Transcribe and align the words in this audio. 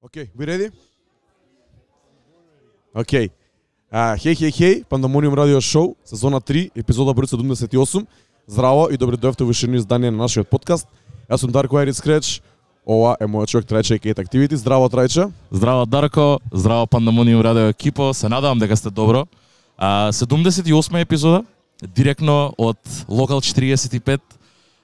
Okay, 0.00 0.30
we 0.36 0.46
ready? 0.46 0.70
Окей. 2.94 3.32
А, 3.90 4.16
хей, 4.16 4.34
хей, 4.36 4.50
хей, 4.52 4.84
Пандамониум 4.88 5.34
радио 5.34 5.60
шоу, 5.60 5.96
сезона 6.04 6.40
3, 6.40 6.70
епизода 6.76 7.10
број 7.10 7.26
78. 7.26 8.06
Здраво 8.46 8.88
и 8.90 8.96
добре 8.96 9.16
дојавте 9.16 9.42
во 9.44 9.52
ширно 9.52 9.74
издание 9.76 10.12
на 10.12 10.18
нашиот 10.18 10.48
подкаст. 10.48 10.86
Јас 11.28 11.38
сум 11.38 11.50
Дарко 11.50 11.76
Айрис 11.76 11.98
Скреч. 11.98 12.40
Ова 12.86 13.16
е 13.18 13.26
мојот 13.26 13.48
човек 13.48 13.66
Трајче 13.66 13.98
Кейт 13.98 14.18
Activity. 14.18 14.54
Здраво 14.54 14.88
Трајче. 14.88 15.32
Здраво 15.50 15.84
Дарко, 15.86 16.38
здраво 16.52 16.86
Пандамониум 16.86 17.42
радио 17.42 17.66
екипо, 17.74 18.14
се 18.14 18.28
надевам 18.28 18.58
дека 18.58 18.76
сте 18.76 18.90
добро. 18.90 19.26
А, 19.76 20.12
78 20.12 21.00
епизода, 21.00 21.44
директно 21.82 22.54
од 22.56 22.78
Локал 23.08 23.40
45. 23.40 24.20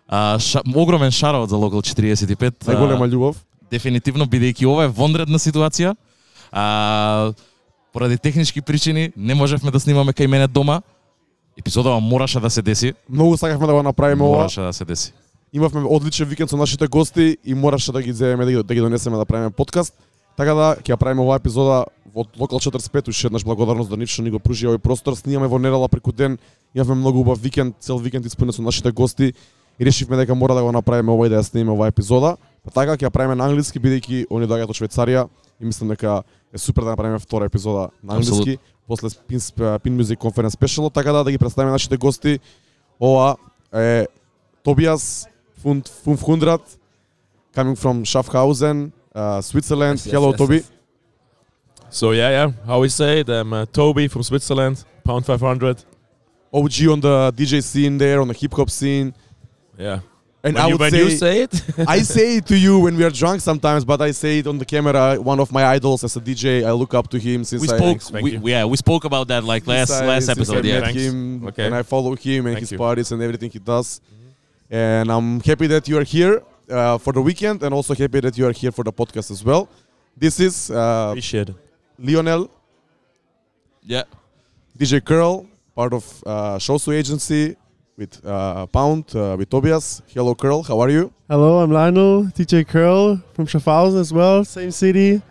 А, 0.09 0.39
ша, 0.41 0.61
огромен 0.75 1.11
шараот 1.11 1.51
за 1.51 1.57
Локал 1.57 1.83
45. 1.83 2.67
Најголема 2.67 3.07
љубов. 3.07 3.37
Дефинитивно, 3.71 4.27
бидејќи 4.27 4.67
ова 4.67 4.85
е 4.85 4.93
вонредна 4.93 5.39
ситуација. 5.39 5.95
А, 6.53 7.32
поради 7.93 8.18
технички 8.18 8.61
причини 8.61 9.13
не 9.17 9.35
можевме 9.35 9.71
да 9.71 9.81
снимаме 9.81 10.13
кај 10.13 10.27
мене 10.27 10.49
дома. 10.49 10.82
Епизодава 11.59 12.00
мораше 12.00 12.40
да 12.40 12.50
се 12.50 12.63
деси. 12.63 12.95
Многу 13.09 13.37
сакавме 13.37 13.67
да 13.67 13.73
го 13.73 13.82
направиме 13.82 14.23
ова. 14.23 14.37
Мораше 14.37 14.61
да 14.61 14.73
се 14.73 14.85
деси. 14.85 15.13
Имавме 15.53 15.87
одличен 15.87 16.29
викенд 16.29 16.50
со 16.50 16.57
нашите 16.57 16.87
гости 16.87 17.37
и 17.45 17.54
мораше 17.54 17.93
да 17.93 18.03
ги 18.03 18.13
земеме 18.13 18.45
да 18.45 18.50
ги, 18.50 18.63
да 18.63 18.75
ги 18.75 18.81
донесеме 18.81 19.17
да 19.17 19.25
правиме 19.25 19.50
подкаст. 19.50 19.95
Така 20.37 20.54
да 20.54 20.75
ќе 20.82 20.95
ја 20.95 20.96
правиме 20.99 21.23
оваа 21.23 21.39
епизода 21.39 21.85
од 22.15 22.29
Локал 22.39 22.59
45 22.59 23.09
уште 23.09 23.26
еднаш 23.26 23.45
благодарност 23.45 23.90
до 23.90 23.96
нив 23.96 24.11
што 24.11 24.23
ни 24.23 24.31
го 24.31 24.39
пружи 24.39 24.67
овој 24.67 24.79
простор. 24.79 25.15
Снимаме 25.15 25.46
во 25.46 25.59
недела 25.59 25.89
преку 25.89 26.12
ден. 26.12 26.39
Имавме 26.75 26.95
многу 26.95 27.21
убав 27.21 27.39
викенд, 27.39 27.76
цел 27.79 27.99
викенд 27.99 28.26
исполнет 28.26 28.54
со 28.54 28.62
нашите 28.62 28.90
гости 28.90 29.35
и 29.79 29.85
решивме 29.85 30.17
дека 30.17 30.35
мора 30.35 30.54
да 30.54 30.62
го 30.62 30.73
направиме 30.73 31.12
ова 31.12 31.26
и 31.26 31.31
да 31.31 31.39
ја 31.39 31.46
снимиме 31.46 31.73
оваа 31.75 31.89
епизода. 31.89 32.37
Па 32.64 32.70
така 32.70 32.97
ќе 32.97 33.06
ја 33.06 33.12
правиме 33.12 33.36
на 33.36 33.45
англиски 33.45 33.81
бидејќи 33.81 34.27
они 34.31 34.48
доаѓаат 34.48 34.73
од 34.73 34.78
Швајцарија 34.78 35.27
и 35.61 35.64
мислам 35.64 35.92
дека 35.92 36.23
е 36.53 36.59
супер 36.59 36.84
да 36.84 36.95
направиме 36.95 37.19
втора 37.19 37.45
епизода 37.45 37.91
на 38.03 38.17
англиски 38.17 38.59
после 38.89 39.09
Pin, 39.09 39.41
Pin 39.84 39.97
Music 39.97 40.17
Conference 40.17 40.57
Special, 40.57 40.92
така 40.92 41.12
да 41.12 41.25
да 41.25 41.31
ги 41.31 41.39
представиме 41.39 41.73
нашите 41.73 41.97
гости. 41.97 42.39
Ова 43.01 43.37
е 43.75 44.07
Тобиас 44.62 45.27
Фунд 45.62 45.89
Фунфхундрат 45.89 46.79
coming 47.55 47.77
from 47.77 48.05
Schaffhausen, 48.05 48.92
uh, 49.15 49.41
Switzerland. 49.41 49.98
Yes, 49.98 50.07
yes, 50.07 50.12
Hello 50.12 50.31
yes, 50.31 50.39
Toby. 50.39 50.57
yes. 50.57 50.70
So 51.91 52.11
yeah, 52.11 52.31
yeah. 52.31 52.51
How 52.67 52.81
we 52.81 52.89
say 52.89 53.20
it? 53.20 53.29
I'm 53.29 53.53
uh, 53.53 53.67
Toby 53.67 54.09
from 54.09 54.23
Switzerland, 54.23 54.85
pound 55.05 55.25
500. 55.25 55.85
OG 56.53 56.73
on 56.91 57.01
the 57.01 57.33
DJ 57.37 57.62
scene 57.62 57.98
there, 57.98 58.20
on 58.20 58.29
the 58.29 58.35
hip 58.35 58.53
hop 58.55 58.70
scene. 58.70 59.15
Yeah. 59.79 60.01
And 60.47 60.55
when 60.56 60.62
I 60.62 60.67
you, 60.69 60.75
would 60.75 60.81
when 60.81 60.91
say, 60.91 60.98
you 61.05 61.11
say 61.11 61.34
it, 61.45 61.55
I 61.89 61.98
say 62.03 62.37
it 62.37 62.47
to 62.53 62.56
you 62.56 62.78
when 62.81 62.95
we 62.98 63.05
are 63.05 63.11
drunk 63.23 63.41
sometimes, 63.41 63.83
but 63.84 64.00
I 64.03 64.11
say 64.11 64.41
it 64.41 64.47
on 64.47 64.59
the 64.59 64.64
camera. 64.67 65.17
One 65.33 65.41
of 65.41 65.51
my 65.51 65.64
idols 65.77 66.05
as 66.05 66.14
a 66.17 66.20
DJ, 66.20 66.64
I 66.67 66.73
look 66.73 66.92
up 66.92 67.09
to 67.14 67.19
him 67.19 67.45
since 67.45 67.62
We 67.62 67.69
I 67.69 67.77
spoke, 67.77 67.81
Thanks, 67.81 68.11
thank 68.11 68.25
we, 68.25 68.33
you. 68.33 68.41
yeah, 68.45 68.64
we 68.67 68.77
spoke 68.77 69.05
about 69.05 69.27
that 69.28 69.42
like 69.42 69.67
last 69.67 69.89
since 69.89 70.03
I- 70.03 70.06
last 70.06 70.27
since 70.27 70.39
episode. 70.39 70.67
I 70.67 70.69
Yeah, 70.69 70.81
met 70.81 70.95
him 70.95 71.47
Okay. 71.48 71.64
and 71.67 71.75
I 71.75 71.83
follow 71.83 72.14
him 72.14 72.41
and 72.47 72.55
Thank 72.56 72.61
his 72.61 72.73
you. 72.73 72.78
parties 72.78 73.11
and 73.12 73.23
everything 73.23 73.51
he 73.51 73.59
does. 73.59 74.01
And 74.70 75.11
I'm 75.11 75.41
happy 75.41 75.67
that 75.69 75.89
you 75.89 75.97
are 76.01 76.05
here 76.17 76.42
uh, 76.70 76.98
for 76.98 77.12
the 77.14 77.23
weekend, 77.23 77.62
and 77.62 77.73
also 77.75 77.95
happy 77.95 78.20
that 78.20 78.36
you 78.39 78.47
are 78.47 78.53
here 78.53 78.73
for 78.73 78.84
the 78.84 78.92
podcast 78.92 79.31
as 79.31 79.42
well. 79.42 79.69
This 80.17 80.41
is 80.41 80.70
uh, 80.70 81.08
appreciate 81.12 81.48
it. 81.51 81.56
Lionel, 81.98 82.51
yeah. 83.83 84.03
DJ 84.79 85.03
Curl, 85.05 85.47
part 85.75 85.92
of 85.92 86.05
uh, 86.27 86.56
Shosu 86.58 86.92
Agency 86.92 87.56
with 87.97 88.25
uh, 88.25 88.67
Pound, 88.67 89.14
uh, 89.14 89.37
with 89.39 89.50
Tobias. 89.50 90.03
Hello, 90.09 90.34
Curl. 90.34 90.62
How 90.62 90.81
are 90.81 90.91
you? 90.91 91.12
Hello, 91.28 91.61
I'm 91.61 91.70
Lionel, 91.70 92.25
DJ 92.25 92.67
Curl 92.67 93.23
from 93.34 93.47
Schaffhausen 93.47 94.01
as 94.01 94.12
well, 94.12 94.45
same 94.45 94.70
city. 94.70 95.23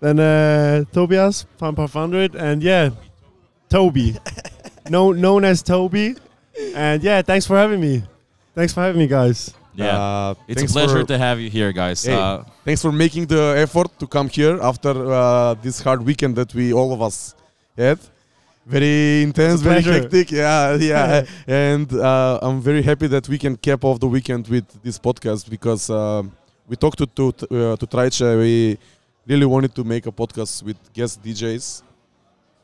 Then 0.00 0.18
uh, 0.20 0.84
Tobias, 0.92 1.46
Pump 1.58 1.78
500, 1.78 2.34
and 2.34 2.62
yeah, 2.62 2.90
Toby, 3.68 4.16
known 4.90 5.20
known 5.20 5.44
as 5.44 5.62
Toby. 5.62 6.16
And 6.74 7.02
yeah, 7.02 7.22
thanks 7.22 7.46
for 7.46 7.56
having 7.56 7.80
me. 7.80 8.02
Thanks 8.54 8.72
for 8.72 8.82
having 8.82 8.98
me, 8.98 9.06
guys. 9.06 9.54
Yeah. 9.74 9.98
Uh, 9.98 10.34
it's 10.46 10.62
a 10.62 10.66
pleasure 10.66 11.02
to 11.04 11.18
have 11.18 11.40
you 11.40 11.50
here, 11.50 11.72
guys. 11.72 12.04
Hey. 12.04 12.14
Uh, 12.14 12.44
Thanks 12.64 12.80
for 12.80 12.92
making 12.92 13.26
the 13.26 13.54
effort 13.58 13.98
to 13.98 14.06
come 14.06 14.28
here 14.28 14.58
after 14.62 14.90
uh, 15.12 15.54
this 15.54 15.82
hard 15.82 16.02
weekend 16.02 16.36
that 16.36 16.54
we 16.54 16.72
all 16.72 16.92
of 16.92 17.02
us 17.02 17.34
had. 17.76 17.98
Very 18.66 19.22
intense, 19.22 19.60
very 19.60 19.82
hectic. 19.82 20.30
Yeah, 20.30 20.74
yeah. 20.80 21.24
and 21.46 21.92
uh, 21.92 22.38
I'm 22.40 22.62
very 22.62 22.82
happy 22.82 23.06
that 23.08 23.28
we 23.28 23.36
can 23.38 23.56
cap 23.56 23.84
off 23.84 24.00
the 24.00 24.06
weekend 24.06 24.48
with 24.48 24.64
this 24.82 24.98
podcast 24.98 25.50
because 25.50 25.90
um 25.90 26.32
we 26.66 26.76
talked 26.76 26.98
to 26.98 27.06
to 27.06 27.24
uh, 27.28 27.76
to 27.76 27.86
Traice. 27.86 28.20
We 28.20 28.78
really 29.26 29.46
wanted 29.46 29.74
to 29.74 29.84
make 29.84 30.06
a 30.06 30.12
podcast 30.12 30.62
with 30.62 30.78
guest 30.94 31.22
DJs 31.22 31.82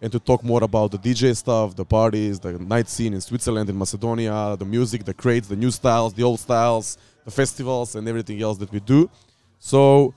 and 0.00 0.10
to 0.10 0.18
talk 0.18 0.42
more 0.42 0.62
about 0.64 0.90
the 0.90 0.98
DJ 0.98 1.36
stuff, 1.36 1.76
the 1.76 1.84
parties, 1.84 2.40
the 2.40 2.52
night 2.52 2.88
scene 2.88 3.12
in 3.12 3.20
Switzerland, 3.20 3.68
in 3.68 3.76
Macedonia, 3.76 4.56
the 4.58 4.64
music, 4.64 5.04
the 5.04 5.12
crates, 5.12 5.48
the 5.48 5.56
new 5.56 5.70
styles, 5.70 6.14
the 6.14 6.22
old 6.22 6.40
styles, 6.40 6.96
the 7.26 7.30
festivals, 7.30 7.94
and 7.94 8.08
everything 8.08 8.40
else 8.40 8.56
that 8.56 8.72
we 8.72 8.80
do. 8.80 9.10
So 9.58 10.14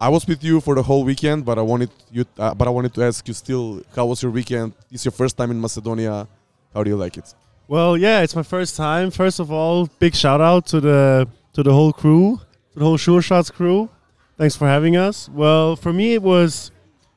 I 0.00 0.08
was 0.08 0.26
with 0.26 0.42
you 0.42 0.60
for 0.60 0.74
the 0.74 0.82
whole 0.82 1.04
weekend, 1.04 1.44
but 1.44 1.58
I 1.58 1.62
wanted 1.62 1.90
you, 2.10 2.24
uh, 2.38 2.54
but 2.54 2.66
I 2.66 2.70
wanted 2.70 2.94
to 2.94 3.02
ask 3.02 3.26
you 3.28 3.34
still, 3.34 3.82
how 3.94 4.06
was 4.06 4.22
your 4.22 4.32
weekend? 4.32 4.72
It's 4.90 5.04
your 5.04 5.12
first 5.12 5.36
time 5.36 5.50
in 5.50 5.60
Macedonia. 5.60 6.26
How 6.72 6.82
do 6.82 6.88
you 6.88 6.96
like 6.96 7.18
it? 7.18 7.34
Well, 7.68 7.98
yeah, 7.98 8.22
it's 8.22 8.34
my 8.34 8.42
first 8.42 8.76
time. 8.76 9.10
First 9.10 9.40
of 9.40 9.52
all, 9.52 9.86
big 9.98 10.14
shout 10.14 10.40
out 10.40 10.66
to 10.66 10.80
the 10.80 11.28
to 11.52 11.62
the 11.62 11.72
whole 11.72 11.92
crew, 11.92 12.40
to 12.72 12.78
the 12.78 12.84
whole 12.84 12.96
Sure 12.96 13.20
Shots 13.20 13.50
crew. 13.50 13.90
Thanks 14.38 14.56
for 14.56 14.66
having 14.66 14.96
us. 14.96 15.28
Well, 15.28 15.76
for 15.76 15.92
me, 15.92 16.14
it 16.14 16.22
was 16.22 16.70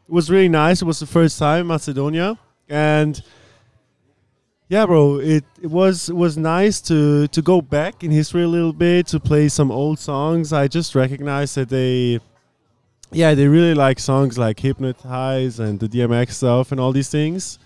it 0.08 0.14
was 0.14 0.30
really 0.30 0.50
nice. 0.50 0.82
It 0.82 0.86
was 0.86 1.00
the 1.00 1.08
first 1.08 1.40
time 1.40 1.62
in 1.62 1.68
Macedonia, 1.68 2.38
and 2.68 3.22
yeah, 4.68 4.86
bro, 4.86 5.20
it, 5.20 5.46
it 5.62 5.72
was 5.72 6.10
it 6.10 6.16
was 6.16 6.38
nice 6.38 6.82
to 6.82 7.28
to 7.30 7.42
go 7.42 7.62
back 7.62 8.04
in 8.04 8.12
history 8.12 8.44
a 8.44 8.48
little 8.48 8.74
bit 8.74 9.08
to 9.08 9.22
play 9.22 9.48
some 9.48 9.72
old 9.72 10.00
songs. 10.00 10.52
I 10.52 10.68
just 10.68 10.96
recognized 10.96 11.56
that 11.56 11.70
they. 11.70 12.20
Yeah, 13.14 13.36
they 13.36 13.48
really 13.48 13.76
like 13.76 14.00
songs 14.00 14.38
like 14.40 14.60
Hypnotize 14.60 15.60
and 15.60 15.80
the 15.80 15.88
DMX 15.88 16.32
stuff 16.32 16.72
and 16.72 16.80
all 16.80 16.92
these 16.92 17.10
things. 17.10 17.60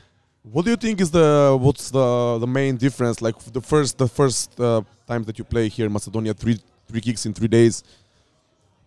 What 0.43 0.65
do 0.65 0.71
you 0.71 0.77
think 0.77 0.99
is 0.99 1.09
the 1.09 1.57
what's 1.59 1.89
the 1.89 2.37
the 2.39 2.47
main 2.47 2.75
difference? 2.75 3.21
Like 3.21 3.37
the 3.39 3.61
first 3.61 3.97
the 3.97 4.07
first 4.07 4.59
uh, 4.59 4.81
time 5.07 5.23
that 5.23 5.37
you 5.39 5.45
play 5.45 5.69
here 5.69 5.85
in 5.85 5.93
Macedonia, 5.93 6.33
three 6.33 6.59
three 6.87 6.99
gigs 6.99 7.25
in 7.25 7.33
three 7.33 7.47
days. 7.47 7.83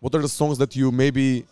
What 0.00 0.14
are 0.14 0.22
the 0.22 0.28
songs 0.28 0.58
that 0.58 0.76
you 0.76 0.90
maybe 0.90 1.46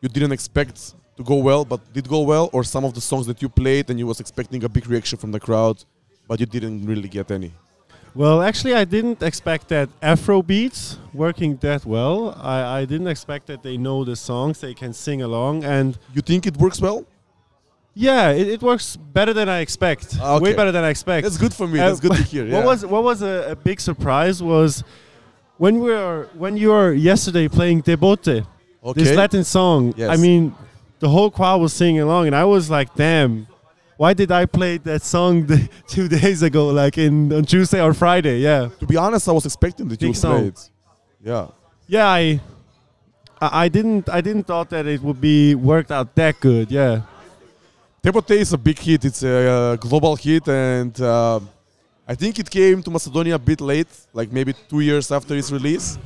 you 0.00 0.08
didn't 0.08 0.32
expect 0.32 0.94
to 1.16 1.22
go 1.22 1.36
well, 1.36 1.64
but 1.64 1.80
did 1.92 2.08
go 2.08 2.22
well, 2.22 2.48
or 2.52 2.64
some 2.64 2.84
of 2.84 2.92
the 2.94 3.00
songs 3.00 3.26
that 3.26 3.40
you 3.42 3.48
played 3.48 3.90
and 3.90 3.98
you 3.98 4.06
was 4.06 4.20
expecting 4.20 4.64
a 4.64 4.68
big 4.68 4.86
reaction 4.86 5.18
from 5.18 5.32
the 5.32 5.40
crowd, 5.40 5.84
but 6.28 6.40
you 6.40 6.46
didn't 6.46 6.84
really 6.86 7.08
get 7.08 7.30
any? 7.30 7.52
Well, 8.14 8.42
actually, 8.42 8.74
I 8.74 8.84
didn't 8.84 9.22
expect 9.22 9.68
that 9.68 9.88
Afro 10.00 10.40
beats 10.42 10.98
working 11.12 11.56
that 11.58 11.84
well. 11.84 12.38
I, 12.40 12.80
I 12.80 12.84
didn't 12.84 13.08
expect 13.08 13.46
that 13.48 13.62
they 13.64 13.76
know 13.76 14.04
the 14.04 14.14
songs, 14.14 14.60
they 14.60 14.72
can 14.74 14.92
sing 14.92 15.22
along, 15.22 15.64
and 15.64 15.98
You 16.14 16.22
think 16.22 16.46
it 16.46 16.56
works 16.56 16.80
well? 16.80 17.04
yeah, 17.96 18.30
it, 18.30 18.48
it 18.48 18.62
works 18.62 18.96
better 18.96 19.32
than 19.32 19.48
I 19.48 19.58
expect. 19.60 20.16
Ah, 20.20 20.34
okay. 20.36 20.44
Way 20.44 20.54
better 20.54 20.72
than 20.72 20.84
I 20.84 20.90
expect. 20.90 21.24
That's 21.24 21.38
good 21.38 21.54
for 21.54 21.66
me. 21.66 21.78
Uh, 21.80 21.88
That's 21.88 22.00
good 22.00 22.12
to 22.16 22.22
hear. 22.32 22.44
Yeah. 22.44 22.54
What 22.56 22.64
was 22.66 22.86
what 22.86 23.02
was 23.04 23.22
a, 23.22 23.50
a 23.52 23.56
big 23.56 23.80
surprise 23.80 24.42
was 24.42 24.82
when 25.58 25.74
we 25.80 25.90
were 25.90 26.28
when 26.34 26.56
you 26.56 26.68
were 26.70 26.92
yesterday 26.92 27.46
playing 27.48 27.82
Te 27.82 27.94
Boté, 27.96 28.44
okay? 28.84 29.02
this 29.02 29.16
Latin 29.16 29.44
song. 29.44 29.94
I 30.00 30.16
mean, 30.16 30.54
the 30.98 31.08
whole 31.08 31.30
crowd 31.30 31.60
was 31.60 31.72
singing 31.72 32.00
along, 32.00 32.26
and 32.26 32.34
I 32.36 32.44
was 32.44 32.68
like, 32.70 32.94
damn. 32.94 33.46
Why 33.96 34.12
did 34.12 34.32
I 34.32 34.46
play 34.46 34.78
that 34.78 35.02
song 35.02 35.46
the, 35.46 35.68
two 35.86 36.08
days 36.08 36.42
ago, 36.42 36.68
like 36.68 36.98
in 36.98 37.32
on 37.32 37.44
Tuesday 37.44 37.80
or 37.80 37.94
Friday? 37.94 38.38
Yeah. 38.40 38.68
to 38.80 38.86
be 38.86 38.96
honest, 38.96 39.28
I 39.28 39.32
was 39.32 39.46
expecting 39.46 39.88
that 39.88 40.02
you 40.02 40.08
Big 40.08 40.16
would 40.16 40.30
play 40.30 40.46
it. 40.48 40.70
Yeah. 41.22 41.46
Yeah, 41.86 42.08
I, 42.08 42.40
I 43.40 43.68
didn't, 43.68 44.08
I 44.08 44.20
didn't 44.20 44.44
thought 44.44 44.70
that 44.70 44.86
it 44.86 45.00
would 45.02 45.20
be 45.20 45.54
worked 45.54 45.90
out 45.90 46.14
that 46.14 46.40
good. 46.40 46.70
Yeah, 46.70 47.02
Te 48.04 48.10
Boté 48.10 48.36
is 48.36 48.52
a 48.52 48.58
big 48.58 48.78
hit. 48.78 49.02
It's 49.04 49.22
a 49.22 49.78
global 49.80 50.14
hit, 50.14 50.46
and 50.48 50.98
uh, 51.00 51.40
I 52.06 52.14
think 52.14 52.38
it 52.38 52.50
came 52.50 52.82
to 52.82 52.90
Macedonia 52.90 53.36
a 53.36 53.38
bit 53.38 53.62
late, 53.62 53.88
like 54.12 54.30
maybe 54.30 54.54
two 54.68 54.80
years 54.80 55.10
after 55.10 55.34
its 55.34 55.50
release. 55.50 55.98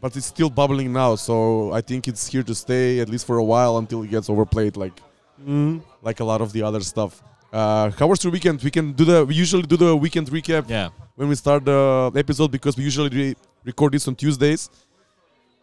But 0.00 0.16
it's 0.16 0.26
still 0.26 0.50
bubbling 0.50 0.92
now, 0.92 1.14
so 1.14 1.72
I 1.72 1.82
think 1.82 2.08
it's 2.08 2.26
here 2.26 2.42
to 2.42 2.54
stay 2.54 2.98
at 2.98 3.08
least 3.08 3.26
for 3.26 3.38
a 3.38 3.44
while 3.44 3.78
until 3.78 4.02
it 4.02 4.10
gets 4.10 4.28
overplayed, 4.28 4.76
like 4.76 5.00
mm. 5.40 5.82
like 6.02 6.20
a 6.20 6.24
lot 6.24 6.40
of 6.40 6.52
the 6.52 6.62
other 6.62 6.80
stuff. 6.80 7.22
Uh, 7.52 7.90
how 7.92 8.06
was 8.06 8.22
your 8.22 8.32
weekend? 8.32 8.62
We 8.62 8.70
can 8.70 8.92
do 8.92 9.04
the. 9.04 9.24
We 9.24 9.34
usually 9.34 9.62
do 9.62 9.76
the 9.76 9.96
weekend 9.96 10.28
recap 10.28 10.68
yeah. 10.68 10.88
when 11.14 11.28
we 11.28 11.34
start 11.34 11.64
the 11.64 12.12
episode 12.14 12.50
because 12.50 12.76
we 12.76 12.84
usually 12.84 13.08
re- 13.08 13.36
record 13.64 13.92
this 13.92 14.06
on 14.08 14.14
Tuesdays. 14.14 14.68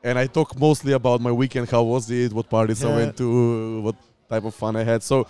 And 0.03 0.19
I 0.19 0.27
talk 0.27 0.57
mostly 0.59 0.93
about 0.93 1.21
my 1.21 1.31
weekend. 1.31 1.69
How 1.69 1.83
was 1.83 2.09
it? 2.09 2.33
What 2.33 2.49
parties 2.49 2.83
I 2.83 2.93
went 2.93 3.17
to? 3.17 3.81
What 3.81 3.95
type 4.29 4.43
of 4.43 4.53
fun 4.53 4.75
I 4.75 4.83
had? 4.83 5.01
So 5.03 5.27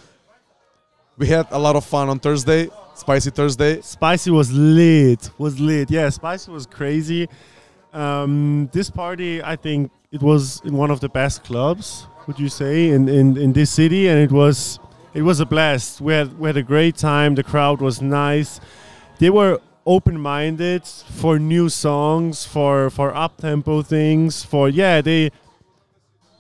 we 1.18 1.28
had 1.28 1.48
a 1.52 1.60
lot 1.60 1.76
of 1.76 1.86
fun 1.86 2.10
on 2.10 2.20
Thursday, 2.20 2.70
Spicy 2.96 3.30
Thursday. 3.30 3.82
Spicy 3.82 4.32
was 4.32 4.52
lit, 4.52 5.30
was 5.38 5.60
lit. 5.60 5.92
Yeah, 5.92 6.10
Spicy 6.10 6.52
was 6.52 6.66
crazy. 6.66 7.30
Um, 7.94 8.70
this 8.74 8.90
party, 8.90 9.44
I 9.44 9.56
think 9.56 9.92
it 10.12 10.22
was 10.22 10.62
in 10.66 10.76
one 10.76 10.90
of 10.90 11.00
the 11.00 11.10
best 11.10 11.44
clubs. 11.44 12.08
Would 12.28 12.40
you 12.40 12.50
say 12.50 12.90
in, 12.90 13.10
in, 13.10 13.38
in 13.38 13.54
this 13.54 13.72
city? 13.72 14.08
And 14.08 14.20
it 14.20 14.32
was 14.32 14.80
it 15.14 15.22
was 15.22 15.40
a 15.40 15.46
blast. 15.46 16.02
We 16.02 16.14
had 16.14 16.40
we 16.40 16.48
had 16.50 16.58
a 16.58 16.64
great 16.64 16.96
time. 16.96 17.36
The 17.36 17.44
crowd 17.44 17.82
was 17.82 18.02
nice. 18.02 18.60
They 19.20 19.30
were 19.30 19.60
open-minded 19.86 20.86
for 20.86 21.38
new 21.38 21.70
songs, 21.70 22.46
for 22.46 22.90
for 22.90 23.14
up 23.16 23.38
tempo 23.38 23.82
things. 23.82 24.44
For 24.44 24.70
yeah, 24.70 25.02
they 25.02 25.32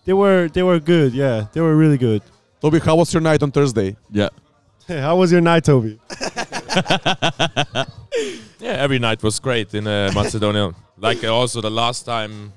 they 0.06 0.14
were 0.14 0.50
they 0.50 0.64
were 0.64 0.80
good. 0.80 1.14
Yeah, 1.14 1.48
they 1.54 1.62
were 1.62 1.76
really 1.76 1.98
good. 1.98 2.22
Toby, 2.62 2.80
how 2.80 2.96
was 2.96 3.14
your 3.14 3.22
night 3.22 3.44
on 3.44 3.52
Thursday? 3.52 3.98
Yeah. 4.10 4.30
How 4.88 5.16
was 5.16 5.32
your 5.32 5.40
night, 5.40 5.64
Toby? 5.64 5.98
Yeah, 8.64 8.76
every 8.80 8.98
night 8.98 9.22
was 9.22 9.40
great 9.40 9.74
in 9.74 9.86
uh, 9.86 10.10
Macedonia. 10.16 10.72
like 10.98 11.22
also 11.26 11.60
the 11.60 11.70
last 11.70 12.06
time, 12.06 12.54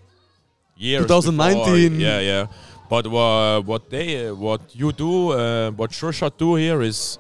years. 0.77 1.03
2019. 1.03 1.65
before, 1.65 2.01
yeah, 2.01 2.21
yeah. 2.21 2.47
But 2.89 3.07
uh, 3.07 3.63
what 3.63 3.91
they, 3.91 4.29
uh, 4.29 4.35
what 4.35 4.61
you 4.75 4.93
do, 4.93 5.33
uh, 5.33 5.71
what 5.73 5.93
Sure 5.93 6.13
do 6.37 6.55
here 6.55 6.83
is, 6.83 7.19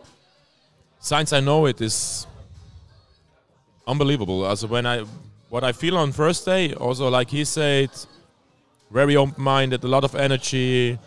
since 1.00 1.32
I 1.32 1.40
know 1.40 1.66
it, 1.66 1.80
is 1.80 2.26
unbelievable. 3.86 4.44
Also 4.44 4.66
when 4.68 4.86
I, 4.86 5.04
what 5.48 5.64
I 5.64 5.72
feel 5.72 5.96
on 5.96 6.12
first 6.12 6.44
day, 6.44 6.74
also 6.74 7.08
like 7.08 7.30
he 7.30 7.44
said, 7.44 7.90
very 8.90 9.16
open-minded, 9.16 9.82
a 9.82 9.88
lot 9.88 10.04
of 10.04 10.14
energy. 10.14 10.98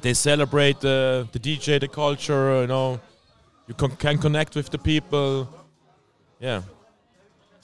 They 0.00 0.14
celebrate 0.14 0.80
the 0.80 1.28
the 1.32 1.38
DJ, 1.38 1.80
the 1.80 1.88
culture. 1.88 2.60
You 2.62 2.66
know, 2.66 3.00
you 3.66 3.74
con- 3.74 3.96
can 3.96 4.18
connect 4.18 4.54
with 4.54 4.70
the 4.70 4.78
people. 4.78 5.48
Yeah. 6.40 6.62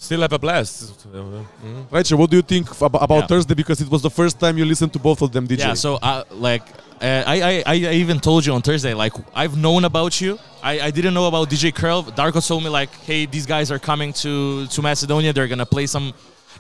Still 0.04 0.20
have 0.20 0.32
a 0.32 0.38
blast. 0.38 0.74
Mhm. 1.08 1.86
Rachel, 1.90 2.18
what 2.18 2.28
do 2.30 2.36
you 2.36 2.42
think 2.52 2.64
ab- 2.82 2.94
about 3.06 3.20
Yeah. 3.22 3.26
Thursday? 3.32 3.54
Because 3.62 3.80
it 3.84 3.88
was 3.94 4.02
the 4.02 4.10
first 4.20 4.38
time 4.38 4.54
you 4.58 4.64
listened 4.72 4.92
to 4.92 4.98
both 4.98 5.20
of 5.22 5.30
them 5.32 5.46
DJ. 5.46 5.60
Yeah, 5.68 5.74
so 5.74 5.90
uh, 5.96 6.24
like 6.48 6.64
uh, 7.00 7.34
I, 7.34 7.36
I 7.50 7.52
I 7.74 7.74
I 7.92 7.94
even 8.02 8.18
told 8.20 8.40
you 8.46 8.52
on 8.56 8.62
Thursday 8.62 8.92
like 9.04 9.14
I've 9.42 9.56
known 9.56 9.82
about 9.84 10.12
you. 10.20 10.38
I, 10.70 10.72
I 10.88 10.90
didn't 10.96 11.14
know 11.18 11.26
about 11.32 11.48
DJ 11.52 11.72
Curl. 11.80 12.02
Darko 12.20 12.40
told 12.46 12.62
me 12.66 12.70
like, 12.80 12.92
hey, 13.08 13.20
these 13.34 13.46
guys 13.54 13.70
are 13.74 13.78
coming 13.90 14.12
to 14.24 14.66
to 14.74 14.78
Macedonia. 14.82 15.32
They're 15.32 15.48
gonna 15.54 15.70
play 15.76 15.86
some, 15.86 16.06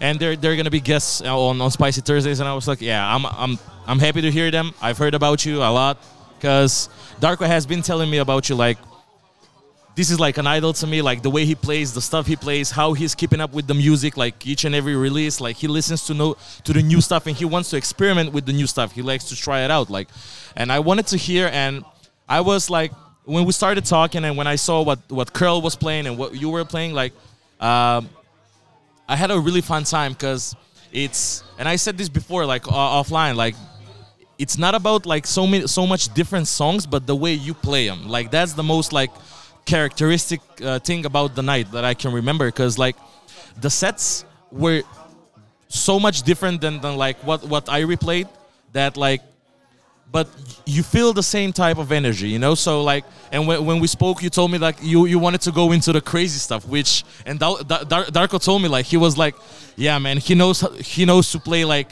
and 0.00 0.18
they're 0.20 0.36
they're 0.42 0.56
gonna 0.56 0.76
be 0.80 0.80
guests 0.92 1.20
on, 1.22 1.60
on 1.60 1.70
Spicy 1.70 2.00
Thursdays. 2.00 2.40
And 2.40 2.48
I 2.48 2.54
was 2.54 2.66
like, 2.66 2.80
yeah, 2.80 3.14
I'm 3.14 3.24
I'm 3.44 3.58
I'm 3.90 3.98
happy 4.06 4.22
to 4.22 4.30
hear 4.30 4.50
them. 4.50 4.66
I've 4.86 4.98
heard 5.02 5.14
about 5.14 5.44
you 5.46 5.56
a 5.62 5.70
lot 5.80 5.96
because 6.36 6.88
Darko 7.20 7.46
has 7.46 7.66
been 7.66 7.82
telling 7.82 8.08
me 8.10 8.18
about 8.26 8.48
you 8.48 8.54
like 8.66 8.78
this 9.96 10.10
is 10.10 10.18
like 10.18 10.38
an 10.38 10.46
idol 10.46 10.72
to 10.72 10.86
me 10.86 11.02
like 11.02 11.22
the 11.22 11.30
way 11.30 11.44
he 11.44 11.54
plays 11.54 11.94
the 11.94 12.00
stuff 12.00 12.26
he 12.26 12.34
plays 12.34 12.70
how 12.70 12.94
he's 12.94 13.14
keeping 13.14 13.40
up 13.40 13.52
with 13.52 13.66
the 13.66 13.74
music 13.74 14.16
like 14.16 14.46
each 14.46 14.64
and 14.64 14.74
every 14.74 14.96
release. 14.96 15.40
Like 15.40 15.56
he 15.56 15.68
listens 15.68 16.04
to 16.06 16.14
know 16.14 16.36
to 16.64 16.72
the 16.72 16.82
new 16.82 17.00
stuff 17.00 17.26
and 17.26 17.36
he 17.36 17.44
wants 17.44 17.70
to 17.70 17.76
experiment 17.76 18.32
with 18.32 18.44
the 18.44 18.52
new 18.52 18.66
stuff. 18.66 18.92
He 18.92 19.02
likes 19.02 19.24
to 19.26 19.36
try 19.36 19.60
it 19.60 19.70
out 19.70 19.90
like 19.90 20.08
and 20.56 20.70
i 20.72 20.78
wanted 20.78 21.06
to 21.06 21.16
hear 21.16 21.48
and 21.52 21.84
i 22.28 22.40
was 22.40 22.70
like 22.70 22.92
when 23.24 23.44
we 23.44 23.52
started 23.52 23.84
talking 23.84 24.24
and 24.24 24.36
when 24.36 24.46
i 24.46 24.56
saw 24.56 24.82
what 24.82 24.98
what 25.08 25.32
curl 25.32 25.60
was 25.60 25.76
playing 25.76 26.06
and 26.06 26.16
what 26.18 26.34
you 26.34 26.50
were 26.50 26.64
playing 26.64 26.92
like 26.92 27.12
um, 27.60 28.08
i 29.08 29.16
had 29.16 29.30
a 29.30 29.38
really 29.38 29.60
fun 29.60 29.84
time 29.84 30.12
because 30.12 30.54
it's 30.92 31.42
and 31.58 31.68
i 31.68 31.76
said 31.76 31.96
this 31.96 32.08
before 32.08 32.44
like 32.46 32.66
uh, 32.68 33.02
offline 33.02 33.34
like 33.36 33.54
it's 34.38 34.58
not 34.58 34.74
about 34.74 35.06
like 35.06 35.26
so 35.26 35.46
many 35.46 35.66
so 35.66 35.86
much 35.86 36.12
different 36.14 36.46
songs 36.46 36.86
but 36.86 37.06
the 37.06 37.14
way 37.14 37.32
you 37.32 37.54
play 37.54 37.88
them 37.88 38.08
like 38.08 38.30
that's 38.30 38.52
the 38.52 38.62
most 38.62 38.92
like 38.92 39.10
characteristic 39.64 40.40
uh, 40.62 40.78
thing 40.78 41.04
about 41.06 41.34
the 41.34 41.42
night 41.42 41.70
that 41.72 41.84
i 41.84 41.94
can 41.94 42.12
remember 42.12 42.46
because 42.46 42.78
like 42.78 42.96
the 43.60 43.70
sets 43.70 44.24
were 44.50 44.82
so 45.68 45.98
much 45.98 46.22
different 46.22 46.60
than, 46.60 46.80
than 46.80 46.96
like 46.96 47.16
what 47.24 47.42
what 47.44 47.68
i 47.68 47.82
replayed 47.82 48.28
that 48.72 48.96
like 48.96 49.22
but 50.14 50.28
you 50.64 50.84
feel 50.84 51.12
the 51.12 51.22
same 51.22 51.52
type 51.52 51.76
of 51.76 51.90
energy 51.90 52.28
you 52.28 52.38
know? 52.38 52.54
So 52.54 52.82
like 52.84 53.04
and 53.32 53.48
when, 53.48 53.66
when 53.66 53.80
we 53.80 53.88
spoke 53.88 54.22
you 54.22 54.30
told 54.30 54.50
me 54.52 54.58
like 54.58 54.76
you 54.80 55.06
you 55.06 55.18
wanted 55.18 55.40
to 55.42 55.50
go 55.50 55.72
into 55.72 55.92
the 55.92 56.00
crazy 56.00 56.38
stuff 56.38 56.66
which 56.68 57.04
and 57.26 57.38
Dar- 57.40 57.62
Dar- 57.64 58.08
darko 58.18 58.38
told 58.42 58.62
me 58.62 58.68
like 58.68 58.86
he 58.86 58.96
was 58.96 59.18
like 59.18 59.34
yeah 59.76 59.98
man 59.98 60.18
he 60.18 60.34
knows 60.36 60.60
he 60.80 61.04
knows 61.04 61.32
to 61.32 61.40
play 61.40 61.64
like 61.64 61.90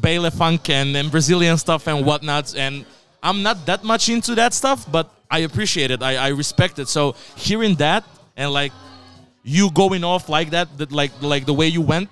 Baile 0.00 0.30
funk 0.30 0.68
and, 0.68 0.94
and 0.96 1.10
brazilian 1.10 1.56
stuff 1.56 1.88
and 1.88 2.04
whatnot 2.04 2.54
and 2.54 2.84
i'm 3.22 3.42
not 3.42 3.64
that 3.64 3.82
much 3.82 4.08
into 4.10 4.34
that 4.34 4.52
stuff 4.52 4.84
but 4.90 5.06
i 5.36 5.38
appreciate 5.48 5.90
it 5.94 6.00
i, 6.02 6.12
I 6.26 6.28
respect 6.42 6.74
it 6.82 6.88
so 6.88 7.02
hearing 7.36 7.74
that 7.76 8.02
and 8.36 8.50
like 8.60 8.72
you 9.44 9.70
going 9.70 10.02
off 10.02 10.28
like 10.28 10.50
that, 10.50 10.76
that 10.78 10.90
like 10.90 11.12
like 11.20 11.44
the 11.44 11.54
way 11.54 11.68
you 11.68 11.82
went, 11.82 12.08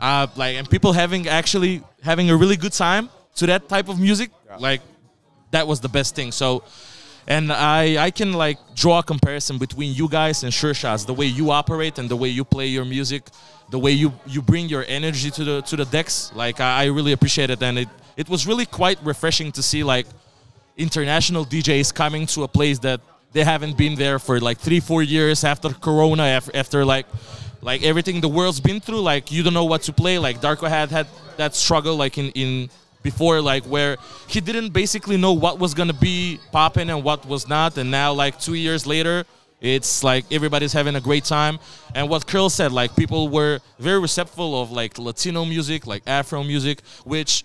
uh, 0.00 0.26
like 0.36 0.56
and 0.56 0.68
people 0.68 0.92
having 0.92 1.28
actually 1.28 1.82
having 2.02 2.28
a 2.30 2.36
really 2.36 2.56
good 2.56 2.72
time 2.72 3.08
to 3.36 3.46
that 3.46 3.68
type 3.68 3.88
of 3.88 3.98
music, 3.98 4.30
like 4.58 4.82
that 5.52 5.66
was 5.66 5.80
the 5.80 5.88
best 5.88 6.16
thing. 6.16 6.32
So, 6.32 6.64
and 7.28 7.52
I 7.52 8.04
I 8.04 8.10
can 8.10 8.32
like 8.32 8.58
draw 8.74 8.98
a 8.98 9.02
comparison 9.02 9.56
between 9.58 9.94
you 9.94 10.08
guys 10.08 10.42
and 10.42 10.52
Sure 10.52 10.74
Shots, 10.74 11.04
the 11.04 11.14
way 11.14 11.26
you 11.26 11.52
operate 11.52 11.98
and 11.98 12.08
the 12.08 12.16
way 12.16 12.28
you 12.28 12.44
play 12.44 12.66
your 12.66 12.84
music, 12.84 13.22
the 13.70 13.78
way 13.78 13.92
you 13.92 14.12
you 14.26 14.42
bring 14.42 14.68
your 14.68 14.84
energy 14.88 15.30
to 15.30 15.44
the 15.44 15.62
to 15.62 15.76
the 15.76 15.84
decks. 15.84 16.32
Like 16.34 16.60
I, 16.60 16.82
I 16.82 16.84
really 16.86 17.12
appreciate 17.12 17.50
it, 17.50 17.62
and 17.62 17.78
it 17.78 17.88
it 18.16 18.28
was 18.28 18.48
really 18.48 18.66
quite 18.66 18.98
refreshing 19.04 19.52
to 19.52 19.62
see 19.62 19.84
like 19.84 20.06
international 20.76 21.44
DJs 21.44 21.94
coming 21.94 22.26
to 22.26 22.42
a 22.42 22.48
place 22.48 22.78
that 22.80 23.00
they 23.32 23.44
haven't 23.44 23.76
been 23.76 23.94
there 23.96 24.18
for 24.18 24.40
like 24.40 24.58
three, 24.58 24.80
four 24.80 25.02
years 25.02 25.44
after 25.44 25.68
Corona, 25.70 26.40
after, 26.54 26.84
like 26.84 27.06
like 27.60 27.82
everything 27.82 28.20
the 28.20 28.28
world's 28.28 28.60
been 28.60 28.80
through. 28.80 29.00
Like 29.00 29.32
you 29.32 29.42
don't 29.42 29.54
know 29.54 29.64
what 29.64 29.82
to 29.82 29.92
play. 29.92 30.18
Like 30.18 30.40
Darko 30.40 30.68
had 30.68 30.90
had 30.90 31.06
that 31.36 31.54
struggle 31.54 31.96
like 31.96 32.18
in 32.18 32.30
in 32.30 32.70
before, 33.02 33.40
like 33.40 33.64
where 33.64 33.96
he 34.28 34.40
didn't 34.40 34.70
basically 34.72 35.16
know 35.16 35.32
what 35.32 35.58
was 35.58 35.74
gonna 35.74 35.92
be 35.92 36.38
popping 36.52 36.90
and 36.90 37.02
what 37.02 37.26
was 37.26 37.48
not, 37.48 37.76
and 37.76 37.90
now 37.90 38.12
like 38.12 38.38
two 38.38 38.54
years 38.54 38.86
later. 38.86 39.24
It's 39.60 40.04
like 40.04 40.26
everybody's 40.30 40.74
having 40.74 40.94
a 40.94 41.00
great 41.00 41.24
time, 41.24 41.58
and 41.94 42.10
what 42.10 42.26
Curl 42.26 42.50
said, 42.50 42.70
like 42.70 42.94
people 42.94 43.28
were 43.30 43.60
very 43.78 43.98
receptive 43.98 44.38
of 44.38 44.70
like 44.70 44.98
Latino 44.98 45.46
music, 45.46 45.86
like 45.86 46.02
Afro 46.06 46.42
music, 46.44 46.82
which 47.04 47.44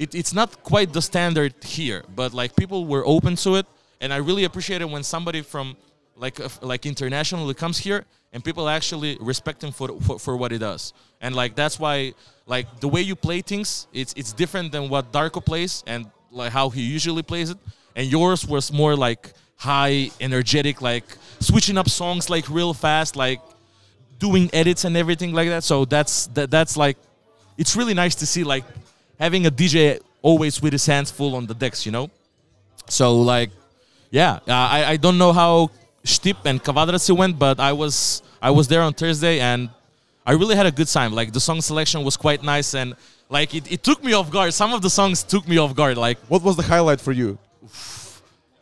it, 0.00 0.14
it's 0.14 0.32
not 0.32 0.62
quite 0.64 0.92
the 0.94 1.02
standard 1.02 1.52
here, 1.62 2.02
but 2.16 2.32
like 2.32 2.56
people 2.56 2.86
were 2.86 3.04
open 3.06 3.36
to 3.36 3.56
it, 3.56 3.66
and 4.00 4.12
I 4.12 4.16
really 4.16 4.44
appreciate 4.44 4.80
it 4.80 4.88
when 4.88 5.02
somebody 5.02 5.42
from 5.42 5.76
like 6.16 6.40
like 6.62 6.86
internationally 6.86 7.54
comes 7.54 7.78
here 7.78 8.04
and 8.32 8.42
people 8.42 8.68
actually 8.68 9.18
respect 9.20 9.62
him 9.62 9.72
for, 9.72 9.88
for 10.00 10.18
for 10.18 10.36
what 10.38 10.52
he 10.52 10.58
does, 10.58 10.94
and 11.20 11.36
like 11.36 11.54
that's 11.54 11.78
why 11.78 12.14
like 12.46 12.80
the 12.80 12.88
way 12.88 13.02
you 13.02 13.14
play 13.14 13.42
things, 13.42 13.86
it's 13.92 14.14
it's 14.16 14.32
different 14.32 14.72
than 14.72 14.88
what 14.88 15.12
Darko 15.12 15.44
plays 15.44 15.84
and 15.86 16.06
like 16.30 16.50
how 16.50 16.70
he 16.70 16.80
usually 16.80 17.22
plays 17.22 17.50
it, 17.50 17.58
and 17.94 18.10
yours 18.10 18.46
was 18.46 18.72
more 18.72 18.96
like 18.96 19.34
high, 19.56 20.10
energetic, 20.18 20.80
like 20.80 21.04
switching 21.40 21.76
up 21.76 21.90
songs 21.90 22.30
like 22.30 22.48
real 22.48 22.72
fast, 22.72 23.16
like 23.16 23.42
doing 24.18 24.48
edits 24.54 24.86
and 24.86 24.96
everything 24.96 25.34
like 25.34 25.48
that. 25.48 25.62
So 25.62 25.84
that's 25.84 26.28
that, 26.28 26.50
that's 26.50 26.74
like 26.78 26.96
it's 27.58 27.76
really 27.76 27.92
nice 27.92 28.14
to 28.14 28.26
see 28.26 28.44
like 28.44 28.64
having 29.20 29.46
a 29.46 29.50
DJ 29.50 30.00
always 30.22 30.60
with 30.60 30.72
his 30.72 30.86
hands 30.86 31.10
full 31.10 31.36
on 31.36 31.46
the 31.46 31.54
decks, 31.54 31.86
you 31.86 31.92
know. 31.92 32.10
So 32.88 33.20
like, 33.20 33.50
yeah, 34.10 34.40
uh, 34.48 34.68
I 34.76 34.84
I 34.92 34.96
don't 34.96 35.18
know 35.18 35.32
how 35.32 35.70
Stip 36.02 36.38
and 36.44 36.62
Kavadarci 36.62 37.16
went, 37.16 37.38
but 37.38 37.60
I 37.60 37.72
was 37.72 38.22
I 38.42 38.50
was 38.50 38.66
there 38.66 38.82
on 38.82 38.94
Thursday 38.94 39.38
and 39.38 39.68
I 40.26 40.32
really 40.32 40.56
had 40.56 40.66
a 40.66 40.72
good 40.72 40.88
time. 40.88 41.12
Like 41.12 41.32
the 41.32 41.40
song 41.40 41.60
selection 41.60 42.02
was 42.02 42.16
quite 42.16 42.42
nice 42.42 42.74
and 42.74 42.96
like 43.28 43.54
it, 43.54 43.70
it 43.70 43.82
took 43.82 44.02
me 44.02 44.12
off 44.14 44.30
guard. 44.30 44.52
Some 44.54 44.72
of 44.72 44.82
the 44.82 44.90
songs 44.90 45.22
took 45.22 45.46
me 45.46 45.58
off 45.58 45.74
guard. 45.74 45.96
Like 45.96 46.18
What 46.28 46.42
was 46.42 46.56
the 46.56 46.62
highlight 46.62 47.00
for 47.00 47.12
you? 47.12 47.38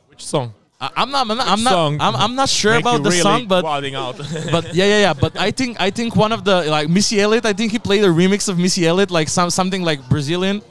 Which 0.09 0.25
song? 0.25 0.53
I, 0.81 0.91
I'm 0.97 1.11
not 1.11 1.29
I'm 1.29 1.37
not 1.37 1.49
I'm 1.49 1.63
not, 1.65 1.75
I'm, 2.01 2.17
I'm 2.17 2.35
not 2.37 2.49
sure 2.49 2.73
Make 2.73 2.83
about 2.83 3.03
the 3.03 3.11
really 3.11 3.21
song, 3.23 3.47
but 3.47 3.65
out. 3.65 4.17
but 4.53 4.75
yeah, 4.75 4.85
yeah, 4.85 5.01
yeah. 5.01 5.15
But 5.15 5.37
I 5.37 5.51
think 5.51 5.81
I 5.81 5.91
think 5.91 6.15
one 6.15 6.33
of 6.33 6.45
the 6.45 6.65
like 6.65 6.89
Missy 6.89 7.21
Elliott. 7.21 7.47
I 7.47 7.53
think 7.53 7.73
he 7.73 7.79
played 7.79 8.05
a 8.05 8.09
remix 8.09 8.49
of 8.49 8.59
Missy 8.59 8.87
Elliott, 8.87 9.11
like 9.11 9.29
some 9.29 9.51
something 9.51 9.83
like 9.83 10.09
Brazilian, 10.09 10.63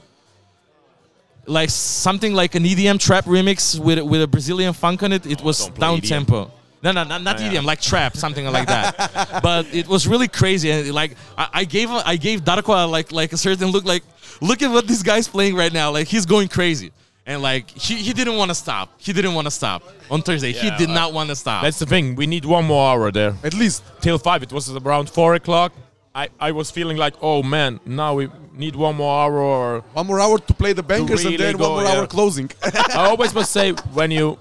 like 1.45 1.69
something 1.69 2.33
like 2.33 2.55
an 2.55 2.63
EDM 2.63 2.99
trap 2.99 3.25
remix 3.25 3.77
with 3.79 3.99
with 3.99 4.21
a 4.21 4.27
Brazilian 4.27 4.73
funk 4.73 5.03
on 5.03 5.11
it. 5.11 5.25
It 5.25 5.41
oh, 5.41 5.45
was 5.45 5.67
down 5.69 5.99
EDM. 5.99 6.07
tempo. 6.07 6.51
No, 6.83 6.91
no, 6.91 7.03
not, 7.03 7.23
not 7.23 7.41
Oh, 7.41 7.43
yeah. 7.43 7.53
EDM, 7.53 7.65
like 7.65 7.81
trap, 7.81 8.15
something 8.15 8.45
like 8.45 8.67
that. 8.75 9.41
but 9.41 9.65
it 9.73 9.87
was 9.87 10.07
really 10.07 10.27
crazy, 10.29 10.71
and 10.71 10.93
like 10.93 11.17
I, 11.37 11.47
I 11.53 11.63
gave 11.65 11.89
I 11.89 12.15
gave 12.15 12.41
Darko 12.45 12.89
like 12.89 13.11
like 13.11 13.33
a 13.33 13.37
certain 13.37 13.71
look, 13.71 13.83
like 13.83 14.03
look 14.39 14.61
at 14.61 14.71
what 14.71 14.87
this 14.87 15.03
guy's 15.03 15.27
playing 15.27 15.55
right 15.55 15.73
now, 15.73 15.91
like 15.91 16.07
he's 16.07 16.25
going 16.25 16.47
crazy. 16.47 16.91
And 17.27 17.41
like 17.41 17.69
he, 17.69 17.95
he 17.97 18.13
didn't 18.13 18.37
want 18.37 18.49
to 18.51 18.55
stop. 18.55 18.87
He 18.97 19.11
didn't 19.11 19.33
want 19.33 19.47
to 19.47 19.51
stop 19.51 19.83
on 20.09 20.21
Thursday. 20.21 20.53
he 20.53 20.69
did 20.71 20.87
like- 20.87 20.99
not 21.01 21.13
want 21.13 21.29
to 21.29 21.35
stop. 21.35 21.61
That's 21.61 21.77
the 21.77 21.85
thing. 21.85 22.15
We 22.15 22.25
need 22.25 22.45
one 22.45 22.65
more 22.65 22.89
hour 22.89 23.11
there. 23.11 23.35
At 23.43 23.53
least 23.53 23.83
Till 23.99 24.17
five. 24.17 24.41
It 24.43 24.51
was 24.53 24.63
around 24.73 25.09
four 25.09 25.35
o'clock. 25.35 25.73
I, 26.15 26.29
I 26.39 26.51
was 26.51 26.71
feeling 26.71 26.97
like, 26.97 27.13
oh 27.21 27.43
man, 27.43 27.79
now 27.85 28.15
we 28.15 28.29
need 28.53 28.75
one 28.75 28.95
more 28.95 29.13
hour. 29.21 29.37
Or 29.37 29.81
one 29.93 30.07
more 30.07 30.19
hour 30.19 30.37
to 30.39 30.53
play 30.53 30.73
the 30.73 30.81
bankers 30.81 31.23
and 31.25 31.37
then 31.37 31.57
go, 31.57 31.73
one 31.73 31.83
more 31.83 31.91
yeah. 31.93 31.99
hour 31.99 32.07
closing. 32.07 32.49
I 32.63 33.05
always 33.11 33.33
must 33.35 33.51
say 33.51 33.73
when 33.93 34.09
you 34.09 34.39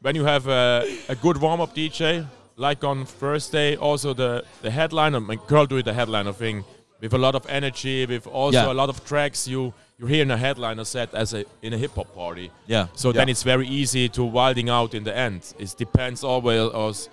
when 0.00 0.16
you 0.16 0.24
have 0.24 0.48
a, 0.48 0.84
a 1.08 1.14
good 1.14 1.36
warm 1.38 1.60
up 1.60 1.72
DJ, 1.74 2.26
like 2.56 2.82
on 2.84 3.06
first 3.06 3.52
day, 3.52 3.76
also 3.76 4.12
the 4.12 4.44
the 4.60 4.70
headliner, 4.70 5.20
my 5.20 5.38
girl 5.46 5.66
do 5.66 5.76
it 5.76 5.84
the 5.84 5.94
headliner 5.94 6.32
thing. 6.32 6.64
with 7.00 7.14
a 7.14 7.18
lot 7.18 7.34
of 7.34 7.44
energy, 7.48 8.06
with 8.06 8.26
also 8.26 8.58
Yeah. 8.58 8.72
a 8.72 8.76
lot 8.82 8.88
of 8.88 9.04
tracks 9.04 9.48
you 9.48 9.72
you 10.02 10.08
hear 10.08 10.22
in 10.22 10.30
a 10.32 10.36
headliner 10.36 10.84
set 10.84 11.14
as 11.14 11.32
a 11.32 11.44
in 11.62 11.72
a 11.72 11.78
hip 11.78 11.94
hop 11.94 12.12
party. 12.14 12.50
Yeah. 12.66 12.86
So 12.94 13.12
then 13.12 13.28
it's 13.28 13.44
very 13.44 13.68
easy 13.68 14.08
to 14.10 14.24
wilding 14.24 14.68
out 14.68 14.94
in 14.94 15.04
the 15.04 15.16
end. 15.16 15.54
It 15.58 15.74
depends 15.78 16.24
always 16.24 17.08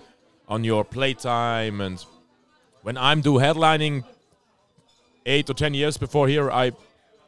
on 0.47 0.63
your 0.63 0.83
playtime 0.83 1.81
and 1.81 2.03
when 2.81 2.97
I'm 2.97 3.21
do 3.21 3.33
headlining 3.33 4.03
eight 5.25 5.49
or 5.49 5.53
ten 5.53 5.73
years 5.75 5.97
before 5.97 6.27
here, 6.27 6.49
I 6.49 6.71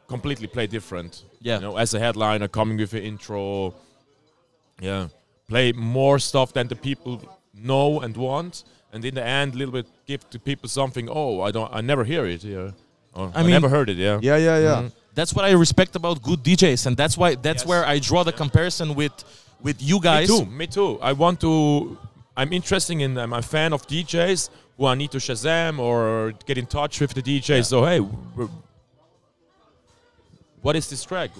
completely 0.08 0.48
play 0.48 0.66
different. 0.66 1.22
Yeah. 1.40 1.56
You 1.56 1.60
know, 1.62 1.76
as 1.76 1.94
a 1.94 2.00
headliner, 2.00 2.48
coming 2.48 2.76
with 2.78 2.92
an 2.94 3.02
intro. 3.02 3.74
Yeah. 4.80 5.08
Play 5.48 5.72
more 5.72 6.18
stuff 6.18 6.52
than 6.52 6.66
the 6.68 6.74
people 6.76 7.20
know 7.54 8.00
and 8.00 8.16
want, 8.16 8.64
and 8.92 9.04
in 9.04 9.14
the 9.14 9.22
end, 9.24 9.54
a 9.54 9.58
little 9.58 9.72
bit 9.72 9.86
give 10.06 10.28
to 10.30 10.38
people 10.38 10.68
something. 10.68 11.08
Oh, 11.08 11.42
I 11.42 11.50
don't, 11.52 11.70
I 11.72 11.80
never 11.82 12.02
hear 12.04 12.24
it 12.26 12.42
here. 12.42 12.72
Or, 13.14 13.30
I 13.34 13.40
I, 13.40 13.42
mean- 13.42 13.50
never 13.50 13.68
heard 13.68 13.88
it. 13.90 13.98
Yeah. 13.98 14.18
Yeah, 14.22 14.38
yeah, 14.38 14.58
yeah. 14.58 14.82
Mhm. 14.82 14.92
That's 15.14 15.34
what 15.34 15.44
I 15.44 15.50
respect 15.52 15.94
about 15.96 16.22
good 16.22 16.42
DJs, 16.42 16.86
and 16.86 16.96
that's 16.96 17.16
why 17.18 17.34
that's 17.34 17.62
Yes. 17.62 17.66
where 17.68 17.84
I 17.86 17.98
draw 17.98 18.22
the 18.24 18.32
comparison 18.32 18.94
with 18.94 19.12
with 19.62 19.80
you 19.80 20.00
guys. 20.00 20.28
Me 20.30 20.38
too. 20.38 20.46
Me 20.46 20.66
too. 20.66 20.98
I 21.02 21.12
want 21.12 21.40
to. 21.40 21.98
I'm 22.36 22.52
interested 22.52 22.98
in. 22.98 23.18
I'm 23.18 23.32
a 23.34 23.42
fan 23.42 23.72
of 23.74 23.86
DJs 23.86 24.48
who 24.78 24.86
I 24.86 24.94
need 24.94 25.10
to 25.10 25.18
Shazam 25.18 25.78
or 25.78 26.32
get 26.46 26.56
in 26.56 26.66
touch 26.66 26.98
with 27.00 27.12
the 27.14 27.22
DJ. 27.22 27.62
So 27.62 27.84
hey, 27.84 28.00
what 30.62 30.76
is 30.76 30.88
this 30.88 31.04
track? 31.04 31.30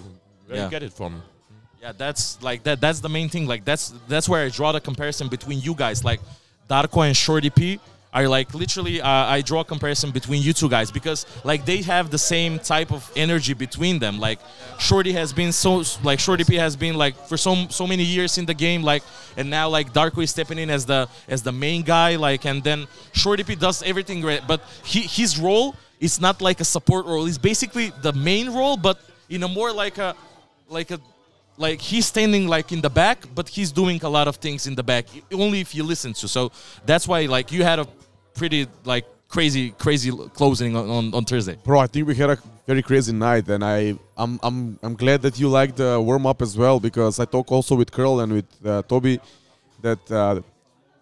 Where 0.47 0.57
Yeah. 0.57 0.65
you 0.65 0.69
get 0.69 0.83
it 0.83 0.93
from? 0.93 1.21
Yeah, 1.81 1.91
that's 1.97 2.41
like 2.41 2.63
that. 2.63 2.79
That's 2.79 2.99
the 2.99 3.09
main 3.09 3.29
thing. 3.29 3.45
Like 3.47 3.65
that's 3.65 3.93
that's 4.07 4.29
where 4.29 4.45
I 4.45 4.49
draw 4.49 4.71
the 4.71 4.81
comparison 4.81 5.27
between 5.27 5.59
you 5.61 5.73
guys. 5.75 6.03
Like 6.03 6.21
Darko 6.69 7.05
and 7.07 7.15
Shorty 7.15 7.49
P 7.49 7.79
are 8.13 8.27
like 8.27 8.53
literally. 8.53 9.01
Uh, 9.01 9.07
I 9.07 9.41
draw 9.41 9.61
a 9.61 9.65
comparison 9.65 10.11
between 10.11 10.41
you 10.41 10.53
two 10.53 10.69
guys 10.69 10.91
because 10.91 11.25
like 11.43 11.65
they 11.65 11.81
have 11.81 12.11
the 12.11 12.17
same 12.17 12.59
type 12.59 12.91
of 12.91 13.11
energy 13.15 13.53
between 13.53 13.99
them. 13.99 14.19
Like 14.19 14.39
Shorty 14.79 15.11
has 15.13 15.33
been 15.33 15.51
so 15.51 15.83
like 16.03 16.19
Shorty 16.19 16.43
P 16.43 16.55
has 16.55 16.75
been 16.75 16.95
like 16.95 17.15
for 17.27 17.37
so 17.37 17.67
so 17.69 17.87
many 17.87 18.03
years 18.03 18.37
in 18.37 18.45
the 18.45 18.53
game. 18.53 18.83
Like 18.83 19.03
and 19.37 19.49
now 19.49 19.69
like 19.69 19.93
Darko 19.93 20.23
is 20.23 20.29
stepping 20.29 20.59
in 20.59 20.69
as 20.69 20.85
the 20.85 21.09
as 21.27 21.41
the 21.41 21.51
main 21.51 21.81
guy. 21.81 22.15
Like 22.15 22.45
and 22.45 22.63
then 22.63 22.87
Shorty 23.13 23.43
P 23.43 23.55
does 23.55 23.81
everything 23.83 24.21
great, 24.21 24.41
but 24.47 24.61
he 24.83 25.01
his 25.01 25.39
role 25.39 25.75
is 25.99 26.21
not 26.21 26.41
like 26.41 26.59
a 26.59 26.65
support 26.65 27.05
role. 27.05 27.25
It's 27.25 27.37
basically 27.37 27.91
the 28.01 28.13
main 28.13 28.49
role, 28.49 28.77
but 28.77 28.99
in 29.29 29.41
a 29.43 29.47
more 29.47 29.71
like 29.71 29.97
a 29.97 30.15
like 30.69 30.91
a 30.91 30.99
like 31.57 31.79
he's 31.79 32.05
standing 32.05 32.47
like 32.47 32.71
in 32.71 32.81
the 32.81 32.89
back 32.89 33.25
but 33.35 33.47
he's 33.47 33.71
doing 33.71 33.99
a 34.03 34.09
lot 34.09 34.27
of 34.27 34.37
things 34.37 34.65
in 34.65 34.73
the 34.73 34.83
back 34.83 35.05
only 35.31 35.59
if 35.59 35.75
you 35.75 35.83
listen 35.83 36.11
to 36.11 36.27
so 36.27 36.51
that's 36.85 37.07
why 37.07 37.25
like 37.25 37.51
you 37.51 37.63
had 37.63 37.77
a 37.77 37.87
pretty 38.35 38.67
like 38.85 39.05
crazy 39.27 39.71
crazy 39.71 40.11
closing 40.33 40.75
on, 40.75 40.89
on, 40.89 41.13
on 41.13 41.25
thursday 41.25 41.57
Bro, 41.63 41.79
I 41.79 41.87
think 41.87 42.07
we 42.07 42.15
had 42.15 42.29
a 42.29 42.37
very 42.65 42.81
crazy 42.81 43.11
night, 43.11 43.45
and 43.49 43.61
I, 43.61 43.93
I'm, 44.15 44.39
I'm, 44.41 44.79
I'm 44.81 44.93
glad 44.95 45.21
that 45.23 45.37
you 45.37 45.49
liked 45.49 45.75
the 45.77 45.99
warm 45.99 46.25
up 46.25 46.41
as 46.41 46.57
well 46.57 46.79
because 46.79 47.19
I 47.19 47.25
talk 47.25 47.51
also 47.51 47.75
with 47.75 47.91
Curl 47.91 48.21
and 48.21 48.31
with 48.31 48.45
uh, 48.65 48.81
Toby 48.83 49.19
that 49.81 49.99
uh, 50.09 50.39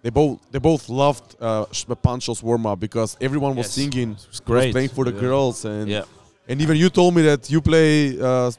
they 0.02 0.10
both, 0.10 0.40
they 0.52 0.58
both 0.58 0.90
loved 0.90 1.36
uh, 1.40 1.66
Sh- 1.72 1.86
Pancho's 2.02 2.42
warm 2.42 2.66
up 2.66 2.80
because 2.80 3.16
everyone 3.22 3.56
was 3.56 3.68
Yes. 3.68 3.74
singing, 3.74 4.14
It's 4.14 4.28
was 4.28 4.40
great. 4.40 4.72
playing 4.72 4.90
for 4.90 5.06
the 5.06 5.12
Yeah. 5.14 5.20
girls, 5.20 5.64
and 5.66 5.88
Yeah. 5.88 6.06
and 6.48 6.60
even 6.62 6.76
you 6.78 6.90
told 6.90 7.14
me 7.14 7.22
that 7.24 7.48
you 7.52 7.62
play 7.62 8.20
uh, 8.20 8.50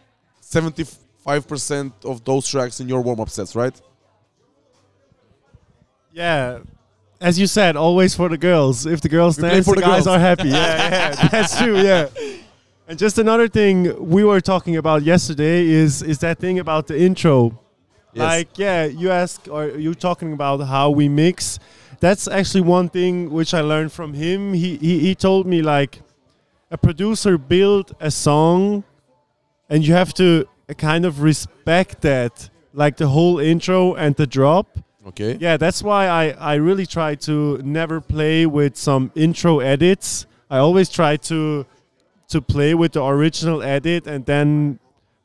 75% 0.41 1.93
of 2.05 2.23
those 2.25 2.47
tracks 2.47 2.79
in 2.79 2.88
your 2.88 3.00
warm 3.02 3.19
up 3.19 3.31
sets, 3.31 3.57
right? 3.57 3.75
Yeah. 6.12 6.59
As 7.23 7.38
you 7.38 7.47
said, 7.47 7.76
always 7.76 8.14
for 8.17 8.29
the 8.29 8.37
girls. 8.37 8.85
If 8.85 9.00
the 9.00 9.09
girls 9.09 9.37
We 9.38 9.49
dance, 9.49 9.64
for 9.64 9.76
the, 9.76 9.81
the 9.81 9.87
guys 9.87 10.05
girls. 10.05 10.17
are 10.17 10.19
happy. 10.19 10.49
Yeah, 10.59 10.91
yeah, 10.91 11.29
that's 11.29 11.57
true. 11.57 11.79
Yeah. 11.79 12.09
And 12.88 12.99
just 12.99 13.17
another 13.19 13.49
thing 13.49 13.76
we 14.11 14.25
were 14.25 14.41
talking 14.41 14.76
about 14.76 15.02
yesterday 15.02 15.64
is 15.67 16.02
is 16.02 16.19
that 16.19 16.38
thing 16.38 16.59
about 16.59 16.88
the 16.88 17.00
intro. 17.00 17.59
Yes. 18.12 18.23
Like, 18.23 18.59
yeah, 18.59 18.85
you 18.85 19.11
ask 19.11 19.49
or 19.49 19.69
you 19.69 19.95
talking 19.95 20.33
about 20.33 20.59
how 20.75 20.91
we 20.91 21.09
mix. 21.09 21.59
That's 22.00 22.26
actually 22.26 22.62
one 22.62 22.88
thing 22.88 23.31
which 23.31 23.55
I 23.55 23.61
learned 23.61 23.93
from 23.93 24.14
him. 24.14 24.52
He 24.52 24.76
he, 24.79 24.99
he 24.99 25.14
told 25.14 25.47
me 25.47 25.62
like 25.62 26.02
a 26.73 26.76
producer 26.76 27.38
build 27.38 27.95
a 28.00 28.11
song 28.11 28.83
and 29.71 29.87
you 29.87 29.95
have 29.95 30.12
to 30.14 30.47
kind 30.76 31.05
of 31.05 31.23
respect 31.23 32.00
that 32.00 32.50
like 32.75 32.97
the 32.97 33.09
whole 33.09 33.38
intro 33.38 33.95
and 33.95 34.17
the 34.17 34.26
drop 34.26 34.67
Okay. 35.09 35.37
yeah, 35.40 35.56
that's 35.56 35.82
why 35.82 36.06
I, 36.06 36.30
I 36.30 36.54
really 36.54 36.87
try 36.87 37.16
to 37.16 37.59
never 37.64 38.00
play 38.00 38.47
with 38.47 38.76
some 38.76 39.11
intro 39.14 39.59
edits. 39.59 40.26
I 40.49 40.59
always 40.59 40.88
try 40.88 41.16
to 41.16 41.66
to 42.28 42.40
play 42.40 42.75
with 42.75 42.92
the 42.92 43.04
original 43.04 43.62
edit 43.62 44.06
and 44.06 44.25
then 44.25 44.78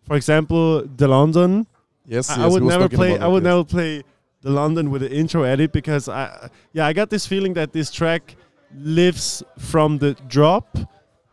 for 0.03 0.15
example 0.15 0.83
the 0.97 1.07
London. 1.07 1.67
Yes, 2.05 2.29
I, 2.29 2.43
I 2.43 2.47
would 2.47 2.63
never 2.63 2.89
play 2.89 3.19
I 3.19 3.27
would 3.27 3.43
yes. 3.43 3.51
never 3.51 3.63
play 3.63 4.03
the 4.41 4.49
London 4.49 4.89
with 4.89 5.01
the 5.01 5.11
intro 5.11 5.43
edit 5.43 5.71
because 5.71 6.09
I 6.09 6.49
yeah, 6.73 6.87
I 6.87 6.93
got 6.93 7.09
this 7.09 7.27
feeling 7.27 7.53
that 7.53 7.71
this 7.71 7.91
track 7.91 8.35
lives 8.75 9.43
from 9.57 9.97
the 9.99 10.13
drop. 10.27 10.77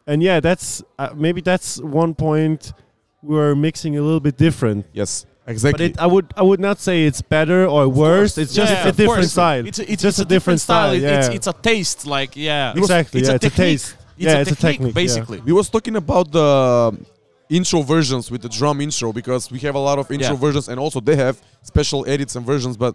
And 0.06 0.22
yeah, 0.22 0.40
that's 0.40 0.82
uh, 0.98 1.10
maybe 1.16 1.40
that's 1.40 1.80
one 1.80 2.14
point 2.14 2.72
we're 3.22 3.54
mixing 3.54 3.96
a 3.96 4.02
little 4.02 4.20
bit 4.20 4.36
different. 4.36 4.86
Yes, 4.92 5.26
But 5.44 5.52
exactly. 5.52 5.86
it, 5.86 5.98
I 5.98 6.06
would 6.06 6.26
I 6.36 6.42
would 6.42 6.60
not 6.60 6.78
say 6.80 7.04
it's 7.04 7.20
better 7.20 7.66
or 7.66 7.86
worse. 7.88 8.38
It's 8.38 8.54
just 8.54 8.72
Yeah, 8.72 8.88
a 8.88 8.92
different 8.92 9.28
course. 9.28 9.32
style. 9.32 9.66
it's 9.66 9.78
a, 9.78 9.92
it's, 9.92 10.02
just 10.02 10.18
it's 10.18 10.26
a 10.26 10.28
different 10.34 10.60
style, 10.60 10.92
It- 10.94 11.02
Yeah. 11.02 11.18
it's, 11.18 11.28
it's 11.36 11.46
a 11.46 11.52
taste 11.70 12.06
like 12.06 12.30
yeah 12.34 12.72
exactly. 12.76 13.20
it's 13.20 13.28
yeah, 13.28 13.34
a 13.34 13.36
it's 13.36 13.44
a 13.46 13.50
taste. 13.50 13.88
it's 14.16 14.24
yeah, 14.24 14.38
a 14.38 14.40
it's 14.40 14.52
a 14.52 14.54
technique, 14.54 14.78
technique. 14.78 14.94
yeah. 14.96 15.02
basically 15.02 15.40
we 15.40 15.52
was 15.52 15.68
talking 15.68 15.96
about 15.96 16.26
the 16.32 16.42
um, 16.90 17.04
intro 17.50 17.82
versions 17.82 18.30
with 18.32 18.40
the 18.46 18.48
drum 18.48 18.80
intro 18.80 19.12
because 19.12 19.50
we 19.54 19.58
have 19.66 19.74
a 19.74 19.84
lot 19.88 19.98
of 19.98 20.10
intro 20.10 20.34
Yeah. 20.34 20.44
versions 20.46 20.66
and 20.70 20.78
also 20.84 20.98
they 21.08 21.16
have 21.26 21.36
special 21.72 22.00
edits 22.14 22.32
and 22.36 22.44
versions 22.46 22.74
but 22.84 22.94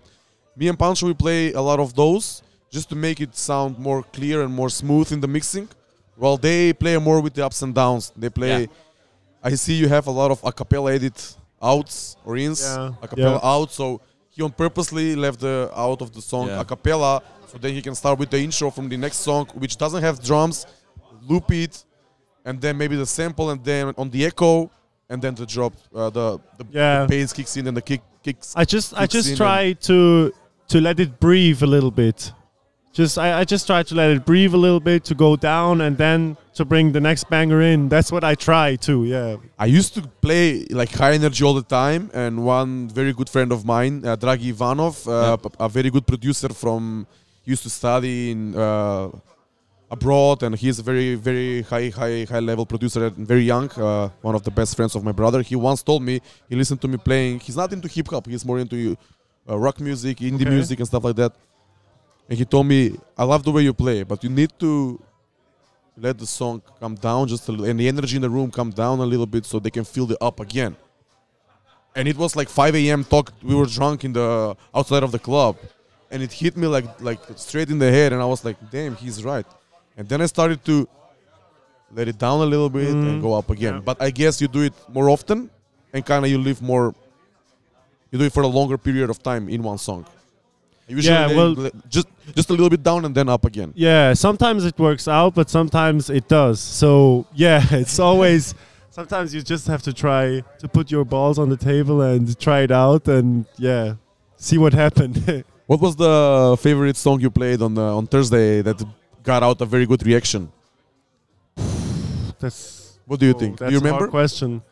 me 0.60 0.68
and 0.72 0.78
Pancho 0.84 1.06
we 1.06 1.14
play 1.14 1.54
a 1.54 1.62
lot 1.70 1.80
of 1.80 1.94
those 1.94 2.42
just 2.76 2.88
to 2.90 2.96
make 2.96 3.20
it 3.26 3.36
sound 3.36 3.78
more 3.78 4.02
clear 4.18 4.42
and 4.46 4.52
more 4.62 4.70
smooth 4.82 5.12
in 5.16 5.20
the 5.22 5.28
mixing 5.38 5.68
while 6.22 6.38
they 6.48 6.74
play 6.74 6.98
more 6.98 7.20
with 7.22 7.34
the 7.36 7.46
ups 7.46 7.62
and 7.62 7.76
downs 7.76 8.12
they 8.18 8.30
play 8.42 8.62
Yeah. 8.62 9.50
I 9.52 9.56
see 9.64 9.76
you 9.82 9.88
have 9.88 10.06
a 10.08 10.12
lot 10.22 10.32
of 10.32 10.40
a 10.44 10.52
cappella 10.52 10.94
edit 10.98 11.18
outs 11.62 12.18
or 12.26 12.38
ins 12.38 12.62
Yeah, 12.62 12.92
a 13.02 13.08
cappella 13.08 13.40
yeah. 13.44 13.52
out 13.54 13.72
so 13.72 14.02
he 14.30 14.42
on 14.42 14.52
purposely 14.52 15.16
left 15.16 15.40
the 15.40 15.70
out 15.76 16.02
of 16.02 16.12
the 16.14 16.22
song 16.22 16.48
Yeah. 16.48 16.62
a 16.62 16.66
cappella 16.66 17.22
so 17.48 17.58
then 17.58 17.74
he 17.74 17.82
can 17.82 17.96
start 17.96 18.18
with 18.20 18.30
the 18.30 18.40
intro 18.40 18.70
from 18.72 18.88
the 18.90 18.98
next 18.98 19.18
song 19.18 19.48
which 19.56 19.76
doesn't 19.78 20.02
have 20.02 20.22
drums 20.24 20.66
loop 21.28 21.52
it 21.52 21.84
and 22.46 22.62
then 22.62 22.78
maybe 22.78 22.96
the 22.96 23.06
sample 23.06 23.50
and 23.52 23.64
then 23.64 23.94
on 23.98 24.10
the 24.10 24.26
echo 24.26 24.70
and 25.10 25.22
then 25.22 25.36
the 25.36 25.46
drop 25.46 25.74
uh, 25.96 26.10
the 26.10 26.40
the, 26.58 26.66
Yeah. 26.72 27.02
the 27.02 27.08
bass 27.08 27.34
kicks 27.34 27.58
in 27.58 27.68
and 27.68 27.76
the 27.76 27.82
kick 27.82 28.02
kicks 28.24 28.54
I 28.56 28.64
just 28.66 28.94
I 28.94 29.02
kicks 29.02 29.16
in 29.16 29.22
just 29.24 29.38
try 29.38 29.74
to 29.74 30.32
to 30.70 30.80
let 30.80 31.00
it 31.00 31.20
breathe 31.20 31.64
a 31.64 31.68
little 31.68 31.90
bit. 31.92 32.32
Just 32.92 33.18
I, 33.20 33.40
I 33.42 33.44
just 33.46 33.68
try 33.68 33.84
to 33.84 33.94
let 33.96 34.10
it 34.10 34.26
breathe 34.26 34.54
a 34.54 34.58
little 34.58 34.80
bit 34.80 35.04
to 35.06 35.16
go 35.16 35.36
down 35.36 35.82
and 35.82 35.96
then 35.98 36.36
to 36.56 36.66
bring 36.66 36.92
the 36.92 37.00
next 37.00 37.30
banger 37.30 37.62
in. 37.62 37.88
That's 37.88 38.12
what 38.12 38.24
I 38.24 38.34
try 38.36 38.76
to. 38.78 39.06
Yeah. 39.06 39.38
I 39.60 39.68
used 39.68 39.94
to 39.94 40.02
play 40.22 40.66
like 40.72 40.92
high 40.92 41.14
energy 41.14 41.44
all 41.46 41.54
the 41.54 41.62
time, 41.82 42.10
and 42.14 42.44
one 42.44 42.90
very 42.90 43.14
good 43.14 43.30
friend 43.30 43.52
of 43.52 43.64
mine, 43.64 44.04
uh, 44.06 44.18
Dragi 44.18 44.50
Ivanov, 44.50 45.08
uh, 45.08 45.12
Yeah. 45.12 45.36
p- 45.38 45.56
a 45.60 45.70
very 45.70 45.90
good 45.92 46.06
producer 46.08 46.50
from, 46.50 47.06
used 47.46 47.64
to 47.64 47.70
study 47.70 48.32
in 48.32 48.56
uh, 48.56 49.10
abroad, 49.92 50.42
and 50.44 50.56
he's 50.56 50.80
a 50.80 50.84
very 50.84 51.14
very 51.16 51.62
high 51.62 51.90
high 51.90 52.26
high 52.30 52.40
level 52.52 52.66
producer 52.66 53.06
and 53.08 53.28
very 53.28 53.44
young. 53.44 53.70
Uh, 53.72 54.10
one 54.22 54.36
of 54.36 54.44
the 54.44 54.52
best 54.52 54.76
friends 54.76 54.96
of 54.96 55.04
my 55.04 55.12
brother. 55.12 55.42
He 55.44 55.56
once 55.56 55.82
told 55.84 56.02
me 56.04 56.22
he 56.50 56.56
listened 56.56 56.82
to 56.82 56.88
me 56.88 56.98
playing. 56.98 57.40
He's 57.40 57.56
not 57.62 57.72
into 57.72 57.88
hip 57.88 58.08
hop. 58.10 58.26
He's 58.28 58.44
more 58.46 58.60
into 58.60 58.98
uh, 59.48 59.58
rock 59.58 59.80
music, 59.80 60.18
indie 60.18 60.42
Okay. 60.42 60.50
music, 60.58 60.80
and 60.80 60.88
stuff 60.88 61.04
like 61.04 61.16
that. 61.18 61.34
And 62.30 62.38
he 62.38 62.46
told 62.46 62.68
me, 62.68 62.96
"I 63.18 63.24
love 63.24 63.44
the 63.44 63.52
way 63.52 63.64
you 63.64 63.74
play, 63.74 64.04
but 64.04 64.24
you 64.24 64.30
need 64.30 64.52
to." 64.60 65.00
Let 65.98 66.18
the 66.18 66.26
song 66.28 66.62
come 66.80 66.96
down 66.96 67.28
just 67.28 67.50
a 67.50 67.52
little, 67.52 67.66
and 67.66 67.78
the 67.78 67.88
energy 67.94 68.16
in 68.16 68.22
the 68.22 68.30
room 68.30 68.50
come 68.52 68.70
down 68.72 69.00
a 69.00 69.06
little 69.14 69.26
bit, 69.26 69.46
so 69.46 69.60
they 69.60 69.70
can 69.78 69.84
feel 69.84 70.06
the 70.06 70.18
up 70.24 70.40
again. 70.40 70.74
And 71.94 72.08
it 72.08 72.16
was 72.16 72.36
like 72.38 72.48
5 72.48 72.74
a.m. 72.76 73.04
Talk. 73.04 73.34
We 73.44 73.54
were 73.54 73.66
drunk 73.66 74.06
in 74.06 74.14
the 74.14 74.56
outside 74.74 75.04
of 75.04 75.12
the 75.12 75.20
club, 75.20 75.58
and 76.10 76.24
it 76.24 76.32
hit 76.32 76.56
me 76.56 76.68
like 76.68 76.88
like 77.02 77.20
straight 77.36 77.70
in 77.70 77.80
the 77.80 77.92
head, 77.92 78.14
and 78.14 78.22
I 78.22 78.26
was 78.34 78.46
like, 78.46 78.58
"Damn, 78.72 78.96
he's 78.96 79.24
right." 79.32 79.46
And 79.98 80.08
then 80.08 80.22
I 80.22 80.28
started 80.28 80.64
to 80.70 80.88
let 81.98 82.08
it 82.08 82.18
down 82.18 82.40
a 82.40 82.46
little 82.54 82.70
bit 82.70 82.96
and 82.96 83.20
Mm, 83.20 83.22
go 83.28 83.34
up 83.34 83.50
again. 83.50 83.76
yeah. 83.76 83.88
But 83.90 83.98
I 84.08 84.10
guess 84.12 84.40
you 84.42 84.48
do 84.48 84.62
it 84.70 84.76
more 84.88 85.10
often, 85.10 85.50
and 85.92 86.06
kind 86.06 86.24
of 86.24 86.32
you 86.32 86.38
live 86.38 86.62
more. 86.62 86.96
You 88.12 88.20
do 88.20 88.26
it 88.26 88.32
for 88.38 88.44
a 88.44 88.48
longer 88.60 88.78
period 88.78 89.10
of 89.10 89.18
time 89.22 89.50
in 89.50 89.62
one 89.64 89.80
song. 89.80 90.06
Usually, 90.90 91.16
Yeah, 91.16 91.28
well- 91.36 91.70
just 91.88 92.08
just 92.36 92.50
a 92.50 92.54
little 92.54 92.70
bit 92.70 92.84
down 92.84 93.06
and 93.06 93.14
then 93.14 93.30
up 93.30 93.46
again. 93.46 93.72
Yeah, 93.76 94.14
sometimes 94.14 94.66
it 94.66 94.78
works 94.78 95.08
out, 95.08 95.36
but 95.36 95.50
sometimes 95.50 96.10
it 96.10 96.28
does. 96.28 96.60
So 96.60 97.26
yeah, 97.34 97.64
it's 97.72 98.00
always. 98.00 98.56
Sometimes 98.92 99.34
you 99.34 99.42
just 99.42 99.68
have 99.68 99.82
to 99.84 99.94
try 99.94 100.44
to 100.58 100.68
put 100.68 100.92
your 100.92 101.06
balls 101.06 101.40
on 101.40 101.48
the 101.48 101.56
table 101.56 102.02
and 102.02 102.38
try 102.38 102.62
it 102.62 102.72
out, 102.72 103.08
and 103.08 103.46
yeah, 103.58 103.94
see 104.36 104.58
what 104.58 104.74
happened. 104.74 105.46
What 105.70 105.82
was 105.82 105.96
the 105.96 106.58
favorite 106.60 106.98
song 106.98 107.22
you 107.22 107.30
played 107.30 107.62
on 107.62 107.76
the, 107.76 107.84
on 107.84 108.08
Thursday 108.08 108.64
that 108.64 108.84
got 109.22 109.44
out 109.44 109.62
a 109.62 109.66
very 109.66 109.86
good 109.86 110.04
reaction? 110.04 110.52
that's. 112.40 112.98
What 113.06 113.20
do 113.20 113.28
you 113.28 113.36
oh, 113.36 113.40
think? 113.40 113.60
Do 113.60 113.70
you 113.70 113.78
remember? 113.78 114.08
question. 114.08 114.64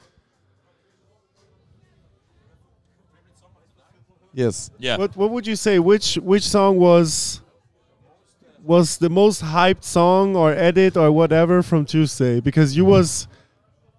Yes. 4.38 4.70
Yeah. 4.78 4.98
What 4.98 5.18
What 5.18 5.30
would 5.32 5.48
you 5.48 5.56
say? 5.56 5.80
Which 5.80 6.16
Which 6.32 6.44
song 6.44 6.78
was 6.78 7.42
was 8.64 8.98
the 8.98 9.10
most 9.10 9.42
hyped 9.42 9.84
song 9.84 10.36
or 10.36 10.54
edit 10.54 10.96
or 10.98 11.12
whatever 11.12 11.64
from 11.64 11.86
Tuesday? 11.86 12.40
Because 12.40 12.78
you 12.78 12.86
was 12.86 13.28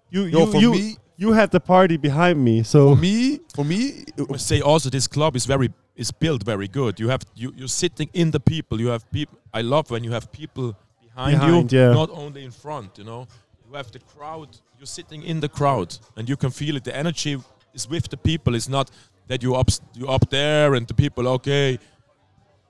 you 0.09 0.21
Yo, 0.23 0.39
you 0.39 0.51
for 0.51 0.57
you, 0.61 0.71
me- 0.71 0.97
you 1.17 1.33
had 1.33 1.51
the 1.51 1.59
party 1.59 1.97
behind 1.97 2.37
me. 2.43 2.63
So 2.63 2.95
For 2.95 3.01
me, 3.01 3.39
for 3.53 3.65
me, 3.65 4.05
I 4.33 4.37
say 4.37 4.61
also 4.61 4.89
this 4.89 5.07
club 5.07 5.35
is 5.35 5.45
very 5.45 5.69
is 5.95 6.11
built 6.11 6.43
very 6.43 6.69
good. 6.69 6.99
You 7.01 7.09
have 7.09 7.23
you 7.35 7.51
you're 7.57 7.75
sitting 7.83 8.09
in 8.13 8.31
the 8.31 8.39
people. 8.39 8.79
You 8.79 8.87
have 8.95 9.03
people. 9.11 9.37
I 9.53 9.61
love 9.61 9.91
when 9.91 10.03
you 10.05 10.11
have 10.13 10.25
people 10.31 10.67
behind, 11.05 11.39
Behind, 11.39 11.71
you, 11.73 11.79
yeah. 11.79 11.93
not 11.93 12.09
only 12.11 12.45
in 12.45 12.51
front. 12.51 12.97
You 12.97 13.03
know, 13.03 13.27
you 13.67 13.75
have 13.75 13.91
the 13.91 13.99
crowd. 13.99 14.49
You're 14.77 14.93
sitting 14.99 15.21
in 15.23 15.41
the 15.41 15.49
crowd, 15.49 15.89
and 16.15 16.29
you 16.29 16.37
can 16.37 16.51
feel 16.51 16.77
it. 16.77 16.83
The 16.85 16.95
energy 16.95 17.37
is 17.73 17.89
with 17.89 18.07
the 18.07 18.17
people. 18.17 18.55
It's 18.55 18.69
not 18.69 18.89
that 19.29 19.41
you 19.41 19.55
up 19.55 19.69
you 19.95 20.07
up 20.09 20.29
there 20.29 20.73
and 20.75 20.85
the 20.87 20.93
people. 20.93 21.27
Okay, 21.37 21.79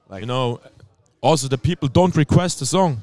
Like- 0.09 0.21
you 0.21 0.27
know. 0.27 0.59
Also, 1.21 1.47
the 1.49 1.57
people 1.57 1.87
don't 1.89 2.15
request 2.15 2.59
the 2.59 2.65
song. 2.65 3.01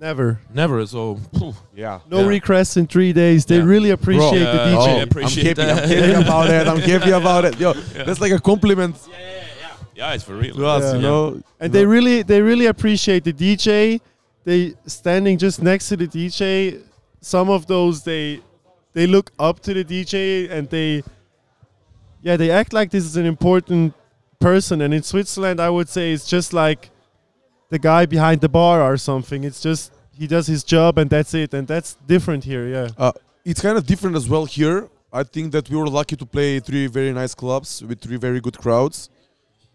never. 0.00 0.38
Never. 0.54 0.86
So 0.86 1.18
phew. 1.36 1.52
yeah. 1.76 1.98
No 2.08 2.20
Yeah. 2.20 2.26
requests 2.38 2.76
in 2.78 2.86
three 2.86 3.12
days. 3.12 3.44
They 3.44 3.58
Yeah. 3.58 3.64
really 3.74 3.90
appreciate 3.90 4.44
Bro, 4.44 4.52
the 4.52 4.70
DJ. 4.70 4.76
oh. 4.78 4.96
I'm 4.96 5.08
appreciate 5.10 5.56
happy. 5.58 5.70
I'm 5.70 5.76
that. 5.76 5.88
happy 5.88 6.12
about 6.24 6.48
it. 6.58 6.66
I'm 6.72 6.80
happy 6.92 7.10
about 7.10 7.44
it. 7.44 7.60
Yo, 7.60 7.72
that's 8.06 8.20
like 8.20 8.32
a 8.32 8.38
compliment 8.40 8.94
yeah, 8.96 9.18
yeah, 9.18 9.24
yeah. 9.96 10.08
Yeah, 10.08 10.14
it's 10.14 10.24
for 10.24 10.36
real. 10.36 10.54
to 10.54 10.64
us, 10.66 10.84
Yeah. 10.84 10.94
you 10.96 11.02
know. 11.02 11.40
and 11.60 11.68
they 11.72 11.84
really 11.84 12.22
they 12.30 12.40
really 12.40 12.66
appreciate 12.74 13.22
the 13.24 13.32
DJ. 13.44 14.00
They 14.48 14.72
standing 14.86 15.36
just 15.36 15.60
next 15.62 15.88
to 15.90 15.96
the 15.98 16.06
DJ. 16.16 16.78
Some 17.20 17.50
of 17.50 17.66
those 17.66 18.02
they 18.10 18.40
they 18.94 19.06
look 19.06 19.32
up 19.38 19.60
to 19.66 19.74
the 19.74 19.84
DJ 19.84 20.48
and 20.50 20.70
they 20.70 21.02
yeah 22.22 22.36
they 22.36 22.50
act 22.50 22.72
like 22.72 22.90
this 22.90 23.04
is 23.04 23.16
an 23.16 23.26
important 23.26 23.94
person. 24.40 24.80
And 24.80 24.92
in 24.92 25.02
Switzerland, 25.02 25.60
I 25.60 25.70
would 25.70 25.88
say 25.88 26.12
it's 26.12 26.26
just 26.26 26.52
like 26.52 26.90
the 27.68 27.78
guy 27.78 28.06
behind 28.06 28.40
the 28.40 28.48
bar 28.48 28.82
or 28.82 28.96
something. 28.96 29.44
It's 29.44 29.60
just 29.60 29.92
he 30.12 30.26
does 30.26 30.46
his 30.46 30.64
job 30.64 30.98
and 30.98 31.08
that's 31.08 31.32
it. 31.34 31.54
And 31.54 31.68
that's 31.68 31.94
different 32.06 32.44
here. 32.44 32.66
Yeah. 32.66 32.88
Uh, 32.98 33.12
it's 33.44 33.60
kind 33.60 33.76
of 33.78 33.86
different 33.86 34.16
as 34.16 34.28
well 34.28 34.44
here. 34.44 34.88
I 35.12 35.22
think 35.24 35.52
that 35.52 35.68
we 35.68 35.76
were 35.76 35.88
lucky 35.88 36.16
to 36.16 36.26
play 36.26 36.60
three 36.60 36.86
very 36.86 37.12
nice 37.12 37.34
clubs 37.34 37.82
with 37.82 38.00
three 38.00 38.16
very 38.16 38.40
good 38.40 38.56
crowds, 38.56 39.10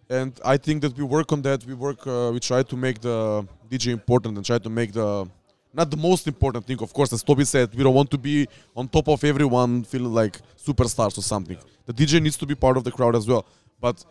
and 0.09 0.31
I 0.45 0.55
think 0.55 0.81
that 0.83 0.95
we 0.97 1.03
work 1.03 1.33
on 1.33 1.41
that. 1.41 1.65
We 1.65 1.73
work. 1.73 2.07
Uh, 2.07 2.31
we 2.33 2.39
try 2.39 2.63
to 2.63 2.75
make 2.77 3.01
the 3.01 3.45
DJ 3.69 3.91
important 3.91 4.37
and 4.37 4.45
try 4.45 4.59
to 4.59 4.69
make 4.69 4.93
the 4.93 5.27
not 5.75 5.91
the 5.91 5.97
most 5.97 6.27
important 6.27 6.65
thing. 6.65 6.81
Of 6.81 6.93
course, 6.93 7.11
as 7.13 7.21
Toby 7.21 7.45
said, 7.45 7.73
we 7.75 7.83
don't 7.83 7.93
want 7.93 8.09
to 8.11 8.17
be 8.17 8.47
on 8.75 8.87
top 8.87 9.07
of 9.09 9.23
everyone, 9.23 9.83
feeling 9.83 10.13
like 10.13 10.39
superstars 10.57 11.17
or 11.17 11.21
something. 11.21 11.57
The 11.85 11.93
DJ 11.93 12.21
needs 12.21 12.37
to 12.37 12.45
be 12.45 12.55
part 12.55 12.77
of 12.77 12.83
the 12.83 12.91
crowd 12.91 13.15
as 13.15 13.27
well. 13.27 13.45
But 13.79 14.03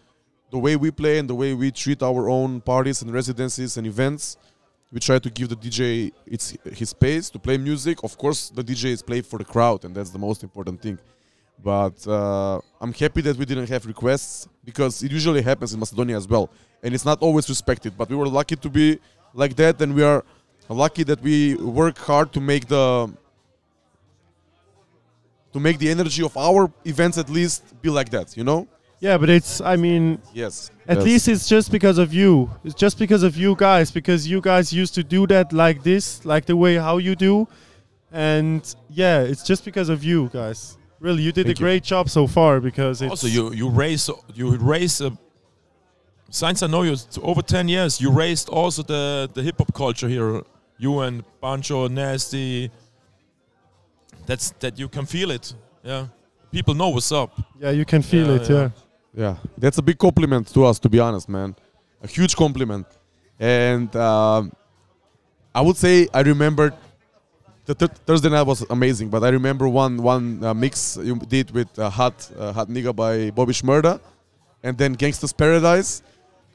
the 0.50 0.58
way 0.58 0.76
we 0.76 0.90
play 0.90 1.18
and 1.18 1.28
the 1.28 1.34
way 1.34 1.54
we 1.54 1.70
treat 1.70 2.02
our 2.02 2.28
own 2.28 2.60
parties 2.60 3.02
and 3.02 3.12
residencies 3.12 3.76
and 3.76 3.86
events, 3.86 4.36
we 4.92 5.00
try 5.00 5.18
to 5.18 5.30
give 5.30 5.48
the 5.48 5.56
DJ 5.56 6.12
its 6.26 6.56
his 6.80 6.90
space 6.90 7.30
to 7.30 7.38
play 7.38 7.56
music. 7.56 8.04
Of 8.04 8.16
course, 8.16 8.50
the 8.50 8.62
DJ 8.62 8.84
is 8.96 9.02
played 9.02 9.26
for 9.26 9.38
the 9.38 9.44
crowd, 9.44 9.84
and 9.84 9.94
that's 9.94 10.10
the 10.10 10.18
most 10.18 10.42
important 10.42 10.80
thing. 10.82 10.98
But 11.62 12.06
uh, 12.06 12.60
I'm 12.80 12.92
happy 12.92 13.22
that 13.22 13.36
we 13.36 13.46
didn't 13.46 13.68
have 13.68 13.86
requests 13.86 14.48
because 14.64 15.02
it 15.02 15.10
usually 15.10 15.42
happens 15.42 15.72
in 15.72 15.80
Macedonia 15.80 16.16
as 16.16 16.28
well, 16.28 16.50
and 16.82 16.94
it's 16.94 17.06
not 17.06 17.22
always 17.22 17.48
respected. 17.48 17.96
But 17.96 18.10
we 18.10 18.16
were 18.16 18.28
lucky 18.28 18.56
to 18.56 18.68
be 18.68 19.00
like 19.32 19.56
that, 19.56 19.80
and 19.80 19.94
we 19.94 20.02
are 20.02 20.22
lucky 20.68 21.04
that 21.04 21.20
we 21.22 21.54
work 21.56 21.98
hard 21.98 22.32
to 22.32 22.40
make 22.40 22.66
the 22.68 23.10
to 25.52 25.60
make 25.60 25.78
the 25.78 25.88
energy 25.90 26.22
of 26.22 26.36
our 26.36 26.70
events 26.84 27.16
at 27.18 27.28
least 27.30 27.62
be 27.82 27.90
like 27.90 28.10
that. 28.10 28.36
You 28.36 28.44
know? 28.44 28.66
Yeah, 29.00 29.18
but 29.18 29.28
it's 29.28 29.60
I 29.60 29.76
mean 29.76 30.18
Yes. 30.32 30.70
At 30.88 30.96
Yes. 30.98 31.04
least 31.04 31.28
it's 31.28 31.48
just 31.48 31.70
because 31.70 31.98
of 31.98 32.12
you. 32.12 32.50
It's 32.64 32.74
just 32.74 32.98
because 32.98 33.22
of 33.22 33.36
you 33.36 33.54
guys, 33.56 33.90
because 33.90 34.26
you 34.26 34.40
guys 34.40 34.72
used 34.72 34.94
to 34.94 35.02
do 35.04 35.26
that 35.28 35.52
like 35.52 35.82
this, 35.82 36.24
like 36.24 36.46
the 36.46 36.56
way 36.56 36.76
how 36.76 36.98
you 36.98 37.14
do. 37.14 37.46
And 38.12 38.62
yeah, 38.88 39.20
it's 39.22 39.42
just 39.42 39.64
because 39.64 39.88
of 39.88 40.02
you 40.04 40.30
guys. 40.32 40.76
Really, 41.00 41.22
you 41.22 41.32
did 41.32 41.46
Thank 41.46 41.58
a 41.58 41.60
you. 41.60 41.64
great 41.66 41.82
job 41.84 42.08
so 42.08 42.26
far 42.26 42.60
because 42.60 43.02
it's 43.02 43.10
Also, 43.10 43.26
you 43.26 43.52
you 43.52 43.68
raise 43.68 44.08
you 44.34 44.56
raise 44.56 45.00
uh, 45.00 45.10
a. 45.10 45.18
Since 46.30 46.62
I 46.62 46.66
know 46.66 46.82
you 46.82 46.96
over 47.22 47.42
ten 47.42 47.68
years, 47.68 48.00
you 48.00 48.10
raised 48.10 48.48
also 48.48 48.82
the 48.82 49.28
the 49.34 49.42
hip 49.42 49.56
hop 49.58 49.72
culture 49.74 50.08
here. 50.08 50.42
You 50.84 51.00
and 51.06 51.24
Pancho, 51.40 51.88
Nasty. 51.88 52.70
That's 54.26 54.46
that 54.62 54.78
you 54.78 54.88
can 54.96 55.06
feel 55.06 55.30
it. 55.30 55.54
Yeah, 55.82 56.06
people 56.56 56.74
know 56.80 56.90
what's 56.94 57.12
up. 57.12 57.30
yeah, 57.62 57.70
you 57.80 57.84
can 57.92 58.02
feel 58.02 58.26
Yeah, 58.28 58.36
it. 58.42 58.50
yeah. 58.50 58.56
Yeah. 58.56 58.70
Yeah, 59.16 59.34
that's 59.62 59.78
a 59.78 59.82
big 59.90 59.98
compliment 59.98 60.44
to 60.54 60.60
us, 60.70 60.76
to 60.80 60.88
be 60.88 60.98
honest, 61.06 61.28
man. 61.28 61.54
A 62.02 62.08
huge 62.16 62.34
compliment. 62.34 62.86
And 63.38 63.90
um, 63.96 64.52
I 65.54 65.60
would 65.66 65.76
say 65.84 65.94
I 66.12 66.20
remember 66.32 66.64
the 67.68 67.74
th- 67.80 67.92
Thursday 68.06 68.28
night 68.36 68.42
was 68.52 68.60
amazing, 68.68 69.08
but 69.14 69.22
I 69.22 69.30
remember 69.38 69.66
one 69.84 69.94
one 70.14 70.26
uh, 70.44 70.52
mix 70.64 70.98
you 71.08 71.14
did 71.36 71.46
with 71.58 71.70
uh, 71.78 71.88
Hot 71.98 72.16
uh, 72.38 72.52
Hot 72.56 72.68
Nigga 72.74 72.92
by 73.04 73.30
Bobby 73.30 73.52
Shmurda, 73.60 73.94
and 74.66 74.76
then 74.80 74.90
Gangsta's 74.96 75.32
Paradise. 75.32 76.02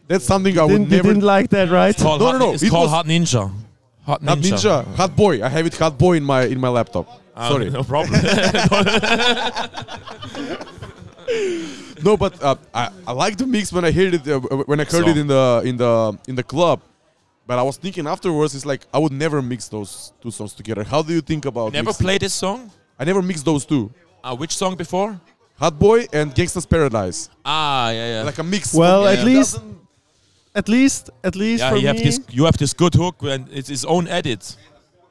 That's 0.09 0.25
something 0.25 0.55
I 0.59 0.63
would 0.63 0.71
Didn't, 0.71 0.91
you 0.91 1.01
didn't 1.09 1.27
like 1.35 1.49
that, 1.55 1.67
right? 1.69 1.91
It's 1.93 2.03
called 2.03 2.19
No, 2.21 2.27
Hot, 2.27 2.39
no, 2.39 2.45
no, 2.47 2.53
It's 2.53 2.63
it 2.63 2.69
called 2.75 2.89
Hot 2.89 3.05
Ninja. 3.05 3.43
Hot 4.09 4.21
Ninja. 4.21 4.29
Hot 4.29 4.85
Ninja, 4.85 4.95
Hot 4.99 5.11
Boy. 5.15 5.43
I 5.43 5.49
have 5.55 5.65
it 5.69 5.75
Hot 5.77 5.95
Boy 5.97 6.13
in 6.17 6.23
my 6.23 6.41
in 6.53 6.59
my 6.59 6.69
laptop. 6.77 7.05
Ah, 7.35 7.49
Sorry. 7.49 7.69
no 7.69 7.83
problem. 7.83 8.19
No, 12.01 12.15
but 12.17 12.41
uh, 12.41 12.55
I, 12.73 12.89
I 13.05 13.11
like 13.11 13.37
the 13.37 13.45
mix 13.45 13.71
when 13.73 13.83
I 13.85 13.91
heard 13.91 14.13
it 14.13 14.27
uh, 14.27 14.39
when 14.69 14.79
I 14.79 14.83
heard 14.85 15.03
So- 15.05 15.09
it 15.09 15.17
in 15.17 15.27
the 15.27 15.61
in 15.65 15.75
the 15.77 16.17
in 16.27 16.35
the 16.35 16.43
club. 16.43 16.81
But 17.45 17.57
I 17.59 17.63
was 17.63 17.77
thinking 17.77 18.05
afterwards, 18.07 18.53
it's 18.55 18.65
like 18.65 18.81
I 18.93 18.99
would 18.99 19.11
never 19.11 19.41
mix 19.41 19.67
those 19.67 20.13
two 20.21 20.31
songs 20.31 20.53
together. 20.53 20.83
How 20.83 21.01
do 21.01 21.11
you 21.13 21.21
think 21.21 21.45
about? 21.45 21.73
Never 21.73 21.87
mixing? 21.89 22.05
played 22.05 22.21
this 22.21 22.33
song. 22.33 22.71
I 22.99 23.03
never 23.05 23.21
mixed 23.21 23.43
those 23.43 23.65
two. 23.65 23.91
Uh, 24.23 24.35
which 24.35 24.55
song 24.55 24.75
before? 24.75 25.19
Hot 25.57 25.77
Boy 25.77 26.05
and 26.13 26.33
Gangsta's 26.33 26.65
Paradise, 26.65 27.29
Ah, 27.43 27.89
yeah, 27.89 28.07
yeah. 28.19 28.23
like 28.23 28.37
a 28.37 28.43
mix. 28.43 28.73
Well, 28.73 29.03
For 29.03 29.07
me, 29.09 29.13
at 29.13 29.19
it 29.19 29.25
least- 29.25 29.53
doesn't- 29.55 29.77
At 30.55 30.67
least, 30.67 31.09
at 31.23 31.35
least 31.35 31.61
yeah, 31.61 31.69
for 31.69 31.77
you 31.77 31.87
have 31.87 31.97
me. 31.97 32.03
this. 32.03 32.19
You 32.29 32.45
have 32.45 32.57
this 32.57 32.73
good 32.73 32.95
hook, 32.95 33.17
and 33.21 33.47
it's 33.51 33.69
his 33.69 33.85
own 33.85 34.07
edit. 34.07 34.57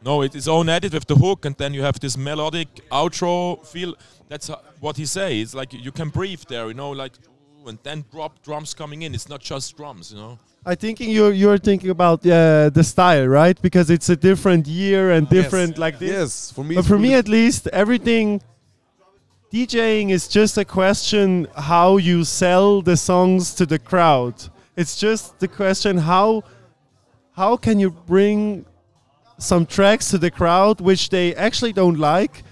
No, 0.05 0.23
it's 0.23 0.35
his 0.35 0.49
own 0.49 0.69
edit 0.69 0.93
with 0.93 1.07
the 1.07 1.17
hook, 1.17 1.45
and 1.45 1.57
then 1.57 1.75
you 1.75 1.83
have 1.83 1.99
this 2.01 2.17
melodic 2.17 2.69
outro 2.91 3.65
feel. 3.67 3.95
That's 4.29 4.51
what 4.81 4.97
he 4.97 5.07
says. 5.07 5.33
It's 5.33 5.55
like 5.55 5.73
you 5.73 5.93
can 5.93 6.09
breathe 6.09 6.43
there, 6.49 6.69
you 6.69 6.75
know, 6.75 6.91
like, 6.91 7.13
and 7.67 7.79
then 7.83 8.05
drop 8.13 8.43
drums 8.43 8.75
coming 8.75 9.03
in. 9.03 9.15
It's 9.15 9.29
not 9.29 9.41
just 9.41 9.77
drums, 9.77 10.13
you 10.13 10.19
know. 10.19 10.39
I 10.67 10.75
thinking 10.75 11.11
you're 11.11 11.33
you're 11.33 11.59
thinking 11.59 11.91
about 11.91 12.27
uh, 12.27 12.69
the 12.71 12.83
style, 12.83 13.27
right? 13.27 13.61
Because 13.63 13.91
it's 13.91 14.09
a 14.09 14.17
different 14.17 14.67
year 14.67 15.13
and 15.13 15.29
different 15.29 15.79
like 15.79 15.99
this. 15.99 16.11
Yes, 16.11 16.53
for 16.53 16.65
me. 16.65 16.75
But 16.75 16.85
for 16.85 16.99
me, 16.99 17.15
at 17.15 17.29
least, 17.29 17.69
everything 17.69 18.43
DJing 19.53 20.11
is 20.11 20.29
just 20.29 20.59
a 20.59 20.65
question 20.65 21.47
how 21.57 21.97
you 21.97 22.25
sell 22.25 22.83
the 22.83 22.97
songs 22.97 23.55
to 23.55 23.65
the 23.65 23.79
crowd. 23.79 24.35
It's 24.79 24.97
just 24.97 25.41
the 25.41 25.49
question 25.49 25.99
how 25.99 26.45
how 27.33 27.57
can 27.57 27.81
you 27.81 27.91
bring 27.91 28.65
some 29.39 29.67
tracks 29.67 30.11
to 30.11 30.19
the 30.19 30.31
crowd 30.31 30.81
which 30.81 31.09
they 31.11 31.35
actually 31.35 31.73
don't 31.73 31.99
like, 31.99 32.45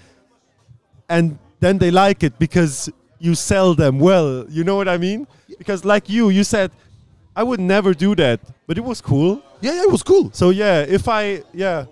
and 1.07 1.39
then 1.61 1.77
they 1.77 1.89
like 1.89 2.23
it 2.23 2.37
because 2.37 2.89
you 3.19 3.33
sell 3.33 3.73
them 3.75 3.97
well. 3.99 4.45
You 4.49 4.63
know 4.65 4.75
what 4.75 4.89
I 4.89 4.97
mean? 4.97 5.25
Because 5.57 5.85
like 5.85 6.09
you, 6.09 6.29
you 6.29 6.43
said. 6.43 6.71
I 7.39 7.43
would 7.43 7.59
never 7.59 7.93
do 7.93 8.15
that, 8.15 8.39
but 8.65 8.79
it 8.79 8.83
was 8.83 8.99
cool. 8.99 9.43
yeah, 9.61 9.73
yeah, 9.75 9.83
it 9.83 9.91
was 9.91 10.01
cool. 10.01 10.31
So 10.33 10.49
yeah, 10.49 10.81
if 10.97 11.07
I 11.07 11.43
yeah, 11.53 11.85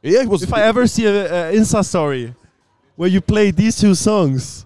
Yeah, 0.00 0.22
it 0.22 0.28
was. 0.28 0.42
if 0.44 0.52
I 0.54 0.62
ever 0.62 0.86
see 0.86 1.06
a, 1.06 1.50
a 1.50 1.52
Insta 1.58 1.84
story 1.84 2.32
where 2.94 3.08
you 3.08 3.20
play 3.20 3.50
these 3.50 3.76
two 3.80 3.96
songs, 3.96 4.64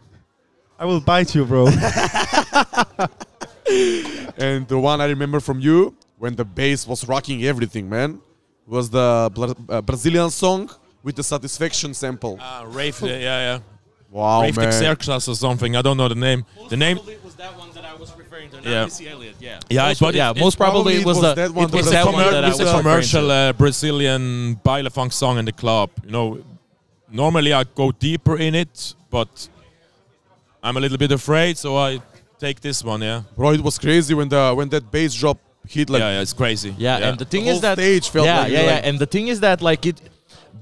I 0.79 0.85
will 0.85 1.01
bite 1.01 1.35
you, 1.35 1.47
bro. 1.47 1.69
and 4.39 4.67
the 4.69 4.79
one 4.79 5.01
I 5.01 5.07
remember 5.07 5.41
from 5.41 5.61
you 5.61 5.95
when 6.19 6.35
the 6.35 6.45
bass 6.45 6.87
was 6.87 7.07
rocking 7.07 7.45
everything, 7.45 7.89
man, 7.89 8.21
was 8.67 8.91
the 8.91 9.31
Bla- 9.35 9.55
uh, 9.69 9.83
Brazilian 9.83 10.31
song 10.31 10.71
with 11.03 11.17
the 11.17 11.23
Satisfaction 11.23 11.95
sample. 11.95 12.39
Ah, 12.41 12.65
Rave, 12.67 13.01
yeah, 13.03 13.19
yeah. 13.19 13.59
Wow, 14.11 14.43
Rave 14.43 14.57
man. 14.57 14.69
Exercas 14.69 15.29
or 15.29 15.35
something. 15.35 15.77
I 15.77 15.83
don't 15.83 15.97
know 15.97 16.09
the 16.09 16.15
name. 16.15 16.45
The 16.69 16.77
name. 16.77 16.97
Probably 16.97 17.19
was 17.25 17.35
that 17.37 17.57
one 17.59 17.71
that 17.73 17.85
I 17.85 17.95
was 17.95 18.17
referring 18.17 18.51
to. 18.51 18.61
Yeah. 18.63 18.85
Missy 18.85 19.09
Elliott. 19.09 19.37
Yeah. 19.41 19.61
Yeah, 19.69 19.89
most, 19.89 20.01
but 20.01 20.15
yeah. 20.15 20.31
it- 20.31 20.39
most 20.39 20.57
probably, 20.57 20.73
probably 20.83 20.95
it 20.95 21.01
it 21.01 21.07
was, 21.07 21.17
was 21.19 21.23
the, 21.23 21.35
that 21.35 21.51
one, 21.53 21.69
it 21.69 21.75
was 21.75 21.91
that 21.91 22.07
one 22.07 22.17
that 22.17 22.45
I 22.45 22.49
it's 22.49 22.59
was 22.59 22.69
a 22.73 22.77
commercial 22.77 23.31
uh, 23.31 23.53
Brazilian 23.53 24.55
baile 24.65 24.91
funk 24.91 25.13
song 25.13 25.39
in 25.39 25.45
the 25.45 25.53
club. 25.53 25.91
You 26.05 26.11
know, 26.13 26.45
normally 27.11 27.53
I 27.53 27.65
go 27.65 27.93
deeper 27.93 28.37
in 28.39 28.55
it, 28.55 28.95
but 29.11 29.49
I'm 30.63 30.77
a 30.77 30.81
little 30.81 30.99
bit 30.99 31.13
afraid, 31.13 31.59
so 31.59 31.77
I 31.77 32.01
take 32.39 32.61
this 32.61 32.83
one. 32.85 33.03
Yeah, 33.03 33.23
Bro, 33.37 33.53
it 33.53 33.61
was 33.63 33.79
crazy 33.79 34.15
when 34.15 34.29
the 34.29 34.53
when 34.55 34.69
that 34.71 34.91
bass 34.91 35.15
drop 35.15 35.39
hit 35.69 35.91
like 35.91 36.01
yeah, 36.01 36.11
yeah, 36.15 36.21
it's 36.23 36.33
crazy. 36.33 36.75
Yeah, 36.79 36.97
and 37.09 37.19
the 37.19 37.25
thing 37.25 37.45
whole 37.45 37.55
is 37.55 37.61
that 37.63 37.79
stage 37.79 38.09
felt 38.09 38.27
yeah, 38.27 38.41
like 38.41 38.53
yeah, 38.53 38.63
yeah, 38.63 38.75
like- 38.75 38.87
and 38.87 38.99
the 38.99 39.07
thing 39.07 39.29
is 39.29 39.41
that 39.41 39.63
like 39.63 39.87
it, 39.87 40.01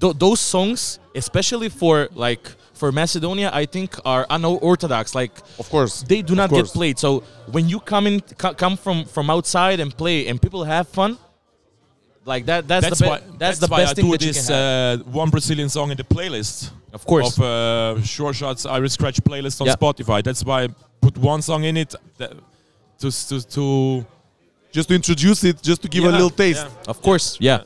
th- 0.00 0.16
those 0.18 0.40
songs, 0.40 0.98
especially 1.14 1.68
for 1.68 2.08
like 2.14 2.48
for 2.74 2.90
Macedonia, 2.90 3.50
I 3.52 3.66
think 3.66 3.96
are 4.04 4.26
unorthodox. 4.30 5.14
Like 5.14 5.32
Of 5.58 5.68
course. 5.70 6.02
they 6.02 6.22
do 6.22 6.34
not 6.34 6.50
get 6.50 6.66
played. 6.66 6.98
So 6.98 7.22
when 7.52 7.68
you 7.68 7.78
come 7.80 8.06
in, 8.06 8.20
co- 8.38 8.54
come 8.54 8.76
from 8.76 9.04
from 9.04 9.30
outside 9.30 9.80
and 9.80 9.96
play, 9.96 10.26
and 10.28 10.40
people 10.40 10.64
have 10.64 10.88
fun, 10.88 11.18
like 12.24 12.46
that. 12.46 12.66
That's, 12.68 12.86
That's 12.86 12.98
the 12.98 13.04
be- 13.04 13.10
why. 13.10 13.20
that's, 13.38 13.58
the 13.58 13.66
why 13.66 13.78
best 13.80 13.90
I 13.92 13.94
thing 13.94 14.04
do 14.06 14.10
that 14.12 14.22
you 14.22 14.32
this 14.32 14.46
can 14.46 14.54
have. 14.54 15.00
uh, 15.00 15.10
one 15.10 15.30
Brazilian 15.30 15.68
song 15.68 15.90
in 15.90 15.96
the 15.96 16.04
playlist 16.04 16.70
of 16.92 17.04
course. 17.04 17.36
of 17.38 17.44
uh, 17.44 18.02
Sure 18.02 18.32
Shots 18.32 18.66
Irish 18.66 18.92
Scratch 18.92 19.20
playlist 19.22 19.60
on 19.60 19.66
Yeah. 19.66 19.74
Spotify. 19.76 20.22
That's 20.22 20.44
why 20.44 20.64
I 20.64 20.68
put 21.00 21.16
one 21.18 21.42
song 21.42 21.64
in 21.64 21.76
it 21.76 21.94
that, 22.18 22.32
to 23.00 23.10
to 23.28 23.40
to 23.56 24.06
Just 24.72 24.88
to 24.88 24.94
introduce 24.94 25.44
it, 25.44 25.56
just 25.62 25.80
to 25.82 25.88
give 25.88 26.04
a 26.04 26.10
little 26.10 26.30
taste. 26.30 26.66
yeah. 26.66 26.90
of 26.92 27.00
course. 27.00 27.36
Yeah. 27.40 27.60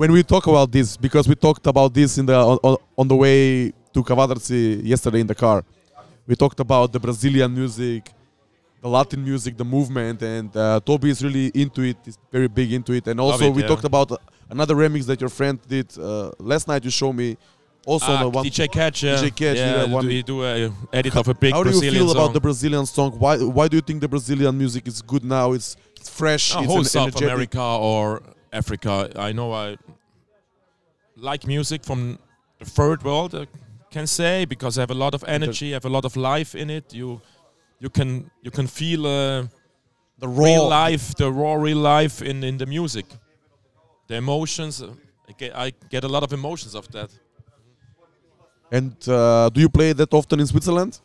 When 0.00 0.10
we 0.12 0.22
talk 0.22 0.46
about 0.46 0.70
this, 0.72 0.96
because 0.96 1.26
we 1.28 1.34
talked 1.34 1.66
about 1.66 1.94
this 1.94 2.18
in 2.18 2.26
the 2.26 2.34
on, 2.34 2.58
on, 2.68 2.76
on 3.00 3.06
the 3.08 3.16
way 3.24 3.72
to 3.94 4.02
Kavadarci 4.02 4.82
yesterday 4.84 5.20
in 5.20 5.26
the 5.26 5.34
car, 5.34 5.64
we 6.26 6.34
talked 6.36 6.60
about 6.60 6.92
the 6.92 6.98
Brazilian 7.00 7.50
music, 7.54 8.02
the 8.82 8.88
Latin 8.88 9.24
music, 9.24 9.56
the 9.56 9.64
movement, 9.64 10.22
and 10.22 10.54
uh, 10.56 10.80
Toby 10.84 11.10
is 11.10 11.22
really 11.24 11.46
into 11.54 11.82
it. 11.82 11.96
He's 12.04 12.18
very 12.30 12.48
big 12.48 12.72
into 12.72 12.92
it. 12.92 13.06
And 13.08 13.18
also, 13.20 13.46
it, 13.46 13.54
we 13.54 13.62
yeah. 13.62 13.68
talked 13.68 13.84
about 13.84 14.12
uh, 14.12 14.16
another 14.50 14.74
remix 14.74 15.06
that 15.06 15.20
your 15.20 15.30
friend 15.30 15.58
did 15.66 15.96
uh, 15.98 16.30
last 16.38 16.68
night. 16.68 16.84
You 16.84 16.90
showed 16.90 17.14
me. 17.14 17.36
Also, 17.86 18.06
Ah, 18.12 18.22
the 18.24 18.28
one. 18.28 18.44
DJ 18.44 18.68
Catch. 18.70 19.04
Yeah. 19.04 19.14
DJ 19.14 19.30
Catch, 19.34 19.56
Yeah, 19.58 19.76
yeah, 19.82 19.86
do 19.86 19.92
one- 19.92 20.06
we 20.06 20.22
do 20.22 20.44
a 20.44 20.72
edit 20.92 21.14
of 21.16 21.28
a 21.28 21.34
big 21.34 21.52
How 21.54 21.62
do 21.62 21.70
you 21.70 21.74
Brazilian 21.80 21.94
feel 21.94 22.08
song. 22.08 22.16
about 22.24 22.34
the 22.34 22.40
Brazilian 22.40 22.84
song? 22.86 23.12
Why 23.12 23.38
Why 23.38 23.68
do 23.68 23.76
you 23.76 23.80
think 23.80 24.00
the 24.00 24.08
Brazilian 24.08 24.58
music 24.58 24.88
is 24.88 25.00
good 25.02 25.24
now? 25.24 25.52
It's, 25.52 25.76
it's 25.96 26.08
fresh. 26.08 26.54
Uh, 26.54 26.60
it's 26.60 26.66
whole 26.72 26.82
South 26.84 27.02
energetic. 27.16 27.32
America 27.54 27.62
or 27.62 28.22
Africa. 28.52 29.10
I 29.16 29.30
know 29.32 29.52
I 29.52 29.76
like 31.16 31.46
music 31.46 31.84
from 31.84 32.18
the 32.58 32.64
third 32.64 33.02
world. 33.04 33.34
I 33.34 33.46
can 33.90 34.06
say 34.06 34.44
because 34.44 34.78
I 34.78 34.82
have 34.82 34.90
a 34.90 34.94
lot 35.04 35.14
of 35.14 35.24
energy, 35.26 35.70
I 35.70 35.74
have 35.74 35.84
a 35.84 35.88
lot 35.88 36.04
of 36.04 36.16
life 36.16 36.54
in 36.54 36.70
it. 36.70 36.92
You 36.92 37.20
you 37.80 37.90
can 37.90 38.30
you 38.42 38.50
can 38.50 38.66
feel 38.66 39.06
uh, 39.06 39.46
The 40.18 40.28
real 40.28 40.68
raw 40.70 40.86
life, 40.88 41.14
the 41.14 41.30
raw 41.30 41.54
real 41.54 41.78
life 41.98 42.22
in 42.30 42.42
in 42.44 42.56
the 42.58 42.66
music, 42.66 43.06
the 44.08 44.14
emotions. 44.16 44.82
I 45.28 45.32
get, 45.38 45.52
I 45.66 45.72
get 45.90 46.04
a 46.04 46.08
lot 46.08 46.22
of 46.22 46.32
emotions 46.32 46.74
of 46.74 46.86
that. 46.92 47.10
And 48.72 48.94
uh, 49.08 49.48
do 49.54 49.60
you 49.60 49.68
play 49.68 49.92
that 49.94 50.12
often 50.12 50.40
in 50.40 50.46
Switzerland? 50.46 51.00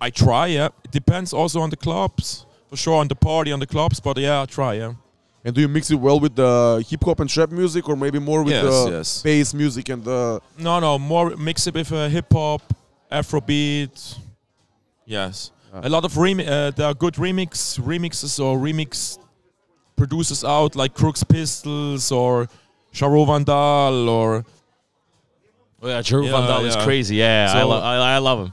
I 0.00 0.10
try, 0.10 0.46
yeah. 0.48 0.68
It 0.84 0.90
depends 0.92 1.32
also 1.32 1.60
on 1.60 1.70
the 1.70 1.76
clubs, 1.76 2.46
for 2.68 2.76
sure, 2.76 2.96
on 3.00 3.08
the 3.08 3.14
party, 3.14 3.52
on 3.52 3.60
the 3.60 3.66
clubs. 3.66 4.00
But 4.00 4.18
yeah, 4.18 4.42
I 4.42 4.46
try, 4.46 4.74
yeah. 4.74 4.94
And 5.44 5.54
do 5.54 5.60
you 5.60 5.68
mix 5.68 5.90
it 5.90 5.96
well 6.00 6.20
with 6.20 6.34
the 6.34 6.84
hip 6.88 7.04
hop 7.04 7.20
and 7.20 7.28
trap 7.30 7.50
music, 7.50 7.88
or 7.88 7.96
maybe 7.96 8.18
more 8.20 8.42
with 8.44 8.52
Yes, 8.54 8.84
the 8.84 8.90
yes. 8.90 9.22
bass 9.22 9.54
music 9.54 9.88
and 9.88 10.04
the? 10.04 10.40
No, 10.58 10.80
no, 10.80 10.98
more 10.98 11.36
mix 11.36 11.66
it 11.66 11.74
with 11.74 11.92
uh, 11.92 12.08
hip 12.08 12.32
hop, 12.32 12.62
Afrobeat. 13.10 14.18
Yes. 15.06 15.50
A 15.72 15.88
lot 15.88 16.04
of 16.04 16.16
remi- 16.16 16.46
uh, 16.46 16.70
there 16.70 16.86
are 16.86 16.94
good 16.94 17.14
remix 17.14 17.78
remixes 17.80 18.38
or 18.42 18.58
remix 18.58 19.18
producers 19.96 20.44
out 20.44 20.76
like 20.76 20.94
Crooks 20.94 21.24
Pistols 21.24 22.12
or 22.12 22.48
Charo 22.92 23.26
Vandal 23.26 24.08
or. 24.08 24.44
Oh, 25.84 25.88
yeah, 25.88 26.02
Drew 26.02 26.24
Yeah, 26.24 26.32
Van 26.32 26.46
Dal 26.48 26.64
is 26.64 26.76
crazy. 26.76 27.16
Yeah, 27.16 27.52
I, 27.56 27.62
lo- 27.64 27.80
I, 27.80 28.14
I 28.14 28.18
love 28.18 28.38
him. 28.46 28.52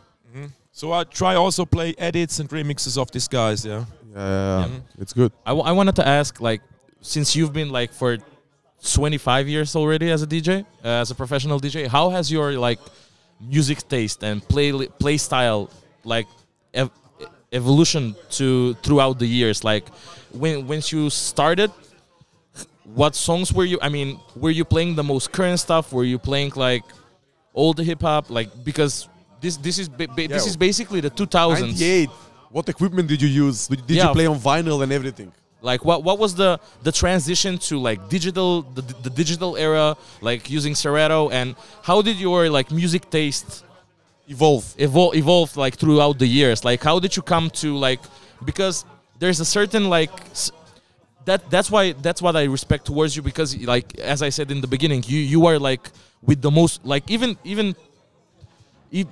So 0.72 0.94
I 0.94 1.04
try 1.04 1.36
also 1.36 1.66
play 1.66 1.94
edits 1.98 2.40
and 2.40 2.50
remixes 2.50 2.98
of 2.98 3.12
these 3.12 3.28
guys. 3.28 3.66
Yeah. 3.66 3.84
Yeah, 4.16 4.66
Mhm. 4.68 4.82
it's 4.98 5.14
good. 5.14 5.32
I, 5.46 5.50
w- 5.52 5.68
I 5.68 5.72
wanted 5.74 5.96
to 5.98 6.08
ask, 6.08 6.40
like, 6.42 6.62
since 7.02 7.36
you've 7.36 7.54
been 7.54 7.70
like 7.70 7.92
for 7.94 8.18
25 8.84 9.48
years 9.48 9.76
already 9.76 10.10
as 10.10 10.24
a 10.24 10.28
DJ, 10.28 10.62
uh, 10.84 10.88
as 10.88 11.12
a 11.12 11.16
professional 11.16 11.60
DJ, 11.60 11.86
how 11.88 12.10
has 12.10 12.32
your 12.32 12.54
like 12.54 12.80
music 13.40 13.88
taste 13.88 14.24
and 14.24 14.42
play 14.48 14.72
play 15.00 15.18
style 15.18 15.70
like 16.04 16.26
ev- 16.74 16.90
evolution 17.52 18.16
to 18.32 18.74
throughout 18.76 19.20
the 19.20 19.26
years? 19.28 19.64
Like, 19.64 19.86
when 20.32 20.68
once 20.68 20.92
you 20.92 21.10
started, 21.10 21.72
what 22.84 23.16
songs 23.16 23.54
were 23.54 23.66
you? 23.66 23.80
I 23.82 23.90
mean, 23.90 24.20
were 24.36 24.50
you 24.52 24.66
playing 24.66 24.96
the 24.96 25.04
most 25.04 25.32
current 25.32 25.60
stuff? 25.60 25.94
Were 25.94 26.04
you 26.04 26.18
playing 26.20 26.54
like 26.56 26.84
old 27.54 27.80
hip 27.80 28.02
hop? 28.02 28.30
Like, 28.30 28.50
because 28.64 29.08
this 29.42 29.58
this 29.58 29.78
is 29.80 29.88
ba- 29.90 30.08
ba- 30.08 30.28
this 30.28 30.44
Yeah. 30.46 30.50
is 30.52 30.58
basically 30.58 31.00
the 31.02 31.10
2000s. 31.12 31.62
98. 31.62 32.10
What 32.52 32.68
equipment 32.68 33.08
did 33.08 33.22
you 33.22 33.28
use? 33.28 33.68
Did, 33.68 33.86
did 33.86 33.98
Yeah. 33.98 34.08
you 34.08 34.14
play 34.14 34.26
on 34.26 34.40
vinyl 34.40 34.82
and 34.84 34.92
everything? 34.92 35.32
like 35.62 35.84
what 35.84 36.06
what 36.06 36.18
was 36.18 36.34
the 36.36 36.58
the 36.84 36.92
transition 37.02 37.58
to 37.58 37.78
like 37.78 38.00
digital 38.08 38.62
the, 38.78 38.82
the 39.06 39.10
digital 39.10 39.58
era 39.58 39.98
like 40.22 40.50
using 40.50 40.74
Serato 40.74 41.28
and 41.32 41.54
how 41.84 42.02
did 42.02 42.16
your 42.16 42.50
like 42.50 42.72
music 42.72 43.10
taste 43.10 43.66
Evolve. 44.30 44.76
evolve 44.78 45.16
evolve 45.16 45.58
like 45.58 45.76
throughout 45.76 46.20
the 46.20 46.28
years 46.28 46.64
like 46.64 46.84
how 46.84 47.00
did 47.00 47.16
you 47.18 47.24
come 47.24 47.50
to 47.50 47.76
like 47.76 48.00
because 48.46 48.86
there's 49.18 49.40
a 49.40 49.46
certain 49.46 49.90
like 49.90 50.12
s- 50.32 50.52
that 51.26 51.50
that's 51.50 51.70
why 51.72 51.94
that's 51.94 52.22
what 52.22 52.36
I 52.36 52.44
respect 52.44 52.86
towards 52.86 53.16
you 53.16 53.24
because 53.24 53.50
like 53.76 53.98
as 54.00 54.22
I 54.22 54.30
said 54.30 54.52
in 54.52 54.62
the 54.62 54.68
beginning 54.76 55.04
you 55.08 55.20
you 55.34 55.46
are 55.48 55.58
like 55.58 55.90
with 56.22 56.40
the 56.44 56.52
most 56.52 56.86
like 56.86 57.10
even 57.10 57.38
even 57.44 57.76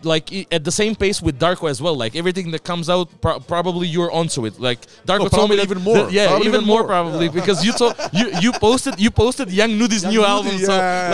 like 0.03 0.31
at 0.51 0.63
the 0.63 0.71
same 0.71 0.95
pace 0.95 1.21
with 1.21 1.39
Darko 1.39 1.69
as 1.69 1.79
well. 1.81 1.95
Like 1.95 2.15
everything 2.15 2.49
that 2.51 2.63
comes 2.63 2.89
out, 2.89 3.09
pro- 3.21 3.39
probably 3.39 3.87
you're 3.87 4.11
onto 4.11 4.45
it. 4.47 4.59
Like 4.59 4.81
Darko 5.05 5.19
No, 5.25 5.27
told 5.29 5.49
me 5.51 5.55
that, 5.57 5.63
even 5.69 5.81
more. 5.83 5.97
that- 5.97 6.11
yeah, 6.11 6.35
even, 6.37 6.47
even 6.47 6.63
more, 6.65 6.83
probably 6.83 7.29
because 7.29 7.63
you 7.63 7.71
told 7.73 7.93
you 8.11 8.25
you 8.41 8.51
posted 8.53 8.99
you 8.99 9.11
posted 9.11 9.51
Young 9.51 9.77
Nudy's 9.77 10.01
Young 10.03 10.13
new 10.13 10.21
Nudi, 10.21 10.27
album. 10.35 10.57
So 10.69 10.75
yeah. 10.75 11.11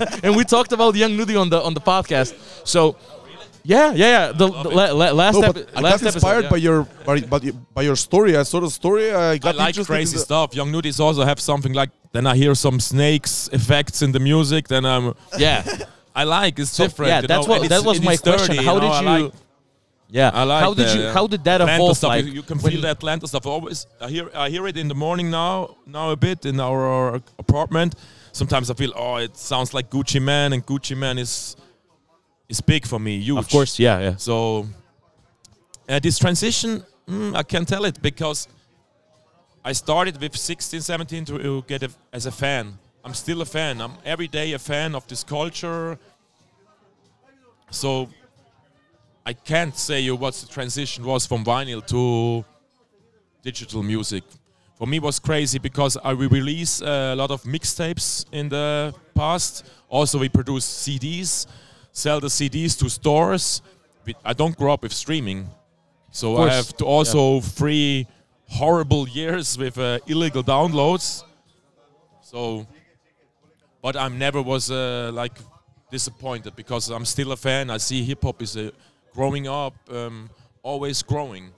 like, 0.00 0.24
and 0.24 0.34
we 0.36 0.42
talked 0.44 0.72
about 0.72 0.96
Young 0.96 1.16
Nudy 1.16 1.36
on 1.36 1.48
the 1.48 1.60
on 1.62 1.74
the 1.74 1.80
podcast. 1.80 2.32
So. 2.66 2.96
Yeah, 3.64 3.92
yeah, 3.92 4.06
yeah. 4.06 4.32
The, 4.32 4.46
the 4.48 4.68
la- 4.70 4.92
la- 4.92 5.12
last, 5.12 5.38
No, 5.38 5.48
epi- 5.48 5.62
but 5.62 5.76
I 5.78 5.80
last 5.80 6.02
got 6.02 6.14
inspired 6.14 6.44
episode, 6.46 6.50
by 6.50 6.56
your 6.56 6.82
by, 7.06 7.20
by, 7.20 7.38
by 7.74 7.82
your 7.82 7.96
story. 7.96 8.36
I 8.36 8.42
saw 8.42 8.60
the 8.60 8.70
story. 8.70 9.12
I 9.12 9.32
I 9.32 9.38
got 9.38 9.54
like 9.56 9.68
interested 9.68 9.92
in 9.92 9.96
crazy 9.98 10.16
the- 10.16 10.22
stuff. 10.24 10.54
Young 10.54 10.72
Nudys 10.72 10.98
also 11.00 11.24
have 11.24 11.38
something 11.40 11.72
like. 11.72 11.90
Then 12.12 12.26
I 12.26 12.34
hear 12.36 12.54
some 12.54 12.78
snakes 12.80 13.48
effects 13.52 14.02
in 14.02 14.12
the 14.12 14.18
music. 14.20 14.68
Then 14.68 14.84
I'm. 14.84 15.14
yeah, 15.38 15.64
I 16.14 16.24
like 16.24 16.58
it's 16.58 16.70
So, 16.72 16.84
different. 16.84 17.08
yeah, 17.10 17.20
that's 17.22 17.46
know, 17.46 17.52
what- 17.52 17.62
and 17.62 17.70
that 17.70 17.84
was 17.84 18.00
my 18.02 18.16
dirty, 18.16 18.30
question. 18.36 18.54
you 18.56 18.62
How 18.62 18.74
know, 18.74 18.80
did 18.80 18.90
I 18.90 19.00
you- 19.18 19.24
like 19.24 19.32
yeah. 20.10 20.30
I 20.34 20.42
like 20.42 20.62
how 20.62 20.74
did 20.74 20.88
the, 20.88 20.94
you 20.98 21.02
uh, 21.04 21.12
how 21.14 21.26
did 21.26 21.42
that 21.44 21.60
Atlanta 21.62 21.82
evolve? 21.82 21.96
stuff. 21.96 22.08
Like 22.08 22.24
you, 22.26 22.32
you 22.32 22.42
can 22.42 22.58
feel 22.58 22.80
the 22.80 22.90
Atlanta 22.90 23.26
stuff. 23.26 23.46
Always, 23.46 23.86
I 24.00 24.08
hear 24.10 24.28
I 24.34 24.50
hear 24.50 24.66
it 24.66 24.76
in 24.76 24.88
the 24.88 24.94
morning 24.94 25.30
now 25.30 25.76
now 25.86 26.10
a 26.10 26.16
bit 26.16 26.44
in 26.44 26.58
our 26.60 27.20
apartment. 27.38 27.94
Sometimes 28.32 28.70
I 28.70 28.74
feel 28.74 28.92
oh 28.96 29.16
it 29.16 29.36
sounds 29.36 29.72
like 29.72 29.88
Gucci 29.88 30.20
Mane 30.20 30.52
and 30.54 30.66
Gucci 30.66 30.96
Mane 30.96 31.18
is 31.18 31.56
is 32.52 32.60
big 32.60 32.86
for 32.86 33.00
me. 33.00 33.18
Huge. 33.18 33.38
Of 33.38 33.48
course, 33.48 33.78
yeah, 33.78 33.98
yeah. 34.06 34.16
So 34.16 34.66
uh, 35.88 35.98
this 35.98 36.18
transition, 36.18 36.84
mm, 37.08 37.34
I 37.34 37.42
can 37.42 37.64
tell 37.64 37.84
it 37.86 38.00
because 38.00 38.46
I 39.64 39.72
started 39.72 40.20
with 40.20 40.36
16, 40.36 40.80
17 40.80 41.24
to 41.24 41.34
uh, 41.34 41.60
get 41.66 41.82
a, 41.82 41.90
as 42.12 42.26
a 42.26 42.30
fan. 42.30 42.78
I'm 43.04 43.14
still 43.14 43.40
a 43.40 43.46
fan. 43.46 43.80
I'm 43.80 43.94
every 44.04 44.28
day 44.28 44.52
a 44.52 44.58
fan 44.58 44.94
of 44.94 45.06
this 45.08 45.24
culture. 45.24 45.98
So 47.70 48.08
I 49.24 49.32
can't 49.32 49.76
say 49.76 50.00
you 50.00 50.14
what 50.16 50.34
the 50.34 50.46
transition 50.46 51.04
was 51.04 51.26
from 51.26 51.44
vinyl 51.44 51.84
to 51.86 52.44
digital 53.42 53.82
music. 53.82 54.24
For 54.76 54.86
me, 54.86 54.96
it 54.98 55.02
was 55.02 55.18
crazy 55.18 55.58
because 55.58 55.96
I 56.04 56.12
we 56.12 56.26
release 56.26 56.82
a 56.82 57.14
lot 57.14 57.30
of 57.30 57.42
mixtapes 57.44 58.26
in 58.32 58.48
the 58.48 58.92
past. 59.14 59.64
Also, 59.88 60.18
we 60.18 60.28
produce 60.28 60.66
CDs, 60.66 61.46
sell 61.92 62.20
the 62.20 62.28
CDs 62.28 62.78
to 62.78 62.90
stores. 62.90 63.62
I 64.24 64.32
don't 64.32 64.56
grow 64.56 64.72
up 64.72 64.82
with 64.82 64.92
streaming, 64.92 65.48
so 66.10 66.38
I 66.38 66.52
have 66.52 66.76
to 66.78 66.84
also 66.84 67.40
three 67.40 68.06
horrible 68.48 69.08
years 69.20 69.56
with 69.56 69.78
uh, 69.78 69.98
illegal 70.06 70.42
downloads. 70.42 71.22
So, 72.22 72.66
but 73.80 73.96
I'm 73.96 74.18
never 74.18 74.42
was 74.42 74.70
uh, 74.70 75.10
like 75.12 75.38
disappointed 75.90 76.56
because 76.56 76.90
I'm 76.90 77.04
still 77.04 77.30
a 77.32 77.36
fan. 77.36 77.70
I 77.70 77.76
see 77.76 78.02
hip 78.02 78.22
hop 78.22 78.42
is 78.42 78.56
a 78.56 78.72
growing 79.14 79.46
up, 79.46 79.74
um, 79.90 80.30
always 80.62 81.02
growing. 81.02 81.52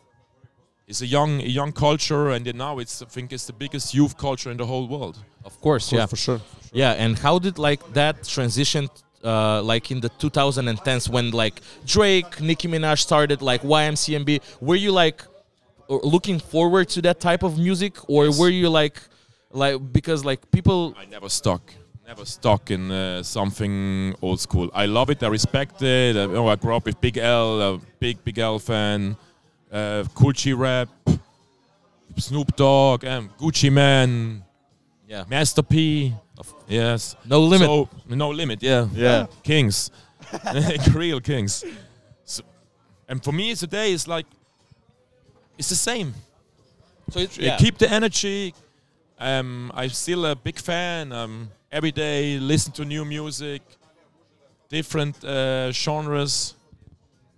It's 0.87 1.01
a 1.01 1.07
young, 1.07 1.41
a 1.41 1.47
young 1.47 1.73
culture, 1.73 2.31
and 2.31 2.55
now 2.55 2.79
it's 2.79 3.01
I 3.01 3.07
think 3.07 3.33
it's 3.33 3.47
the 3.47 3.55
biggest 3.55 3.95
youth 3.95 4.19
culture 4.19 4.51
in 4.51 4.59
the 4.59 4.67
whole 4.67 4.87
world. 4.87 5.17
Of 5.45 5.59
course, 5.61 5.91
yeah. 5.91 6.07
for 6.07 6.17
sure. 6.17 6.41
Yeah, 6.73 6.93
and 6.93 7.19
how 7.19 7.39
did 7.39 7.59
like 7.59 7.81
that 7.95 8.25
transition, 8.25 8.89
uh, 9.25 9.63
like 9.63 9.91
in 9.91 10.01
the 10.01 10.11
2010s 10.11 11.09
when 11.09 11.31
like 11.31 11.61
Drake, 11.87 12.41
Nicki 12.41 12.69
Minaj 12.69 12.99
started 13.01 13.41
like 13.43 13.63
YMCMB? 13.63 14.41
Were 14.61 14.77
you 14.77 14.93
like 14.93 15.25
uh, 15.89 15.97
looking 16.03 16.39
forward 16.39 16.89
to 16.91 17.03
that 17.03 17.21
type 17.21 17.43
of 17.43 17.59
music, 17.59 17.95
or 18.09 18.27
Yes. 18.27 18.39
were 18.39 18.51
you 18.51 18.69
like, 18.69 19.01
like 19.51 19.77
because 19.93 20.25
like 20.25 20.41
people? 20.51 20.95
I 20.99 21.05
never 21.07 21.29
stuck, 21.29 21.63
never 22.07 22.25
stuck 22.25 22.71
in 22.71 22.91
uh, 22.91 23.23
something 23.23 24.15
old 24.23 24.41
school. 24.41 24.71
I 24.75 24.87
love 24.87 25.11
it. 25.11 25.23
I 25.23 25.29
respect 25.29 25.81
it. 25.83 26.17
Uh, 26.17 26.29
oh, 26.39 26.49
I 26.49 26.57
grew 26.57 26.75
up 26.77 26.85
with 26.85 27.01
Big 27.01 27.17
L, 27.19 27.61
a 27.61 27.79
big 27.99 28.23
Big 28.25 28.39
L 28.39 28.59
fan. 28.59 29.17
Uh, 29.73 30.05
Gucci 30.15 30.57
rap, 30.57 30.89
Snoop 32.17 32.55
Dogg, 32.57 33.05
um, 33.05 33.29
Gucci 33.39 33.73
Mane, 33.73 34.43
Yeah, 35.09 35.25
Master 35.29 35.63
P. 35.63 36.15
Yes. 36.69 37.17
No 37.25 37.41
limit. 37.41 37.67
So, 37.67 37.89
no 38.09 38.31
limit, 38.31 38.63
yeah. 38.63 38.89
Yeah. 38.93 39.27
Kings. 39.43 39.91
Real 40.95 41.21
kings. 41.21 41.65
So, 42.25 42.43
and 43.09 43.23
for 43.23 43.33
me 43.33 43.55
today 43.55 43.93
is 43.93 44.09
like 44.09 44.27
it's 45.59 45.69
the 45.69 45.77
same. 45.77 46.13
so 47.11 47.21
it's, 47.21 47.39
Uh, 47.39 47.57
Keep 47.59 47.79
the 47.79 47.91
energy. 47.91 48.55
Um, 49.19 49.71
I'm 49.75 49.91
still 49.91 50.27
a 50.27 50.35
big 50.35 50.59
fan. 50.59 51.13
Um, 51.13 51.49
every 51.71 51.93
day 51.93 52.39
listen 52.39 52.73
to 52.73 52.85
new 52.85 53.05
music, 53.05 53.63
different 54.69 55.23
uh, 55.25 55.71
genres. 55.71 56.55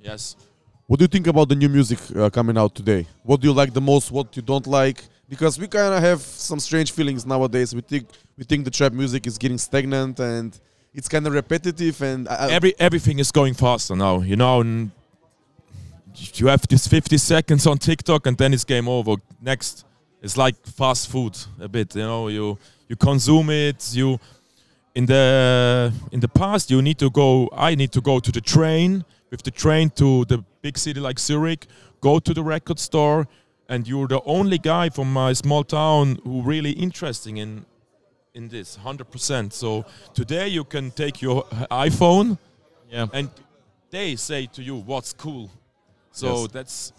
Yes. 0.00 0.36
What 0.86 0.98
do 0.98 1.04
you 1.04 1.08
think 1.08 1.26
about 1.26 1.48
the 1.48 1.56
new 1.56 1.68
music 1.68 1.98
uh, 2.16 2.30
coming 2.30 2.56
out 2.56 2.74
today? 2.74 3.06
What 3.24 3.40
do 3.40 3.48
you 3.48 3.52
like 3.54 3.72
the 3.74 3.80
most? 3.80 4.10
What 4.10 4.34
you 4.36 4.42
don't 4.42 4.66
like? 4.66 5.02
Because 5.28 5.58
we 5.58 5.66
kind 5.66 5.92
of 5.92 6.00
have 6.00 6.20
some 6.20 6.60
strange 6.60 6.92
feelings 6.92 7.26
nowadays. 7.26 7.74
We 7.74 7.80
think 7.80 8.06
we 8.36 8.44
think 8.44 8.64
the 8.64 8.70
trap 8.70 8.92
music 8.92 9.26
is 9.26 9.38
getting 9.38 9.58
stagnant 9.58 10.20
and 10.20 10.58
it's 10.94 11.08
kind 11.08 11.26
of 11.26 11.32
repetitive. 11.32 12.00
And 12.02 12.28
I, 12.28 12.50
Every 12.50 12.74
everything 12.78 13.18
is 13.18 13.32
going 13.32 13.54
faster 13.54 13.96
now. 13.96 14.20
You 14.20 14.36
know, 14.36 14.60
and 14.60 14.90
you 16.34 16.46
have 16.48 16.66
this 16.68 16.86
50 16.86 17.18
seconds 17.18 17.66
on 17.66 17.78
TikTok 17.78 18.26
and 18.26 18.36
then 18.36 18.52
it's 18.54 18.64
game 18.64 18.88
over. 18.88 19.16
Next, 19.40 19.84
it's 20.22 20.36
like 20.36 20.54
fast 20.66 21.08
food 21.08 21.36
a 21.60 21.68
bit. 21.68 21.94
You 21.94 22.02
know, 22.02 22.28
you 22.28 22.58
you 22.88 22.96
consume 22.96 23.50
it. 23.50 23.94
You 23.94 24.18
in 24.94 25.06
the 25.06 25.92
in 26.12 26.20
the 26.20 26.28
past 26.28 26.70
you 26.70 26.82
need 26.82 26.98
to 26.98 27.10
go. 27.10 27.48
I 27.52 27.74
need 27.74 27.92
to 27.92 28.00
go 28.00 28.20
to 28.20 28.32
the 28.32 28.40
train 28.40 29.04
with 29.30 29.42
the 29.42 29.50
train 29.50 29.90
to 29.90 30.24
the 30.26 30.44
big 30.62 30.78
city 30.78 31.00
like 31.00 31.18
Zurich. 31.18 31.66
Go 32.00 32.18
to 32.18 32.34
the 32.34 32.42
record 32.42 32.78
store, 32.78 33.26
and 33.68 33.88
you're 33.88 34.06
the 34.06 34.20
only 34.24 34.58
guy 34.58 34.90
from 34.90 35.12
my 35.12 35.32
small 35.32 35.64
town 35.64 36.18
who 36.24 36.42
really 36.42 36.72
interesting 36.72 37.38
in 37.38 37.64
in 38.36 38.48
this 38.48 38.78
100%. 38.84 39.52
So 39.52 39.84
today 40.14 40.48
you 40.48 40.62
can 40.64 40.90
take 40.90 41.22
your 41.22 41.44
iPhone 41.70 42.38
yeah. 42.90 43.06
and 43.12 43.30
they 43.90 44.14
say 44.16 44.46
to 44.52 44.62
you 44.62 44.76
what's 44.76 45.12
cool. 45.14 45.50
So 46.12 46.26
Yes. 46.42 46.48
that's 46.52 46.92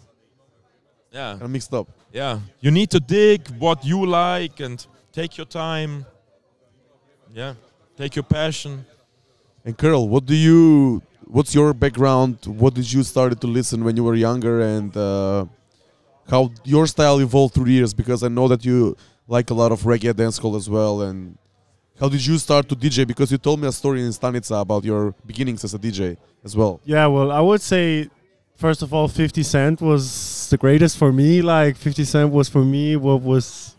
yeah, 1.12 1.30
kind 1.32 1.42
of 1.42 1.50
mixed 1.50 1.72
up. 1.72 1.86
yeah. 2.12 2.40
You 2.60 2.70
need 2.70 2.90
to 2.90 3.00
dig 3.00 3.40
what 3.58 3.84
you 3.84 4.04
like 4.04 4.60
and 4.60 4.84
take 5.12 5.36
your 5.38 5.46
time. 5.46 6.04
Yeah, 7.34 7.54
take 7.96 8.16
your 8.16 8.24
passion. 8.24 8.84
And 9.64 9.76
Carl, 9.76 10.08
what 10.08 10.24
do 10.26 10.34
you? 10.34 11.02
What's 11.24 11.54
your 11.54 11.74
background? 11.74 12.36
What 12.46 12.72
did 12.74 12.90
you 12.90 13.02
started 13.02 13.38
to 13.42 13.46
listen 13.46 13.84
when 13.84 13.96
you 13.96 14.04
were 14.04 14.14
younger, 14.14 14.60
and 14.60 14.96
uh, 14.96 15.44
how 16.30 16.50
your 16.64 16.86
style 16.86 17.18
evolved 17.20 17.52
through 17.54 17.66
the 17.66 17.72
years? 17.72 17.92
Because 17.92 18.22
I 18.22 18.28
know 18.28 18.48
that 18.48 18.64
you 18.64 18.96
like 19.28 19.50
a 19.50 19.54
lot 19.54 19.70
of 19.70 19.82
reggae 19.82 20.12
dancehall 20.12 20.56
as 20.56 20.68
well. 20.68 21.02
And 21.02 21.38
how 22.00 22.08
did 22.08 22.24
you 22.24 22.38
start 22.38 22.68
to 22.70 22.74
DJ? 22.76 23.06
Because 23.06 23.30
you 23.30 23.38
told 23.38 23.60
me 23.60 23.68
a 23.68 23.72
story 23.72 24.00
in 24.02 24.08
Stanica 24.08 24.60
about 24.60 24.84
your 24.84 25.14
beginnings 25.26 25.62
as 25.64 25.74
a 25.74 25.78
DJ 25.78 26.16
as 26.44 26.56
well. 26.56 26.80
Yeah, 26.84 27.06
well, 27.06 27.30
I 27.30 27.40
would 27.40 27.60
say 27.60 28.08
first 28.56 28.82
of 28.82 28.92
all, 28.92 29.06
50 29.06 29.42
Cent 29.42 29.80
was 29.80 30.48
the 30.50 30.56
greatest 30.56 30.96
for 30.98 31.12
me. 31.12 31.42
Like 31.42 31.76
50 31.76 32.04
Cent 32.04 32.30
was 32.32 32.48
for 32.48 32.64
me 32.64 32.96
what 32.96 33.22
was 33.22 33.76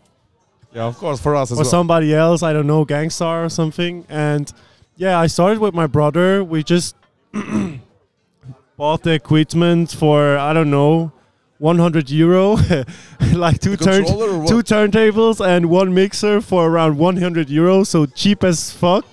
Yeah, 0.72 0.84
of 0.84 0.96
course, 0.96 1.20
for 1.20 1.34
us 1.34 1.50
as 1.50 1.58
or 1.58 1.62
well. 1.62 1.70
somebody 1.70 2.14
else, 2.14 2.42
I 2.42 2.52
don't 2.52 2.66
know, 2.66 2.84
Gangstar 2.86 3.44
or 3.44 3.48
something. 3.48 4.06
And 4.08 4.50
yeah, 4.96 5.18
I 5.18 5.26
started 5.26 5.58
with 5.58 5.74
my 5.74 5.86
brother. 5.86 6.44
We 6.44 6.62
just 6.62 6.94
bought 8.76 9.02
the 9.02 9.12
equipment 9.12 9.90
for 9.92 10.36
I 10.38 10.52
don't 10.52 10.70
know, 10.70 11.12
100 11.60 12.08
euro, 12.08 12.56
like 13.34 13.60
two 13.60 13.76
turn 13.76 14.04
controller 14.04 14.30
or 14.30 14.38
what? 14.38 14.48
two 14.48 14.62
turntables 14.62 15.46
and 15.46 15.66
one 15.68 15.92
mixer 15.92 16.40
for 16.40 16.66
around 16.66 16.96
100 16.96 17.48
euros. 17.48 17.86
So 17.88 18.06
cheap 18.06 18.42
as 18.42 18.72
fuck, 18.72 19.04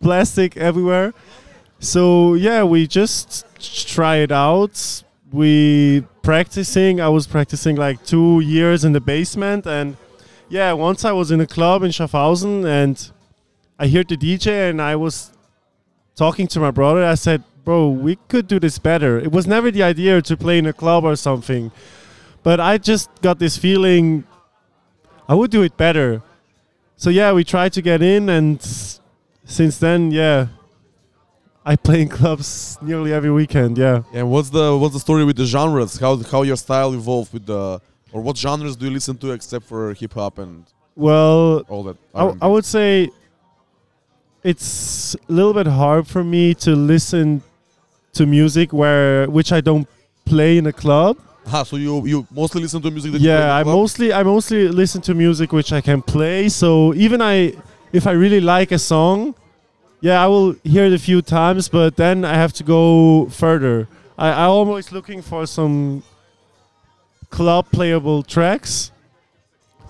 plastic 0.00 0.56
everywhere. 0.56 1.12
So 1.80 2.32
yeah, 2.32 2.64
we 2.64 2.86
just 2.86 3.44
try 3.88 4.16
it 4.16 4.32
out. 4.32 5.02
We 5.32 6.04
practicing. 6.22 6.98
I 6.98 7.08
was 7.10 7.26
practicing 7.26 7.76
like 7.76 8.02
two 8.06 8.40
years 8.40 8.84
in 8.84 8.92
the 8.92 9.00
basement, 9.00 9.66
and 9.66 9.98
yeah, 10.48 10.72
once 10.72 11.04
I 11.04 11.12
was 11.12 11.30
in 11.30 11.42
a 11.42 11.46
club 11.46 11.82
in 11.82 11.90
Schaffhausen, 11.90 12.64
and 12.64 13.10
I 13.78 13.88
heard 13.88 14.08
the 14.08 14.16
DJ, 14.16 14.70
and 14.70 14.80
I 14.80 14.96
was 14.96 15.30
talking 16.16 16.46
to 16.48 16.60
my 16.60 16.70
brother. 16.70 17.04
I 17.04 17.16
said, 17.16 17.42
"Bro, 17.64 17.90
we 17.90 18.16
could 18.28 18.46
do 18.48 18.58
this 18.58 18.78
better." 18.78 19.18
It 19.18 19.32
was 19.32 19.46
never 19.46 19.70
the 19.70 19.82
idea 19.82 20.22
to 20.22 20.36
play 20.36 20.58
in 20.58 20.66
a 20.66 20.72
club 20.72 21.04
or 21.04 21.16
something, 21.16 21.70
but 22.42 22.60
I 22.60 22.78
just 22.78 23.08
got 23.22 23.38
this 23.38 23.56
feeling 23.56 24.24
I 25.28 25.34
would 25.34 25.50
do 25.50 25.62
it 25.62 25.76
better. 25.76 26.22
So 26.96 27.10
yeah, 27.10 27.32
we 27.32 27.44
tried 27.44 27.72
to 27.74 27.82
get 27.82 28.02
in, 28.02 28.28
and 28.28 28.60
since 29.44 29.78
then, 29.78 30.10
yeah, 30.10 30.48
I 31.64 31.76
play 31.76 32.02
in 32.02 32.08
clubs 32.08 32.78
nearly 32.82 33.12
every 33.12 33.30
weekend. 33.30 33.78
Yeah. 33.78 34.02
And 34.12 34.30
what's 34.30 34.50
the 34.50 34.76
what's 34.76 34.94
the 34.94 35.00
story 35.00 35.24
with 35.24 35.36
the 35.36 35.46
genres? 35.46 35.98
How 35.98 36.16
how 36.18 36.42
your 36.42 36.56
style 36.56 36.92
evolved 36.94 37.32
with 37.32 37.46
the 37.46 37.80
or 38.12 38.20
what 38.20 38.36
genres 38.36 38.76
do 38.76 38.86
you 38.86 38.92
listen 38.92 39.16
to 39.18 39.30
except 39.32 39.64
for 39.64 39.94
hip 39.94 40.12
hop 40.14 40.38
and 40.38 40.66
Well, 40.96 41.64
all 41.68 41.82
that? 41.84 41.96
I, 42.14 42.34
I 42.42 42.46
would 42.46 42.64
say 42.64 43.10
it's 44.42 45.14
a 45.14 45.32
little 45.32 45.54
bit 45.54 45.66
hard 45.66 46.06
for 46.06 46.22
me 46.24 46.54
to 46.54 46.74
listen 46.74 47.42
to 48.14 48.26
music 48.26 48.72
where 48.72 49.28
which 49.30 49.52
I 49.52 49.60
don't 49.60 49.88
play 50.24 50.58
in 50.58 50.66
a 50.66 50.72
club. 50.72 51.16
Ah, 51.46 51.62
so 51.64 51.76
you 51.76 52.06
you 52.06 52.26
mostly 52.30 52.60
listen 52.62 52.80
to 52.82 52.90
music 52.90 53.12
that 53.12 53.20
you 53.20 53.28
play 53.28 53.34
in 53.34 53.40
Yeah, 53.40 53.56
I 53.56 53.64
mostly 53.64 54.12
I 54.12 54.22
mostly 54.22 54.68
listen 54.68 55.00
to 55.02 55.14
music 55.14 55.52
which 55.52 55.72
I 55.72 55.80
can 55.80 56.02
play. 56.02 56.48
So 56.48 56.94
even 56.94 57.20
I 57.22 57.54
if 57.92 58.06
I 58.06 58.12
really 58.12 58.40
like 58.40 58.70
a 58.72 58.78
song, 58.78 59.34
yeah, 60.00 60.22
I 60.22 60.26
will 60.26 60.54
hear 60.62 60.84
it 60.84 60.92
a 60.92 60.98
few 60.98 61.22
times, 61.22 61.68
but 61.68 61.96
then 61.96 62.24
I 62.24 62.34
have 62.34 62.52
to 62.54 62.64
go 62.64 63.26
further. 63.30 63.88
I 64.18 64.28
I'm 64.30 64.50
always 64.50 64.92
looking 64.92 65.22
for 65.22 65.46
some 65.46 66.02
club 67.30 67.66
playable 67.72 68.22
tracks. 68.22 68.92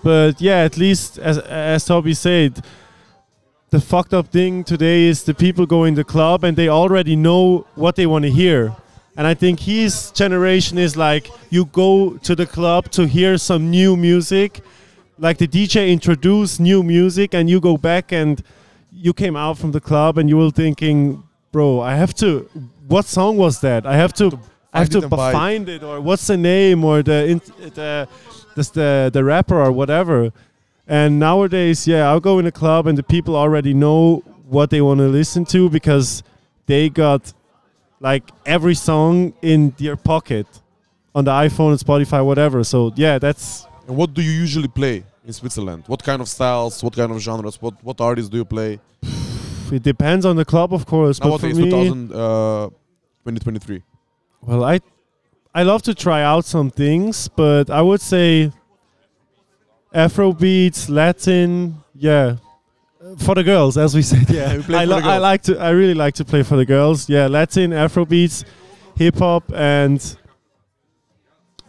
But 0.01 0.41
yeah, 0.41 0.59
at 0.63 0.77
least 0.77 1.17
as 1.19 1.37
as 1.37 1.85
Toby 1.85 2.13
said, 2.13 2.63
the 3.73 3.81
fucked 3.81 4.13
up 4.13 4.27
thing 4.27 4.63
today 4.63 5.05
is 5.05 5.23
the 5.23 5.33
people 5.33 5.65
go 5.65 5.83
in 5.85 5.95
the 5.95 6.03
club 6.03 6.43
and 6.43 6.55
they 6.55 6.69
already 6.69 7.15
know 7.15 7.65
what 7.73 7.95
they 7.95 8.05
want 8.05 8.23
to 8.23 8.29
hear. 8.29 8.71
And 9.17 9.25
I 9.25 9.33
think 9.33 9.61
his 9.61 10.11
generation 10.11 10.77
is 10.77 10.95
like 10.95 11.27
you 11.49 11.65
go 11.65 12.17
to 12.17 12.35
the 12.35 12.45
club 12.45 12.91
to 12.91 13.07
hear 13.07 13.39
some 13.39 13.71
new 13.71 13.97
music, 13.97 14.61
like 15.17 15.39
the 15.39 15.47
DJ 15.47 15.91
introduce 15.91 16.59
new 16.59 16.83
music, 16.83 17.33
and 17.33 17.49
you 17.49 17.59
go 17.59 17.75
back 17.75 18.11
and 18.11 18.43
you 18.91 19.11
came 19.11 19.35
out 19.35 19.57
from 19.57 19.71
the 19.71 19.81
club 19.81 20.19
and 20.19 20.29
you 20.29 20.37
were 20.37 20.51
thinking, 20.51 21.23
bro, 21.51 21.81
I 21.81 21.95
have 21.95 22.13
to. 22.15 22.47
What 22.87 23.05
song 23.05 23.37
was 23.37 23.59
that? 23.61 23.87
I 23.87 23.95
have 23.95 24.13
to. 24.21 24.39
I 24.71 24.81
have 24.81 24.89
find 24.89 24.91
to 24.91 24.97
it 24.99 25.03
and 25.05 25.09
buy 25.09 25.29
it." 25.29 25.33
find 25.33 25.69
it, 25.69 25.81
or 25.81 25.99
what's 25.99 26.27
the 26.27 26.37
name, 26.37 26.83
or 26.83 27.01
the 27.01 27.41
the 27.73 28.07
this 28.55 28.69
the 28.69 29.09
the 29.11 29.23
rapper 29.23 29.59
or 29.59 29.71
whatever. 29.71 30.31
And 30.87 31.19
nowadays, 31.19 31.87
yeah, 31.87 32.09
I'll 32.09 32.19
go 32.19 32.39
in 32.39 32.45
a 32.45 32.51
club 32.51 32.87
and 32.87 32.97
the 32.97 33.03
people 33.03 33.35
already 33.35 33.73
know 33.73 34.23
what 34.47 34.69
they 34.69 34.81
want 34.81 34.99
to 34.99 35.07
listen 35.07 35.45
to 35.45 35.69
because 35.69 36.23
they 36.65 36.89
got 36.89 37.33
like 37.99 38.29
every 38.45 38.75
song 38.75 39.33
in 39.41 39.73
their 39.77 39.95
pocket 39.95 40.45
on 41.15 41.23
the 41.25 41.31
iPhone 41.31 41.71
and 41.71 41.79
Spotify, 41.79 42.25
whatever. 42.25 42.63
So 42.63 42.91
yeah, 42.95 43.17
that's 43.17 43.65
And 43.87 43.95
what 43.95 44.13
do 44.13 44.21
you 44.21 44.31
usually 44.31 44.67
play 44.67 45.03
in 45.25 45.33
Switzerland? 45.33 45.83
What 45.87 46.03
kind 46.03 46.21
of 46.21 46.27
styles? 46.27 46.83
What 46.83 46.95
kind 46.95 47.11
of 47.11 47.19
genres? 47.19 47.61
What 47.61 47.81
what 47.83 48.01
artists 48.01 48.29
do 48.29 48.37
you 48.37 48.45
play? 48.45 48.79
it 49.71 49.83
depends 49.83 50.25
on 50.25 50.35
the 50.35 50.45
club, 50.45 50.73
of 50.73 50.85
course. 50.85 51.19
But 51.19 51.37
for 51.39 51.47
Nowadays, 51.47 51.57
me, 51.57 51.69
2000, 51.71 52.11
uh, 52.11 52.69
2023. 53.25 53.81
well, 54.41 54.63
I 54.63 54.79
I 55.55 55.63
love 55.63 55.81
to 55.83 55.93
try 55.95 56.21
out 56.23 56.45
some 56.45 56.69
things, 56.71 57.29
but 57.29 57.69
I 57.69 57.81
would 57.81 58.01
say 58.01 58.51
Afro 59.93 60.33
beats, 60.33 60.89
Latin, 60.89 61.75
yeah. 61.93 62.37
For 63.19 63.35
the 63.35 63.43
girls, 63.43 63.77
as 63.77 63.93
we 63.93 64.01
said, 64.01 64.29
yeah. 64.29 64.61
Play 64.61 64.79
I, 64.79 65.15
I 65.15 65.17
like 65.17 65.43
to. 65.43 65.57
I 65.59 65.69
really 65.71 65.93
like 65.93 66.15
to 66.15 66.25
play 66.25 66.41
for 66.41 66.55
the 66.55 66.65
girls. 66.65 67.07
Yeah, 67.09 67.27
Latin, 67.27 67.71
Afro 67.73 68.05
beats, 68.05 68.43
hip 68.95 69.17
hop, 69.17 69.43
and 69.53 70.17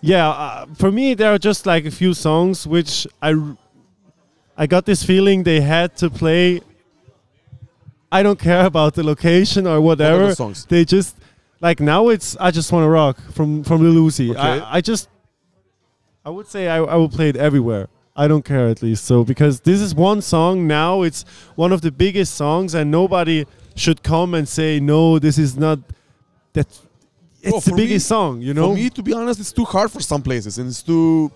yeah. 0.01 0.29
Uh, 0.29 0.67
for 0.77 0.91
me, 0.91 1.15
there 1.15 1.35
are 1.35 1.39
just 1.39 1.67
like 1.67 1.85
a 1.85 1.91
few 1.91 2.15
songs 2.15 2.67
which 2.67 3.07
I, 3.21 3.35
r- 3.35 3.57
I 4.57 4.67
got 4.67 4.87
this 4.87 5.03
feeling 5.03 5.43
they 5.43 5.61
had 5.61 5.97
to 5.99 6.09
play. 6.09 6.61
I 8.11 8.23
don't 8.23 8.39
care 8.39 8.65
about 8.65 8.95
the 8.95 9.03
location 9.03 9.67
or 9.67 9.81
whatever. 9.81 10.29
the 10.29 10.37
songs? 10.37 10.65
They 10.67 10.85
just 10.85 11.17
like 11.61 11.81
now 11.81 12.09
it's 12.09 12.37
I 12.39 12.53
just 12.53 12.71
want 12.73 12.85
to 12.85 12.89
rock 12.89 13.21
from 13.33 13.65
from 13.65 13.83
Lil 13.83 14.07
Uzi. 14.07 14.31
Okay. 14.31 14.39
I, 14.41 14.77
I 14.77 14.81
just 14.81 15.09
I 16.25 16.31
would 16.31 16.47
say 16.47 16.69
I, 16.69 16.77
I 16.77 16.95
will 16.95 17.09
play 17.09 17.29
it 17.29 17.37
everywhere. 17.37 17.89
I 18.17 18.29
don't 18.29 18.45
care 18.45 18.69
at 18.69 18.83
least. 18.83 19.05
So 19.05 19.25
because 19.25 19.61
this 19.61 19.81
is 19.81 19.95
one 19.95 20.21
song 20.23 20.67
now, 20.67 21.03
it's 21.03 21.25
one 21.57 21.73
of 21.73 21.81
the 21.81 21.91
biggest 21.91 22.35
songs, 22.37 22.75
and 22.75 22.91
nobody 22.91 23.45
should 23.75 24.03
come 24.03 24.35
and 24.35 24.49
say 24.49 24.79
no. 24.81 25.19
This 25.19 25.37
is 25.39 25.57
not 25.57 25.79
that. 26.53 26.67
It's 27.43 27.53
Oh, 27.53 27.61
the 27.61 27.71
for 27.71 27.77
me- 27.77 27.83
biggest 27.85 28.07
song, 28.07 28.41
you 28.41 28.55
know. 28.55 28.69
For 28.71 28.75
me, 28.77 28.89
to 28.91 29.03
be 29.03 29.13
honest, 29.13 29.39
it's 29.41 29.53
too 29.53 29.65
hard 29.67 29.91
for 29.91 30.01
some 30.01 30.23
places, 30.23 30.59
and 30.59 30.69
it's 30.69 30.83
too 30.83 31.31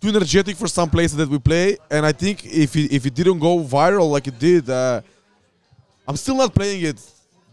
too 0.00 0.08
energetic 0.08 0.56
for 0.56 0.66
some 0.68 0.90
places 0.90 1.16
that 1.16 1.28
we 1.28 1.38
play, 1.38 1.76
and 1.90 2.04
I 2.04 2.12
think 2.12 2.44
if 2.44 2.74
it, 2.76 2.92
if 2.92 3.06
it 3.06 3.14
didn't 3.14 3.38
go 3.38 3.60
viral 3.60 4.10
like 4.10 4.26
it 4.26 4.38
did, 4.38 4.68
uh, 4.68 5.00
I'm 6.08 6.16
still 6.16 6.36
not 6.36 6.54
playing 6.54 6.82
it 6.84 7.00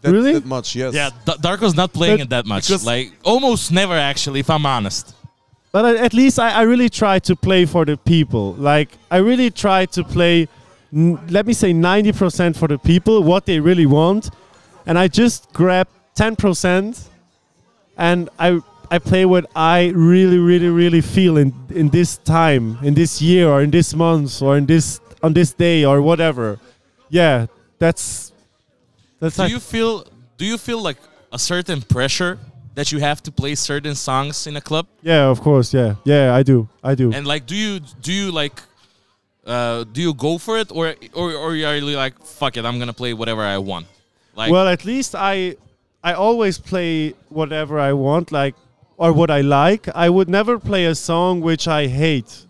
that, 0.02 0.12
Really? 0.12 0.34
that 0.34 0.46
much. 0.46 0.76
Yes. 0.76 0.94
Yeah, 0.94 1.10
D- 1.26 1.34
Darko's 1.40 1.76
not 1.76 1.94
playing 1.94 2.18
But- 2.18 2.24
it 2.24 2.30
that 2.32 2.46
much. 2.46 2.70
Like 2.84 3.14
almost 3.24 3.72
never, 3.72 3.94
actually, 3.98 4.40
if 4.42 4.50
I'm 4.50 4.66
honest. 4.66 5.14
But 5.74 5.98
at 5.98 6.14
least 6.14 6.38
I, 6.38 6.52
I 6.52 6.62
really 6.62 6.88
try 6.88 7.18
to 7.20 7.36
play 7.36 7.66
for 7.66 7.84
the 7.84 7.98
people. 7.98 8.54
Like 8.54 8.90
I 9.10 9.18
really 9.18 9.50
try 9.50 9.88
to 9.88 10.04
play, 10.04 10.48
n- 10.94 11.20
let 11.30 11.48
me 11.48 11.54
say, 11.54 11.74
ninety 11.74 12.12
percent 12.12 12.56
for 12.56 12.68
the 12.68 12.78
people, 12.78 13.24
what 13.24 13.48
they 13.48 13.60
really 13.60 13.88
want, 13.88 14.30
and 14.86 15.00
I 15.00 15.08
just 15.08 15.52
grab 15.52 15.88
ten 16.14 16.36
percent, 16.36 17.10
and 17.98 18.30
I 18.38 18.62
I 18.92 19.00
play 19.00 19.26
what 19.26 19.50
I 19.56 19.92
really, 19.96 20.38
really, 20.38 20.70
really 20.70 21.02
feel 21.02 21.38
in 21.38 21.52
in 21.72 21.90
this 21.90 22.18
time, 22.18 22.78
in 22.84 22.94
this 22.94 23.20
year, 23.20 23.50
or 23.50 23.64
in 23.64 23.72
this 23.72 23.96
month, 23.96 24.44
or 24.44 24.56
in 24.58 24.68
this 24.68 25.02
on 25.24 25.34
this 25.34 25.54
day, 25.54 25.84
or 25.86 26.04
whatever. 26.04 26.60
Yeah, 27.10 27.48
that's 27.80 28.32
that's 29.20 29.38
Do 29.38 29.42
like 29.44 29.52
you 29.52 29.60
feel? 29.60 30.06
Do 30.38 30.46
you 30.46 30.60
feel 30.60 30.84
like 30.84 30.98
a 31.32 31.40
certain 31.40 31.82
pressure 31.82 32.38
that 32.76 32.92
you 32.92 33.00
have 33.00 33.22
to 33.24 33.32
play 33.32 33.56
certain 33.56 33.96
songs 33.96 34.48
in 34.48 34.56
a 34.56 34.62
club? 34.62 34.88
yeah, 35.02 35.30
of 35.30 35.42
course, 35.42 35.74
yeah, 35.74 35.96
yeah, 36.04 36.34
I 36.34 36.44
do, 36.44 36.68
I 36.84 36.96
do. 36.96 37.12
And 37.14 37.26
like, 37.28 37.46
do 37.46 37.56
you 37.56 37.80
do 38.02 38.12
you 38.12 38.32
like? 38.32 38.62
Uh, 39.46 39.84
do 39.84 40.02
you 40.02 40.14
go 40.14 40.38
for 40.38 40.58
it, 40.58 40.72
or 40.72 40.96
or 41.14 41.34
or 41.34 41.50
are 41.52 41.76
you 41.76 41.98
like, 41.98 42.18
fuck 42.24 42.58
it, 42.58 42.66
I'm 42.66 42.80
gonna 42.80 42.94
play 42.94 43.14
whatever 43.14 43.42
I 43.42 43.58
want? 43.58 43.88
Like, 44.36 44.52
well, 44.52 44.68
at 44.68 44.86
least 44.86 45.16
I 45.16 45.56
I 46.04 46.14
always 46.14 46.58
play 46.58 47.14
whatever 47.30 47.80
I 47.80 47.94
want, 47.94 48.32
like 48.32 48.56
or 48.98 49.12
what 49.14 49.30
I 49.30 49.42
like. 49.42 49.88
I 49.96 50.10
would 50.10 50.30
never 50.30 50.60
play 50.60 50.86
a 50.86 50.96
song 50.96 51.42
which 51.42 51.68
I 51.68 51.88
hate. 51.88 52.46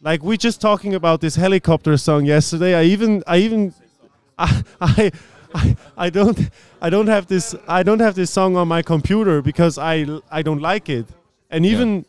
Like 0.00 0.22
we 0.22 0.36
just 0.36 0.60
talking 0.60 0.94
about 0.94 1.20
this 1.20 1.36
helicopter 1.36 1.96
song 1.96 2.24
yesterday. 2.26 2.74
I 2.74 2.84
even 2.84 3.22
I 3.26 3.36
even 3.38 3.74
I 4.38 4.62
I 4.80 5.12
I, 5.54 5.76
I 5.96 6.10
don't 6.10 6.50
I 6.80 6.90
don't 6.90 7.08
have 7.08 7.26
this 7.26 7.54
I 7.68 7.82
don't 7.82 8.00
have 8.00 8.14
this 8.14 8.30
song 8.30 8.56
on 8.56 8.68
my 8.68 8.82
computer 8.82 9.42
because 9.42 9.78
I 9.78 10.06
I 10.30 10.42
don't 10.42 10.60
like 10.60 10.88
it. 10.88 11.06
And 11.50 11.66
even 11.66 12.04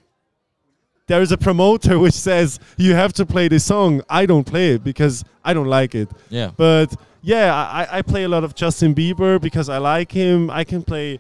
there 1.08 1.22
is 1.22 1.32
a 1.32 1.38
promoter 1.38 2.00
which 2.06 2.14
says 2.14 2.60
you 2.78 2.96
have 2.96 3.14
to 3.14 3.26
play 3.26 3.48
this 3.48 3.66
song. 3.66 4.02
I 4.10 4.26
don't 4.26 4.46
play 4.46 4.76
it 4.76 4.84
because 4.84 5.24
I 5.44 5.54
don't 5.54 5.68
like 5.68 5.96
it. 5.96 6.10
yeah, 6.30 6.52
But 6.56 6.96
yeah, 7.22 7.54
I, 7.56 8.00
I 8.00 8.02
play 8.02 8.24
a 8.24 8.30
lot 8.30 8.44
of 8.44 8.56
Justin 8.56 8.94
Bieber 8.94 9.40
because 9.40 9.70
I 9.70 9.78
like 9.78 10.12
him. 10.12 10.50
I 10.50 10.64
can 10.64 10.84
play 10.84 11.20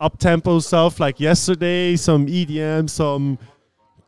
up 0.00 0.18
tempo 0.18 0.58
stuff 0.60 1.00
like 1.00 1.18
yesterday, 1.20 1.96
some 1.96 2.26
EDM, 2.26 2.90
some 2.90 3.38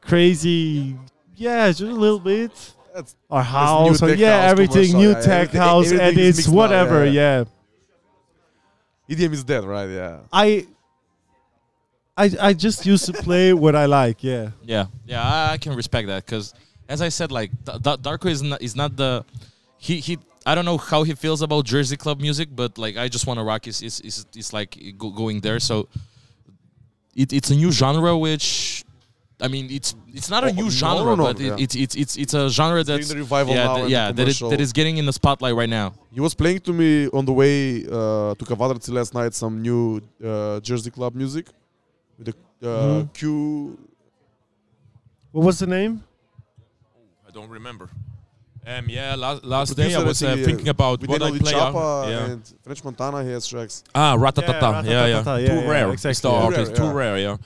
crazy, 0.00 0.96
yeah, 1.35 1.68
just 1.68 1.82
a 1.82 1.87
little 1.87 2.20
bit. 2.20 2.52
That's- 2.96 3.14
Or 3.28 3.42
house, 3.42 4.00
or 4.02 4.09
yeah, 4.14 4.40
house 4.40 4.50
everything, 4.52 4.90
commercial, 4.92 5.00
new 5.00 5.09
yeah, 5.11 5.20
tech 5.20 5.32
everything- 5.48 5.61
house 5.61 5.87
everything 5.87 6.06
is 6.09 6.12
edits, 6.18 6.38
mixed 6.38 6.48
now, 6.50 6.56
whatever. 6.56 7.04
yeah. 7.06 7.44
yeah. 9.09 9.16
EDM 9.16 9.32
is 9.35 9.44
dead, 9.44 9.64
right? 9.64 9.88
Yeah. 9.88 10.18
I, 10.32 10.66
I, 12.16 12.30
I 12.40 12.52
just 12.54 12.87
used 12.87 13.04
to 13.06 13.12
play 13.12 13.52
what 13.52 13.76
I 13.76 13.85
like. 13.87 14.24
Yeah. 14.24 14.50
yeah, 14.64 14.87
yeah. 15.04 15.22
I, 15.22 15.52
I 15.52 15.59
can 15.59 15.74
respect 15.76 16.09
that 16.09 16.24
because, 16.24 16.54
as 16.88 17.02
I 17.02 17.11
said, 17.11 17.30
like 17.30 17.50
D- 17.64 17.72
D- 17.74 17.96
Darko 18.06 18.30
is 18.30 18.42
not 18.42 18.62
is 18.62 18.74
not 18.74 18.96
the 18.96 19.24
he 19.76 20.00
he. 20.00 20.18
I 20.46 20.54
don't 20.54 20.64
know 20.64 20.78
how 20.78 21.02
he 21.02 21.14
feels 21.14 21.42
about 21.42 21.66
Jersey 21.66 21.96
club 21.98 22.18
music, 22.20 22.48
but 22.54 22.78
like 22.78 22.96
I 22.96 23.09
just 23.09 23.26
want 23.26 23.38
to 23.38 23.44
rock 23.44 23.66
is 23.68 23.82
is 23.82 24.00
is, 24.00 24.24
is 24.35 24.52
like 24.54 24.76
go, 24.96 25.11
going 25.11 25.40
there. 25.40 25.61
So 25.61 25.88
it, 27.14 27.32
it's 27.35 27.50
a 27.50 27.54
new 27.54 27.70
genre 27.70 28.16
which. 28.16 28.85
I 29.38 29.49
mean, 29.49 29.68
it's 29.70 29.94
it's 30.14 30.31
not 30.31 30.44
a 30.44 30.53
new 30.53 30.64
no, 30.64 30.70
genre, 30.70 31.05
no, 31.05 31.14
no, 31.16 31.25
but 31.25 31.38
yeah. 31.40 31.57
it's 31.59 31.75
it's 31.75 31.94
it's 31.94 32.16
it's 32.16 32.35
a 32.35 32.49
genre 32.49 32.83
that's 32.83 33.09
the 33.09 33.16
revival 33.16 33.55
yeah, 33.55 33.64
now 33.64 33.77
th- 33.77 33.88
yeah, 33.90 34.07
the 34.09 34.25
that 34.25 34.29
is, 34.29 34.38
that 34.38 34.72
getting 34.75 34.96
in 34.96 35.05
the 35.05 35.12
spotlight 35.12 35.55
right 35.55 35.68
now. 35.68 35.92
He 36.11 36.20
was 36.20 36.35
playing 36.35 36.61
to 36.61 36.72
me 36.72 37.09
on 37.09 37.27
the 37.27 37.33
way 37.35 37.85
uh, 37.85 38.35
to 38.35 38.44
Kavadarci 38.44 38.90
last 38.92 39.12
night 39.12 39.35
some 39.35 39.61
new 39.61 40.01
uh, 40.25 40.61
Jersey 40.61 40.90
club 40.90 41.14
music 41.14 41.46
with 42.18 42.29
the 42.29 42.35
uh, 42.66 42.72
Mhm. 43.05 43.12
Q. 43.12 43.79
What 45.33 45.44
was 45.44 45.59
the 45.59 45.66
name? 45.66 46.03
I 47.29 47.31
don't 47.31 47.51
remember. 47.51 47.90
Um, 48.66 48.88
yeah, 48.88 49.14
last, 49.14 49.44
last 49.44 49.77
day 49.77 49.94
I 49.94 50.03
was 50.03 50.20
uh, 50.22 50.29
uh, 50.29 50.37
thinking 50.37 50.68
about 50.68 51.01
With 51.01 51.11
what 51.11 51.22
I 51.22 51.27
Daniel 51.27 51.42
play. 51.42 51.53
Chapa 51.53 52.07
yeah. 52.09 52.25
and 52.33 52.55
French 52.64 52.83
Montana, 52.83 53.22
he 53.22 53.31
has 53.31 53.46
tracks. 53.46 53.85
Ah, 53.94 54.16
Ratatata. 54.16 54.83
Yeah, 54.85 55.07
Yeah, 55.07 55.22
yeah. 55.25 55.37
Yeah, 55.38 55.61
too 55.61 55.68
rare. 55.70 55.92
It's 55.92 56.05
exactly. 56.05 56.31
the 56.31 56.37
Too 56.38 56.44
artist, 56.46 56.70
rare, 56.94 57.16
too 57.16 57.22
yeah. 57.22 57.37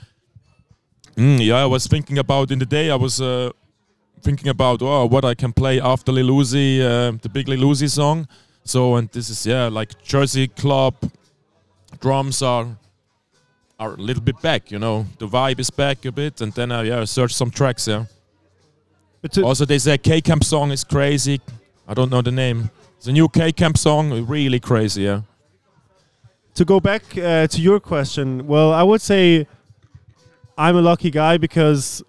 Mm, 1.15 1.45
yeah, 1.45 1.57
I 1.57 1.65
was 1.65 1.87
thinking 1.87 2.17
about 2.17 2.51
in 2.51 2.59
the 2.59 2.65
day. 2.65 2.89
I 2.89 2.95
was 2.95 3.19
uh, 3.19 3.51
thinking 4.21 4.49
about 4.49 4.81
oh, 4.81 5.05
what 5.05 5.25
I 5.25 5.35
can 5.35 5.53
play 5.53 5.79
after 5.81 6.11
Lil 6.11 6.29
Uzi, 6.29 6.81
uh, 6.81 7.17
the 7.21 7.29
big 7.29 7.47
Lil 7.47 7.61
Uzi 7.61 7.89
song. 7.89 8.27
So, 8.63 8.95
and 8.95 9.09
this 9.11 9.29
is 9.29 9.45
yeah, 9.45 9.67
like 9.67 10.01
Jersey 10.03 10.47
club 10.47 10.95
drums 11.99 12.41
are 12.41 12.67
are 13.79 13.93
a 13.93 14.01
little 14.01 14.23
bit 14.23 14.41
back. 14.41 14.71
You 14.71 14.79
know, 14.79 15.05
the 15.19 15.27
vibe 15.27 15.59
is 15.59 15.69
back 15.69 16.05
a 16.05 16.11
bit, 16.11 16.41
and 16.41 16.53
then 16.53 16.71
uh, 16.71 16.81
yeah, 16.81 17.05
search 17.05 17.33
some 17.33 17.51
tracks. 17.51 17.87
Yeah. 17.87 18.05
Also, 19.43 19.65
there's 19.65 19.87
a 19.87 19.97
K 19.97 20.21
Camp 20.21 20.43
song 20.43 20.71
is 20.71 20.83
crazy. 20.83 21.41
I 21.87 21.93
don't 21.93 22.09
know 22.09 22.21
the 22.21 22.31
name. 22.31 22.69
It's 22.97 23.07
a 23.07 23.11
new 23.11 23.27
K 23.27 23.51
Camp 23.51 23.77
song, 23.77 24.25
really 24.27 24.59
crazy. 24.59 25.03
Yeah. 25.03 25.21
to 26.53 26.65
go 26.65 26.79
back 26.79 27.03
uh, 27.17 27.47
to 27.47 27.61
your 27.61 27.79
question, 27.79 28.45
well, 28.47 28.73
I 28.73 28.83
would 28.83 29.01
say 29.01 29.47
I'm 30.57 30.75
a 30.75 30.81
lucky 30.81 31.11
guy 31.11 31.37
because 31.37 32.03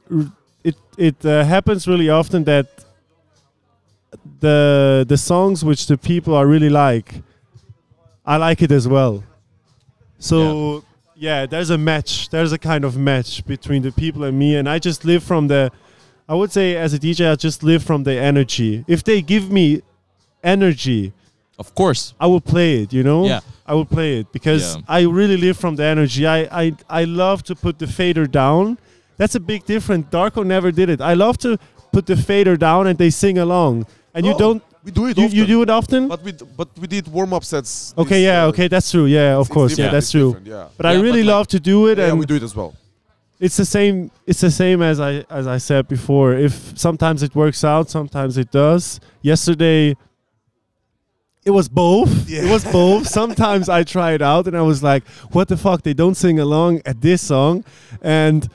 it 0.64 0.76
it 0.96 1.24
uh, 1.24 1.44
happens 1.44 1.87
really 1.87 2.11
often 2.11 2.44
that 2.44 2.66
the 4.40 5.05
the 5.09 5.16
songs 5.16 5.64
which 5.64 5.87
the 5.87 5.96
people 5.96 6.35
are 6.35 6.46
really 6.46 6.70
like, 6.70 7.22
I 8.24 8.37
like 8.37 8.62
it 8.62 8.72
as 8.72 8.87
well. 8.87 9.24
So 10.18 10.85
yeah. 11.16 11.46
there's 11.46 11.70
a 11.70 11.78
match. 11.78 12.28
There's 12.31 12.52
a 12.52 12.59
kind 12.59 12.85
of 12.85 12.96
match 12.96 13.44
between 13.46 13.83
the 13.83 13.92
people 13.92 14.24
and 14.24 14.38
me, 14.38 14.57
and 14.57 14.68
I 14.68 14.78
just 14.78 15.05
live 15.05 15.22
from 15.22 15.48
the. 15.48 15.70
I 16.28 16.35
would 16.35 16.52
say 16.52 16.76
as 16.76 16.94
a 16.94 16.98
DJ, 16.98 17.31
I 17.31 17.35
just 17.35 17.62
live 17.62 17.83
from 17.83 18.05
the 18.05 18.12
energy. 18.12 18.85
If 18.87 19.02
they 19.02 19.22
give 19.22 19.50
me 19.50 19.83
energy, 20.42 21.12
Of 21.59 21.74
course, 21.74 22.14
I 22.18 22.26
will 22.26 22.40
play 22.40 22.83
it, 22.83 22.92
you 22.92 23.02
know? 23.02 23.26
Yeah. 23.26 23.40
I 23.72 23.74
will 23.78 23.90
play 23.98 24.11
it 24.20 24.26
because 24.38 24.62
Yeah. 24.64 24.98
I 24.98 25.00
really 25.20 25.38
live 25.46 25.56
from 25.64 25.76
the 25.80 25.85
energy. 25.94 26.22
I, 26.26 26.38
I 26.62 26.66
I 27.00 27.02
love 27.24 27.38
to 27.48 27.54
put 27.64 27.74
the 27.82 27.87
fader 27.98 28.26
down. 28.42 28.64
That's 29.20 29.37
a 29.37 29.40
big 29.52 29.61
difference. 29.74 30.04
Darko 30.16 30.42
never 30.56 30.70
did 30.80 30.88
it. 30.94 31.00
I 31.12 31.14
love 31.24 31.37
to 31.46 31.50
put 31.94 32.04
the 32.12 32.16
fader 32.30 32.56
down 32.68 32.82
and 32.88 32.96
they 33.02 33.11
sing 33.11 33.37
along. 33.46 33.74
And 34.14 34.20
you 34.28 34.35
don't 34.44 34.61
We 34.85 34.90
do 35.00 35.04
it 35.11 35.16
you, 35.18 35.24
often. 35.26 35.38
you 35.38 35.46
do 35.54 35.58
it 35.64 35.70
often? 35.80 36.02
But 36.14 36.20
we 36.26 36.32
d- 36.40 36.46
but 36.61 36.68
we 36.82 36.87
did 36.94 37.04
warm 37.16 37.32
up 37.37 37.44
sets. 37.52 37.72
okay, 38.02 38.20
yeah, 38.28 38.44
uh, 38.44 38.50
okay, 38.50 38.66
that's 38.74 38.88
true. 38.94 39.06
Yeah, 39.18 39.40
of 39.40 39.46
it's 39.46 39.54
course. 39.56 39.72
Yeah, 39.80 39.90
that's 39.96 40.11
true. 40.16 40.30
Yeah. 40.54 40.66
But 40.78 40.85
I 40.90 40.94
really 41.06 41.22
but 41.22 41.28
like- 41.28 41.37
love 41.37 41.46
to 41.56 41.61
do 41.72 41.76
it 41.90 41.96
yeah, 41.98 42.08
and 42.08 42.14
we 42.22 42.26
do 42.32 42.37
it 42.40 42.44
as 42.48 42.54
well. 42.58 42.70
it's 43.46 43.56
the 43.62 43.68
same 43.76 43.96
it's 44.30 44.42
the 44.48 44.50
same 44.62 44.78
as 44.90 44.96
I 45.08 45.12
as 45.38 45.46
I 45.56 45.58
said 45.68 45.82
before. 45.96 46.28
If 46.48 46.54
sometimes 46.87 47.18
it 47.26 47.32
works 47.42 47.62
out, 47.74 47.85
sometimes 47.98 48.32
it 48.42 48.50
does. 48.64 48.82
Yesterday 49.32 49.80
it 51.44 51.50
was 51.50 51.68
both. 51.68 52.31
It 52.31 52.50
was 52.50 52.64
both. 52.64 53.07
Sometimes 53.18 53.68
I 53.68 53.83
try 53.83 54.12
it 54.12 54.22
out 54.22 54.46
and 54.46 54.57
I 54.57 54.62
was 54.62 54.83
like, 54.83 55.07
what 55.33 55.48
the 55.48 55.57
fuck? 55.57 55.83
They 55.83 55.94
don't 55.94 56.14
sing 56.14 56.38
along 56.38 56.83
at 56.87 57.00
this 57.00 57.20
song. 57.22 57.64
And 58.00 58.48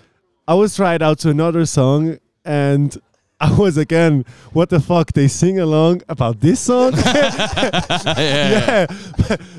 I 0.48 0.54
was 0.54 0.76
try 0.76 0.96
it 0.96 1.02
out 1.02 1.20
to 1.20 1.30
another 1.30 1.66
song 1.66 2.20
and 2.46 2.98
I 3.40 3.56
was 3.56 3.78
again, 3.78 4.26
what 4.54 4.70
the 4.70 4.80
fuck? 4.80 5.12
They 5.12 5.28
sing 5.28 5.60
along 5.60 6.02
about 6.10 6.40
this 6.40 6.60
song? 6.60 6.94
yeah. 7.06 8.88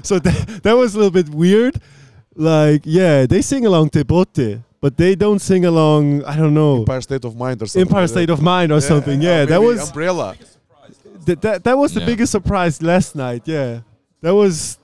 so 0.02 0.18
that, 0.18 0.60
that 0.64 0.72
was 0.72 0.94
a 0.94 0.98
little 0.98 1.12
bit 1.12 1.28
weird. 1.28 1.80
Like, 2.34 2.82
yeah, 2.84 3.26
they 3.26 3.42
sing 3.42 3.66
along 3.66 3.90
Te 3.90 4.02
Boté, 4.04 4.62
but 4.80 4.96
they 4.96 5.14
don't 5.14 5.40
sing 5.40 5.64
along, 5.64 6.24
I 6.24 6.36
don't 6.36 6.54
know, 6.54 6.80
Empire 6.80 7.00
State 7.00 7.24
of 7.24 7.36
Mind 7.36 7.62
or 7.62 7.66
something. 7.66 7.88
Empire 7.88 8.06
State 8.06 8.30
of 8.30 8.40
Mind 8.40 8.72
or 8.72 8.80
something. 8.80 9.20
Yeah, 9.20 9.44
that 9.44 9.60
was 9.60 9.88
Umbrella. 9.88 10.36
That, 11.28 11.40
that, 11.46 11.64
that 11.66 11.76
was 11.82 11.90
the 11.94 12.00
Yeah. 12.00 12.06
biggest 12.10 12.32
surprise 12.32 12.74
last 12.82 13.14
night. 13.14 13.42
Yeah, 13.46 13.80
that 14.24 14.34
was, 14.42 14.78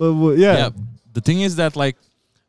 uh, 0.00 0.04
w- 0.20 0.36
yeah. 0.44 0.56
yeah. 0.60 0.70
The 1.16 1.20
thing 1.20 1.40
is 1.48 1.56
that 1.56 1.72
like, 1.76 1.96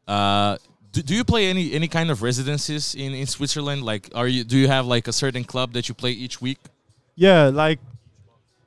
uh, 0.08 0.58
do, 0.94 1.02
do 1.10 1.14
you 1.20 1.24
play 1.24 1.44
any 1.54 1.66
any 1.80 1.88
kind 1.98 2.10
of 2.14 2.18
residences 2.30 2.96
in 2.96 3.12
in 3.22 3.28
Switzerland? 3.28 3.82
Like, 3.92 4.04
are 4.20 4.28
you 4.28 4.44
do 4.44 4.58
you 4.58 4.68
have 4.76 4.86
like 4.96 5.06
a 5.08 5.14
certain 5.24 5.44
club 5.44 5.74
that 5.74 5.84
you 5.90 5.96
play 5.96 6.12
each 6.26 6.42
week? 6.42 6.60
Yeah, 7.16 7.50
like 7.66 7.80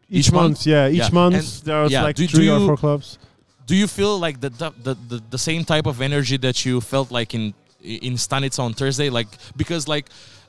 each, 0.08 0.26
Each 0.28 0.32
month. 0.32 0.58
month? 0.58 0.66
Yeah, 0.66 0.88
each 0.96 1.08
Yeah. 1.08 1.20
month 1.20 1.34
And- 1.36 1.66
there 1.66 1.76
are 1.82 1.88
yeah, 1.88 2.02
like 2.08 2.16
do- 2.16 2.26
do 2.26 2.36
three 2.36 2.50
or 2.50 2.60
four 2.68 2.76
clubs. 2.76 3.18
Do 3.66 3.74
you 3.82 3.86
feel 3.98 4.18
like 4.26 4.36
the 4.44 4.50
the, 4.50 4.70
the, 4.86 4.94
the, 5.10 5.18
the 5.34 5.38
same 5.38 5.64
type 5.64 5.86
of 5.92 6.00
energy 6.00 6.36
that 6.46 6.56
you 6.66 6.80
felt 6.80 7.08
like 7.18 7.30
in 7.38 7.54
in 7.82 8.14
Stanica 8.24 8.58
on 8.60 8.72
Thursday? 8.74 9.08
Like 9.18 9.28
because 9.56 9.88
like 9.94 10.06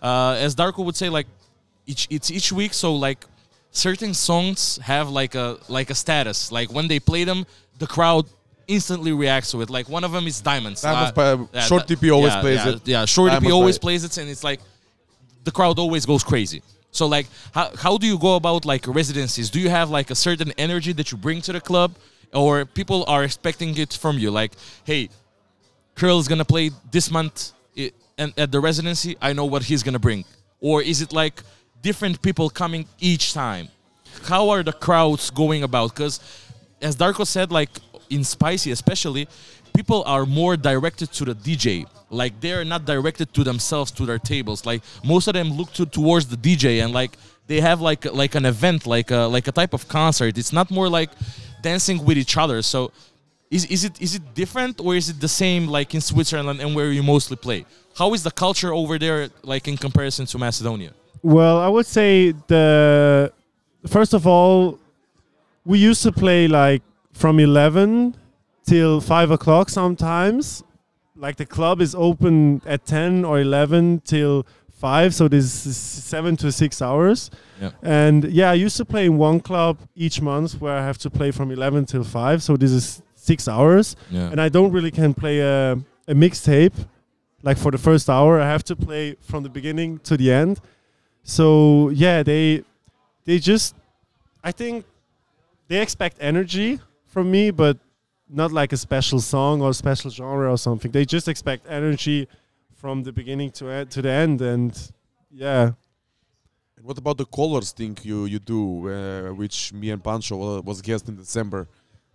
uh, 0.10 0.46
as 0.46 0.56
Darko 0.56 0.84
would 0.86 0.96
say, 0.96 1.10
like 1.10 1.28
each 1.92 2.08
it's 2.10 2.30
each 2.38 2.52
week. 2.52 2.74
So 2.74 2.90
like 3.08 3.20
certain 3.74 4.14
songs 4.14 4.80
have 4.82 5.10
like 5.10 5.36
a 5.36 5.58
like 5.68 5.90
a 5.90 5.96
status. 5.96 6.52
Like 6.52 6.72
when 6.72 6.88
they 6.88 7.00
play 7.00 7.26
them, 7.26 7.46
the 7.80 7.88
crowd 7.88 8.26
instantly 8.68 9.12
reacts 9.12 9.52
to 9.52 9.62
it. 9.62 9.70
Like 9.70 9.90
one 9.90 10.04
of 10.06 10.12
them 10.14 10.26
is 10.28 10.40
Diamonds. 10.42 10.82
Diamonds 10.82 11.12
Uh, 11.18 11.36
by 11.38 11.46
yeah, 11.54 11.62
Short 11.68 11.86
TP 11.88 12.12
always 12.14 12.34
yeah, 12.34 12.42
plays 12.42 12.66
yeah, 12.66 12.72
it. 12.72 12.88
Yeah, 12.88 13.06
Short 13.06 13.32
Diamonds 13.32 13.52
always 13.54 13.78
plays 13.78 14.04
it, 14.06 14.18
and 14.18 14.30
it's 14.30 14.44
like 14.44 14.62
the 15.44 15.52
crowd 15.52 15.78
always 15.80 16.06
goes 16.06 16.24
crazy. 16.24 16.62
So 16.92 17.08
like, 17.08 17.28
how 17.54 17.72
how 17.76 17.98
do 17.98 18.06
you 18.08 18.18
go 18.18 18.36
about 18.36 18.64
like 18.66 18.88
residencies? 18.88 19.50
Do 19.50 19.60
you 19.60 19.70
have 19.70 19.90
like 19.90 20.12
a 20.12 20.16
certain 20.16 20.52
energy 20.58 20.94
that 20.94 21.12
you 21.12 21.18
bring 21.18 21.42
to 21.42 21.52
the 21.52 21.60
club, 21.62 21.90
or 22.34 22.66
people 22.66 23.04
are 23.08 23.24
expecting 23.24 23.76
it 23.78 23.94
from 23.94 24.18
you? 24.20 24.30
Like, 24.32 24.54
hey, 24.86 25.10
Curl 25.96 26.20
is 26.20 26.28
gonna 26.28 26.46
play 26.46 26.70
this 26.92 27.10
month, 27.12 27.52
i- 27.78 27.92
and 28.18 28.32
at 28.38 28.52
the 28.52 28.60
residency, 28.60 29.16
I 29.22 29.34
know 29.34 29.46
what 29.46 29.64
he's 29.64 29.82
gonna 29.84 30.00
bring. 30.00 30.24
Or 30.62 30.82
is 30.82 31.02
it 31.02 31.12
like 31.12 31.42
different 31.84 32.22
people 32.22 32.50
coming 32.50 32.86
each 33.00 33.34
time? 33.34 33.68
How 34.24 34.50
are 34.50 34.64
the 34.64 34.74
crowds 34.74 35.30
going 35.30 35.62
about? 35.64 35.94
Because 35.94 36.20
as 36.82 36.96
Darko 36.96 37.28
said, 37.28 37.52
like 37.52 37.70
in 38.10 38.24
Spicy 38.24 38.72
especially, 38.72 39.28
people 39.76 40.04
are 40.06 40.26
more 40.26 40.58
directed 40.58 41.12
to 41.14 41.26
the 41.26 41.36
DJ. 41.36 41.86
Like 42.10 42.40
they're 42.40 42.66
not 42.66 42.86
directed 42.86 43.34
to 43.34 43.44
themselves 43.44 43.92
to 43.92 44.06
their 44.06 44.20
tables. 44.20 44.66
Like 44.66 44.82
most 45.04 45.28
of 45.28 45.34
them 45.34 45.52
look 45.52 45.72
to 45.74 45.86
towards 45.86 46.28
the 46.28 46.38
DJ 46.38 46.84
and 46.84 46.94
like 46.94 47.18
they 47.48 47.60
have 47.60 47.82
like 47.82 48.06
like 48.06 48.36
an 48.36 48.46
event, 48.46 48.88
like 48.88 49.12
a 49.12 49.22
like 49.36 49.48
a 49.48 49.52
type 49.52 49.74
of 49.74 49.88
concert. 49.88 50.38
It's 50.38 50.54
not 50.54 50.72
more 50.72 50.90
like 50.90 51.12
dancing 51.62 52.04
with 52.06 52.18
each 52.18 52.38
other. 52.38 52.62
So 52.62 52.92
is, 53.50 53.66
is 53.66 53.84
it 53.84 54.02
is 54.02 54.16
it 54.16 54.34
different 54.34 54.80
or 54.80 54.96
is 54.96 55.10
it 55.10 55.20
the 55.20 55.28
same 55.28 55.68
like 55.68 55.94
in 55.94 56.02
Switzerland 56.02 56.62
and 56.62 56.76
where 56.76 56.92
you 56.92 57.04
mostly 57.04 57.36
play? 57.36 57.66
How 57.98 58.14
is 58.14 58.24
the 58.24 58.32
culture 58.32 58.74
over 58.74 58.98
there 58.98 59.30
like 59.44 59.68
in 59.68 59.78
comparison 59.78 60.26
to 60.28 60.38
Macedonia? 60.38 60.94
Well, 61.24 61.58
I 61.58 61.68
would 61.70 61.86
say 61.86 62.34
the 62.48 63.32
first 63.88 64.14
of 64.14 64.28
all, 64.28 64.78
we 65.66 65.80
used 65.80 66.04
to 66.04 66.12
play 66.12 66.48
like 66.48 66.84
from 67.14 67.40
eleven 67.40 68.16
till 68.66 69.00
five 69.02 69.32
o'clock 69.32 69.70
sometimes. 69.70 70.64
Like 71.16 71.38
the 71.38 71.46
club 71.46 71.80
is 71.80 71.96
open 71.96 72.62
at 72.66 72.86
ten 72.86 73.24
or 73.24 73.40
eleven 73.40 74.02
till 74.04 74.46
five, 74.70 75.16
so 75.16 75.30
this 75.30 75.66
is 75.66 75.78
seven 75.78 76.36
to 76.38 76.52
six 76.52 76.82
hours. 76.82 77.32
Yeah. 77.62 77.72
And 77.82 78.26
yeah, 78.26 78.52
I 78.52 78.56
used 78.56 78.76
to 78.78 78.86
play 78.86 79.06
in 79.06 79.18
one 79.18 79.40
club 79.40 79.78
each 79.96 80.22
month 80.22 80.60
where 80.60 80.76
I 80.76 80.82
have 80.86 80.98
to 81.00 81.10
play 81.10 81.32
from 81.32 81.52
eleven 81.52 81.86
till 81.86 82.04
five, 82.04 82.44
so 82.44 82.58
this 82.58 82.72
is 82.72 83.02
six 83.16 83.48
hours 83.48 83.96
Yeah. 84.12 84.30
and 84.32 84.42
I 84.42 84.50
don't 84.50 84.74
really 84.74 84.92
can 84.92 85.14
play 85.14 85.40
a, 85.40 85.74
a 86.10 86.14
mixtape 86.14 86.74
like 87.42 87.58
for 87.58 87.72
the 87.72 87.78
first 87.78 88.10
hour. 88.10 88.42
I 88.42 88.46
have 88.50 88.66
to 88.66 88.76
play 88.76 89.16
from 89.22 89.44
the 89.44 89.50
beginning 89.50 90.00
to 90.00 90.18
the 90.18 90.30
end. 90.34 90.60
So 91.24 91.90
yeah, 91.90 92.24
they 92.24 92.64
they 93.26 93.40
just 93.40 93.76
I 94.44 94.52
think 94.52 94.86
they 95.68 95.82
expect 95.82 96.18
energy 96.20 96.80
from 97.08 97.32
me, 97.32 97.52
but 97.52 97.78
not 98.30 98.52
like 98.52 98.74
a 98.74 98.78
special 98.78 99.20
song 99.22 99.62
or 99.62 99.74
special 99.74 100.10
genre 100.12 100.52
or 100.52 100.58
something. 100.58 100.92
They 100.92 101.06
just 101.06 101.28
expect 101.28 101.66
energy 101.70 102.28
from 102.76 103.04
the 103.04 103.12
beginning 103.14 103.52
to 103.52 103.70
end, 103.70 103.92
to 103.92 104.02
the 104.02 104.10
end, 104.10 104.42
and 104.42 104.92
yeah, 105.32 105.72
And 106.78 106.86
what 106.86 106.98
about 106.98 107.18
the 107.18 107.26
colors 107.26 107.72
thing 107.72 107.98
you 108.04 108.26
you 108.26 108.40
do, 108.40 108.90
uh, 108.90 109.34
which 109.34 109.72
me 109.74 109.90
and 109.92 110.04
Pancho 110.04 110.62
was 110.62 110.82
guest 110.82 111.08
in 111.08 111.16
December? 111.16 111.68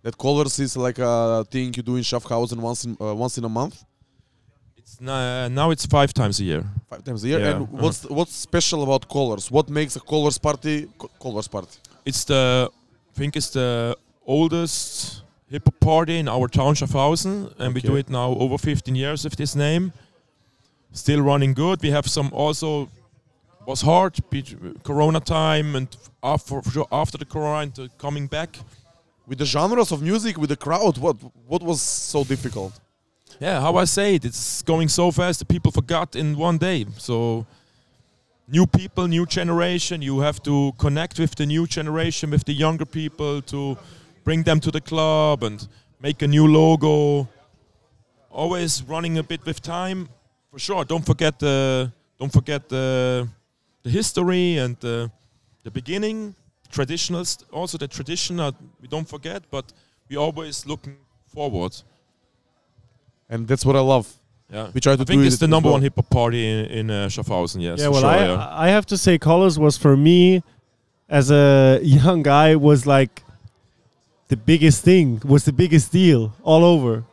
That 0.03 0.17
colors 0.17 0.59
is 0.59 0.77
like 0.77 0.99
a 0.99 1.43
thing 1.49 1.73
you 1.75 1.83
do 1.83 1.95
in 1.97 2.03
Schaffhausen 2.03 2.59
once 2.59 2.85
in 2.85 2.95
uh, 3.01 3.15
once 3.15 3.37
in 3.37 3.43
a 3.45 3.49
month, 3.49 3.83
N- 5.01 5.53
now 5.53 5.71
it's 5.71 5.85
five 5.85 6.13
times 6.13 6.39
a 6.39 6.43
year. 6.43 6.63
five 6.89 7.03
times 7.03 7.23
a 7.23 7.27
year. 7.27 7.39
Yeah, 7.39 7.49
And 7.51 7.63
uh-huh. 7.63 7.83
what's 7.83 8.03
what's 8.17 8.35
special 8.35 8.83
about 8.83 9.07
colors? 9.07 9.51
What 9.51 9.69
makes 9.69 9.95
a 9.95 9.99
colors 9.99 10.37
party 10.37 10.87
co- 10.97 11.09
colors 11.21 11.47
party? 11.47 11.77
It's 12.05 12.23
the 12.25 12.69
I 13.11 13.13
think 13.19 13.35
it's 13.35 13.49
the 13.49 13.95
oldest 14.25 15.21
hip 15.51 15.65
hop 15.65 15.79
party 15.79 16.19
in 16.19 16.27
our 16.27 16.47
town 16.47 16.75
Schaffhausen, 16.75 17.51
and 17.59 17.73
we 17.75 17.81
do 17.81 17.95
it 17.97 18.09
now 18.09 18.29
over 18.43 18.57
15 18.57 18.95
years 18.95 19.23
with 19.23 19.35
this 19.35 19.55
name. 19.55 19.91
Still 20.91 21.21
running 21.21 21.53
good. 21.53 21.81
We 21.81 21.91
have 21.91 22.07
some 22.07 22.29
also 22.33 22.89
was 23.65 23.81
hard 23.81 24.13
Corona 24.83 25.19
time 25.19 25.75
and 25.75 25.87
after 26.23 26.61
after 26.91 27.17
the 27.17 27.25
Corona 27.25 27.59
and 27.61 27.79
uh, 27.79 27.87
coming 27.97 28.27
back. 28.27 28.57
With 29.27 29.37
the 29.37 29.45
genres 29.45 29.91
of 29.91 30.01
music, 30.01 30.37
with 30.39 30.49
the 30.49 30.57
crowd, 30.57 30.97
what 30.97 31.15
what 31.47 31.61
was 31.61 31.81
so 31.81 32.23
difficult? 32.23 32.73
Yeah, 33.39 33.61
how 33.61 33.77
I 33.77 33.85
say 33.85 34.15
it, 34.15 34.25
it's 34.25 34.61
going 34.63 34.89
so 34.89 35.11
fast 35.11 35.39
that 35.39 35.47
people 35.47 35.71
forgot 35.71 36.13
in 36.15 36.37
one 36.37 36.57
day. 36.57 36.85
So 36.97 37.45
new 38.49 38.67
people, 38.67 39.07
new 39.07 39.25
generation, 39.25 40.01
you 40.01 40.19
have 40.19 40.43
to 40.43 40.73
connect 40.77 41.19
with 41.19 41.35
the 41.35 41.45
new 41.45 41.65
generation, 41.65 42.31
with 42.31 42.43
the 42.43 42.51
younger 42.51 42.85
people 42.85 43.41
to 43.43 43.77
bring 44.25 44.43
them 44.43 44.59
to 44.59 44.71
the 44.71 44.81
club 44.81 45.43
and 45.43 45.65
make 46.01 46.21
a 46.21 46.27
new 46.27 46.47
logo. 46.47 47.29
Always 48.29 48.83
running 48.83 49.17
a 49.17 49.23
bit 49.23 49.45
with 49.45 49.61
time. 49.61 50.09
For 50.51 50.59
sure, 50.59 50.83
don't 50.83 51.05
forget 51.05 51.39
the 51.39 51.93
don't 52.19 52.33
forget 52.33 52.67
the 52.67 53.29
the 53.83 53.89
history 53.89 54.57
and 54.57 54.75
the 54.81 55.09
the 55.63 55.71
beginning, 55.71 56.35
traditionals, 56.69 57.41
also 57.53 57.77
the 57.77 57.87
tradition 57.87 58.39
uh, 58.39 58.51
we 58.81 58.89
don't 58.89 59.07
forget, 59.07 59.43
but 59.49 59.71
we 60.09 60.17
always 60.17 60.65
looking 60.65 60.97
forward. 61.27 61.73
And 63.29 63.47
that's 63.47 63.65
what 63.65 63.75
I 63.75 63.79
love. 63.81 64.11
Yeah, 64.51 64.69
We 64.73 64.81
try 64.81 64.95
to 64.95 65.01
I 65.03 65.05
think 65.05 65.21
do 65.21 65.27
it's 65.27 65.35
it 65.35 65.41
the 65.41 65.47
number 65.47 65.67
well. 65.67 65.73
one 65.73 65.83
hip 65.83 65.93
hop 65.95 66.09
party 66.09 66.47
in, 66.47 66.65
in 66.65 66.89
uh, 66.89 67.07
Schaffhausen. 67.07 67.61
Yes. 67.61 67.79
yeah. 67.79 67.87
Well, 67.89 68.01
sure, 68.01 68.09
I 68.09 68.25
yeah. 68.25 68.47
I 68.51 68.67
have 68.69 68.85
to 68.87 68.97
say, 68.97 69.17
Colors 69.19 69.59
was 69.59 69.77
for 69.77 69.95
me 69.95 70.41
as 71.07 71.29
a 71.29 71.79
young 71.83 72.23
guy 72.23 72.55
was 72.55 72.87
like 72.87 73.21
the 74.27 74.37
biggest 74.37 74.83
thing, 74.83 75.21
was 75.23 75.45
the 75.45 75.53
biggest 75.53 75.91
deal 75.91 76.33
all 76.43 76.63
over. 76.63 77.03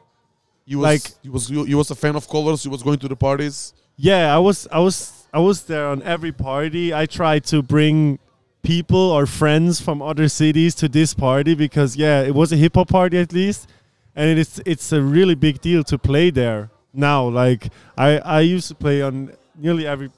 You 0.65 0.79
was 0.79 0.85
Like- 0.85 1.13
you 1.23 1.31
was 1.33 1.51
you, 1.51 1.65
you 1.67 1.77
was 1.77 1.91
a 1.91 1.95
fan 1.95 2.17
of 2.17 2.27
colors. 2.29 2.65
You 2.65 2.71
was 2.71 2.83
going 2.83 2.99
to 3.01 3.09
the 3.09 3.17
parties. 3.17 3.75
Yeah, 3.97 4.35
I 4.35 4.39
was 4.39 4.67
I 4.73 4.79
was 4.81 5.27
I 5.33 5.39
was 5.39 5.65
there 5.65 5.87
on 5.89 6.03
every 6.03 6.33
party. 6.33 6.95
I 6.95 7.05
tried 7.07 7.45
to 7.53 7.63
bring 7.63 8.19
people 8.63 8.99
or 9.17 9.27
friends 9.27 9.81
from 9.81 10.01
other 10.03 10.29
cities 10.29 10.75
to 10.77 10.89
this 10.89 11.15
party 11.15 11.55
because 11.55 11.97
yeah, 11.97 12.23
it 12.23 12.35
was 12.35 12.51
a 12.53 12.57
hip 12.57 12.75
hop 12.75 12.89
party 12.89 13.19
at 13.19 13.33
least, 13.33 13.69
and 14.17 14.39
it's 14.39 14.61
it's 14.65 14.93
a 14.93 15.03
really 15.03 15.35
big 15.35 15.61
deal 15.61 15.85
to 15.85 15.99
play 15.99 16.31
there 16.31 16.71
now. 16.93 17.29
Like 17.29 17.69
I 17.97 18.19
I 18.19 18.41
used 18.41 18.69
to 18.69 18.75
play 18.75 19.03
on 19.03 19.33
nearly 19.55 19.87
every 19.87 20.11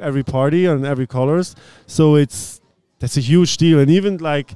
every 0.00 0.24
party 0.24 0.66
on 0.66 0.84
every 0.84 1.06
colors, 1.06 1.54
so 1.86 2.16
it's 2.16 2.60
that's 2.98 3.16
a 3.16 3.20
huge 3.20 3.56
deal. 3.56 3.78
And 3.78 3.90
even 3.90 4.18
like 4.18 4.54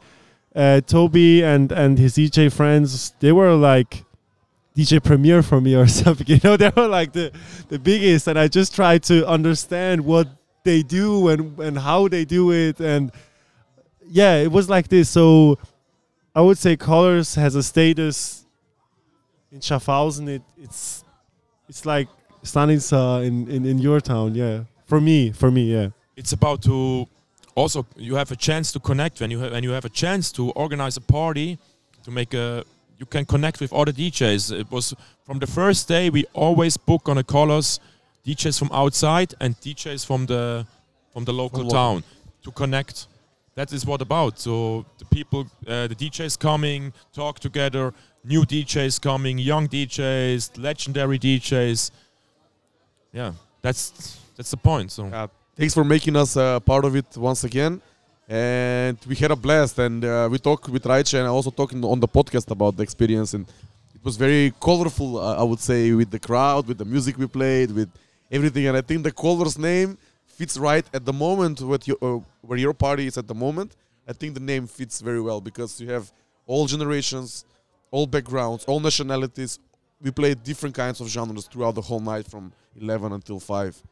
uh, 0.55 0.81
Toby 0.81 1.43
and 1.43 1.71
and 1.71 1.99
his 1.99 2.17
DJ 2.17 2.53
friends, 2.53 3.15
they 3.21 3.31
were 3.33 3.55
like 3.55 4.05
DJ 4.77 5.03
Premier 5.03 5.43
for 5.43 5.61
me 5.61 5.77
or 5.77 5.87
something. 6.03 6.27
You 6.27 6.41
know, 6.43 6.57
they 6.57 6.71
were 6.77 6.89
like 6.89 7.13
the 7.13 7.31
the 7.69 7.79
biggest, 7.79 8.27
and 8.27 8.39
I 8.39 8.49
just 8.49 8.75
try 8.75 8.99
to 8.99 9.27
understand 9.27 10.05
what 10.05 10.29
they 10.65 10.83
do 10.83 11.29
and 11.29 11.59
and 11.61 11.79
how 11.79 12.09
they 12.09 12.25
do 12.25 12.51
it, 12.51 12.81
and 12.81 13.13
yeah, 14.07 14.35
it 14.37 14.51
was 14.51 14.69
like 14.69 14.89
this. 14.89 15.09
So 15.09 15.59
I 16.35 16.41
would 16.41 16.59
say 16.59 16.77
Colors 16.77 17.37
has 17.37 17.55
a 17.55 17.63
status 17.63 18.44
in 19.55 19.61
Schaffhausen. 19.61 20.29
It 20.29 20.43
it's 20.59 21.05
it's 21.69 21.87
like 21.87 22.09
Stanica 22.43 22.93
uh, 22.93 23.23
in, 23.23 23.49
in 23.49 23.65
in 23.65 23.79
your 23.79 24.01
town. 24.01 24.35
Yeah, 24.35 24.65
for 24.85 25.01
me, 25.01 25.31
for 25.33 25.51
me, 25.51 25.73
yeah. 25.73 25.89
it's 26.17 26.33
about 26.33 26.61
to 26.63 27.07
also 27.55 27.87
you 27.97 28.17
have 28.17 28.31
a 28.33 28.37
chance 28.37 28.73
to 28.73 28.81
connect 28.81 29.21
when 29.21 29.31
you 29.31 29.39
have 29.41 29.53
when 29.53 29.65
you 29.65 29.71
have 29.71 29.87
a 29.87 29.95
chance 30.03 30.33
to 30.33 30.51
organize 30.51 30.97
a 30.97 31.01
party 31.01 31.59
to 32.03 32.11
make 32.11 32.35
a 32.35 32.65
you 32.99 33.07
can 33.07 33.25
connect 33.25 33.61
with 33.61 33.73
other 33.73 33.93
DJs. 33.93 34.61
It 34.61 34.71
was 34.71 34.95
from 35.25 35.39
the 35.39 35.47
first 35.47 35.89
day 35.89 36.11
we 36.11 36.25
always 36.35 36.77
book 36.77 37.09
on 37.09 37.19
a 37.19 37.25
colors 37.25 37.81
DJs 38.27 38.59
from 38.59 38.71
outside 38.73 39.35
and 39.41 39.55
DJs 39.61 40.05
from 40.07 40.27
the 40.27 40.67
from 41.13 41.25
the 41.25 41.33
local 41.33 41.61
From 41.61 41.69
town 41.69 42.05
to 42.43 42.51
connect. 42.51 43.07
That 43.55 43.73
is 43.73 43.87
what 43.87 44.03
about. 44.03 44.39
So 44.39 44.85
the 44.99 45.05
people, 45.05 45.47
uh, 45.67 45.87
the 45.87 45.95
DJs 45.95 46.39
coming, 46.39 46.93
talk 47.13 47.39
together. 47.39 47.95
New 48.25 48.43
DJs 48.43 49.01
coming, 49.01 49.39
young 49.39 49.69
DJs, 49.69 50.59
legendary 50.59 51.19
DJs. 51.19 51.91
Yeah, 53.13 53.33
that's 53.63 54.19
that's 54.37 54.51
the 54.51 54.57
point. 54.57 54.91
So. 54.91 55.07
Uh, 55.07 55.29
thanks 55.57 55.75
for 55.75 55.85
making 55.85 56.17
us 56.17 56.37
uh, 56.37 56.59
part 56.61 56.85
of 56.85 56.97
it 56.97 57.07
once 57.17 57.45
again. 57.45 57.81
And 58.29 58.99
we 59.07 59.15
had 59.15 59.31
a 59.31 59.37
blast. 59.37 59.79
And 59.79 60.05
uh, 60.05 60.29
we 60.31 60.39
talked 60.39 60.69
with 60.69 60.85
Raicha 60.85 61.19
and 61.19 61.29
also 61.29 61.51
talking 61.51 61.85
on 61.85 62.01
the 62.01 62.09
podcast 62.09 62.51
about 62.51 62.77
the 62.77 62.83
experience. 62.83 63.35
And 63.35 63.47
it 63.95 64.03
was 64.03 64.17
very 64.17 64.53
colorful, 64.61 65.19
uh, 65.19 65.37
I 65.37 65.43
would 65.43 65.61
say, 65.61 65.93
with 65.93 66.11
the 66.11 66.19
crowd, 66.19 66.67
with 66.67 66.79
the 66.79 66.85
music 66.85 67.19
we 67.19 67.27
played, 67.27 67.71
with 67.71 67.91
everything. 68.33 68.67
And 68.67 68.77
I 68.77 68.81
think 68.81 69.05
the 69.05 69.13
caller's 69.13 69.59
name 69.59 69.99
fits 70.35 70.57
right 70.57 70.87
at 70.93 71.05
the 71.05 71.13
moment 71.13 71.61
with 71.61 71.87
your, 71.89 71.99
uh, 72.03 72.21
where 72.43 72.59
your 72.59 72.75
party 72.75 73.07
is 73.07 73.17
at 73.17 73.27
the 73.27 73.35
moment. 73.35 73.77
I 74.07 74.13
think 74.13 74.35
the 74.35 74.41
name 74.41 74.67
fits 74.67 75.01
very 75.01 75.21
well 75.21 75.41
because 75.41 75.81
you 75.81 75.91
have 75.91 76.13
all 76.47 76.67
generations, 76.67 77.45
all 77.91 78.07
backgrounds, 78.07 78.65
all 78.65 78.81
nationalities. 78.81 79.59
We 80.01 80.11
played 80.11 80.43
different 80.43 80.75
kinds 80.75 81.01
of 81.01 81.09
genres 81.09 81.47
throughout 81.47 81.75
the 81.75 81.81
whole 81.81 82.01
night 82.01 82.27
from 82.27 82.53
11 82.77 83.13
until 83.13 83.41
5 83.41 83.83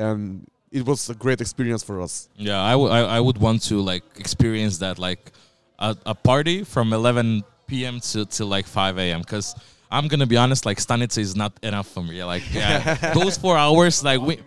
and 0.00 0.46
it 0.72 0.84
was 0.86 1.10
a 1.10 1.14
great 1.14 1.40
experience 1.40 1.82
for 1.82 2.00
us. 2.00 2.28
Yeah, 2.36 2.60
I 2.60 2.74
would 2.76 2.90
I, 2.90 3.00
I 3.16 3.20
would 3.20 3.38
want 3.38 3.62
to 3.64 3.80
like 3.80 4.04
experience 4.16 4.78
that 4.78 4.98
like 4.98 5.32
a, 5.78 5.96
a 6.06 6.14
party 6.14 6.64
from 6.64 6.92
11 6.92 7.42
p.m. 7.66 8.00
to, 8.00 8.24
to 8.24 8.44
like 8.44 8.66
5 8.66 8.98
a.m. 8.98 9.20
Because 9.20 9.54
I'm 9.90 10.08
gonna 10.08 10.26
be 10.26 10.36
honest, 10.36 10.64
like 10.66 10.78
Stanica 10.78 11.18
is 11.18 11.34
not 11.36 11.52
enough 11.62 11.88
for 11.88 12.02
me. 12.02 12.22
Like 12.24 12.42
yeah, 12.52 12.94
those 13.14 13.36
four 13.36 13.56
hours, 13.56 14.04
like 14.04 14.20
we. 14.20 14.40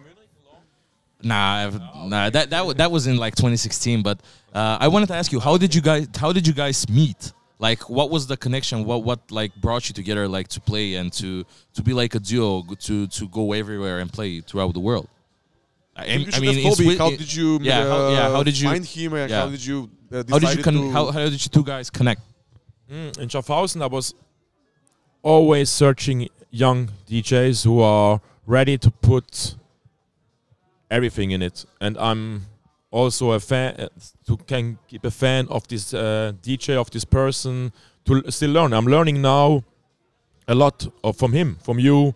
Nah, 1.24 1.66
I've, 1.66 1.80
nah. 2.06 2.30
That 2.30 2.50
that 2.50 2.78
that 2.78 2.92
was 2.92 3.08
in 3.08 3.18
like 3.18 3.36
2016. 3.36 4.02
But 4.04 4.20
uh, 4.54 4.78
I 4.80 4.88
wanted 4.90 5.08
to 5.08 5.16
ask 5.16 5.32
you, 5.32 5.40
how 5.40 5.58
did 5.58 5.74
you 5.74 5.82
guys 5.82 6.08
how 6.18 6.32
did 6.34 6.46
you 6.48 6.54
guys 6.54 6.88
meet? 6.90 7.32
Like, 7.60 7.90
what 7.90 8.10
was 8.10 8.28
the 8.28 8.36
connection? 8.36 8.84
What 8.84 9.04
what 9.04 9.20
like 9.32 9.56
brought 9.56 9.88
you 9.88 9.94
together, 9.94 10.28
like 10.28 10.48
to 10.50 10.60
play 10.62 10.96
and 10.96 11.12
to 11.14 11.46
to 11.76 11.82
be 11.82 11.94
like 11.94 12.14
a 12.16 12.20
duo, 12.20 12.64
to 12.88 13.08
to 13.08 13.28
go 13.30 13.54
everywhere 13.54 14.00
and 14.00 14.12
play 14.12 14.42
throughout 14.42 14.74
the 14.74 14.82
world? 14.82 15.08
I, 15.96 16.06
You 16.06 16.28
I 16.34 16.40
mean, 16.40 16.64
Kobe, 16.64 16.84
Swi- 16.84 16.98
how 16.98 17.10
did 17.12 17.34
you 17.34 17.60
yeah, 17.62 17.88
how- 17.88 18.10
yeah, 18.10 18.30
how 18.34 18.40
uh, 18.42 18.44
did 18.44 18.60
you- 18.60 18.68
find 18.70 18.84
him 18.86 19.14
yeah. 19.16 19.28
how 19.28 19.48
did 19.50 19.64
you 19.64 19.90
uh, 20.12 20.24
how 20.30 20.40
did 20.40 20.56
you 20.58 20.64
con- 20.64 20.92
how, 20.92 21.12
how 21.12 21.20
did 21.20 21.34
you 21.34 21.50
two 21.50 21.64
guys 21.64 21.90
connect? 21.90 22.22
Mm, 22.92 23.18
in 23.20 23.30
Schaffhausen, 23.30 23.82
I 23.82 23.86
was 23.86 24.14
always 25.22 25.70
searching 25.70 26.28
young 26.52 26.90
DJs 27.10 27.64
who 27.64 27.80
are 27.80 28.20
ready 28.46 28.78
to 28.78 28.92
put 28.92 29.56
everything 30.94 31.32
in 31.32 31.42
it, 31.42 31.66
and 31.82 31.98
I'm 31.98 32.46
also 32.92 33.32
a 33.32 33.40
fan 33.40 33.76
uh, 33.80 33.88
to 34.28 34.38
can 34.38 34.78
keep 34.88 35.04
a 35.06 35.12
fan 35.12 35.48
of 35.50 35.68
this 35.68 35.94
uh, 35.94 36.32
DJ 36.42 36.76
of 36.76 36.90
this 36.92 37.06
person 37.06 37.72
to 38.06 38.32
still 38.32 38.52
learn. 38.52 38.74
I'm 38.74 38.86
learning 38.86 39.22
now 39.22 39.64
a 40.48 40.56
lot 40.56 40.88
of, 41.04 41.18
from 41.18 41.34
him, 41.34 41.58
from 41.64 41.80
you. 41.80 42.14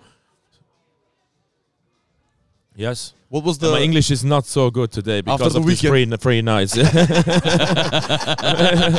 Yes, 2.75 3.13
what 3.29 3.43
was 3.43 3.57
And 3.57 3.67
the 3.67 3.71
my 3.71 3.81
English 3.81 4.09
is 4.09 4.23
not 4.23 4.45
so 4.45 4.71
good 4.71 4.89
today 4.91 5.19
because 5.21 5.55
of 5.55 5.65
this 5.65 5.81
free, 5.81 6.05
free 6.17 6.41
nights. 6.41 6.77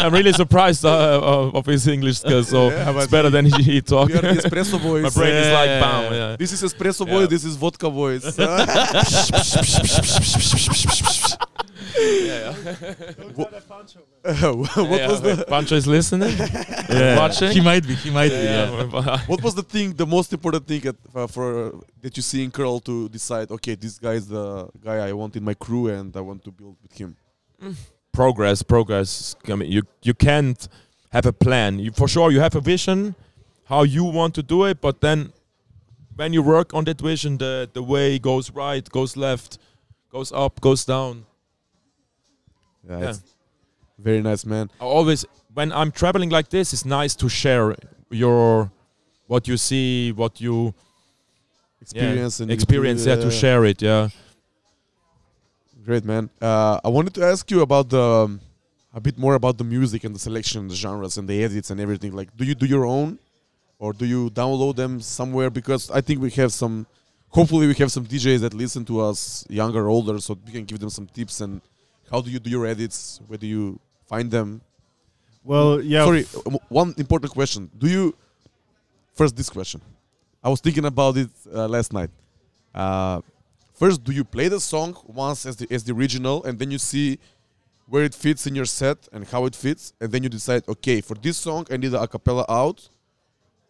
I'm 0.03 0.13
really 0.13 0.33
surprised 0.33 0.85
uh, 0.85 1.21
of, 1.23 1.55
of 1.57 1.67
his 1.67 1.87
English 1.89 2.19
skills. 2.19 2.49
So 2.49 2.69
Yeah, 2.69 2.97
it's 2.99 3.07
better 3.11 3.31
than 3.31 3.47
he, 3.47 3.63
he 3.63 3.81
talks. 3.81 4.13
espresso 4.13 4.79
boys 4.83 5.03
My 5.05 5.11
brain 5.11 5.35
is 5.35 5.53
like 5.53 5.81
bam. 5.81 6.13
Yeah. 6.13 6.37
this 6.37 6.53
is 6.53 6.63
espresso 6.63 7.07
Yeah. 7.07 7.13
boy 7.13 7.27
this 7.27 7.45
is 7.45 7.57
vodka 7.57 7.89
boys 12.45 13.63
what 14.43 15.09
was 15.11 15.21
the 15.23 15.45
Pancho 15.49 15.77
is 15.77 15.87
listening? 15.87 16.37
Watching? 17.17 17.53
He 17.53 17.61
might 17.61 17.87
be. 17.87 17.95
He 17.95 18.11
might 18.11 18.31
be. 18.31 18.35
Yeah. 18.37 18.89
Yeah. 18.93 19.21
what 19.27 19.43
was 19.43 19.55
the 19.55 19.63
thing 19.63 19.95
the 19.95 20.07
most 20.07 20.33
important 20.33 20.67
thing 20.67 20.87
at, 20.87 20.97
uh, 21.15 21.27
for 21.27 21.73
that 22.03 22.17
you 22.17 22.23
see 22.23 22.45
in 22.45 22.51
Curl 22.51 22.81
to 22.81 23.09
decide 23.09 23.51
okay 23.51 23.75
this 23.75 23.99
guy 23.99 24.15
is 24.15 24.29
the 24.29 24.69
guy 24.85 25.09
I 25.09 25.13
want 25.13 25.37
in 25.37 25.45
my 25.45 25.55
crew 25.55 25.89
and 25.89 26.17
I 26.17 26.21
want 26.21 26.45
to 26.45 26.51
build 26.51 26.77
with 26.83 26.95
him 26.97 27.17
progress, 28.13 28.63
progress. 28.65 29.37
I 29.47 29.55
mean, 29.55 29.71
you 29.71 29.83
you 30.03 30.15
can't 30.15 30.61
have 31.11 31.27
a 31.27 31.33
plan. 31.33 31.79
You, 31.79 31.91
for 31.93 32.09
sure, 32.09 32.31
you 32.31 32.41
have 32.41 32.57
a 32.57 32.61
vision 32.61 33.15
how 33.69 33.83
you 33.83 34.03
want 34.03 34.35
to 34.35 34.43
do 34.43 34.65
it, 34.65 34.81
but 34.81 35.01
then 35.03 35.31
when 36.17 36.33
you 36.33 36.43
work 36.43 36.73
on 36.73 36.85
that 36.85 37.01
vision, 37.01 37.39
the 37.39 37.69
the 37.73 37.83
way 37.83 38.19
goes 38.19 38.51
right, 38.51 38.85
goes 38.99 39.17
left, 39.17 39.59
goes 40.11 40.33
up, 40.33 40.61
goes 40.61 40.85
down. 40.85 41.27
Yeah, 42.89 43.01
Yeah. 43.01 43.15
Very 43.99 44.23
nice 44.23 44.45
man 44.47 44.71
I 44.81 44.85
always 44.85 45.25
when 45.59 45.73
I'm 45.73 45.91
traveling 45.91 46.31
like 46.31 46.49
this, 46.51 46.73
it's 46.73 46.85
nice 46.85 47.17
to 47.17 47.29
share 47.29 47.75
your 48.11 48.71
what 49.27 49.49
you 49.49 49.57
see, 49.57 50.13
what 50.13 50.41
you 50.41 50.73
experience 51.81 52.41
and 52.41 52.51
experience. 52.51 53.07
Yeah, 53.07 53.17
to 53.17 53.31
share 53.31 53.65
it. 53.65 53.83
Yeah. 53.83 54.09
Great 55.85 56.05
man. 56.05 56.31
Uh, 56.41 56.79
I 56.85 56.89
wanted 56.89 57.15
to 57.15 57.25
ask 57.25 57.51
you 57.51 57.63
about 57.63 57.89
the 57.89 58.03
um, 58.03 58.41
a 58.93 59.01
bit 59.01 59.19
more 59.19 59.35
about 59.35 59.59
the 59.59 59.65
music 59.65 60.05
and 60.05 60.15
the 60.15 60.19
selection, 60.19 60.69
the 60.69 60.75
genres 60.75 61.17
and 61.19 61.29
the 61.29 61.43
edits 61.43 61.71
and 61.71 61.81
everything. 61.81 62.13
Like, 62.13 62.37
do 62.37 62.45
you 62.45 62.55
do 62.55 62.67
your 62.67 62.85
own, 62.85 63.19
or 63.79 63.93
do 63.93 64.05
you 64.07 64.31
download 64.31 64.77
them 64.77 65.01
somewhere? 65.01 65.51
Because 65.51 65.91
I 65.91 66.01
think 66.01 66.21
we 66.21 66.31
have 66.43 66.53
some. 66.53 66.87
Hopefully, 67.31 67.67
we 67.67 67.75
have 67.75 67.93
some 67.93 68.07
DJs 68.07 68.41
that 68.41 68.55
listen 68.55 68.85
to 68.87 69.01
us, 69.01 69.45
younger, 69.51 69.89
older, 69.89 70.19
so 70.19 70.39
we 70.47 70.53
can 70.53 70.65
give 70.65 70.79
them 70.79 70.91
some 70.91 71.07
tips. 71.07 71.41
And 71.41 71.61
how 72.11 72.21
do 72.21 72.31
you 72.31 72.39
do 72.39 72.51
your 72.51 72.67
edits? 72.67 73.21
Where 73.27 73.39
do 73.39 73.47
you 73.47 73.79
find 74.07 74.31
them? 74.31 74.61
Well, 75.45 75.81
yeah. 75.81 76.05
Sorry, 76.05 76.25
one 76.69 76.95
important 76.99 77.33
question. 77.33 77.71
Do 77.79 77.89
you 77.89 78.15
first 79.15 79.37
this 79.37 79.49
question? 79.49 79.81
I 80.43 80.49
was 80.49 80.61
thinking 80.61 80.85
about 80.85 81.17
it 81.17 81.31
uh, 81.53 81.69
last 81.69 81.93
night. 81.93 82.11
Uh, 82.75 83.21
first, 83.75 84.05
do 84.05 84.13
you 84.13 84.25
play 84.25 84.49
the 84.49 84.61
song 84.61 84.97
once 85.07 85.47
as 85.47 85.57
the 85.57 85.67
as 85.71 85.85
the 85.85 85.93
original, 85.93 86.45
and 86.45 86.59
then 86.59 86.71
you 86.71 86.79
see 86.79 87.19
where 87.87 88.05
it 88.05 88.15
fits 88.15 88.47
in 88.47 88.55
your 88.55 88.67
set 88.67 89.09
and 89.13 89.27
how 89.27 89.47
it 89.47 89.57
fits, 89.57 89.95
and 90.01 90.13
then 90.13 90.23
you 90.23 90.29
decide, 90.29 90.63
okay, 90.69 91.01
for 91.01 91.15
this 91.15 91.39
song 91.39 91.67
I 91.71 91.79
need 91.79 91.89
the 91.89 92.07
acapella 92.07 92.45
out, 92.49 92.89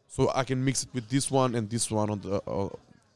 so 0.08 0.30
I 0.34 0.42
can 0.42 0.64
mix 0.64 0.82
it 0.82 0.88
with 0.92 1.08
this 1.08 1.30
one 1.30 1.54
and 1.54 1.70
this 1.70 1.90
one 1.90 2.10
on 2.10 2.20
the 2.20 2.42
uh, 2.46 2.68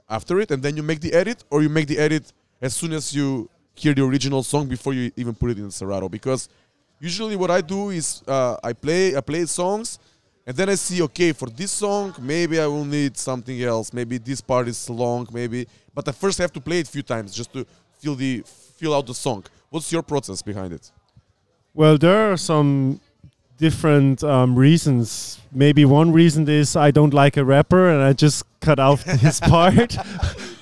after 0.09 0.39
it, 0.41 0.51
and 0.51 0.63
then 0.63 0.77
you 0.77 0.83
make 0.83 1.01
the 1.01 1.13
edit, 1.13 1.43
or 1.51 1.63
you 1.63 1.69
make 1.69 1.89
the 1.89 1.99
edit 1.99 2.33
as 2.61 2.75
soon 2.75 2.93
as 2.93 3.13
you 3.15 3.51
hear 3.75 3.95
the 3.95 4.05
original 4.05 4.43
song 4.43 4.69
before 4.69 4.93
you 4.95 5.11
even 5.17 5.35
put 5.35 5.51
it 5.51 5.59
in 5.59 5.71
Serato, 5.71 6.09
because 6.09 6.49
usually 7.01 7.37
what 7.37 7.51
I 7.51 7.61
do 7.61 7.91
is 7.91 8.23
uh, 8.29 8.57
I 8.63 8.73
play 8.73 9.17
I 9.17 9.21
play 9.21 9.45
songs 9.47 9.99
and 10.47 10.57
then 10.57 10.69
I 10.69 10.75
see 10.77 11.03
okay 11.03 11.33
for 11.33 11.49
this 11.49 11.71
song 11.71 12.15
maybe 12.21 12.61
I 12.61 12.67
will 12.67 12.85
need 12.85 13.17
something 13.17 13.61
else 13.63 13.93
maybe 13.93 14.19
this 14.19 14.41
part 14.41 14.69
is 14.69 14.91
long 14.91 15.27
maybe 15.33 15.67
but 15.95 16.09
I 16.09 16.13
first 16.13 16.39
have 16.39 16.53
to 16.53 16.61
play 16.61 16.79
it 16.81 16.89
a 16.89 16.91
few 16.91 17.03
times 17.03 17.35
just 17.35 17.53
to 17.53 17.67
feel 17.99 18.15
the 18.15 18.43
feel 18.83 18.95
out 18.95 19.07
the 19.07 19.15
song. 19.15 19.45
What's 19.71 19.93
your 19.93 20.03
process 20.03 20.43
behind 20.43 20.73
it? 20.73 20.91
Well, 21.73 21.97
there 21.97 22.33
are 22.33 22.37
some 22.37 23.01
different 23.57 24.25
um, 24.25 24.57
reasons. 24.57 25.39
Maybe 25.53 25.85
one 25.85 26.13
reason 26.13 26.49
is 26.49 26.75
I 26.75 26.91
don't 26.91 27.15
like 27.15 27.37
a 27.37 27.45
rapper 27.45 27.89
and 27.91 28.03
I 28.03 28.13
just 28.13 28.45
cut 28.61 28.81
out 28.81 29.01
his 29.27 29.39
part. 29.39 29.97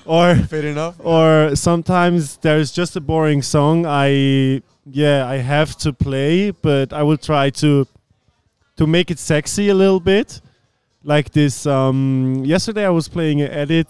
or 0.05 0.35
Fair 0.35 0.65
enough. 0.65 0.95
or 0.99 1.55
sometimes 1.55 2.37
there's 2.37 2.71
just 2.71 2.95
a 2.95 3.01
boring 3.01 3.41
song 3.41 3.85
I 3.85 4.61
yeah, 4.85 5.27
I 5.27 5.37
have 5.37 5.77
to 5.77 5.93
play, 5.93 6.51
but 6.51 6.91
I 6.91 7.03
will 7.03 7.17
try 7.17 7.49
to 7.51 7.85
to 8.77 8.87
make 8.87 9.11
it 9.11 9.19
sexy 9.19 9.69
a 9.69 9.75
little 9.75 9.99
bit. 9.99 10.41
Like 11.03 11.31
this 11.31 11.65
um 11.65 12.43
yesterday 12.45 12.85
I 12.85 12.89
was 12.89 13.07
playing 13.07 13.41
an 13.41 13.51
edit 13.51 13.87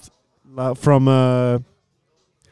uh, 0.58 0.74
from 0.74 1.08
uh 1.08 1.60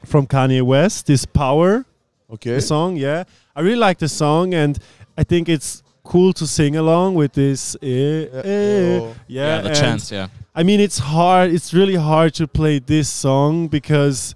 from 0.05 0.26
Kanye 0.28 0.62
West, 0.62 1.07
this 1.07 1.26
Power 1.26 1.86
Okay. 2.32 2.53
the 2.55 2.62
song 2.62 2.95
yeah 2.95 3.24
i 3.55 3.60
really 3.62 3.76
like 3.80 3.97
the 3.97 4.07
song 4.07 4.53
and 4.53 4.78
i 5.18 5.24
think 5.24 5.49
it's 5.49 5.82
cool 6.03 6.32
to 6.32 6.45
sing 6.45 6.76
along 6.76 7.16
with 7.16 7.34
this 7.34 7.76
eh, 7.82 7.88
eh, 7.88 8.99
oh. 9.01 9.16
yeah, 9.28 9.55
Yeah, 9.55 9.62
the 9.62 9.74
chance. 9.74 10.12
Yeah. 10.12 10.28
I 10.60 10.64
mean 10.64 10.82
it's 10.82 10.99
hard 10.99 11.51
it's 11.51 11.74
really 11.74 11.95
hard 11.95 12.34
to 12.34 12.45
play 12.45 12.80
this 12.80 13.07
song 13.07 13.68
because 13.68 14.36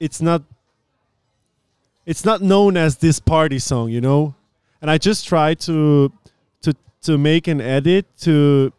it's 0.00 0.20
not 0.20 0.42
it's 2.04 2.24
not 2.24 2.42
known 2.42 2.76
as 2.76 2.96
this 2.96 3.20
party 3.20 3.58
song 3.58 3.88
you 3.88 4.00
know? 4.00 4.34
And 4.82 4.90
i 4.90 4.98
just 4.98 5.26
try 5.26 5.54
to 5.54 6.12
to 6.62 6.74
to 7.02 7.16
make 7.16 7.46
an 7.46 7.60
edit 7.60 8.04
to 8.22 8.72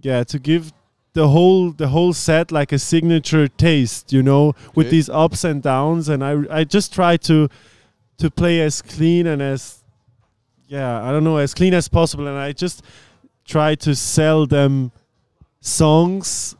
yeah 0.00 0.22
to 0.24 0.38
give 0.38 0.72
the 1.12 1.28
whole 1.28 1.72
the 1.72 1.88
whole 1.88 2.12
set 2.12 2.52
like 2.52 2.70
a 2.72 2.78
signature 2.78 3.48
taste 3.48 4.12
you 4.12 4.22
know 4.22 4.54
with 4.74 4.90
these 4.90 5.08
ups 5.08 5.44
and 5.44 5.62
downs. 5.62 6.08
And 6.08 6.22
i 6.22 6.32
i 6.50 6.62
just 6.62 6.92
try 6.92 7.16
to 7.28 7.48
to 8.18 8.30
play 8.30 8.60
as 8.60 8.82
clean 8.82 9.26
and 9.26 9.42
as 9.42 9.82
yeah 10.68 11.02
i 11.02 11.10
don't 11.10 11.24
know 11.24 11.38
as 11.38 11.54
clean 11.54 11.74
as 11.74 11.88
possible. 11.88 12.28
And 12.28 12.38
i 12.38 12.52
just 12.52 12.84
try 13.44 13.74
to 13.76 13.94
sell 13.94 14.46
them 14.46 14.92
songs 15.66 16.54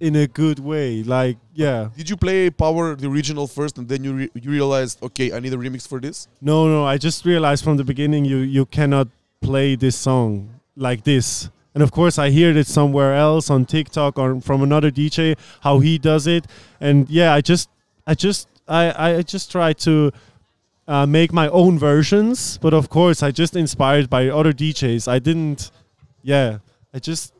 in 0.00 0.14
a 0.16 0.26
good 0.26 0.58
way 0.58 1.02
like 1.02 1.36
yeah. 1.54 1.88
Did 1.96 2.08
you 2.08 2.16
play 2.16 2.50
Power 2.50 2.94
the 2.94 3.08
original 3.08 3.46
first 3.46 3.78
and 3.78 3.88
then 3.88 4.04
you 4.04 4.12
re- 4.14 4.30
you 4.34 4.50
realized 4.50 5.02
okay 5.02 5.32
I 5.32 5.40
need 5.40 5.52
a 5.52 5.56
remix 5.56 5.86
for 5.88 6.00
this? 6.00 6.28
no 6.40 6.68
no 6.68 6.84
i 6.86 6.96
just 6.96 7.24
realized 7.24 7.64
from 7.64 7.76
the 7.76 7.84
beginning 7.84 8.24
you 8.24 8.38
you 8.38 8.64
cannot 8.66 9.08
play 9.40 9.76
this 9.76 9.96
song 9.96 10.48
like 10.76 11.02
this. 11.04 11.50
And 11.74 11.82
of 11.82 11.90
course 11.90 12.16
i 12.18 12.30
heard 12.30 12.56
it 12.56 12.66
somewhere 12.66 13.14
else 13.14 13.50
on 13.50 13.66
tiktok 13.66 14.18
or 14.18 14.40
from 14.40 14.62
another 14.62 14.90
dj 14.90 15.36
how 15.60 15.80
he 15.80 15.98
does 15.98 16.26
it. 16.26 16.46
And 16.80 17.08
yeah 17.10 17.34
i 17.34 17.40
just 17.40 17.68
i 18.06 18.14
just 18.14 18.48
i 18.68 18.82
i 19.18 19.22
just 19.22 19.50
try 19.50 19.72
to 19.86 20.12
uh, 20.86 21.04
make 21.04 21.32
my 21.34 21.48
own 21.48 21.78
versions. 21.78 22.58
But 22.62 22.72
of 22.72 22.88
course 22.88 23.22
i 23.22 23.30
just 23.30 23.54
inspired 23.56 24.08
by 24.08 24.28
other 24.28 24.52
djs 24.52 25.06
i 25.06 25.18
didn't 25.18 25.70
yeah 26.22 26.58
i 26.94 26.98
just 26.98 27.34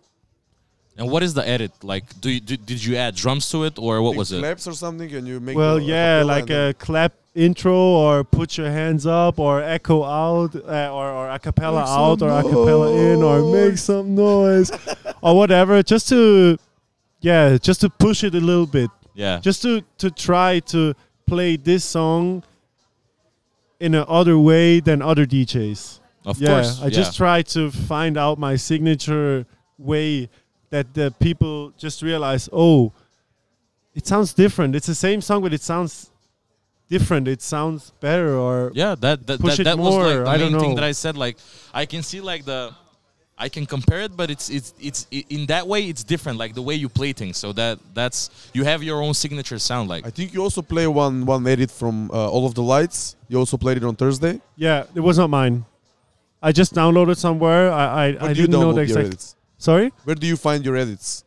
And 0.98 1.08
what 1.12 1.22
is 1.22 1.32
the 1.32 1.46
edit 1.48 1.70
like? 1.82 2.04
Do 2.20 2.28
you 2.28 2.40
did, 2.40 2.66
did 2.66 2.84
you 2.84 2.96
add 2.96 3.14
drums 3.14 3.48
to 3.52 3.62
it 3.64 3.78
or 3.78 4.02
what 4.02 4.10
Like 4.10 4.18
was 4.18 4.32
it? 4.32 4.40
Claps 4.40 4.66
or 4.66 4.72
something 4.74 5.10
and 5.14 5.26
you 5.28 5.38
make 5.40 5.56
well 5.56 5.76
the 5.78 5.84
yeah 5.84 6.20
acapella 6.22 6.26
like 6.26 6.50
a 6.50 6.74
clap 6.78 7.12
intro 7.34 7.76
or 7.76 8.24
put 8.24 8.58
your 8.58 8.68
hands 8.70 9.06
up 9.06 9.38
or 9.38 9.62
echo 9.62 10.02
out 10.02 10.56
uh, 10.56 10.90
or, 10.92 11.06
or 11.18 11.30
a 11.30 11.38
cappella 11.38 11.84
out 11.86 12.20
or 12.20 12.30
a 12.30 12.42
cappella 12.42 12.88
in 13.12 13.22
or 13.22 13.36
make 13.52 13.78
some 13.78 14.14
noise 14.16 14.72
or 15.22 15.36
whatever 15.36 15.80
just 15.84 16.08
to 16.08 16.58
yeah 17.20 17.56
just 17.58 17.80
to 17.80 17.88
push 17.88 18.24
it 18.24 18.34
a 18.34 18.40
little 18.40 18.66
bit 18.66 18.90
Yeah. 19.14 19.38
just 19.38 19.62
to 19.62 19.82
to 19.98 20.10
try 20.10 20.58
to 20.74 20.94
play 21.26 21.56
this 21.56 21.84
song 21.84 22.42
in 23.78 23.94
a 23.94 24.02
other 24.02 24.36
way 24.38 24.80
than 24.80 25.00
other 25.02 25.26
DJs 25.26 26.00
Of 26.24 26.40
yeah 26.40 26.48
course. 26.48 26.82
I 26.82 26.88
just 26.90 27.16
try 27.16 27.42
to 27.54 27.70
find 27.70 28.16
out 28.18 28.36
my 28.38 28.56
signature 28.56 29.46
way 29.78 30.28
that 30.70 30.94
the 30.94 31.12
people 31.18 31.72
just 31.78 32.02
realize 32.02 32.48
oh 32.52 32.92
it 33.94 34.06
sounds 34.06 34.32
different 34.32 34.74
it's 34.76 34.86
the 34.86 34.94
same 34.94 35.20
song 35.20 35.42
but 35.42 35.52
it 35.52 35.62
sounds 35.62 36.10
different. 36.88 37.28
It 37.28 37.42
sounds 37.42 37.92
better, 38.00 38.34
or 38.36 38.72
Yeah, 38.74 38.94
that 39.00 39.26
that 39.26 39.40
Push 39.40 39.56
that, 39.56 39.60
it 39.60 39.64
that 39.64 39.78
was 39.78 39.94
like 39.94 40.24
the 40.24 40.30
I 40.30 40.36
main 40.38 40.52
don't 40.52 40.60
thing 40.60 40.74
that 40.76 40.84
I 40.84 40.92
said. 40.92 41.16
Like 41.16 41.36
I 41.72 41.86
can 41.86 42.02
see 42.02 42.20
like 42.20 42.44
the, 42.44 42.74
I 43.36 43.48
can 43.48 43.66
compare 43.66 44.00
it, 44.00 44.16
but 44.16 44.30
it's 44.30 44.50
it's 44.50 44.74
it's 44.80 45.06
in 45.10 45.46
that 45.46 45.66
way 45.66 45.84
it's 45.84 46.02
different. 46.02 46.38
Like 46.38 46.54
the 46.54 46.62
way 46.62 46.74
you 46.74 46.88
play 46.88 47.12
things. 47.12 47.36
So 47.36 47.52
that 47.52 47.78
that's 47.94 48.30
you 48.52 48.64
have 48.64 48.82
your 48.82 49.02
own 49.02 49.14
signature 49.14 49.58
sound. 49.58 49.88
Like 49.88 50.06
I 50.06 50.10
think 50.10 50.32
you 50.34 50.42
also 50.42 50.62
play 50.62 50.86
one 50.86 51.26
one 51.26 51.46
edit 51.46 51.70
from 51.70 52.10
uh, 52.10 52.30
All 52.30 52.46
of 52.46 52.54
the 52.54 52.62
Lights. 52.62 53.16
You 53.28 53.38
also 53.38 53.56
played 53.56 53.76
it 53.76 53.84
on 53.84 53.94
Thursday. 53.94 54.40
yeah, 54.56 54.84
it 54.94 55.00
was 55.00 55.18
not 55.18 55.30
mine. 55.30 55.64
I 56.40 56.52
just 56.52 56.72
downloaded 56.74 57.16
somewhere. 57.16 57.70
I 57.72 57.84
I, 57.84 58.30
I 58.30 58.32
didn't 58.32 58.50
know 58.50 58.72
the 58.72 58.80
download 58.82 58.88
your 58.88 59.00
exact. 59.00 59.34
Sorry, 59.58 59.92
Where 60.04 60.14
do 60.14 60.26
you 60.26 60.36
find 60.36 60.64
your 60.64 60.76
edits? 60.76 61.24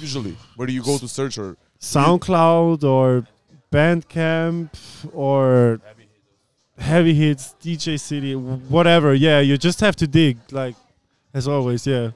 Usually, 0.00 0.36
where 0.56 0.66
do 0.66 0.72
you 0.72 0.82
go 0.82 0.96
to 0.98 1.06
search 1.06 1.36
or? 1.38 1.56
SoundCloud 1.80 2.82
or 2.82 3.26
Bandcamp 3.70 4.70
or 5.12 5.80
Heavy 6.78 7.14
Hits, 7.14 7.54
DJ 7.62 8.00
City, 8.00 8.34
whatever. 8.34 9.14
Yeah, 9.14 9.40
you 9.40 9.58
just 9.58 9.80
have 9.80 9.96
to 9.96 10.06
dig, 10.06 10.38
like 10.50 10.74
as 11.34 11.46
always. 11.46 11.86
Yeah. 11.86 12.10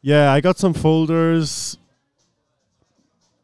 Yeah, 0.00 0.32
I 0.32 0.40
got 0.40 0.58
some 0.58 0.74
folders 0.74 1.76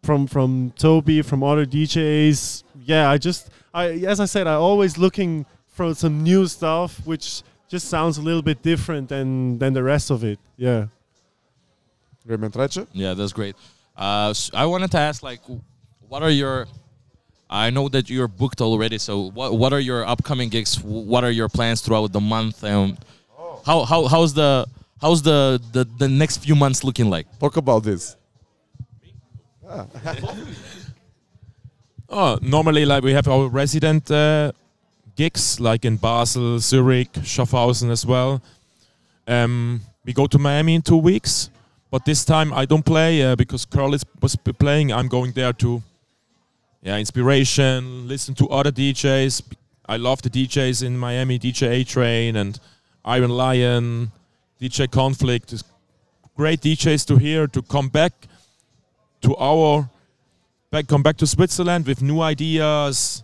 from 0.02 0.26
from 0.26 0.72
Toby, 0.78 1.22
from 1.22 1.42
other 1.42 1.66
DJs. 1.66 2.62
Yeah, 2.84 3.10
I 3.10 3.18
just 3.18 3.50
I 3.72 3.88
as 4.06 4.20
I 4.20 4.26
said, 4.26 4.46
I 4.46 4.54
always 4.54 4.96
looking 4.98 5.46
for 5.66 5.94
some 5.94 6.22
new 6.22 6.46
stuff 6.46 7.04
which 7.04 7.42
just 7.68 7.88
sounds 7.88 8.18
a 8.18 8.22
little 8.22 8.42
bit 8.42 8.62
different 8.62 9.08
than 9.08 9.58
than 9.58 9.72
the 9.72 9.82
rest 9.82 10.10
of 10.10 10.24
it. 10.24 10.38
Yeah. 10.56 10.86
Remen 12.26 12.50
Trajce? 12.50 12.86
Yeah, 12.92 13.14
that's 13.14 13.32
great. 13.32 13.54
Uh, 13.96 14.30
s 14.30 14.50
I 14.54 14.66
wanted 14.66 14.90
to 14.92 14.98
ask, 14.98 15.22
like, 15.22 15.40
what 16.08 16.22
are 16.22 16.30
your? 16.30 16.66
I 17.50 17.70
know 17.70 17.88
that 17.90 18.08
you're 18.08 18.28
booked 18.28 18.60
already. 18.60 18.98
So, 18.98 19.30
what 19.30 19.56
what 19.58 19.72
are 19.72 19.80
your 19.80 20.06
upcoming 20.06 20.48
gigs? 20.48 20.80
What 20.82 21.22
are 21.24 21.30
your 21.30 21.48
plans 21.48 21.80
throughout 21.82 22.12
the 22.12 22.20
month? 22.20 22.64
And 22.64 22.98
how 23.66 23.84
how 23.84 24.06
how's 24.08 24.32
the 24.34 24.66
how's 25.00 25.22
the 25.22 25.60
the, 25.72 25.84
the 25.98 26.08
next 26.08 26.38
few 26.38 26.54
months 26.54 26.82
looking 26.82 27.10
like? 27.10 27.26
Talk 27.38 27.56
about 27.56 27.82
this. 27.84 28.16
Oh, 32.08 32.38
normally, 32.42 32.84
like 32.84 33.02
we 33.02 33.12
have 33.12 33.26
our 33.26 33.48
resident 33.48 34.08
uh, 34.10 34.52
gigs, 35.16 35.60
like 35.60 35.84
in 35.84 35.96
Basel, 35.96 36.58
Zurich, 36.58 37.12
Schaffhausen 37.12 37.90
as 37.90 38.04
well. 38.04 38.42
Um, 39.26 39.80
we 40.04 40.12
go 40.12 40.26
to 40.26 40.38
Miami 40.38 40.74
in 40.74 40.82
two 40.82 40.96
weeks, 40.96 41.50
but 41.90 42.04
this 42.04 42.24
time 42.24 42.52
I 42.52 42.64
don't 42.66 42.84
play 42.84 43.22
uh, 43.22 43.36
because 43.36 43.64
Carl 43.64 43.94
is 43.94 44.04
was 44.20 44.36
playing. 44.36 44.92
I'm 44.92 45.08
going 45.08 45.32
there 45.32 45.52
to, 45.54 45.82
yeah, 46.82 46.98
inspiration, 46.98 48.06
listen 48.08 48.34
to 48.34 48.48
other 48.48 48.70
DJs. 48.70 49.42
I 49.86 49.96
love 49.96 50.22
the 50.22 50.30
DJs 50.30 50.82
in 50.82 50.98
Miami, 50.98 51.38
DJ 51.38 51.80
A 51.80 51.84
Train 51.84 52.36
and 52.36 52.58
Iron 53.04 53.30
Lion, 53.30 54.12
DJ 54.60 54.90
Conflict. 54.90 55.52
It's 55.52 55.64
great 56.36 56.60
DJs 56.60 57.06
to 57.06 57.16
hear 57.16 57.46
to 57.46 57.62
come 57.62 57.88
back 57.88 58.12
to 59.22 59.36
our 59.36 59.88
back 60.70 60.86
come 60.86 61.02
back 61.02 61.16
to 61.18 61.26
Switzerland 61.26 61.86
with 61.86 62.02
new 62.02 62.20
ideas, 62.20 63.22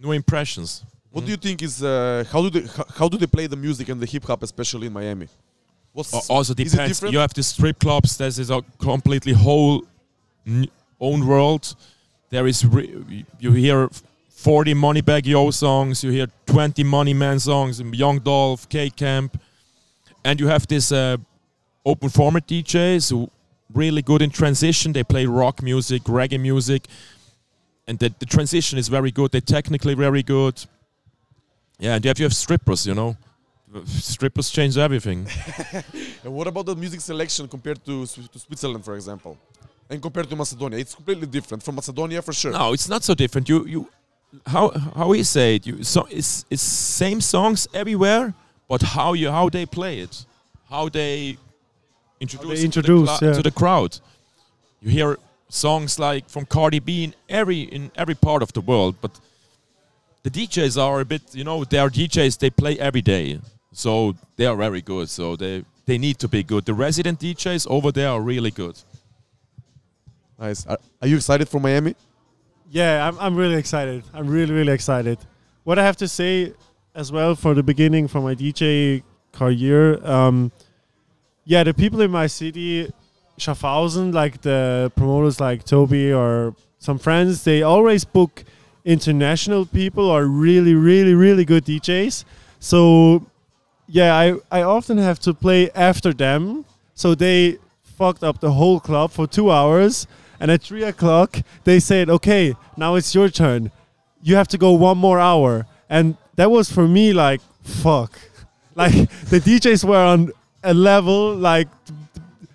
new 0.00 0.12
impressions. 0.12 0.84
What 1.18 1.26
do 1.26 1.30
you 1.30 1.36
think 1.36 1.62
is 1.62 1.82
uh, 1.82 2.24
how 2.32 2.42
do 2.42 2.50
they 2.50 2.68
how, 2.96 3.08
do 3.08 3.16
they 3.18 3.26
play 3.26 3.46
the 3.46 3.56
music 3.56 3.88
and 3.88 4.00
the 4.00 4.06
hip 4.06 4.24
hop, 4.24 4.42
especially 4.42 4.86
in 4.86 4.92
Miami? 4.92 5.28
What's 5.92 6.14
Al- 6.14 6.36
Also 6.36 6.54
depends. 6.54 7.02
You 7.02 7.18
have 7.18 7.34
the 7.34 7.42
strip 7.42 7.78
clubs. 7.78 8.16
This 8.16 8.38
is 8.38 8.50
a 8.50 8.62
completely 8.78 9.32
whole 9.32 9.84
own 11.00 11.26
world. 11.26 11.74
There 12.30 12.46
is 12.46 12.64
re- 12.64 13.24
you 13.40 13.52
hear 13.52 13.88
40 14.30 14.74
Moneybagg 14.74 15.26
Yo 15.26 15.50
songs. 15.50 16.04
You 16.04 16.10
hear 16.10 16.28
20 16.46 16.84
Money 16.84 17.14
Man 17.14 17.38
songs. 17.40 17.80
Young 17.80 18.18
Dolph, 18.20 18.68
K 18.68 18.90
Camp, 18.90 19.40
and 20.24 20.38
you 20.40 20.46
have 20.48 20.66
this 20.66 20.92
uh, 20.92 21.16
open 21.84 22.08
format 22.10 22.46
DJs 22.46 23.10
who 23.10 23.30
really 23.74 24.02
good 24.02 24.22
in 24.22 24.30
transition. 24.30 24.92
They 24.92 25.04
play 25.04 25.26
rock 25.26 25.62
music, 25.62 26.02
reggae 26.04 26.40
music, 26.40 26.86
and 27.86 27.98
the, 27.98 28.12
the 28.18 28.26
transition 28.26 28.78
is 28.78 28.88
very 28.88 29.10
good. 29.10 29.32
They're 29.32 29.40
technically 29.40 29.94
very 29.94 30.22
good. 30.22 30.64
Yeah, 31.78 31.94
and 31.94 32.04
you 32.04 32.08
have 32.08 32.18
you 32.18 32.24
have 32.24 32.34
strippers. 32.34 32.86
You 32.86 32.94
know, 32.94 33.16
strippers 33.86 34.50
change 34.50 34.76
everything. 34.76 35.26
And 36.24 36.34
what 36.34 36.48
about 36.48 36.66
the 36.66 36.74
music 36.74 37.00
selection 37.00 37.46
compared 37.46 37.84
to, 37.84 38.04
to 38.04 38.38
Switzerland, 38.38 38.84
for 38.84 38.96
example, 38.96 39.38
and 39.88 40.02
compared 40.02 40.28
to 40.28 40.36
Macedonia? 40.36 40.78
It's 40.80 40.94
completely 40.94 41.26
different 41.26 41.62
from 41.62 41.76
Macedonia 41.76 42.20
for 42.20 42.32
sure. 42.32 42.50
No, 42.50 42.72
it's 42.72 42.88
not 42.88 43.04
so 43.04 43.14
different. 43.14 43.48
You 43.48 43.64
you 43.66 43.88
how 44.46 44.70
how 44.96 45.08
we 45.08 45.22
say 45.22 45.56
it? 45.56 45.66
You 45.66 45.84
so 45.84 46.06
it's 46.10 46.44
it's 46.50 46.62
same 46.62 47.20
songs 47.20 47.68
everywhere, 47.72 48.34
but 48.68 48.82
how 48.82 49.12
you 49.14 49.30
how 49.30 49.48
they 49.48 49.64
play 49.66 50.00
it, 50.00 50.26
how 50.68 50.88
they 50.88 51.38
introduce, 52.20 52.60
it 52.60 52.64
introduce, 52.64 53.18
to, 53.18 53.24
the, 53.24 53.30
yeah. 53.30 53.36
to 53.36 53.42
the 53.42 53.52
crowd. 53.52 54.00
You 54.80 54.90
hear 54.90 55.18
songs 55.48 55.98
like 55.98 56.28
from 56.28 56.44
Cardi 56.46 56.80
B 56.80 57.04
in 57.04 57.14
every 57.28 57.60
in 57.60 57.90
every 57.94 58.14
part 58.14 58.42
of 58.42 58.52
the 58.52 58.60
world, 58.60 58.96
but 59.00 59.12
the 60.28 60.46
DJs 60.46 60.80
are 60.80 61.00
a 61.00 61.04
bit 61.04 61.22
you 61.32 61.44
know 61.44 61.64
they 61.64 61.78
are 61.78 61.88
DJs 61.88 62.38
they 62.38 62.50
play 62.50 62.78
every 62.78 63.02
day, 63.02 63.40
so 63.72 64.14
they 64.36 64.46
are 64.46 64.56
very 64.56 64.82
good. 64.82 65.08
So 65.08 65.36
they 65.36 65.64
they 65.86 65.98
need 65.98 66.18
to 66.18 66.28
be 66.28 66.42
good. 66.42 66.64
The 66.66 66.74
resident 66.74 67.20
DJs 67.20 67.66
over 67.70 67.90
there 67.92 68.10
are 68.10 68.20
really 68.20 68.50
good. 68.50 68.76
Nice. 70.38 70.66
Are, 70.66 70.78
are 71.00 71.08
you 71.08 71.16
excited 71.16 71.48
for 71.48 71.60
Miami? 71.60 71.94
Yeah, 72.70 73.08
I'm, 73.08 73.18
I'm 73.18 73.34
really 73.34 73.56
excited. 73.56 74.04
I'm 74.12 74.28
really, 74.28 74.52
really 74.52 74.72
excited. 74.72 75.18
What 75.64 75.78
I 75.78 75.84
have 75.84 75.96
to 75.96 76.08
say 76.08 76.52
as 76.94 77.10
well 77.10 77.34
for 77.34 77.54
the 77.54 77.62
beginning 77.62 78.06
for 78.06 78.20
my 78.20 78.34
DJ 78.34 79.02
career, 79.32 80.04
um, 80.06 80.52
yeah, 81.44 81.64
the 81.64 81.72
people 81.72 82.02
in 82.02 82.10
my 82.10 82.26
city, 82.26 82.92
Schaffhausen, 83.38 84.12
like 84.12 84.42
the 84.42 84.92
promoters 84.94 85.40
like 85.40 85.64
Toby 85.64 86.12
or 86.12 86.54
some 86.78 86.98
friends, 86.98 87.42
they 87.44 87.62
always 87.62 88.04
book 88.04 88.44
international 88.88 89.66
people 89.66 90.10
are 90.10 90.24
really, 90.24 90.74
really, 90.74 91.12
really 91.12 91.44
good 91.44 91.66
DJs. 91.66 92.24
So, 92.58 93.26
yeah, 93.86 94.16
I, 94.16 94.36
I 94.50 94.62
often 94.62 94.96
have 94.96 95.20
to 95.20 95.34
play 95.34 95.70
after 95.72 96.14
them. 96.14 96.64
So 96.94 97.14
they 97.14 97.58
fucked 97.82 98.24
up 98.24 98.40
the 98.40 98.52
whole 98.52 98.80
club 98.80 99.10
for 99.10 99.26
two 99.26 99.50
hours. 99.50 100.06
And 100.40 100.50
at 100.50 100.62
three 100.62 100.84
o'clock, 100.84 101.36
they 101.64 101.80
said, 101.80 102.08
okay, 102.08 102.54
now 102.78 102.94
it's 102.94 103.14
your 103.14 103.28
turn. 103.28 103.70
You 104.22 104.36
have 104.36 104.48
to 104.48 104.58
go 104.58 104.72
one 104.72 104.96
more 104.96 105.20
hour. 105.20 105.66
And 105.90 106.16
that 106.36 106.50
was 106.50 106.72
for 106.72 106.88
me 106.88 107.12
like, 107.12 107.40
fuck. 107.62 108.18
Like 108.74 108.94
the 109.24 109.40
DJs 109.40 109.82
were 109.82 109.96
on 109.96 110.30
a 110.62 110.72
level 110.72 111.34
like 111.34 111.66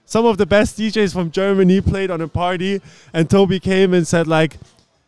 some 0.06 0.26
of 0.26 0.38
the 0.38 0.46
best 0.46 0.78
DJs 0.78 1.12
from 1.12 1.32
Germany 1.32 1.82
played 1.82 2.10
on 2.10 2.22
a 2.22 2.28
party, 2.28 2.80
and 3.12 3.30
Toby 3.30 3.60
came 3.60 3.94
and 3.94 4.08
said 4.08 4.28
like, 4.28 4.58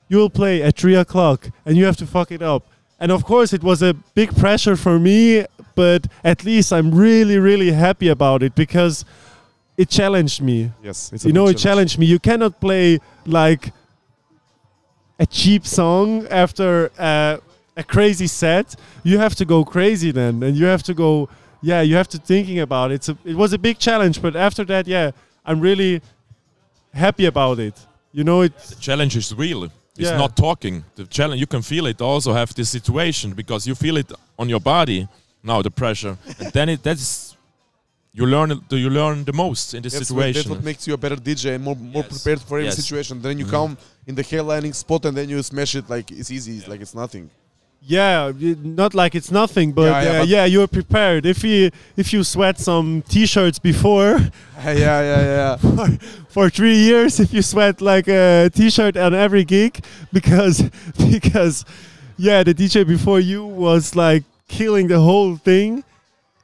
"You'll 0.07 0.29
play 0.29 0.61
at 0.61 0.77
three 0.77 0.95
o'clock, 0.95 1.49
and 1.65 1.77
you 1.77 1.85
have 1.85 1.97
to 1.97 2.05
fuck 2.05 2.31
it 2.31 2.41
up." 2.41 2.63
And 2.99 3.11
of 3.11 3.25
course, 3.25 3.53
it 3.53 3.63
was 3.63 3.81
a 3.81 3.93
big 3.93 4.35
pressure 4.35 4.75
for 4.75 4.99
me, 4.99 5.45
but 5.75 6.07
at 6.23 6.45
least 6.45 6.71
I'm 6.71 6.93
really, 6.93 7.37
really 7.37 7.71
happy 7.71 8.07
about 8.07 8.41
it 8.41 8.55
because 8.55 9.03
it 9.77 9.89
challenged 9.89 10.41
me. 10.41 10.71
Yes. 10.81 11.11
It's 11.11 11.25
a 11.25 11.27
you 11.27 11.33
know, 11.33 11.47
big 11.47 11.55
it 11.55 11.59
challenged 11.59 11.99
me. 11.99 12.05
You 12.05 12.19
cannot 12.19 12.61
play 12.61 12.99
like 13.25 13.73
a 15.19 15.25
cheap 15.25 15.65
song 15.65 16.27
after 16.27 16.91
uh, 16.97 17.37
a 17.75 17.83
crazy 17.83 18.27
set. 18.27 18.75
You 19.03 19.17
have 19.17 19.35
to 19.35 19.45
go 19.45 19.65
crazy 19.65 20.11
then, 20.11 20.41
and 20.43 20.55
you 20.55 20.65
have 20.65 20.83
to 20.83 20.93
go. 20.93 21.29
Yeah, 21.61 21.81
you 21.81 21.95
have 21.95 22.07
to 22.09 22.17
thinking 22.17 22.59
about 22.59 22.91
it. 22.91 22.95
It's 22.95 23.09
a, 23.09 23.17
it 23.25 23.35
was 23.35 23.51
a 23.51 23.57
big 23.57 23.79
challenge, 23.79 24.21
but 24.21 24.35
after 24.35 24.63
that, 24.65 24.87
yeah, 24.87 25.11
I'm 25.45 25.59
really 25.59 26.01
happy 26.93 27.25
about 27.25 27.59
it. 27.59 27.73
You 28.11 28.23
know, 28.23 28.41
it. 28.41 28.57
the 28.57 28.75
challenge 28.75 29.17
is 29.17 29.33
real. 29.33 29.69
It's 29.97 30.09
Yeah. 30.09 30.17
not 30.17 30.35
talking. 30.35 30.83
The 30.95 31.05
challenge 31.05 31.39
you 31.39 31.47
can 31.47 31.61
feel 31.61 31.85
it. 31.87 32.01
Also 32.01 32.33
have 32.33 32.53
this 32.53 32.69
situation 32.69 33.33
because 33.33 33.65
you 33.69 33.75
feel 33.75 33.97
it 33.97 34.11
on 34.37 34.49
your 34.49 34.59
body 34.59 35.07
now. 35.43 35.61
The 35.61 35.71
pressure, 35.71 36.17
and 36.39 36.51
then 36.57 36.69
it 36.69 36.83
that's 36.83 37.35
you 38.13 38.25
learn. 38.25 38.51
it- 38.51 38.71
You 38.71 38.89
learn 38.89 39.23
the 39.25 39.33
most 39.33 39.73
in 39.73 39.81
this 39.83 39.93
That's 39.93 40.11
what, 40.11 40.33
that's 40.33 40.47
what 40.47 40.63
makes 40.63 40.85
you 40.87 40.93
a 40.93 40.97
better 40.97 41.15
DJ 41.15 41.55
and 41.55 41.63
more 41.63 41.75
more 41.75 42.03
Yes. 42.03 42.11
prepared 42.21 42.41
for 42.41 42.57
every 42.57 42.65
Yes. 42.67 42.75
situation. 42.75 43.21
Then 43.21 43.39
you 43.39 43.45
Mhm. 43.45 43.51
come 43.57 43.77
in 44.07 44.15
the 44.15 44.23
headlining 44.23 44.73
spot 44.75 45.05
and 45.05 45.15
then 45.17 45.29
you 45.29 45.41
smash 45.43 45.75
it 45.75 45.89
like 45.89 46.11
it's 46.11 46.29
easy, 46.31 46.57
it's 46.57 46.67
like 46.67 46.81
it's 46.81 46.95
nothing. 46.95 47.29
Yeah, 47.87 48.31
not 48.63 48.95
like 48.95 49.13
it's 49.13 49.31
nothing, 49.31 49.71
but 49.71 49.83
Yeah, 49.83 50.01
yeah, 50.01 50.03
yeah, 50.03 50.17
uh, 50.17 50.21
but- 50.21 50.27
yeah, 50.27 50.45
you're 50.45 50.67
prepared. 50.67 51.25
If 51.25 51.43
you 51.43 51.69
if 51.95 52.13
you 52.13 52.23
sweat 52.23 52.59
some 52.59 53.03
t-shirts 53.07 53.59
before, 53.59 54.19
yeah, 54.63 54.73
yeah, 54.73 55.21
yeah. 55.21 55.55
for, 55.75 55.87
for 56.29 56.49
three 56.49 56.77
years 56.77 57.19
if 57.19 57.33
you 57.33 57.41
sweat 57.41 57.81
like 57.81 58.07
a 58.07 58.49
t-shirt 58.53 58.97
on 58.97 59.13
every 59.13 59.43
gig 59.43 59.83
because 60.11 60.63
because 61.11 61.63
yeah 62.17 62.43
the 62.43 62.53
dj 62.53 62.87
before 62.87 63.19
you 63.19 63.45
was 63.45 63.95
like 63.95 64.23
killing 64.47 64.87
the 64.87 64.99
whole 64.99 65.35
thing 65.35 65.83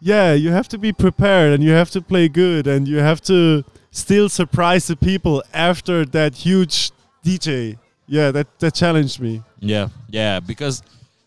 yeah 0.02 0.34
you 0.34 0.52
have 0.52 0.68
to 0.68 0.78
be 0.78 0.92
prepared 0.92 1.54
and 1.54 1.64
you 1.64 1.72
have 1.72 1.90
to 1.90 2.02
play 2.02 2.28
good 2.28 2.68
and 2.68 2.88
you 2.88 2.98
have 2.98 3.22
to 3.22 3.64
still 3.92 4.28
surprise 4.28 4.88
the 4.88 4.96
people 4.96 5.42
after 5.54 6.06
that 6.06 6.36
huge 6.36 6.92
dj 7.26 7.78
yeah, 8.12 8.30
that 8.32 8.60
that 8.60 8.74
challenged 8.76 9.22
me. 9.22 9.42
Yeah, 9.62 9.88
yeah, 10.10 10.42
because 10.42 10.84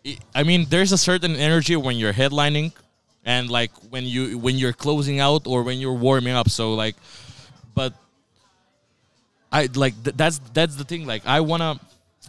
i 0.07 0.19
I 0.35 0.43
mean, 0.43 0.67
there's 0.69 0.93
a 0.93 0.99
certain 0.99 1.37
energy 1.37 1.77
when 1.77 1.97
you're 1.97 2.13
headlining, 2.13 2.73
and 3.25 3.49
like 3.51 3.71
when 3.91 4.05
you 4.05 4.39
when 4.39 4.57
you're 4.59 4.73
closing 4.73 5.21
out 5.21 5.47
or 5.47 5.63
when 5.63 5.79
you're 5.79 5.99
warming 6.09 6.35
up. 6.35 6.49
So 6.51 6.75
like, 6.75 6.97
but 7.75 7.93
I 9.53 9.69
like 9.75 9.95
th- 10.05 10.17
that's 10.17 10.39
that's 10.53 10.77
the 10.77 10.85
thing. 10.85 11.07
Like 11.07 11.27
I 11.27 11.41
wanna. 11.41 11.81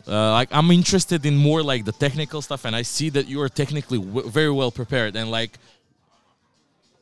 Uh, 0.07 0.31
like 0.33 0.49
I'm 0.51 0.69
interested 0.71 1.25
in 1.25 1.35
more 1.35 1.63
like 1.63 1.85
the 1.85 1.91
technical 1.93 2.41
stuff, 2.41 2.65
and 2.65 2.75
I 2.75 2.83
see 2.83 3.09
that 3.11 3.27
you 3.27 3.41
are 3.41 3.49
technically 3.49 3.97
w- 3.97 4.29
very 4.29 4.51
well 4.51 4.69
prepared. 4.69 5.15
And 5.15 5.31
like, 5.31 5.57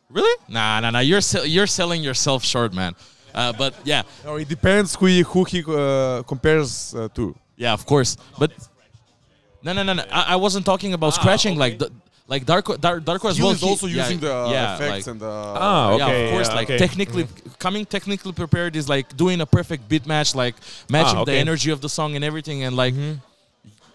really? 0.10 0.36
Nah, 0.48 0.80
nah, 0.80 0.92
nah. 0.92 1.00
You're 1.00 1.22
sell- 1.22 1.46
you're 1.46 1.68
selling 1.68 2.04
yourself 2.04 2.44
short, 2.44 2.72
man. 2.74 2.94
Uh, 3.34 3.52
but 3.52 3.74
yeah, 3.84 4.04
No, 4.24 4.36
it 4.36 4.48
depends 4.48 4.96
who 4.96 5.08
he, 5.08 5.22
who 5.22 5.44
he 5.44 5.64
uh, 5.68 6.22
compares 6.24 6.94
uh, 6.94 7.08
to. 7.16 7.36
Yeah, 7.58 7.74
of 7.74 7.84
course. 7.86 8.16
But 8.38 8.52
no, 9.64 9.74
no, 9.74 9.84
no, 9.84 9.93
no. 9.93 10.03
I, 10.11 10.34
I 10.34 10.36
wasn't 10.36 10.66
talking 10.66 10.93
about 10.93 11.14
scratching. 11.14 11.57
Like, 11.57 11.80
the, 11.80 11.91
like 12.28 12.45
Darko, 12.45 12.80
Dar, 12.80 12.99
Darko 12.99 13.30
as 13.30 13.38
He 13.38 13.43
well. 13.43 13.51
is 13.51 13.61
he- 13.61 13.70
also 13.70 13.88
yeah, 13.88 14.03
using 14.03 14.20
the 14.20 14.34
uh, 14.34 14.49
yeah, 14.49 14.76
effects 14.76 14.91
like- 14.91 15.07
and 15.07 15.20
the. 15.20 15.30
Ah, 15.30 15.95
yeah, 15.97 16.05
okay, 16.05 16.26
of 16.26 16.32
course. 16.34 16.47
yeah, 16.49 16.55
like 16.55 16.70
okay. 16.70 16.78
technically, 16.78 17.28
coming 17.59 17.86
technically 17.86 18.32
prepared 18.32 18.76
is 18.76 18.88
like 18.88 19.16
doing 19.18 19.41
a 19.41 19.45
perfect 19.45 19.88
beat 19.89 20.05
match, 20.05 20.34
like 20.36 20.55
matching 20.89 21.16
the 21.26 21.32
okay. 21.34 21.39
energy 21.39 21.70
of 21.72 21.82
the 21.82 21.89
song 21.89 22.16
and 22.16 22.24
everything. 22.24 22.64
And 22.64 22.76
like, 22.76 22.93
Mm-hmm. 22.93 23.20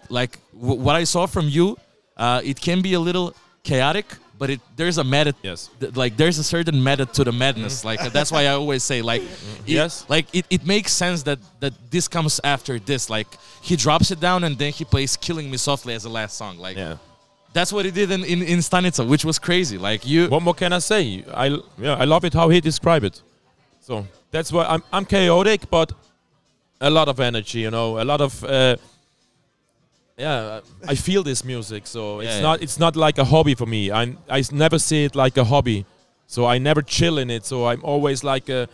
like 0.09 0.37
w- 0.53 0.79
what 0.81 0.95
I 0.95 1.03
saw 1.05 1.25
from 1.25 1.47
you, 1.49 1.77
uh, 2.17 2.41
it 2.43 2.59
can 2.61 2.81
be 2.81 2.93
a 2.93 2.99
little 2.99 3.33
chaotic, 3.63 4.05
but 4.39 4.49
it 4.49 4.59
there's 4.75 4.97
a 4.97 5.03
method. 5.03 5.35
Yes. 5.43 5.69
th- 5.79 5.95
like 6.03 6.13
there's 6.17 6.37
a 6.39 6.43
certain 6.43 6.81
method 6.89 7.13
to 7.17 7.23
the 7.23 7.31
madness. 7.31 7.83
Like 7.89 7.99
that's 8.13 8.31
why 8.31 8.43
I 8.43 8.53
always 8.61 8.83
say 8.83 9.01
like, 9.01 9.21
it, 9.21 9.75
Yes. 9.79 10.05
like 10.09 10.25
it, 10.33 10.45
it 10.49 10.65
makes 10.65 10.91
sense 11.03 11.23
that 11.23 11.39
that 11.59 11.73
this 11.91 12.07
comes 12.07 12.39
after 12.43 12.79
this. 12.79 13.09
Like 13.09 13.27
he 13.61 13.75
drops 13.75 14.11
it 14.11 14.19
down 14.19 14.43
and 14.45 14.57
then 14.57 14.71
he 14.79 14.85
plays 14.85 15.17
"Killing 15.17 15.47
Me 15.51 15.57
Softly" 15.57 15.93
as 15.93 16.03
the 16.03 16.09
last 16.19 16.37
song. 16.37 16.57
Like 16.57 16.77
Yeah. 16.77 16.95
that's 17.53 17.71
what 17.73 17.83
he 17.85 17.91
did 17.91 18.09
in, 18.11 18.23
in 18.23 18.41
in 18.53 18.59
Stanica, 18.59 19.03
which 19.13 19.25
was 19.25 19.37
crazy. 19.39 19.77
Like 19.77 20.01
you, 20.11 20.29
What 20.29 20.41
more 20.47 20.55
can 20.55 20.71
I 20.73 20.79
say? 20.79 21.23
I 21.45 21.45
yeah, 21.85 21.95
I 22.03 22.05
love 22.05 22.23
it 22.27 22.33
how 22.33 22.47
he 22.49 22.61
described 22.61 23.05
it. 23.05 23.21
So 23.81 24.05
that's 24.31 24.51
why 24.51 24.63
I'm 24.73 24.83
I'm 24.95 25.05
chaotic, 25.05 25.61
but 25.69 25.91
a 26.81 26.89
lot 26.89 27.07
of 27.09 27.19
energy. 27.19 27.59
You 27.65 27.71
know, 27.71 27.87
a 28.03 28.05
lot 28.11 28.21
of. 28.21 28.43
Uh, 28.43 28.75
yeah, 30.19 30.59
I 30.87 30.95
feel 30.95 31.23
this 31.23 31.43
music, 31.43 31.87
so 31.87 32.19
it's 32.19 32.35
Yeah, 32.35 32.41
not 32.41 32.61
it's 32.61 32.77
not 32.79 32.95
like 32.95 33.17
a 33.21 33.25
hobby 33.25 33.55
for 33.55 33.65
me. 33.65 33.89
I 33.91 34.15
I 34.29 34.43
never 34.51 34.77
see 34.79 35.05
it 35.05 35.15
like 35.15 35.37
a 35.37 35.43
hobby, 35.43 35.85
so 36.27 36.45
I 36.53 36.57
never 36.59 36.81
chill 36.83 37.17
in 37.17 37.29
it. 37.29 37.45
So 37.45 37.55
I'm 37.71 37.81
always 37.83 38.23
like 38.23 38.49
a, 38.49 38.67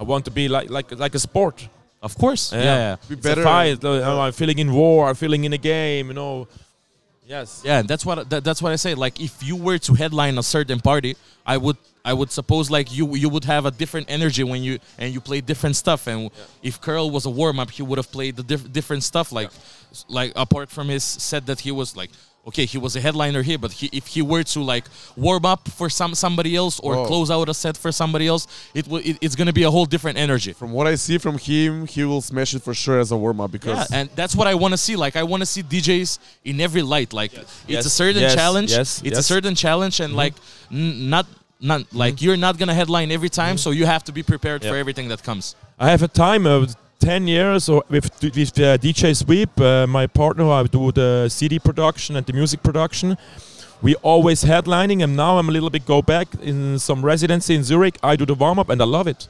I 0.00 0.02
want 0.02 0.24
to 0.24 0.30
be 0.30 0.48
like 0.48 0.68
like 0.70 0.90
like 1.04 1.14
a 1.16 1.18
sport. 1.20 1.68
of 2.02 2.14
course, 2.18 2.52
yeah, 2.52 2.62
Yeah. 2.64 2.78
yeah. 2.78 2.96
Be 3.08 3.14
better. 3.16 3.42
fight. 3.42 3.84
I'm 3.84 4.32
feeling 4.32 4.58
in 4.58 4.70
war. 4.72 5.08
I'm 5.08 5.14
feeling 5.16 5.44
in 5.44 5.52
a 5.52 5.58
game. 5.58 6.08
You 6.08 6.14
know. 6.14 6.46
Yes. 7.26 7.62
Yeah, 7.64 7.80
and 7.80 7.88
that's 7.88 8.04
what 8.06 8.16
that, 8.30 8.42
that's 8.44 8.60
what 8.62 8.72
I 8.72 8.76
say. 8.76 8.94
Like, 8.94 9.20
if 9.20 9.42
you 9.42 9.56
were 9.66 9.78
to 9.78 9.94
headline 9.94 10.38
a 10.38 10.42
certain 10.42 10.80
party, 10.80 11.14
I 11.44 11.56
would 11.58 11.76
I 12.04 12.12
would 12.12 12.30
suppose 12.30 12.70
like 12.70 12.92
you 12.92 13.14
you 13.16 13.28
would 13.28 13.44
have 13.44 13.66
a 13.66 13.70
different 13.70 14.06
energy 14.10 14.42
when 14.44 14.62
you 14.62 14.78
and 14.98 15.12
you 15.12 15.20
play 15.20 15.40
different 15.40 15.76
stuff. 15.76 16.06
And 16.06 16.30
if 16.62 16.80
Curl 16.80 17.10
was 17.10 17.26
a 17.26 17.30
warm 17.30 17.58
up, 17.60 17.70
he 17.70 17.82
would 17.82 17.98
have 17.98 18.10
played 18.10 18.36
the 18.36 18.42
diff- 18.42 18.72
different 18.72 19.02
stuff. 19.02 19.32
Like 19.32 19.48
s- 19.90 20.04
like 20.08 20.32
apart 20.36 20.70
from 20.70 20.88
his 20.88 21.04
set 21.04 21.46
that 21.46 21.60
he 21.60 21.70
was 21.72 21.96
like. 21.96 22.10
Okay, 22.46 22.64
he 22.64 22.78
was 22.78 22.96
a 22.96 23.00
headliner 23.00 23.42
here, 23.42 23.58
but 23.58 23.72
he, 23.72 23.90
if 23.92 24.06
he 24.06 24.22
were 24.22 24.42
to 24.42 24.60
like 24.62 24.84
warm 25.16 25.44
up 25.44 25.68
for 25.68 25.90
some 25.90 26.14
somebody 26.14 26.56
else 26.56 26.80
or 26.80 26.94
Whoa. 26.94 27.06
close 27.06 27.30
out 27.30 27.46
a 27.50 27.52
set 27.52 27.76
for 27.76 27.92
somebody 27.92 28.26
else, 28.26 28.46
it 28.72 28.88
will 28.88 29.02
it, 29.04 29.18
it's 29.20 29.34
gonna 29.34 29.52
be 29.52 29.64
a 29.64 29.70
whole 29.70 29.84
different 29.84 30.16
energy. 30.16 30.54
From 30.54 30.72
what 30.72 30.86
I 30.86 30.94
see 30.94 31.18
from 31.18 31.36
him, 31.36 31.86
he 31.86 32.04
will 32.04 32.22
smash 32.22 32.54
it 32.54 32.62
for 32.62 32.72
sure 32.72 33.00
as 33.00 33.10
a 33.10 33.18
warm 33.18 33.42
up 33.42 33.50
because 33.52 33.90
Yeah, 33.90 33.98
and 34.00 34.08
that's 34.14 34.34
what 34.34 34.46
I 34.46 34.54
want 34.54 34.72
to 34.72 34.78
see. 34.78 34.96
Like 34.96 35.14
I 35.14 35.24
want 35.24 35.42
to 35.42 35.46
see 35.46 35.62
DJs 35.62 36.18
in 36.46 36.58
every 36.62 36.80
light. 36.80 37.12
Like 37.12 37.34
it's 37.34 37.64
Yes. 37.66 37.84
a 37.84 37.90
certain 37.90 38.22
Yes. 38.22 38.34
challenge. 38.34 38.70
Yes. 38.70 39.02
It's 39.04 39.18
a 39.18 39.22
certain 39.22 39.54
challenge, 39.54 40.00
and 40.00 40.10
mm-hmm. 40.12 40.16
like 40.24 40.34
n- 40.72 41.10
not 41.60 41.80
not 41.80 41.94
like 41.94 42.22
you're 42.22 42.36
not 42.36 42.58
gonna 42.58 42.74
headline 42.74 43.10
every 43.10 43.28
time, 43.28 43.58
so 43.58 43.70
you 43.70 43.86
have 43.86 44.04
to 44.04 44.12
be 44.12 44.22
prepared 44.22 44.62
for 44.62 44.76
everything 44.76 45.08
that 45.08 45.22
comes. 45.22 45.56
I 45.78 45.90
have 45.90 46.02
a 46.02 46.08
time 46.08 46.46
of 46.46 46.74
10 47.00 47.28
years 47.28 47.68
or 47.68 47.84
with, 47.88 48.10
with 48.22 48.58
uh, 48.58 48.76
DJ 48.78 49.16
Sweep, 49.16 49.60
uh, 49.60 49.86
my 49.86 50.06
partner, 50.06 50.50
I 50.50 50.64
do 50.64 50.90
the 50.90 51.28
CD 51.28 51.58
production 51.58 52.16
and 52.16 52.26
the 52.26 52.32
music 52.32 52.62
production. 52.62 53.16
We 53.80 53.94
always 53.96 54.42
headlining, 54.42 55.04
and 55.04 55.16
now 55.16 55.38
I'm 55.38 55.48
a 55.48 55.52
little 55.52 55.70
bit 55.70 55.86
go 55.86 56.02
back 56.02 56.26
in 56.42 56.80
some 56.80 57.04
residency 57.04 57.54
in 57.54 57.62
Zurich. 57.62 57.96
I 58.02 58.16
do 58.16 58.26
the 58.26 58.34
warm 58.34 58.58
up, 58.58 58.70
and 58.70 58.82
I 58.82 58.84
love 58.84 59.06
it. 59.06 59.28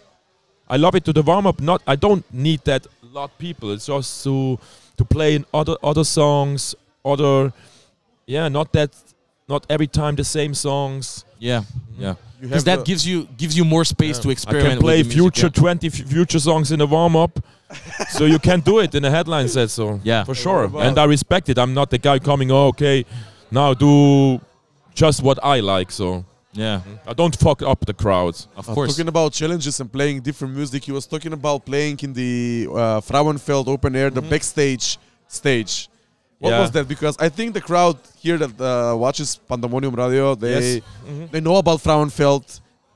I 0.70 0.78
love 0.78 0.94
it 0.94 1.04
to 1.04 1.12
the 1.12 1.22
warm 1.22 1.46
up. 1.46 1.60
Not 1.60 1.82
I 1.86 1.96
don't 1.96 2.24
need 2.32 2.64
that 2.64 2.86
lot 3.12 3.36
people. 3.38 3.72
It's 3.72 3.86
just 3.86 4.24
to 4.24 4.58
to 4.96 5.04
play 5.04 5.34
in 5.34 5.44
other 5.52 5.76
other 5.82 6.04
songs, 6.04 6.74
other 7.04 7.52
yeah, 8.26 8.48
not 8.48 8.72
that 8.72 8.90
not 9.48 9.66
every 9.68 9.86
time 9.86 10.14
the 10.16 10.24
same 10.24 10.54
songs. 10.54 11.24
Yeah, 11.38 11.62
yeah. 11.98 12.14
Because 12.40 12.64
that 12.64 12.84
gives 12.84 13.04
you 13.06 13.26
gives 13.36 13.56
you 13.58 13.64
more 13.64 13.84
space 13.84 14.18
to 14.20 14.28
I 14.28 14.32
experiment. 14.32 14.72
can 14.74 14.80
play 14.80 14.98
with 14.98 15.08
the 15.10 15.16
music, 15.16 15.34
future 15.34 15.50
20 15.50 15.86
f- 15.88 15.94
future 15.94 16.38
songs 16.40 16.70
in 16.72 16.80
a 16.80 16.86
warm 16.86 17.16
up. 17.16 17.40
so 18.10 18.24
you 18.24 18.38
can 18.38 18.60
do 18.60 18.78
it 18.78 18.94
in 18.94 19.04
a 19.04 19.10
headline 19.10 19.48
set. 19.48 19.70
So 19.70 20.00
Yeah. 20.04 20.24
for 20.24 20.34
sure. 20.34 20.64
about- 20.64 20.82
And 20.86 20.98
I 20.98 21.04
respect 21.04 21.48
it. 21.48 21.58
I'm 21.58 21.74
not 21.74 21.90
the 21.90 21.98
guy 21.98 22.18
coming. 22.18 22.50
Oh, 22.50 22.68
okay, 22.68 23.04
now 23.50 23.74
do 23.74 24.40
just 24.94 25.22
what 25.22 25.38
I 25.42 25.60
like. 25.60 25.90
So 25.90 26.24
Yeah, 26.54 26.80
I 27.06 27.12
don't 27.12 27.36
fuck 27.36 27.60
up 27.62 27.80
the 27.86 27.92
crowds. 27.94 28.48
of 28.56 28.68
Uh, 28.68 28.74
course. 28.74 28.90
Talking 28.96 29.08
about 29.08 29.32
challenges 29.32 29.80
and 29.80 29.88
playing 29.92 30.22
different 30.22 30.54
music, 30.54 30.84
he 30.84 30.92
was 30.92 31.06
talking 31.06 31.32
about 31.32 31.64
playing 31.66 31.98
in 32.02 32.12
the 32.14 32.66
uh, 32.70 33.00
Frauenfeld 33.08 33.66
open 33.68 33.94
air, 33.96 34.10
the 34.10 34.22
backstage 34.22 34.98
stage. 35.28 35.88
What 36.38 36.50
Yeah. 36.50 36.60
was 36.60 36.70
that? 36.70 36.86
Because 36.86 37.16
I 37.18 37.28
think 37.28 37.54
the 37.54 37.60
crowd 37.60 37.96
here 38.24 38.38
that 38.38 38.54
uh, 38.60 38.96
watches 38.96 39.28
Pandemonium 39.48 39.94
Radio, 39.94 40.34
they 40.34 40.54
Yes. 40.76 40.82
Mhm. 41.08 41.30
they 41.32 41.40
know 41.40 41.56
about 41.56 41.78
Frauenfeld. 41.82 42.46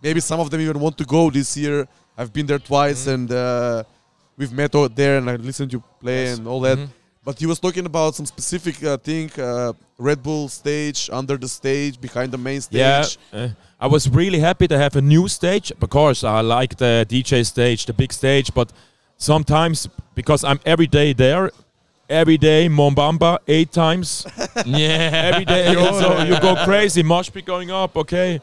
Maybe 0.03 0.21
some 0.21 0.41
of 0.41 0.49
them 0.51 0.61
even 0.61 0.79
want 0.79 0.97
to 0.99 1.05
go 1.05 1.31
this 1.31 1.57
year. 1.57 1.87
I've 2.19 2.33
been 2.33 2.47
there 2.47 2.59
twice, 2.73 3.01
Mm-hmm. 3.03 3.15
and 3.15 3.33
uh, 3.33 3.83
we've 4.39 4.53
met 4.53 4.73
out 4.75 4.95
there, 4.95 5.15
and 5.19 5.29
I 5.31 5.37
listened 5.37 5.73
you 5.73 5.83
play 6.01 6.25
Yes. 6.27 6.39
and 6.39 6.47
all 6.47 6.61
that. 6.69 6.79
Mhm. 6.79 6.89
But 7.25 7.39
he 7.39 7.47
was 7.47 7.59
talking 7.61 7.87
about 7.87 8.11
some 8.19 8.27
specific 8.27 8.77
uh, 8.85 8.97
thing: 9.09 9.31
uh, 9.39 9.73
Red 10.09 10.21
Bull 10.27 10.49
stage, 10.49 11.09
under 11.13 11.37
the 11.45 11.49
stage, 11.49 11.95
behind 12.01 12.29
the 12.33 12.39
main 12.49 12.61
stage. 12.61 12.81
Yeah, 12.81 13.05
uh, 13.33 13.49
I 13.81 13.87
was 13.87 14.09
really 14.21 14.41
happy 14.41 14.67
to 14.69 14.77
have 14.85 14.95
a 14.97 15.01
new 15.15 15.29
stage. 15.29 15.71
Of 15.81 15.89
course, 15.89 16.21
I 16.25 16.41
like 16.59 16.73
the 16.85 16.93
DJ 17.09 17.45
stage, 17.45 17.81
the 17.87 17.93
big 18.03 18.13
stage, 18.13 18.49
but 18.55 18.69
sometimes 19.19 19.89
because 20.15 20.43
I'm 20.45 20.61
every 20.67 20.87
day 20.89 21.13
there, 21.13 21.51
every 22.13 22.39
day 22.39 22.69
Mombamba 22.69 23.39
eight 23.49 23.73
times, 23.73 24.27
yeah, 24.67 25.31
every 25.33 25.45
day, 25.45 25.75
so 25.75 26.23
you 26.29 26.39
go 26.41 26.55
crazy. 26.65 27.03
Mosh 27.03 27.31
be 27.31 27.43
going 27.43 27.71
up, 27.71 27.97
okay. 27.97 28.41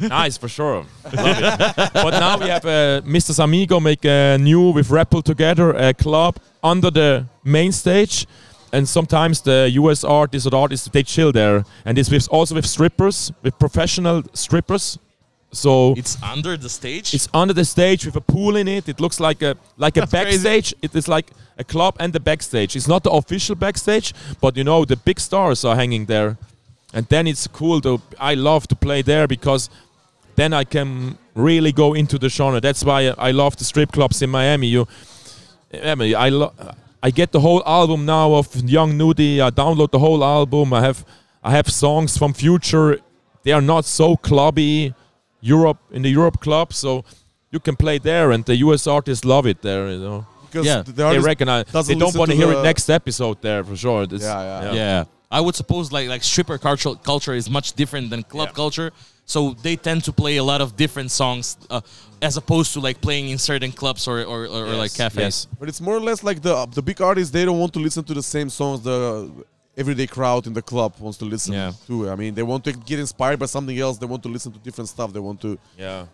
nice 0.00 0.36
for 0.36 0.48
sure. 0.48 0.84
Love 1.12 1.38
it. 1.38 1.92
but 1.94 2.10
now 2.10 2.38
we 2.38 2.48
have 2.48 2.64
uh, 2.64 3.02
Mr. 3.04 3.32
Samigo 3.32 3.80
make 3.80 4.04
a 4.04 4.36
new 4.38 4.70
with 4.70 4.90
Rappel 4.90 5.22
together 5.22 5.70
a 5.74 5.94
club 5.94 6.36
under 6.62 6.90
the 6.90 7.26
main 7.44 7.72
stage. 7.72 8.26
And 8.72 8.88
sometimes 8.88 9.40
the 9.40 9.70
US 9.74 10.02
artists 10.02 10.46
or 10.46 10.54
artists 10.56 10.88
they 10.88 11.02
chill 11.02 11.32
there, 11.32 11.64
and 11.84 11.96
this 11.96 12.10
with 12.10 12.28
also 12.30 12.54
with 12.56 12.66
strippers, 12.66 13.32
with 13.42 13.58
professional 13.58 14.22
strippers. 14.34 14.98
So 15.56 15.94
It's 15.96 16.16
under 16.22 16.56
the 16.56 16.68
stage. 16.68 17.14
it's 17.14 17.28
under 17.32 17.54
the 17.54 17.64
stage 17.64 18.04
with 18.06 18.16
a 18.16 18.20
pool 18.20 18.56
in 18.56 18.68
it. 18.68 18.88
It 18.88 19.00
looks 19.00 19.18
like 19.20 19.42
a 19.42 19.56
like 19.76 19.96
a 19.96 20.00
That's 20.00 20.12
crazy. 20.12 20.42
backstage. 20.44 20.74
It 20.82 20.94
is 20.94 21.08
like 21.08 21.26
a 21.58 21.64
club 21.64 21.94
and 21.98 22.12
the 22.12 22.20
backstage. 22.20 22.76
It's 22.76 22.88
not 22.88 23.02
the 23.02 23.10
official 23.10 23.56
backstage, 23.56 24.12
but 24.40 24.56
you 24.56 24.64
know 24.64 24.84
the 24.84 24.96
big 24.96 25.18
stars 25.20 25.64
are 25.64 25.76
hanging 25.76 26.06
there, 26.06 26.36
and 26.94 27.06
then 27.08 27.26
it's 27.26 27.46
cool 27.48 27.80
to. 27.80 28.00
I 28.20 28.34
love 28.34 28.66
to 28.68 28.76
play 28.76 29.02
there 29.02 29.26
because 29.26 29.70
then 30.36 30.52
I 30.52 30.64
can 30.64 31.16
really 31.34 31.72
go 31.72 31.94
into 31.94 32.18
the 32.18 32.28
genre. 32.28 32.60
That's 32.60 32.84
why 32.84 33.12
I 33.28 33.30
love 33.32 33.56
the 33.56 33.64
strip 33.64 33.92
clubs 33.92 34.22
in 34.22 34.30
Miami. 34.30 34.66
You, 34.66 34.86
I 35.82 35.94
mean, 35.94 36.14
I 36.14 36.28
lo- 36.30 36.52
I 37.02 37.10
get 37.10 37.30
the 37.32 37.40
whole 37.40 37.62
album 37.66 38.04
now 38.04 38.34
of 38.34 38.54
Young 38.68 38.96
Nudy. 38.96 39.40
I 39.40 39.50
download 39.50 39.90
the 39.90 39.98
whole 39.98 40.22
album. 40.24 40.72
I 40.72 40.80
have 40.82 41.04
I 41.42 41.50
have 41.52 41.68
songs 41.70 42.16
from 42.18 42.32
Future. 42.34 42.98
They 43.44 43.52
are 43.52 43.62
not 43.62 43.84
so 43.84 44.16
clubby. 44.16 44.92
Europe 45.40 45.78
in 45.90 46.02
the 46.02 46.10
Europe 46.10 46.40
club, 46.40 46.72
so 46.72 47.04
you 47.50 47.60
can 47.60 47.76
play 47.76 47.98
there, 47.98 48.30
and 48.32 48.44
the 48.44 48.56
US 48.56 48.86
artists 48.86 49.24
love 49.24 49.46
it 49.46 49.62
there. 49.62 49.90
You 49.90 49.98
know, 49.98 50.26
Because 50.50 50.66
Yeah. 50.66 50.82
the 50.82 50.92
they 50.92 51.18
recognize. 51.18 51.64
They 51.86 51.94
don't 51.94 52.14
want 52.16 52.30
to 52.30 52.36
to 52.36 52.42
hear 52.42 52.52
it 52.52 52.62
next 52.62 52.88
episode 52.90 53.36
there 53.42 53.62
for 53.64 53.76
sure. 53.76 54.02
It's- 54.04 54.22
Yeah, 54.22 54.62
yeah. 54.62 54.72
yeah. 54.74 55.04
I 55.30 55.40
would 55.40 55.56
suppose 55.56 55.90
like 55.92 56.08
like 56.08 56.22
stripper 56.22 56.58
culture 56.58 56.94
culture 57.02 57.34
is 57.34 57.48
much 57.50 57.72
different 57.80 58.10
than 58.10 58.22
club 58.22 58.48
Yeah. 58.48 58.62
culture. 58.62 58.90
So 59.34 59.38
they 59.62 59.76
tend 59.76 60.04
to 60.04 60.12
play 60.12 60.36
a 60.38 60.44
lot 60.44 60.60
of 60.60 60.68
different 60.76 61.10
songs 61.10 61.56
uh, 61.68 61.80
as 62.22 62.36
opposed 62.36 62.72
to 62.74 62.80
like 62.80 63.00
playing 63.00 63.26
in 63.30 63.38
certain 63.38 63.72
clubs 63.72 64.06
or 64.08 64.18
or, 64.32 64.40
or, 64.46 64.62
or 64.70 64.74
like 64.82 64.94
cafes. 64.94 65.22
Yes. 65.22 65.46
But 65.58 65.68
it's 65.68 65.80
more 65.80 65.96
or 65.96 66.04
less 66.08 66.22
like 66.22 66.40
the 66.42 66.54
the 66.78 66.82
big 66.82 67.00
artists. 67.00 67.30
They 67.32 67.44
don't 67.44 67.58
want 67.58 67.72
to 67.72 67.80
listen 67.80 68.04
to 68.04 68.14
the 68.14 68.22
same 68.22 68.48
songs 68.50 68.80
the 68.82 68.98
everyday 69.76 70.06
crowd 70.06 70.46
in 70.46 70.52
the 70.54 70.62
club 70.62 70.94
wants 70.98 71.18
to 71.18 71.24
listen 71.24 71.52
Yeah. 71.54 71.72
to. 71.86 72.10
I 72.10 72.16
mean, 72.16 72.34
they 72.34 72.42
want 72.42 72.64
to 72.64 72.72
get 72.72 72.98
inspired 72.98 73.38
by 73.38 73.46
something 73.46 73.78
else. 73.78 73.98
They 73.98 74.06
want 74.06 74.22
to 74.22 74.28
listen 74.28 74.52
to 74.52 74.58
different 74.58 74.88
stuff. 74.88 75.12
They 75.12 75.20
want 75.20 75.40
to. 75.42 75.58
Yeah. 75.78 76.06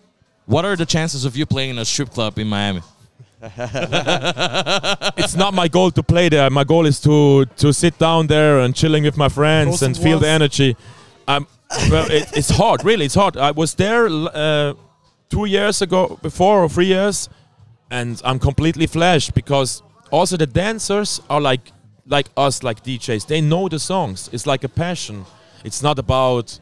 What 0.47 0.65
are 0.65 0.77
the 0.77 0.87
chances 0.87 1.25
of 1.25 1.37
you 1.37 1.47
playing 1.47 1.71
in 1.71 1.79
a 1.79 1.85
strip 1.85 2.11
club 2.11 2.39
in 2.39 2.49
Miami? 2.49 2.83
it's 5.17 5.35
not 5.35 5.53
my 5.55 5.69
goal 5.69 5.91
to 5.91 6.03
play 6.03 6.29
there. 6.29 6.49
My 6.51 6.65
goal 6.65 6.87
is 6.87 7.01
to 7.01 7.45
to 7.57 7.73
sit 7.73 7.99
down 7.99 8.27
there 8.29 8.61
and 8.61 8.75
chilling 8.75 9.05
with 9.05 9.17
my 9.17 9.29
friends 9.29 9.79
Throw 9.79 9.87
and 9.87 9.97
some 9.97 10.05
feel 10.05 10.19
the 10.19 10.29
energy. 10.29 10.77
Um, 11.27 11.47
well, 11.91 12.11
it, 12.11 12.31
it's 12.37 12.51
hard, 12.51 12.85
really. 12.85 13.05
It's 13.07 13.15
hard. 13.15 13.37
I 13.37 13.51
was 13.53 13.75
there 13.75 14.07
uh, 14.07 14.75
two 15.29 15.47
years 15.47 15.83
ago, 15.83 16.19
before 16.23 16.63
or 16.63 16.69
three 16.69 16.87
years, 16.87 17.29
and 17.91 18.21
I'm 18.25 18.39
completely 18.39 18.87
flashed 18.87 19.35
because 19.35 19.83
also 20.11 20.37
the 20.37 20.47
dancers 20.47 21.21
are 21.29 21.41
like 21.41 21.73
like 22.07 22.27
us, 22.37 22.63
like 22.63 22.83
DJs. 22.83 23.27
They 23.27 23.41
know 23.41 23.69
the 23.69 23.79
songs. 23.79 24.29
It's 24.33 24.47
like 24.47 24.65
a 24.65 24.69
passion. 24.69 25.25
It's 25.65 25.83
not 25.83 25.99
about 25.99 26.59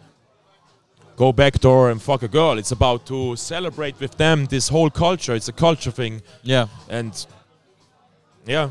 go 1.17 1.33
back 1.33 1.59
door 1.61 1.91
and 1.91 2.01
fuck 2.01 2.23
a 2.23 2.29
girl. 2.29 2.59
It's 2.59 2.73
about 2.73 3.07
to 3.07 3.37
celebrate 3.37 3.99
with 4.01 4.17
them 4.17 4.47
this 4.47 4.69
whole 4.69 4.91
culture. 4.91 5.35
It's 5.35 5.49
a 5.49 5.53
culture 5.53 5.91
thing 5.91 6.23
Yeah. 6.43 6.67
and 6.89 7.13
yeah 8.47 8.71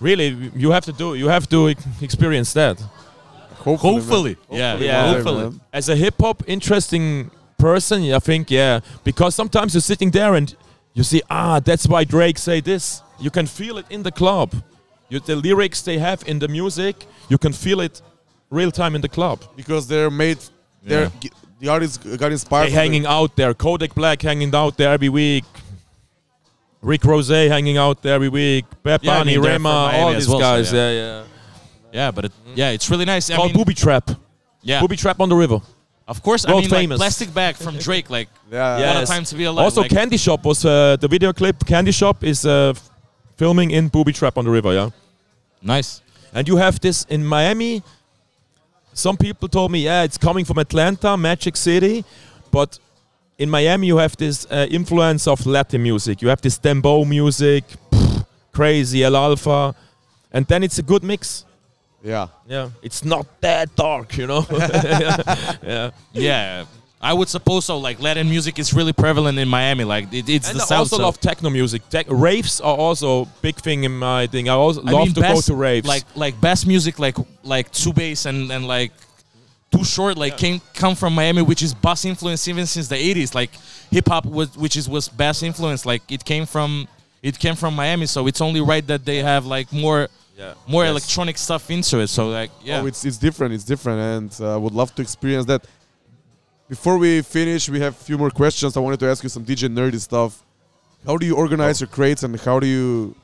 really 0.00 0.50
you 0.56 0.70
have 0.70 0.84
to 0.84 0.92
do 0.92 1.14
you 1.14 1.28
have 1.28 1.46
to 1.48 1.68
experience 2.00 2.52
that 2.54 2.80
Hopefully. 3.58 3.92
man. 3.92 4.00
Hopefully. 4.00 4.36
Yeah. 4.50 4.76
Yeah. 4.78 5.12
Hopefully. 5.12 5.60
as 5.72 5.88
a 5.88 5.96
hip 5.96 6.14
hop 6.20 6.42
interesting 6.46 7.30
person 7.58 8.02
i 8.14 8.18
think 8.20 8.50
yeah 8.50 8.80
because 9.04 9.34
sometimes 9.34 9.74
you're 9.74 9.82
sitting 9.82 10.10
there 10.10 10.34
and 10.34 10.54
you 10.94 11.02
see 11.02 11.20
ah 11.28 11.60
that's 11.60 11.86
why 11.86 12.04
drake 12.04 12.38
say 12.38 12.60
this 12.60 13.02
you 13.20 13.30
can 13.30 13.46
feel 13.46 13.76
it 13.78 13.86
in 13.90 14.02
the 14.02 14.12
club 14.12 14.50
you, 15.08 15.20
the 15.20 15.36
lyrics 15.36 15.82
they 15.82 15.98
have 15.98 16.22
in 16.26 16.38
the 16.38 16.48
music 16.48 16.94
you 17.28 17.38
can 17.38 17.52
feel 17.52 17.80
it 17.80 18.02
real 18.50 18.70
time 18.70 18.94
in 18.94 19.00
the 19.00 19.08
club 19.08 19.38
Because 19.56 19.86
they're 19.88 20.10
made. 20.10 20.38
They're 20.82 21.10
Yeah. 21.22 21.30
the 21.60 21.68
artists 21.68 21.98
got 21.98 22.30
inspired. 22.32 22.66
they 22.66 22.70
from 22.70 22.80
hanging 22.82 23.06
out 23.06 23.34
there 23.36 23.52
kodak 23.54 23.94
black 23.94 24.22
hanging 24.22 24.54
out 24.54 24.76
there 24.78 24.90
every 24.92 25.08
week 25.08 25.44
Rick 26.80 27.04
Ross 27.04 27.28
hanging 27.28 27.76
out 27.76 28.02
there 28.02 28.14
every 28.14 28.28
week, 28.28 28.64
Bad 28.82 29.00
Yeah, 29.02 29.10
I 29.12 29.18
Bunny, 29.18 29.36
mean, 29.36 29.44
Rema, 29.46 29.68
all 29.68 30.12
these 30.14 30.28
well, 30.28 30.38
so 30.38 30.40
guys. 30.40 30.72
yeah. 30.72 30.90
yeah, 30.90 31.00
yeah. 31.00 31.24
Yeah, 31.92 32.10
but 32.12 32.26
it, 32.26 32.32
yeah, 32.54 32.70
it's 32.70 32.88
really 32.90 33.04
nice. 33.04 33.30
I 33.30 33.36
called 33.36 33.48
mean, 33.48 33.56
Booby 33.56 33.74
Trap. 33.74 34.10
yeah, 34.62 34.80
Booby 34.80 34.96
Trap 34.96 35.20
on 35.20 35.28
the 35.28 35.34
River. 35.34 35.58
of 36.06 36.22
course. 36.22 36.44
I 36.46 36.52
World 36.52 36.70
mean, 36.70 36.90
like 36.90 36.98
plastic 36.98 37.34
bag 37.34 37.56
from 37.56 37.78
Drake. 37.78 38.08
Like, 38.10 38.28
Yeah. 38.50 38.78
Yeah. 38.78 38.86
what 38.88 38.96
a 38.96 39.00
Yes. 39.00 39.08
time 39.08 39.24
to 39.24 39.34
be 39.34 39.44
alive. 39.44 39.64
Also, 39.64 39.80
like, 39.82 39.90
Candy 39.90 40.16
Shop 40.18 40.44
was 40.44 40.64
uh, 40.64 40.96
the 41.00 41.08
video 41.08 41.32
clip. 41.32 41.64
Candy 41.66 41.90
Shop 41.92 42.22
is 42.22 42.46
uh, 42.46 42.72
f- 42.76 42.87
filming 43.38 43.70
in 43.70 43.88
Booby 43.88 44.12
Trap 44.12 44.36
on 44.36 44.44
the 44.44 44.50
River. 44.50 44.74
Yeah, 44.74 44.90
nice. 45.62 46.02
and 46.34 46.46
you 46.46 46.56
have 46.56 46.78
this 46.80 47.04
in 47.08 47.24
Miami. 47.24 47.82
Some 48.92 49.16
people 49.16 49.48
told 49.48 49.70
me, 49.70 49.78
yeah, 49.84 50.02
it's 50.02 50.18
coming 50.18 50.44
from 50.44 50.58
Atlanta, 50.58 51.16
Magic 51.16 51.56
City, 51.56 52.04
but 52.50 52.78
in 53.38 53.48
Miami 53.48 53.86
you 53.86 53.96
have 53.98 54.16
this 54.16 54.44
uh, 54.50 54.66
influence 54.70 55.28
of 55.28 55.46
Latin 55.46 55.82
music. 55.82 56.20
You 56.20 56.28
have 56.28 56.40
this 56.40 56.58
dembow 56.58 57.06
music, 57.06 57.64
pff, 57.90 58.26
crazy 58.52 59.04
El 59.04 59.14
Alfa, 59.14 59.74
and 60.32 60.44
then 60.46 60.64
it's 60.64 60.78
a 60.78 60.82
good 60.82 61.04
mix. 61.04 61.44
Yeah. 62.02 62.26
Yeah, 62.48 62.70
it's 62.82 63.04
not 63.04 63.40
that 63.40 63.74
dark, 63.76 64.16
you 64.16 64.26
know. 64.26 64.44
yeah. 64.50 65.90
Yeah, 66.12 66.64
I 67.00 67.12
would 67.12 67.28
suppose 67.28 67.64
so. 67.66 67.78
Like 67.78 68.00
Latin 68.02 68.28
music 68.28 68.58
is 68.58 68.74
really 68.74 68.92
prevalent 68.92 69.38
in 69.38 69.48
Miami. 69.48 69.84
Like 69.84 70.12
it, 70.12 70.28
it's 70.28 70.48
And 70.50 70.58
the 70.58 70.62
I 70.64 70.66
south. 70.66 70.78
also 70.78 70.96
so- 70.96 71.02
love 71.04 71.20
techno 71.20 71.48
music. 71.50 71.88
Tech 71.90 72.06
raves 72.08 72.60
are 72.60 72.76
also 72.76 73.26
big 73.40 73.56
thing 73.56 73.84
in 73.84 73.96
my 73.98 74.26
thing. 74.26 74.48
I 74.48 74.54
also 74.54 74.80
I 74.84 74.90
love 74.90 75.04
mean, 75.06 75.14
to 75.14 75.20
go 75.20 75.40
to 75.40 75.54
raves. 75.54 75.86
Like 75.86 76.04
like 76.16 76.40
bass 76.40 76.66
music, 76.66 76.98
like 76.98 77.16
like 77.44 77.70
two 77.70 77.92
bass 77.92 78.26
and 78.26 78.50
and 78.50 78.66
like 78.66 78.90
too 79.70 79.84
short, 79.84 80.16
like 80.18 80.36
came 80.38 80.60
come 80.74 80.94
from 80.96 81.14
Miami, 81.14 81.42
which 81.42 81.62
is 81.62 81.72
bass 81.72 82.04
influence 82.04 82.48
even 82.48 82.66
since 82.66 82.88
the 82.88 82.96
'80s. 82.96 83.34
Like 83.34 83.50
hip 83.90 84.08
hop 84.08 84.24
was, 84.26 84.56
which 84.56 84.76
is 84.76 84.88
was 84.88 85.08
bass 85.08 85.42
influence. 85.44 85.86
Like 85.86 86.02
it 86.10 86.24
came 86.24 86.46
from 86.46 86.88
it 87.22 87.38
came 87.38 87.54
from 87.54 87.76
Miami, 87.76 88.06
so 88.06 88.26
it's 88.26 88.40
only 88.40 88.60
right 88.60 88.84
that 88.88 89.04
they 89.04 89.18
have 89.18 89.46
like 89.46 89.72
more 89.72 90.08
yeah. 90.36 90.54
more 90.66 90.82
Yes. 90.84 90.90
electronic 90.90 91.36
stuff 91.38 91.70
into 91.70 92.00
it. 92.00 92.08
So 92.08 92.28
like 92.28 92.50
yeah, 92.64 92.80
Oh, 92.80 92.86
it's 92.86 93.04
it's 93.04 93.18
different. 93.18 93.54
It's 93.54 93.64
different, 93.64 94.00
and 94.00 94.48
I 94.48 94.54
uh, 94.54 94.58
would 94.58 94.72
love 94.74 94.92
to 94.96 95.02
experience 95.02 95.46
that. 95.46 95.64
Before 96.68 96.98
we 96.98 97.22
finish, 97.22 97.68
we 97.70 97.80
have 97.80 97.94
a 97.94 98.04
few 98.04 98.18
more 98.18 98.30
questions. 98.30 98.76
I 98.76 98.80
wanted 98.80 99.00
to 99.00 99.06
ask 99.06 99.22
you 99.22 99.30
some 99.30 99.44
DJ 99.44 99.68
nerdy 99.68 99.98
stuff. 99.98 100.44
How 101.06 101.16
do 101.16 101.24
you 101.24 101.34
organize 101.34 101.80
your 101.80 101.88
crates, 101.88 102.22
and 102.24 102.38
how 102.40 102.60
do 102.60 102.66
you? 102.66 103.16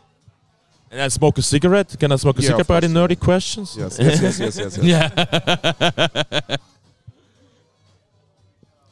And 0.91 1.03
I 1.03 1.09
smoke 1.09 1.37
a 1.39 1.43
cigarette. 1.43 1.95
Can 1.99 2.11
I 2.13 2.17
smoke 2.17 2.39
a 2.39 2.43
Yeah, 2.43 2.49
cigarette 2.49 2.67
by 2.69 2.81
the 2.81 2.87
nerdy 2.87 3.19
questions? 3.21 3.77
Yes, 3.77 3.99
yes, 3.99 4.23
yes, 4.23 4.39
yes, 4.41 4.57
yes. 4.59 4.79
yes. 4.79 5.09
yeah. 6.49 6.57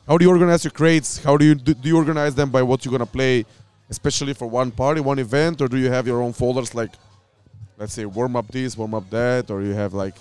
How 0.07 0.19
do 0.19 0.25
you 0.25 0.31
organize 0.31 0.65
your 0.65 0.73
crates? 0.73 1.23
How 1.23 1.37
do 1.37 1.45
you 1.45 1.55
do, 1.55 1.73
do 1.73 1.89
you 1.89 1.97
organize 1.97 2.35
them 2.35 2.51
by 2.51 2.61
what 2.63 2.85
you're 2.85 2.93
gonna 2.93 3.07
play, 3.07 3.47
especially 3.89 4.35
for 4.35 4.47
one 4.49 4.71
party, 4.73 5.01
one 5.01 5.19
event, 5.21 5.63
or 5.63 5.69
do 5.69 5.79
you 5.79 5.91
have 5.91 6.07
your 6.07 6.21
own 6.21 6.33
folders 6.33 6.75
like, 6.75 6.91
let's 7.79 7.95
say, 7.95 8.05
warm 8.05 8.35
up 8.37 8.49
this, 8.49 8.77
warm 8.77 8.95
up 8.95 9.09
that, 9.11 9.51
or 9.51 9.63
you 9.63 9.73
have 9.73 9.95
like? 9.95 10.17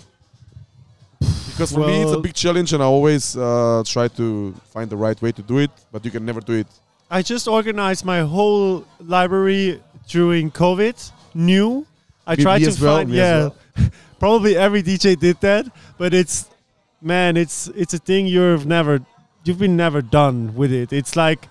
Because 1.52 1.72
for 1.72 1.80
me, 1.80 2.02
it's 2.02 2.12
a 2.12 2.18
big 2.18 2.34
challenge, 2.34 2.72
and 2.72 2.82
I 2.82 2.86
always 2.86 3.36
uh, 3.36 3.82
try 3.86 4.08
to 4.08 4.52
find 4.72 4.88
the 4.88 4.96
right 4.96 5.20
way 5.20 5.32
to 5.32 5.42
do 5.42 5.58
it, 5.58 5.70
but 5.92 6.04
you 6.04 6.10
can 6.10 6.24
never 6.24 6.40
do 6.40 6.54
it. 6.54 6.66
I 7.10 7.20
just 7.20 7.46
organized 7.46 8.06
my 8.06 8.20
whole 8.20 8.86
library 8.98 9.80
during 10.08 10.50
COVID. 10.50 11.12
New. 11.34 11.86
I 12.26 12.36
tried 12.36 12.60
to 12.60 12.82
well, 12.82 12.96
find. 12.98 13.10
yeah, 13.10 13.50
probably 14.18 14.56
every 14.56 14.82
DJ 14.82 15.18
did 15.18 15.40
that, 15.42 15.66
but 15.98 16.14
it's 16.14 16.48
man, 17.02 17.36
it's 17.36 17.68
it's 17.68 17.92
a 17.92 17.98
thing 17.98 18.26
you've 18.26 18.64
never, 18.64 19.00
you've 19.44 19.58
been 19.58 19.76
never 19.76 20.00
done 20.00 20.54
with 20.54 20.72
it. 20.72 20.92
It's 20.92 21.16
like 21.16 21.48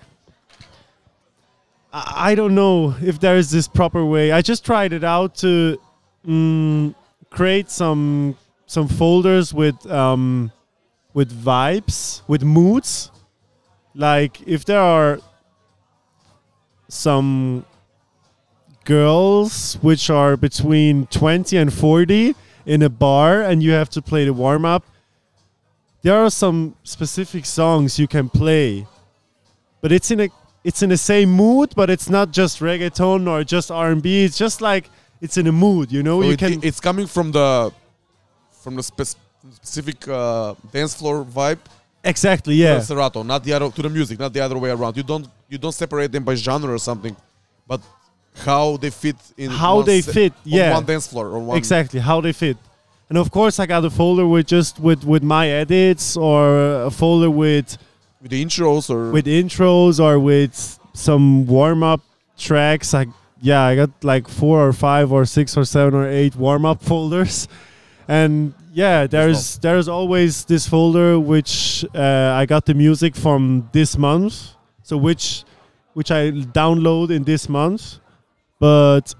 I, 1.93 2.31
I 2.31 2.35
don't 2.35 2.55
know 2.55 2.95
if 3.01 3.19
there 3.19 3.37
is 3.37 3.51
this 3.51 3.67
proper 3.67 4.03
way. 4.03 4.31
I 4.31 4.41
just 4.41 4.65
tried 4.65 4.93
it 4.93 5.03
out 5.03 5.35
to 5.37 5.79
mm, 6.27 6.95
create 7.29 7.69
some 7.69 8.35
some 8.72 8.88
folders 8.88 9.53
with 9.53 9.78
um, 9.91 10.49
with 11.13 11.30
vibes, 11.43 12.22
with 12.26 12.41
moods. 12.41 13.11
Like 13.93 14.41
if 14.47 14.63
there 14.63 14.80
are 14.80 15.19
some 16.88 17.65
girls 18.86 19.78
which 19.82 20.09
are 20.09 20.38
between 20.38 21.05
20 21.07 21.57
and 21.57 21.74
40 21.74 22.34
in 22.65 22.82
a 22.82 22.89
bar 22.89 23.41
and 23.41 23.61
you 23.61 23.72
have 23.72 23.89
to 23.89 24.01
play 24.01 24.24
the 24.26 24.34
warm 24.34 24.65
up 24.65 24.84
there 26.01 26.17
are 26.17 26.32
some 26.32 26.76
specific 26.84 27.45
songs 27.45 27.99
you 27.99 28.07
can 28.07 28.28
play. 28.28 28.88
But 29.82 29.91
it's 29.91 30.09
in 30.09 30.19
a 30.22 30.30
it's 30.63 30.82
in 30.82 30.89
the 30.89 30.97
same 30.97 31.30
mood 31.30 31.74
but 31.76 31.89
it's 31.89 32.09
not 32.09 32.32
just 32.32 32.59
reggaeton 32.59 33.28
or 33.28 33.43
just 33.43 33.69
R&B 33.69 34.24
it's 34.24 34.38
just 34.38 34.61
like 34.61 34.89
it's 35.19 35.38
in 35.38 35.45
a 35.47 35.51
mood 35.51 35.91
you 35.91 36.01
know? 36.03 36.22
So 36.22 36.28
you 36.28 36.34
it- 36.34 36.39
can 36.39 36.63
it's 36.63 36.80
coming 36.80 37.05
from 37.07 37.32
the 37.32 37.72
from 38.62 38.76
the 38.76 38.84
spec- 38.84 39.20
specific 39.53 40.07
uh, 40.07 40.55
dance 40.72 40.93
floor 40.95 41.26
vibe? 41.26 41.59
Exactly 42.03 42.55
to 42.55 42.62
yeah 42.64 42.76
the 42.76 42.82
Serato, 42.82 43.24
not 43.24 43.43
the 43.43 43.53
other 43.53 43.70
to 43.70 43.82
the 43.82 43.89
music, 43.89 44.20
not 44.20 44.34
the 44.34 44.39
other 44.39 44.57
way 44.57 44.72
around. 44.72 44.97
You 44.97 45.03
don't 45.03 45.28
you 45.49 45.57
don't 45.57 45.72
separate 45.84 46.12
them 46.12 46.24
by 46.24 46.36
genre 46.36 46.74
or 46.74 46.80
something, 46.80 47.16
but 47.68 47.82
how 48.36 48.78
they 48.78 48.89
fit 48.89 49.18
in 49.38 49.51
how 49.51 49.78
one 49.78 49.86
they 49.86 50.01
se- 50.01 50.12
fit 50.12 50.34
on 50.34 50.39
yeah. 50.45 50.74
one 50.74 50.86
dance 50.86 51.07
floor 51.07 51.28
or 51.28 51.39
one 51.39 51.57
exactly 51.57 51.99
how 51.99 52.22
they 52.22 52.34
fit. 52.34 52.57
And 53.09 53.18
of 53.18 53.30
course 53.30 53.59
i 53.59 53.66
got 53.66 53.84
a 53.84 53.89
folder 53.89 54.26
with 54.26 54.47
just 54.47 54.80
with 54.80 55.03
with 55.03 55.22
my 55.22 55.49
edits 55.49 56.16
or 56.16 56.84
a 56.84 56.91
folder 56.91 57.30
with 57.30 57.78
with 58.22 58.32
the 58.32 58.43
intros 58.43 58.89
or 58.89 59.12
with 59.12 59.26
intros 59.26 59.99
or 59.99 60.18
with 60.18 60.80
some 60.93 61.45
warm 61.45 61.84
up 61.84 62.01
tracks. 62.38 62.93
I 62.93 63.07
yeah, 63.41 63.64
I 63.64 63.76
got 63.76 63.89
like 64.03 64.28
four 64.28 64.68
or 64.68 64.74
five 64.74 65.12
or 65.12 65.26
six 65.26 65.57
or 65.57 65.66
seven 65.66 65.93
or 65.93 66.07
eight 66.07 66.36
warm 66.36 66.66
up 66.66 66.82
folders, 66.89 67.47
and 68.12 68.53
yeah, 68.74 69.07
there's 69.07 69.57
there's 69.59 69.88
always 69.88 70.43
this 70.43 70.68
folder 70.68 71.18
which 71.18 71.86
uh, 71.95 72.41
I 72.41 72.45
got 72.45 72.66
the 72.66 72.74
music 72.74 73.16
from 73.16 73.70
this 73.72 73.97
month, 73.97 74.34
so 74.84 74.97
which 74.97 75.45
which 75.93 76.12
I 76.12 76.32
download 76.32 77.09
in 77.09 77.24
this 77.24 77.47
month, 77.47 77.99
but 78.59 79.16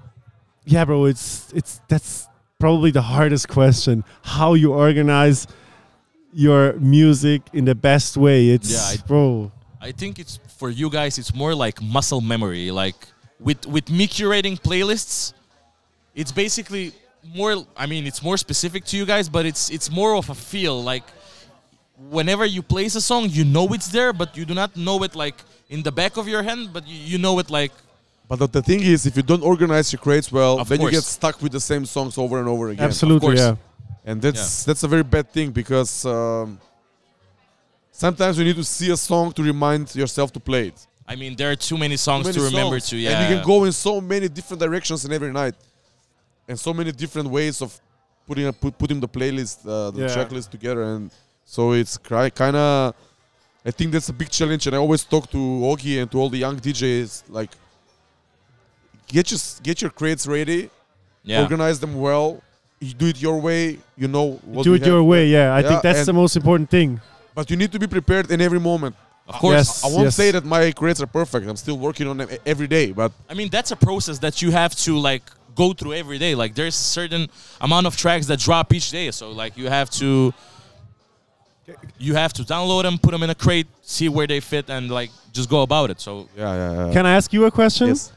yeah, 0.66 0.84
bro, 0.84 1.06
it's 1.06 1.50
it's 1.54 1.80
that's 1.88 2.28
probably 2.58 2.90
the 2.90 3.00
hardest 3.00 3.48
question: 3.48 4.04
how 4.22 4.52
you 4.52 4.74
organize 4.74 5.46
your 6.34 6.74
music 6.74 7.40
in 7.54 7.64
the 7.64 7.74
best 7.74 8.18
way. 8.18 8.50
It's 8.50 8.70
Yeah, 8.70 9.00
I- 9.02 9.06
bro. 9.06 9.52
I 9.80 9.90
think 9.92 10.18
it's 10.18 10.38
for 10.58 10.70
you 10.70 10.88
guys. 10.90 11.18
It's 11.18 11.34
more 11.34 11.54
like 11.54 11.80
muscle 11.82 12.20
memory. 12.20 12.70
Like 12.70 12.96
with 13.40 13.66
with 13.66 13.90
me 13.90 14.06
curating 14.06 14.60
playlists, 14.60 15.32
it's 16.14 16.30
basically 16.30 16.92
more. 17.24 17.64
I 17.76 17.86
mean, 17.86 18.06
it's 18.06 18.22
more 18.22 18.36
specific 18.36 18.84
to 18.86 18.96
you 18.96 19.06
guys, 19.06 19.28
but 19.28 19.46
it's 19.46 19.70
it's 19.70 19.90
more 19.90 20.16
of 20.16 20.30
a 20.30 20.34
feel. 20.34 20.82
Like 20.82 21.04
whenever 22.10 22.44
you 22.44 22.62
place 22.62 22.94
a 22.94 23.00
song, 23.00 23.28
you 23.30 23.44
know 23.44 23.66
it's 23.72 23.88
there, 23.88 24.12
but 24.12 24.36
you 24.36 24.44
do 24.44 24.54
not 24.54 24.76
know 24.76 25.02
it 25.02 25.14
like 25.14 25.36
in 25.68 25.82
the 25.82 25.92
back 25.92 26.16
of 26.16 26.28
your 26.28 26.42
hand, 26.42 26.72
but 26.72 26.86
you, 26.86 26.96
you 26.96 27.18
know 27.18 27.38
it 27.38 27.50
like 27.50 27.72
But 28.28 28.38
the, 28.38 28.48
the 28.48 28.62
thing 28.62 28.80
is, 28.82 29.04
if 29.06 29.16
you 29.16 29.22
don't 29.22 29.42
organize 29.42 29.92
your 29.92 30.00
crates 30.00 30.30
well, 30.32 30.58
Of 30.60 30.68
then 30.68 30.80
you 30.80 30.90
get 30.90 31.04
stuck 31.04 31.40
with 31.42 31.52
the 31.52 31.60
same 31.60 31.84
songs 31.84 32.16
over 32.18 32.38
and 32.38 32.48
over 32.48 32.70
again. 32.70 32.84
Absolutely, 32.84 33.36
yeah. 33.36 33.56
and 34.04 34.20
that's 34.22 34.64
that's 34.64 34.82
a 34.84 34.88
very 34.88 35.02
bad 35.04 35.26
thing 35.30 35.50
because 35.50 36.04
um, 36.06 36.58
sometimes 37.90 38.38
you 38.38 38.44
need 38.44 38.56
to 38.56 38.64
see 38.64 38.90
a 38.90 38.96
song 38.96 39.32
to 39.32 39.42
remind 39.42 39.94
yourself 39.94 40.32
to 40.32 40.40
play 40.40 40.68
it. 40.68 40.86
I 41.06 41.16
mean, 41.16 41.36
there 41.36 41.50
are 41.50 41.56
too 41.56 41.76
many 41.76 41.96
songs 41.96 42.24
many 42.26 42.38
to 42.38 42.44
remember 42.44 42.78
songs. 42.80 42.90
to. 42.90 42.96
Yeah, 42.96 43.10
And 43.10 43.18
you 43.22 43.36
can 43.36 43.46
go 43.46 43.64
in 43.64 43.72
so 43.72 44.00
many 44.00 44.28
different 44.28 44.60
directions 44.60 45.04
in 45.04 45.12
every 45.12 45.32
night, 45.32 45.54
and 46.48 46.58
so 46.58 46.72
many 46.74 46.92
different 46.92 47.28
ways 47.30 47.62
of 47.62 47.78
putting 48.26 48.46
a, 48.46 48.52
put, 48.52 48.76
putting 48.78 49.00
the 49.00 49.08
playlist, 49.08 49.58
uh, 49.66 49.90
the 49.90 50.02
Yeah. 50.02 50.08
checklist 50.16 50.50
together, 50.50 50.82
and 50.82 51.10
so 51.44 51.72
it's 51.72 51.98
kind 51.98 52.56
of. 52.56 52.94
I 53.64 53.70
think 53.70 53.92
that's 53.92 54.08
a 54.08 54.12
big 54.12 54.28
challenge, 54.30 54.66
and 54.66 54.74
I 54.74 54.78
always 54.78 55.04
talk 55.04 55.30
to 55.30 55.36
Ogi 55.38 56.00
and 56.00 56.10
to 56.10 56.18
all 56.20 56.28
the 56.30 56.38
young 56.38 56.56
DJs 56.58 57.24
like. 57.28 57.50
Get 59.08 59.30
your 59.30 59.40
get 59.62 59.82
your 59.82 59.90
crates 59.90 60.26
ready, 60.26 60.70
yeah. 61.22 61.42
organize 61.42 61.78
them 61.80 61.94
well. 62.00 62.42
You 62.80 62.94
do 62.94 63.06
it 63.06 63.20
your 63.20 63.38
way. 63.40 63.78
You 63.96 64.08
know 64.08 64.40
what 64.44 64.64
Do 64.64 64.74
it 64.74 64.80
have, 64.80 64.88
your 64.88 65.02
way. 65.04 65.26
Yeah, 65.26 65.54
I 65.54 65.60
Yeah, 65.60 65.68
think 65.68 65.82
that's 65.82 66.06
the 66.06 66.12
most 66.12 66.34
important 66.36 66.70
thing. 66.70 67.00
But 67.34 67.50
you 67.50 67.56
need 67.56 67.70
to 67.72 67.78
be 67.78 67.86
prepared 67.86 68.30
in 68.30 68.40
every 68.40 68.58
moment. 68.58 68.96
Of 69.28 69.36
course. 69.36 69.54
Yes. 69.54 69.84
I 69.84 69.88
won't 69.96 70.12
say 70.12 70.30
that 70.32 70.44
my 70.44 70.72
crates 70.72 71.00
are 71.00 71.06
perfect. 71.06 71.46
I'm 71.46 71.56
still 71.56 71.78
working 71.78 72.06
on 72.08 72.16
them 72.16 72.28
every 72.44 72.66
day, 72.66 72.90
but 72.92 73.12
I 73.30 73.34
mean, 73.34 73.48
that's 73.50 73.70
a 73.70 73.76
process 73.76 74.18
that 74.20 74.42
you 74.42 74.50
have 74.50 74.74
to 74.86 74.98
like 74.98 75.22
go 75.54 75.72
through 75.72 75.94
every 75.94 76.18
day. 76.18 76.34
Like, 76.34 76.54
there's 76.54 76.74
a 76.74 76.78
certain 77.00 77.28
amount 77.60 77.86
of 77.86 77.96
tracks 77.96 78.26
that 78.26 78.38
drop 78.38 78.72
each 78.72 78.90
day, 78.90 79.10
so 79.10 79.30
like 79.30 79.56
you 79.56 79.68
have 79.68 79.90
to. 79.90 80.32
You 81.96 82.14
have 82.14 82.32
to 82.34 82.42
download 82.42 82.82
them, 82.82 82.98
put 82.98 83.12
them 83.12 83.22
in 83.22 83.30
a 83.30 83.34
crate, 83.36 83.68
see 83.82 84.08
where 84.08 84.26
they 84.26 84.40
fit, 84.40 84.68
and 84.68 84.90
like 84.90 85.10
just 85.32 85.48
go 85.48 85.62
about 85.62 85.90
it. 85.90 86.00
So 86.00 86.28
yeah, 86.36 86.54
yeah, 86.54 86.86
yeah. 86.86 86.92
Can 86.92 87.06
I 87.06 87.12
ask 87.14 87.32
you 87.32 87.44
a 87.44 87.50
question? 87.50 87.88
yes. 87.88 88.12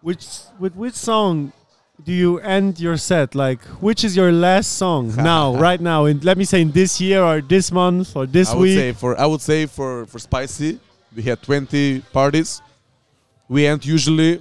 Which 0.00 0.24
with 0.58 0.74
which 0.76 0.94
song 0.94 1.52
do 2.04 2.12
you 2.12 2.38
end 2.38 2.78
your 2.80 2.96
set? 2.96 3.34
Like, 3.34 3.60
which 3.80 4.04
is 4.04 4.16
your 4.16 4.30
last 4.32 4.72
song 4.78 5.14
now, 5.16 5.56
right 5.56 5.80
now? 5.80 6.04
In 6.06 6.20
let 6.20 6.38
me 6.38 6.44
say 6.44 6.60
in 6.62 6.70
this 6.70 7.00
year 7.00 7.22
or 7.22 7.40
this 7.40 7.72
month 7.72 8.14
or 8.16 8.26
this 8.26 8.50
I 8.50 8.54
would 8.54 8.62
week. 8.62 8.78
say 8.78 8.92
for 8.92 9.18
I 9.18 9.26
would 9.26 9.40
say 9.40 9.66
for 9.66 10.06
for 10.06 10.18
spicy, 10.20 10.78
we 11.14 11.22
had 11.22 11.42
20 11.42 12.00
parties. 12.12 12.62
We 13.48 13.66
end 13.66 13.84
usually. 13.84 14.40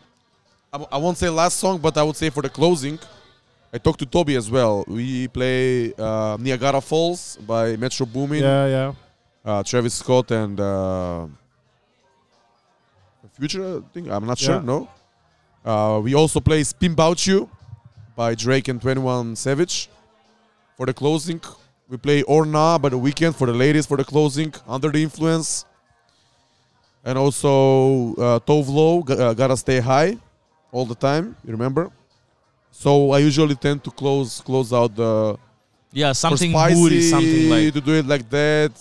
I, 0.73 0.97
won't 0.97 1.17
say 1.17 1.27
last 1.27 1.57
song, 1.57 1.79
but 1.79 1.97
I 1.97 2.03
would 2.03 2.15
say 2.15 2.29
for 2.29 2.41
the 2.41 2.49
closing. 2.49 2.97
I 3.73 3.77
talked 3.77 3.99
to 3.99 4.05
Toby 4.05 4.37
as 4.37 4.49
well. 4.49 4.85
We 4.87 5.27
play 5.27 5.93
uh, 5.95 6.37
Niagara 6.39 6.79
Falls 6.79 7.37
by 7.45 7.75
Metro 7.75 8.05
Boomin, 8.05 8.41
yeah, 8.41 8.67
yeah. 8.67 8.93
uh, 9.43 9.63
Travis 9.63 9.95
Scott, 9.95 10.31
and 10.31 10.57
uh, 10.59 11.27
Future. 13.37 13.79
I 13.79 13.93
think 13.93 14.09
I'm 14.09 14.25
not 14.25 14.37
sure. 14.37 14.55
Yeah. 14.55 14.61
No. 14.61 14.89
Uh, 15.65 15.99
we 15.99 16.15
also 16.15 16.39
play 16.39 16.63
Spin 16.63 16.93
Bout 16.95 17.25
You 17.27 17.49
by 18.15 18.33
Drake 18.33 18.69
and 18.69 18.81
21 18.81 19.35
Savage 19.35 19.89
for 20.77 20.85
the 20.85 20.93
closing. 20.93 21.41
We 21.89 21.97
play 21.97 22.23
Orna 22.23 22.79
by 22.79 22.89
The 22.89 22.97
Weeknd 22.97 23.35
for 23.35 23.45
the 23.47 23.53
ladies 23.53 23.85
for 23.85 23.97
the 23.97 24.05
closing, 24.05 24.53
Under 24.67 24.89
the 24.89 25.03
Influence. 25.03 25.65
And 27.03 27.17
also 27.17 28.13
uh, 28.15 28.39
Tove 28.39 28.69
Lo, 28.69 29.03
G- 29.03 29.13
uh, 29.13 29.33
Gotta 29.33 29.57
Stay 29.57 29.79
High 29.81 30.17
all 30.71 30.85
the 30.85 30.95
time, 30.95 31.35
you 31.45 31.51
remember? 31.51 31.91
So 32.71 33.11
I 33.11 33.19
usually 33.19 33.55
tend 33.55 33.83
to 33.83 33.91
close 33.91 34.41
close 34.41 34.71
out 34.73 34.95
the 34.95 35.37
yeah, 35.91 36.13
something 36.13 36.51
spicy, 36.51 36.75
moody, 36.75 37.01
something 37.01 37.49
like 37.49 37.73
to 37.73 37.81
do 37.81 37.93
it 37.93 38.05
like 38.05 38.29
that 38.29 38.71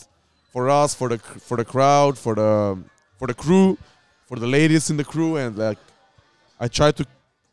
for 0.52 0.70
us, 0.70 0.94
for 0.94 1.08
the 1.08 1.18
for 1.18 1.56
the 1.56 1.64
crowd, 1.64 2.16
for 2.16 2.34
the 2.34 2.78
for 3.18 3.26
the 3.26 3.34
crew, 3.34 3.76
for 4.26 4.38
the 4.38 4.46
ladies 4.46 4.90
in 4.90 4.96
the 4.96 5.04
crew, 5.04 5.36
and 5.36 5.56
like 5.58 5.78
I 6.58 6.68
try 6.68 6.92
to 6.92 7.04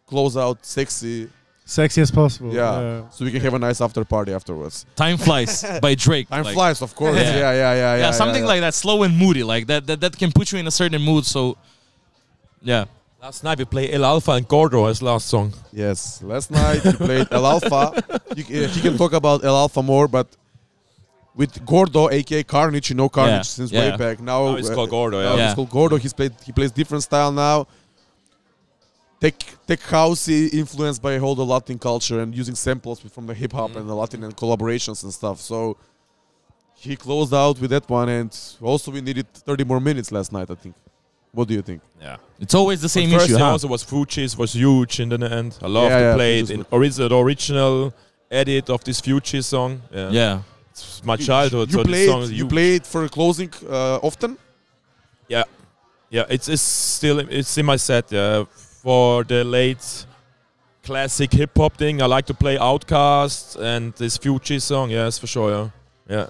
close 0.06 0.38
out 0.38 0.66
sexy, 0.66 1.30
Sexy 1.66 2.02
as 2.02 2.12
possible. 2.12 2.54
yeah, 2.54 3.10
so 3.10 3.26
we 3.26 3.32
can 3.32 3.42
have 3.42 3.54
a 3.54 3.60
nice 3.60 3.82
after 3.82 4.06
party 4.06 4.32
afterwards. 4.32 4.86
"Time 4.96 5.18
Flies" 5.18 5.66
by 5.82 5.96
Drake. 5.96 6.30
Time 6.30 6.46
like, 6.46 6.54
flies, 6.54 6.82
of 6.82 6.96
course. 6.96 7.18
Yeah. 7.18 7.24
Yeah, 7.24 7.40
yeah, 7.40 7.52
yeah, 7.52 7.74
yeah. 7.74 7.98
Yeah, 7.98 8.12
something 8.12 8.44
yeah. 8.44 8.48
like 8.48 8.62
that, 8.62 8.74
slow 8.74 9.04
and 9.04 9.18
moody, 9.18 9.44
like 9.44 9.68
that, 9.68 9.86
that. 9.88 10.00
That 10.00 10.18
can 10.18 10.32
put 10.32 10.52
you 10.52 10.60
in 10.60 10.68
a 10.68 10.72
certain 10.72 11.02
mood. 11.02 11.26
So, 11.26 11.58
yeah, 12.62 12.86
Last 13.22 13.44
night 13.44 13.58
we 13.58 13.66
played 13.66 13.94
El 13.94 14.06
Alfa 14.06 14.32
and 14.34 14.48
Gordo 14.48 14.86
as 14.86 15.02
last 15.02 15.28
song. 15.28 15.54
Yes, 15.74 16.22
last 16.22 16.52
night 16.52 16.84
we 16.86 16.92
played 16.94 17.28
El 17.32 17.46
Alfa. 17.46 18.04
You, 18.36 18.44
c- 18.44 18.68
he 18.68 18.82
can 18.82 18.98
talk 18.98 19.14
about 19.14 19.44
El 19.44 19.56
Alfa 19.56 19.82
more, 19.82 20.08
but 20.08 20.28
with 21.36 21.66
Gordo, 21.66 22.10
aka 22.12 22.44
Carnage, 22.44 22.90
you 22.90 22.96
know 22.96 23.10
Carnage 23.10 23.34
Yeah, 23.38 23.42
since 23.42 23.72
yeah. 23.72 23.92
way 23.92 23.98
back. 23.98 24.20
Now 24.20 24.52
Now 24.52 24.56
it's 24.58 24.70
uh, 24.70 24.76
called 24.76 24.92
Gordo, 24.92 25.22
now 25.22 25.32
yeah. 25.32 25.36
Yeah. 25.38 25.46
it's 25.48 25.56
called 25.56 25.70
Gordo. 25.72 25.98
He's 25.98 26.14
played. 26.14 26.34
He 26.46 26.52
plays 26.52 26.72
different 26.72 27.04
style 27.04 27.32
now. 27.32 27.68
Tech 29.20 29.34
tech 29.66 29.82
house 29.82 30.28
influenced 30.30 31.02
by 31.02 31.18
all 31.18 31.34
the 31.34 31.46
Latin 31.46 31.80
culture 31.80 32.20
and 32.20 32.36
using 32.36 32.54
samples 32.54 33.00
from 33.00 33.26
the 33.26 33.34
hip 33.34 33.52
hop 33.52 33.72
Mm. 33.72 33.78
and 33.78 33.90
the 33.90 33.96
Latin 33.96 34.24
and 34.24 34.38
collaborations 34.38 35.04
and 35.04 35.12
stuff. 35.12 35.40
So 35.42 35.76
he 36.76 36.96
closed 36.96 37.34
out 37.34 37.60
with 37.60 37.72
that 37.72 37.90
one, 37.90 38.10
and 38.10 38.30
also 38.62 38.92
we 38.92 39.02
needed 39.02 39.26
30 39.34 39.64
more 39.64 39.80
minutes 39.80 40.12
last 40.12 40.32
night. 40.32 40.52
I 40.52 40.56
think. 40.56 40.76
What 41.32 41.48
do 41.48 41.54
you 41.54 41.62
think? 41.62 41.82
Yeah. 42.02 42.18
it's 42.40 42.54
always 42.56 42.82
the 42.82 42.90
same 42.90 43.10
But 43.10 43.16
first 43.18 43.26
issue, 43.26 43.34
thing 43.36 43.44
huh? 43.46 43.52
also 43.52 43.68
was 43.68 43.84
Fugees 43.84 44.38
was 44.38 44.54
huge 44.54 45.00
in 45.00 45.10
the 45.10 45.32
end. 45.32 45.58
I 45.62 45.68
love 45.68 45.90
Yeah, 45.90 45.98
to 46.00 46.04
yeah, 46.06 46.16
play 46.16 46.40
it 46.40 46.46
Fugees 46.46 46.52
in 46.52 46.66
original, 46.72 47.10
the 47.10 47.18
original 47.20 47.94
edit 48.32 48.70
of 48.70 48.84
this 48.84 49.02
Fugees 49.02 49.46
song. 49.46 49.82
Yeah. 49.92 50.10
yeah, 50.12 50.42
It's 50.72 51.04
my 51.04 51.16
childhood. 51.18 51.70
You 51.70 51.74
so 51.78 51.84
this 51.84 51.88
played. 51.92 52.08
song 52.10 52.22
is 52.24 52.32
You 52.32 52.38
huge. 52.46 52.50
played 52.50 52.86
for 52.88 53.04
a 53.06 53.10
closing 53.10 53.52
uh, 53.70 53.98
often. 54.10 54.38
Yeah, 55.28 55.44
yeah. 56.10 56.26
It's 56.30 56.48
it's 56.48 56.62
still 56.98 57.20
it's 57.20 57.58
in 57.58 57.66
my 57.66 57.78
set. 57.78 58.12
Yeah, 58.12 58.46
for 58.84 59.24
the 59.24 59.44
late 59.44 60.06
classic 60.84 61.32
hip 61.34 61.52
hop 61.58 61.76
thing. 61.78 62.02
I 62.02 62.06
like 62.06 62.26
to 62.28 62.34
play 62.34 62.58
OutKast 62.58 63.58
and 63.60 63.94
this 63.96 64.18
Fugees 64.18 64.62
song. 64.64 64.90
Yes, 64.92 65.20
for 65.20 65.28
sure. 65.28 65.52
Yeah, 65.52 65.70
yeah. 66.18 66.28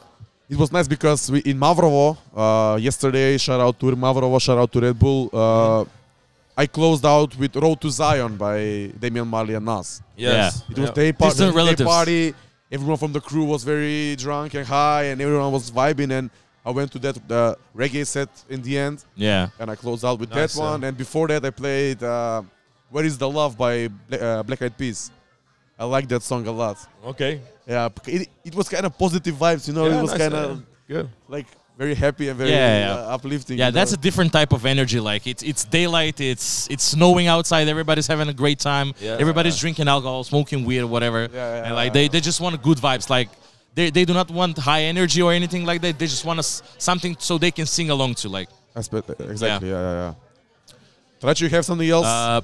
It 0.50 0.58
was 0.58 0.72
nice 0.72 0.88
because 0.88 1.30
we 1.30 1.39
in 1.39 1.60
Mavrovo 1.60 2.18
uh, 2.36 2.78
yesterday. 2.78 3.38
Shout 3.38 3.60
out 3.60 3.78
to 3.80 3.86
Mavrovo. 3.88 4.39
Shout 4.41 4.58
out 4.58 4.72
to 4.72 4.80
Red 4.80 4.98
Bull. 4.98 5.30
Uh, 5.34 5.84
I 6.56 6.66
closed 6.66 7.06
out 7.06 7.38
with 7.38 7.56
"Road 7.56 7.82
to 7.82 7.89
Zion" 7.89 8.38
by 8.38 8.91
Damian 8.98 9.28
Marley 9.28 9.56
and 9.56 9.66
Nas. 9.66 10.02
Yes. 10.16 10.64
It 10.70 10.78
was 10.78 10.89
yeah. 10.89 10.93
day, 10.93 11.12
par- 11.12 11.30
Distant 11.30 11.78
day 11.78 11.84
party. 11.84 12.34
Everyone 12.72 12.98
from 12.98 13.12
the 13.14 13.22
crew 13.22 13.43
was 13.43 13.64
very 13.64 14.16
drunk 14.16 14.54
and 14.54 14.66
high, 14.66 15.04
and 15.04 15.22
everyone 15.22 15.52
was 15.52 15.70
vibing. 15.70 16.12
And 16.18 16.30
I 16.66 16.72
went 16.72 16.91
to 16.93 17.00
that 17.00 17.18
uh, 17.32 17.56
reggae 17.76 18.06
set 18.08 18.30
in 18.50 18.62
the 18.62 18.78
end, 18.78 19.04
yeah. 19.16 19.50
and 19.60 19.70
I 19.70 19.76
closed 19.76 20.04
out 20.04 20.20
with 20.20 20.30
Nice, 20.32 20.56
that 20.56 20.62
one. 20.62 20.82
yeah. 20.82 20.88
And 20.88 20.98
before 20.98 21.28
that, 21.28 21.45
I 21.45 21.50
played 21.50 22.02
uh, 22.02 22.41
"Where 22.89 23.06
Is 23.06 23.18
the 23.18 23.30
Love" 23.30 23.58
by 23.58 23.89
uh, 24.12 24.43
Black 24.43 24.62
Eyed 24.62 24.78
Peas. 24.78 25.12
I 25.80 25.86
like 25.86 26.07
that 26.07 26.23
song 26.23 26.47
a 26.47 26.51
lot. 26.51 26.78
Okay. 27.05 27.41
Yeah, 27.67 27.89
it, 28.05 28.30
it 28.43 28.55
was 28.55 28.69
kind 28.69 28.86
of 28.86 28.97
positive 28.97 29.36
vibes, 29.36 29.67
you 29.67 29.73
know. 29.73 29.88
Yeah, 29.88 29.99
it 29.99 30.01
was 30.01 30.11
nice, 30.11 30.19
kind 30.21 30.34
of 30.34 30.63
yeah. 30.88 30.95
good. 30.95 31.09
like 31.28 31.45
very 31.78 31.93
happy 31.93 32.30
and 32.30 32.38
very 32.38 32.49
Yeah, 32.49 32.80
yeah. 32.80 32.93
Uh, 32.93 33.15
uplifting. 33.15 33.57
Yeah, 33.59 33.67
you 33.67 33.71
that's 33.73 33.93
a 33.93 33.97
different 33.97 34.34
type 34.34 34.51
of 34.53 34.65
energy. 34.65 34.99
Like 34.99 35.28
it's 35.28 35.43
it's 35.43 35.63
daylight, 35.65 36.19
it's 36.19 36.67
it's 36.69 36.84
snowing 36.84 37.28
outside, 37.28 37.67
everybody's 37.67 38.07
having 38.07 38.30
a 38.30 38.34
great 38.34 38.59
time, 38.59 38.93
Yeah. 38.99 39.17
everybody's 39.19 39.57
drinking 39.59 39.88
alcohol, 39.88 40.23
smoking 40.23 40.65
weed 40.65 40.80
or 40.80 40.88
whatever. 40.88 41.21
Yeah, 41.32 41.34
yeah, 41.34 41.65
and 41.65 41.75
like 41.75 41.89
yeah. 41.89 41.93
they, 41.93 42.07
they 42.07 42.21
just 42.21 42.41
want 42.41 42.61
good 42.63 42.78
vibes. 42.80 43.09
Like 43.09 43.30
they, 43.75 43.91
they 43.91 44.05
do 44.05 44.13
not 44.13 44.32
want 44.32 44.57
high 44.57 44.84
energy 44.84 45.21
or 45.21 45.32
anything 45.34 45.65
like 45.65 45.82
that. 45.82 45.99
They 45.99 46.07
just 46.07 46.25
want 46.25 46.39
us 46.39 46.63
something 46.80 47.15
so 47.19 47.38
they 47.38 47.51
can 47.51 47.67
sing 47.67 47.91
along 47.91 48.15
to. 48.15 48.30
Like 48.30 48.49
Aspect, 48.75 49.09
exactly. 49.19 49.69
Yeah, 49.69 49.82
yeah, 49.82 50.13
yeah. 50.13 50.13
Traci, 51.21 51.41
you 51.41 51.49
have 51.49 51.65
something 51.65 51.89
else? 51.89 52.05
uh, 52.05 52.41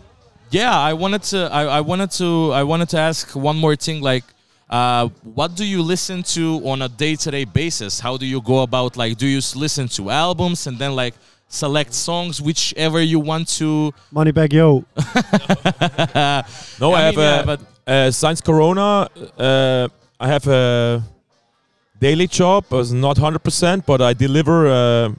yeah, 0.53 0.77
I 0.89 0.93
wanted 0.93 1.23
to 1.31 1.49
I, 1.51 1.63
I 1.79 1.81
wanted 1.81 2.11
to 2.11 2.51
I 2.53 2.63
wanted 2.63 2.89
to 2.89 2.99
ask 2.99 3.35
one 3.35 3.57
more 3.57 3.75
thing. 3.75 4.01
Like 4.01 4.23
uh, 4.69 5.09
what 5.39 5.55
do 5.55 5.65
you 5.65 5.81
listen 5.81 6.23
to 6.23 6.43
on 6.67 6.81
a 6.81 6.89
day-to-day 6.89 7.45
basis? 7.45 7.99
How 7.99 8.17
do 8.17 8.25
you 8.25 8.39
go 8.41 8.59
about 8.61 8.95
like 8.95 9.17
do 9.17 9.27
you 9.27 9.41
listen 9.55 9.87
to 9.97 10.09
albums 10.09 10.67
and 10.67 10.77
then 10.77 10.95
like 10.95 11.15
select 11.47 11.93
songs 11.93 12.41
whichever 12.41 13.01
you 13.01 13.19
want 13.19 13.47
to 13.59 13.91
Money 14.11 14.31
Moneybagg 14.31 14.53
Yo. 14.53 14.85
No, 16.79 16.93
I, 16.93 16.99
I 16.99 17.01
have 17.05 17.15
mean, 17.15 17.25
yeah, 17.25 17.41
a. 17.41 17.45
but- 17.45 17.61
uh, 17.85 18.09
since 18.11 18.39
Corona, 18.39 19.09
uh, 19.37 19.89
I 20.17 20.27
have 20.29 20.47
a 20.47 21.03
daily 21.99 22.27
job. 22.27 22.63
It's 22.71 22.91
not 22.91 23.17
hundred 23.17 23.43
percent, 23.43 23.85
but 23.85 24.01
I 24.01 24.13
deliver. 24.13 25.13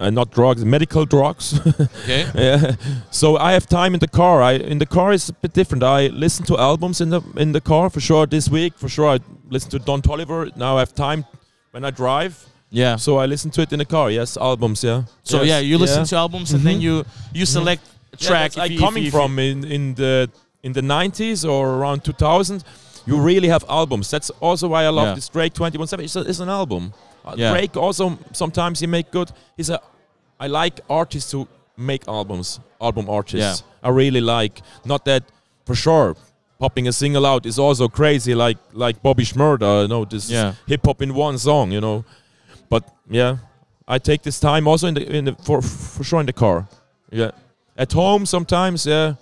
Uh, 0.00 0.08
not 0.10 0.30
drugs, 0.30 0.64
medical 0.64 1.04
drugs. 1.04 1.60
okay 1.80 2.24
Yeah. 2.34 2.72
So 3.10 3.36
I 3.36 3.52
have 3.52 3.66
time 3.66 3.92
in 3.94 4.00
the 4.00 4.08
car. 4.08 4.40
I 4.42 4.52
in 4.72 4.78
the 4.78 4.86
car 4.86 5.12
is 5.12 5.28
a 5.28 5.32
bit 5.32 5.52
different. 5.52 5.82
I 5.82 6.08
listen 6.08 6.44
to 6.46 6.54
albums 6.58 7.00
in 7.00 7.10
the 7.10 7.20
in 7.36 7.52
the 7.52 7.60
car 7.60 7.90
for 7.90 8.00
sure. 8.00 8.26
This 8.26 8.48
week 8.48 8.72
for 8.78 8.88
sure 8.88 9.08
I 9.16 9.18
listen 9.50 9.70
to 9.70 9.78
Don 9.78 10.00
Toliver. 10.02 10.50
Now 10.56 10.76
I 10.76 10.80
have 10.80 10.94
time 10.94 11.24
when 11.72 11.84
I 11.84 11.90
drive, 11.90 12.32
yeah 12.70 12.96
so 12.98 13.10
I 13.22 13.26
listen 13.26 13.50
to 13.50 13.60
it 13.62 13.72
in 13.72 13.78
the 13.78 13.84
car. 13.84 14.10
Yes, 14.10 14.36
albums. 14.36 14.82
Yeah. 14.82 15.02
So 15.22 15.36
Yes, 15.36 15.46
yeah, 15.48 15.58
you 15.70 15.78
listen 15.78 16.00
yeah. 16.00 16.10
to 16.10 16.16
albums 16.16 16.52
and 16.54 16.62
then 16.64 16.76
Mhm. 16.78 16.82
you 16.86 17.04
you 17.34 17.46
select 17.46 17.82
a 18.12 18.16
Yeah, 18.18 18.28
track. 18.28 18.50
if 18.50 18.56
like 18.56 18.70
you- 18.72 18.78
if 18.78 18.84
coming 18.84 19.02
you- 19.02 19.08
if 19.08 19.14
you- 19.14 19.20
from 19.20 19.38
in 19.38 19.64
in 19.64 19.94
the 19.94 20.28
in 20.62 20.72
the 20.72 20.82
90s 20.82 21.44
or 21.44 21.68
around 21.78 22.00
2000 22.04 22.64
you 23.06 23.16
really 23.26 23.48
have 23.48 23.64
albums 23.68 24.10
that's 24.10 24.30
also 24.40 24.68
why 24.68 24.84
i 24.84 24.90
love 24.90 25.06
Yeah. 25.08 25.14
this 25.14 25.28
drake 25.32 25.52
217 25.54 26.04
it's, 26.04 26.16
a, 26.16 26.20
it's 26.30 26.40
an 26.40 26.48
album 26.48 26.92
uh, 27.24 27.34
Yeah. 27.36 27.52
drake 27.52 27.76
also 27.80 28.18
sometimes 28.32 28.80
he 28.80 28.86
make 28.86 29.04
good 29.10 29.28
he's 29.56 29.70
a 29.70 29.78
i 30.40 30.46
like 30.48 30.80
artists 30.88 31.32
who 31.32 31.46
make 31.76 32.02
albums 32.08 32.60
album 32.80 33.08
artists 33.08 33.62
i 33.82 33.88
really 33.88 34.20
like 34.20 34.60
not 34.84 35.04
that 35.04 35.22
for 35.66 35.74
sure 35.76 36.16
popping 36.58 36.88
a 36.88 36.92
single 36.92 37.24
out 37.26 37.46
is 37.46 37.58
also 37.58 37.88
crazy 37.88 38.34
like 38.34 38.58
like 38.72 39.00
bobby 39.02 39.24
shmurda 39.24 39.82
you 39.82 39.88
know 39.88 40.04
this 40.04 40.28
Yeah. 40.30 40.54
hip 40.66 40.84
hop 40.84 41.02
in 41.02 41.14
one 41.14 41.38
song 41.38 41.72
you 41.72 41.80
know 41.80 42.04
but 42.68 42.82
yeah 43.08 43.36
I 43.96 43.98
take 43.98 44.22
this 44.22 44.38
time 44.40 44.68
also 44.68 44.86
in 44.86 44.94
the 44.94 45.16
in 45.16 45.24
the 45.24 45.32
for 45.46 45.60
for 45.62 46.04
sure 46.04 46.20
in 46.20 46.26
the 46.26 46.32
car. 46.32 46.68
Yeah, 47.10 47.32
at 47.76 47.92
home 47.92 48.24
sometimes. 48.26 48.86
Yeah, 48.86 49.14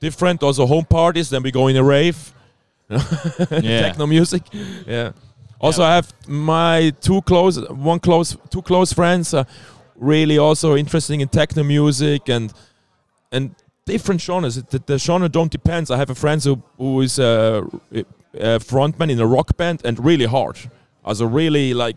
different. 0.00 0.42
Also 0.44 0.64
home 0.66 0.84
parties. 0.84 1.28
Then 1.30 1.42
we 1.42 1.50
go 1.50 1.66
in 1.68 1.76
a 1.76 1.82
rave. 1.82 2.16
Yeah. 2.88 3.80
Techno 3.82 4.06
music. 4.06 4.42
Yeah. 4.86 5.10
Also, 5.60 5.82
Yeah. 5.82 5.88
I 5.88 5.94
have 5.96 6.12
my 6.28 6.92
two 7.00 7.20
close, 7.22 7.58
one 7.68 7.98
close, 7.98 8.36
two 8.50 8.62
close 8.62 8.92
friends. 8.94 9.34
Uh, 9.34 9.42
really 9.96 10.38
also 10.38 10.76
interesting 10.76 11.20
in 11.20 11.28
techno 11.28 11.62
music 11.62 12.28
and 12.28 12.52
and 13.32 13.54
different 13.86 14.20
genres. 14.20 14.62
The, 14.62 14.78
the 14.86 14.98
genre 14.98 15.28
don't 15.28 15.50
depends. 15.50 15.90
I 15.90 15.96
have 15.96 16.10
a 16.10 16.14
friend 16.14 16.42
who 16.42 16.62
who 16.78 17.00
is 17.02 17.18
a, 17.18 17.64
a 17.92 18.58
frontman 18.58 19.10
in 19.10 19.20
a 19.20 19.26
rock 19.26 19.56
band 19.56 19.82
and 19.84 20.04
really 20.04 20.26
hard. 20.26 20.56
Also 21.04 21.26
really 21.26 21.74
like 21.74 21.96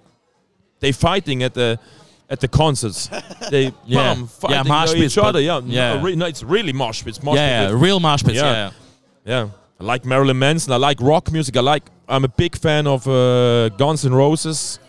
they 0.79 0.91
fighting 0.91 1.43
at 1.43 1.53
the 1.53 1.79
at 2.29 2.39
the 2.39 2.47
concerts. 2.47 3.09
they 3.51 3.71
Yeah. 3.85 4.13
bam, 4.13 4.19
Yeah, 4.19 4.25
fighting 4.27 4.67
mosh 4.67 4.95
each 4.95 5.17
other. 5.17 5.39
Yeah, 5.39 5.61
yeah. 5.65 5.95
No, 5.95 6.03
re- 6.03 6.15
no, 6.15 6.25
it's 6.25 6.43
really 6.43 6.73
mosh 6.73 7.03
pits. 7.03 7.23
Mosh 7.23 7.35
yeah, 7.37 7.69
yeah, 7.69 7.81
real 7.83 7.99
mosh 7.99 8.23
pits. 8.23 8.35
Yeah. 8.35 8.51
Yeah, 8.51 8.71
yeah. 9.25 9.43
yeah. 9.43 9.49
I 9.79 9.83
like 9.83 10.05
Marilyn 10.05 10.39
Manson. 10.39 10.73
I 10.73 10.77
like 10.77 10.99
rock 11.01 11.31
music. 11.31 11.55
I 11.55 11.61
like. 11.61 11.83
I'm 12.09 12.25
a 12.25 12.29
big 12.29 12.57
fan 12.57 12.87
of 12.87 13.07
uh, 13.07 13.69
Guns 13.77 14.05
N' 14.05 14.13
Roses. 14.13 14.79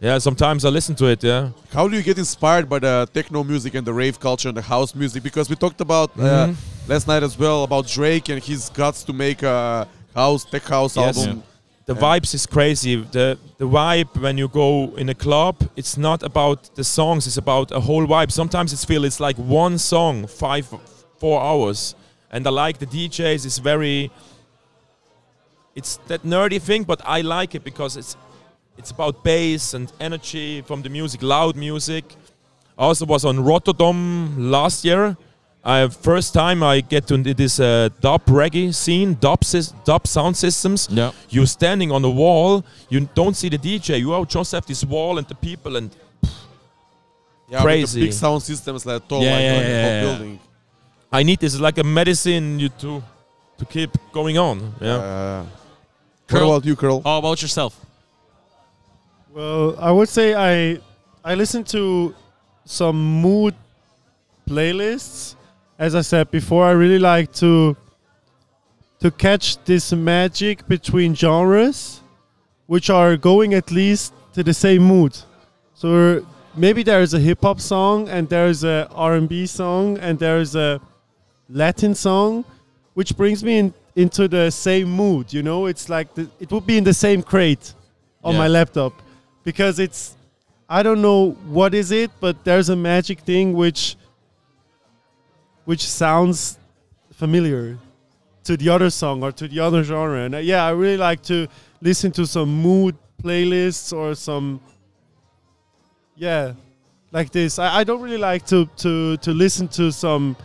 Yeah, 0.00 0.18
sometimes 0.18 0.64
I 0.64 0.68
listen 0.68 0.94
to 0.96 1.06
it. 1.06 1.24
Yeah. 1.24 1.50
How 1.72 1.88
do 1.88 1.96
you 1.96 2.02
get 2.02 2.18
inspired 2.18 2.68
by 2.68 2.78
the 2.78 3.08
techno 3.12 3.42
music 3.42 3.74
and 3.74 3.84
the 3.86 3.92
rave 3.92 4.20
culture 4.20 4.48
and 4.48 4.56
the 4.56 4.62
house 4.62 4.94
music? 4.94 5.22
Because 5.24 5.50
we 5.50 5.56
talked 5.56 5.80
about 5.80 6.10
uh, 6.16 6.22
Mhm. 6.22 6.54
last 6.86 7.08
night 7.08 7.22
as 7.24 7.36
well 7.36 7.64
about 7.64 7.88
Drake 7.88 8.28
and 8.28 8.40
his 8.42 8.70
guts 8.70 9.02
to 9.04 9.12
make 9.12 9.42
a 9.42 9.88
house 10.14 10.44
tech 10.44 10.62
house 10.68 10.96
Yes. 10.96 11.18
album. 11.18 11.42
The 11.86 11.94
Yeah. 11.94 12.00
vibes 12.02 12.32
is 12.34 12.46
crazy. 12.46 12.94
The 13.10 13.38
the 13.58 13.64
vibe 13.66 14.10
when 14.20 14.38
you 14.38 14.46
go 14.48 14.94
in 14.96 15.08
a 15.08 15.14
club, 15.14 15.56
it's 15.74 15.96
not 15.96 16.22
about 16.22 16.58
the 16.76 16.84
songs. 16.84 17.26
It's 17.26 17.38
about 17.38 17.72
a 17.72 17.80
whole 17.80 18.06
vibe. 18.06 18.30
Sometimes 18.30 18.72
it's 18.72 18.84
feel 18.84 19.04
it's 19.04 19.18
like 19.18 19.36
one 19.36 19.78
song, 19.78 20.26
five, 20.28 20.66
four 21.18 21.40
hours. 21.42 21.94
And 22.30 22.46
I 22.46 22.50
like 22.50 22.78
the 22.78 22.86
DJs. 22.86 23.44
It's 23.46 23.58
very. 23.58 24.10
It's 25.74 25.98
that 26.08 26.22
nerdy 26.24 26.60
thing, 26.60 26.84
but 26.84 27.00
I 27.04 27.20
like 27.22 27.54
it 27.56 27.64
because 27.64 27.96
it's 27.96 28.16
it's 28.78 28.90
about 28.90 29.22
bass 29.24 29.74
and 29.74 29.92
energy 30.00 30.62
from 30.62 30.82
the 30.82 30.88
music, 30.88 31.22
loud 31.22 31.56
music. 31.56 32.04
I 32.78 32.84
also 32.84 33.04
was 33.06 33.24
on 33.24 33.40
Rotterdam 33.44 34.50
last 34.50 34.84
year. 34.84 35.16
I 35.64 35.88
first 35.88 36.32
time 36.32 36.62
I 36.62 36.80
get 36.80 37.06
to 37.08 37.16
this 37.18 37.58
uh, 37.60 37.88
dub 38.00 38.24
reggae 38.26 38.72
scene, 38.72 39.14
dub, 39.20 39.40
sys- 39.40 39.74
dub 39.84 40.06
sound 40.06 40.36
systems. 40.36 40.88
Yeah. 40.90 41.10
You're 41.28 41.46
standing 41.48 41.90
on 41.92 42.02
the 42.02 42.10
wall. 42.10 42.64
You 42.88 43.08
don't 43.14 43.34
see 43.36 43.48
the 43.48 43.58
DJ. 43.58 43.98
You 44.00 44.24
just 44.26 44.52
have 44.52 44.64
this 44.66 44.84
wall 44.84 45.18
and 45.18 45.26
the 45.26 45.34
people 45.34 45.76
and 45.76 45.90
Yeah, 47.50 47.62
Crazy. 47.62 48.00
the 48.00 48.06
big 48.06 48.12
sound 48.12 48.42
systems 48.42 48.84
like 48.86 49.08
tall, 49.08 49.22
Yeah, 49.22 49.32
like, 49.32 49.42
yeah, 49.42 49.52
like 49.56 49.64
a 49.64 49.68
yeah, 49.68 49.82
yeah. 49.84 50.00
building. 50.02 50.40
I 51.10 51.22
need 51.22 51.40
this 51.40 51.58
like 51.58 51.78
a 51.78 51.84
medicine 51.84 52.58
you 52.60 52.68
to 52.82 53.02
to 53.58 53.64
keep 53.64 53.90
going 54.12 54.38
on. 54.38 54.56
Yeah. 54.80 54.94
Uh, 54.94 55.42
what 55.42 56.28
Curl. 56.28 56.50
about 56.52 56.64
you, 56.66 56.76
Curl? 56.76 57.00
How 57.02 57.18
about 57.18 57.40
yourself? 57.42 57.74
Well, 59.32 59.76
I 59.78 59.90
would 59.90 60.08
say 60.08 60.34
I 60.34 60.80
I 61.24 61.34
listen 61.34 61.64
to 61.64 62.14
some 62.64 63.20
mood 63.20 63.54
playlists. 64.48 65.34
As 65.78 65.94
I 65.94 66.00
said 66.00 66.30
before, 66.30 66.64
I 66.64 66.72
really 66.72 66.98
like 66.98 67.32
to 67.34 67.76
to 69.00 69.10
catch 69.10 69.62
this 69.64 69.92
magic 69.92 70.66
between 70.66 71.14
genres, 71.14 72.00
which 72.66 72.90
are 72.90 73.16
going 73.16 73.54
at 73.54 73.70
least 73.70 74.12
to 74.32 74.42
the 74.42 74.52
same 74.54 74.82
mood. 74.82 75.16
So 75.74 76.26
maybe 76.56 76.82
there 76.82 77.00
is 77.00 77.14
a 77.14 77.20
hip 77.20 77.42
hop 77.42 77.60
song 77.60 78.08
and 78.08 78.28
there 78.28 78.48
is 78.48 78.64
a 78.64 78.88
R&B 78.92 79.46
song 79.46 79.98
and 79.98 80.18
there 80.18 80.38
is 80.40 80.56
a 80.56 80.80
Latin 81.48 81.94
song, 81.94 82.44
which 82.94 83.16
brings 83.16 83.44
me 83.44 83.58
in, 83.58 83.74
into 83.94 84.26
the 84.26 84.50
same 84.50 84.90
mood. 84.90 85.32
You 85.32 85.44
know, 85.44 85.66
it's 85.66 85.88
like 85.88 86.12
the, 86.14 86.28
it 86.40 86.50
would 86.50 86.66
be 86.66 86.76
in 86.76 86.82
the 86.82 86.92
same 86.94 87.22
crate 87.22 87.74
on 88.24 88.32
Yeah. 88.32 88.38
my 88.40 88.48
laptop 88.48 88.92
because 89.48 89.78
it's 89.78 90.14
I 90.68 90.82
don't 90.82 91.00
know 91.00 91.30
what 91.56 91.72
is 91.72 91.90
it, 91.90 92.10
but 92.20 92.44
there's 92.44 92.68
a 92.68 92.76
magic 92.76 93.20
thing 93.20 93.54
which 93.54 93.96
which 95.64 95.84
sounds 95.88 96.58
familiar 97.14 97.78
to 98.44 98.58
the 98.58 98.68
other 98.68 98.90
song 98.90 99.22
or 99.22 99.32
to 99.32 99.48
the 99.48 99.60
other 99.60 99.82
genre. 99.82 100.20
And 100.20 100.34
uh, 100.34 100.38
yeah, 100.52 100.66
I 100.66 100.72
really 100.72 100.98
like 100.98 101.22
to 101.32 101.48
listen 101.80 102.12
to 102.12 102.26
some 102.26 102.50
mood 102.60 102.94
playlists 103.22 103.90
or 103.90 104.14
some 104.14 104.60
yeah, 106.14 106.52
like 107.10 107.30
this. 107.32 107.58
I, 107.58 107.78
I 107.78 107.84
don't 107.84 108.02
really 108.02 108.24
like 108.30 108.44
to 108.48 108.66
to 108.84 109.16
to 109.16 109.30
listen 109.32 109.66
to 109.80 109.90
some 109.90 110.36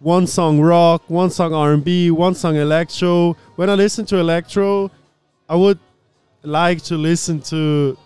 one 0.00 0.26
song 0.26 0.60
rock, 0.60 1.08
one 1.08 1.30
song 1.30 1.54
R&B, 1.54 2.10
one 2.10 2.34
song 2.34 2.56
electro. 2.56 3.36
When 3.54 3.70
I 3.70 3.74
listen 3.74 4.04
to 4.06 4.16
electro, 4.16 4.90
I 5.48 5.54
would 5.54 5.78
like 6.46 6.80
to 6.84 6.96
listen 6.96 7.40
to 7.40 7.98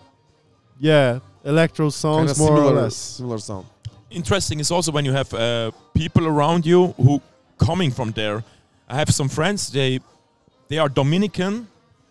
yeah, 0.79 1.19
electro 1.45 1.89
songs 1.89 2.33
Kinda 2.33 2.51
more 2.51 2.63
or 2.63 2.71
less. 2.81 2.95
similar 2.95 3.37
sound. 3.37 3.67
Interesting 4.09 4.59
is 4.59 4.71
also 4.71 4.91
when 4.91 5.05
you 5.05 5.13
have 5.13 5.33
uh, 5.33 5.71
people 5.93 6.27
around 6.27 6.65
you 6.65 6.87
who 6.97 7.21
coming 7.57 7.91
from 7.91 8.11
there. 8.11 8.43
I 8.89 8.95
have 8.95 9.11
some 9.11 9.29
friends. 9.29 9.71
They 9.71 9.99
they 10.67 10.79
are 10.79 10.89
Dominican, 10.89 11.67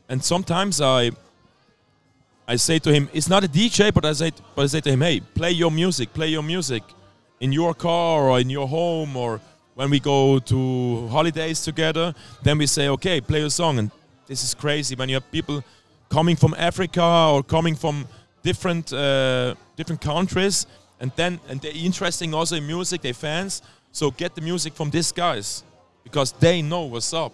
and 0.09 0.25
sometimes 0.25 0.81
I 0.81 1.11
I 2.47 2.57
say 2.57 2.79
to 2.79 2.93
him, 2.93 3.09
it's 3.13 3.29
not 3.29 3.45
a 3.45 3.49
DJ, 3.49 3.93
but 3.93 4.05
I 4.05 4.13
say 4.13 4.31
but 4.55 4.63
I 4.63 4.67
say 4.67 4.81
to 4.81 4.91
him, 4.91 5.01
hey, 5.01 5.21
play 5.35 5.51
your 5.51 5.71
music, 5.71 6.15
play 6.15 6.29
your 6.29 6.43
music 6.43 6.83
in 7.41 7.53
your 7.53 7.75
car 7.75 8.29
or 8.29 8.41
in 8.41 8.51
your 8.51 8.69
home 8.69 9.17
or 9.17 9.41
when 9.75 9.91
we 9.91 9.99
go 9.99 10.39
to 10.39 11.09
holidays 11.09 11.63
together. 11.63 12.15
Then 12.43 12.59
we 12.59 12.67
say, 12.67 12.89
okay, 12.89 13.21
play 13.21 13.43
a 13.43 13.51
song, 13.51 13.79
and 13.79 13.91
this 14.27 14.45
is 14.45 14.55
crazy 14.55 14.95
when 14.95 15.09
you 15.09 15.17
have 15.17 15.31
people 15.33 15.63
coming 16.11 16.37
from 16.37 16.55
Africa 16.59 17.03
or 17.33 17.43
coming 17.43 17.77
from 17.77 18.07
different 18.43 18.93
uh, 18.93 19.55
different 19.77 20.01
countries, 20.03 20.67
and 21.01 21.11
then 21.17 21.41
and 21.49 21.61
they're 21.61 21.85
interesting 21.85 22.35
also 22.35 22.57
in 22.57 22.67
music. 22.67 23.01
They 23.01 23.13
fans, 23.15 23.63
so 23.93 24.11
get 24.11 24.35
the 24.35 24.41
music 24.43 24.75
from 24.75 24.91
these 24.91 25.13
guys 25.13 25.65
because 26.05 26.33
they 26.41 26.63
know 26.63 26.83
what's 26.93 27.13
up. 27.15 27.33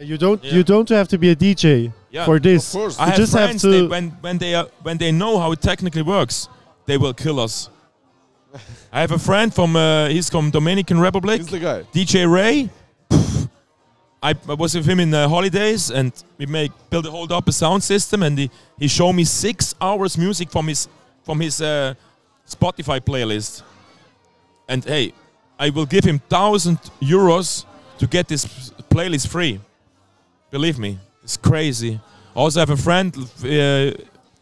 You 0.00 0.16
don't 0.18 0.42
Yeah. 0.44 0.54
you 0.54 0.62
don't 0.62 0.88
have 0.90 1.08
to 1.08 1.18
be 1.18 1.30
a 1.30 1.34
DJ 1.36 1.92
Yeah, 2.10 2.24
for 2.24 2.38
this. 2.40 2.74
of 2.74 2.80
course. 2.80 2.98
I 3.00 3.04
You 3.04 3.10
have 3.10 3.18
just 3.20 3.32
have 3.34 3.56
to- 3.60 3.70
they, 3.70 3.82
when 3.86 4.10
when 4.22 4.38
they 4.38 4.54
are, 4.54 4.68
when 4.82 4.98
they 4.98 5.10
know 5.12 5.38
how 5.40 5.52
it 5.52 5.60
technically 5.60 6.02
works, 6.02 6.48
they 6.86 6.96
will 6.98 7.14
kill 7.14 7.38
us. 7.40 7.68
I 8.92 9.00
have 9.00 9.12
a 9.14 9.18
friend 9.18 9.52
from 9.52 9.74
uh, 9.76 10.08
he's 10.08 10.30
from 10.30 10.50
Dominican 10.50 11.00
Republic. 11.00 11.40
He's 11.40 11.50
the 11.50 11.58
guy. 11.58 11.82
DJ 11.92 12.26
Ray. 12.26 12.68
I, 14.22 14.34
I 14.48 14.54
was 14.54 14.74
with 14.74 14.86
him 14.86 14.98
in 15.00 15.10
the 15.10 15.28
holidays, 15.28 15.90
and 15.90 16.12
we 16.38 16.46
make 16.46 16.72
build 16.90 17.06
a 17.06 17.10
hold 17.10 17.30
up 17.30 17.48
a 17.48 17.52
sound 17.52 17.84
system, 17.84 18.22
and 18.22 18.36
he, 18.38 18.50
he 18.78 18.88
showed 18.88 19.12
me 19.12 19.24
six 19.24 19.74
hours 19.80 20.18
music 20.18 20.50
from 20.50 20.66
his 20.66 20.88
from 21.22 21.40
his 21.40 21.60
uh, 21.60 21.94
Spotify 22.48 23.00
playlist. 23.00 23.62
And 24.68 24.84
hey, 24.84 25.12
I 25.58 25.70
will 25.70 25.86
give 25.86 26.04
him 26.04 26.18
thousand 26.18 26.78
euros 27.00 27.64
to 27.98 28.06
get 28.06 28.26
this 28.26 28.44
playlist 28.90 29.28
free. 29.28 29.60
Believe 30.50 30.78
me, 30.78 30.98
it's 31.22 31.36
crazy. 31.36 32.00
I 32.34 32.38
also 32.40 32.60
have 32.60 32.70
a 32.70 32.76
friend. 32.76 33.16
Uh, 33.16 33.92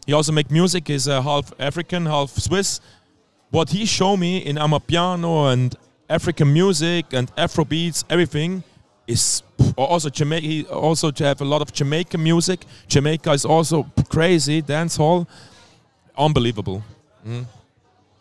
he 0.07 0.13
also 0.13 0.31
make 0.31 0.49
music. 0.49 0.87
He's 0.87 1.07
uh, 1.07 1.21
half 1.21 1.53
African, 1.59 2.05
half 2.05 2.31
Swiss. 2.31 2.79
What 3.51 3.69
he 3.69 3.85
showed 3.85 4.17
me 4.17 4.39
in 4.39 4.55
Amapiano 4.55 5.53
and 5.53 5.75
African 6.09 6.51
music 6.51 7.05
and 7.11 7.31
Afro 7.37 7.63
beats, 7.65 8.05
everything 8.09 8.63
is 9.07 9.41
also 9.77 10.09
Jamaica. 10.09 10.69
Also 10.73 11.11
to 11.11 11.23
have 11.23 11.41
a 11.41 11.45
lot 11.45 11.61
of 11.61 11.71
Jamaican 11.73 12.21
music. 12.21 12.65
Jamaica 12.87 13.31
is 13.31 13.45
also 13.45 13.85
crazy 14.09 14.61
dance 14.61 14.95
hall, 14.97 15.27
unbelievable. 16.17 16.83
Mm. 17.25 17.45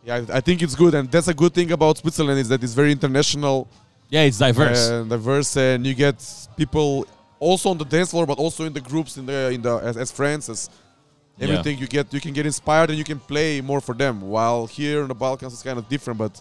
Yeah, 0.05 0.25
I 0.33 0.41
think 0.41 0.63
it's 0.63 0.75
good, 0.77 0.95
and 0.95 1.11
that's 1.11 1.29
a 1.29 1.35
good 1.35 1.53
thing 1.53 1.73
about 1.73 1.99
Switzerland 1.99 2.39
is 2.39 2.49
that 2.49 2.63
it's 2.63 2.75
very 2.75 2.93
international, 2.93 3.67
Yeah, 4.09 4.23
it's 4.23 4.39
diverse. 4.39 4.89
and 4.89 5.11
diverse, 5.11 5.57
and 5.57 5.85
you 5.85 5.95
get 5.95 6.17
people 6.57 7.07
also 7.41 7.71
on 7.71 7.79
the 7.79 7.85
dance 7.85 8.11
floor, 8.13 8.25
but 8.25 8.39
also 8.39 8.65
in 8.65 8.73
the 8.73 8.81
groups, 8.81 9.17
in 9.17 9.27
the 9.27 9.51
in 9.51 9.63
the 9.63 9.75
as, 9.79 9.97
as 9.97 10.13
friends, 10.13 10.49
as 10.49 10.71
Yeah. 11.39 11.49
everything. 11.49 11.79
You 11.79 11.89
get 11.89 12.15
you 12.15 12.21
can 12.21 12.33
get 12.33 12.47
inspired 12.47 12.89
and 12.91 12.99
you 12.99 13.05
can 13.05 13.19
play 13.19 13.61
more 13.61 13.81
for 13.81 13.95
them. 13.97 14.21
While 14.21 14.67
here 14.69 15.03
in 15.03 15.09
the 15.09 15.15
Balkans, 15.15 15.53
it's 15.53 15.63
kind 15.63 15.79
of 15.79 15.89
different, 15.89 16.19
but 16.19 16.41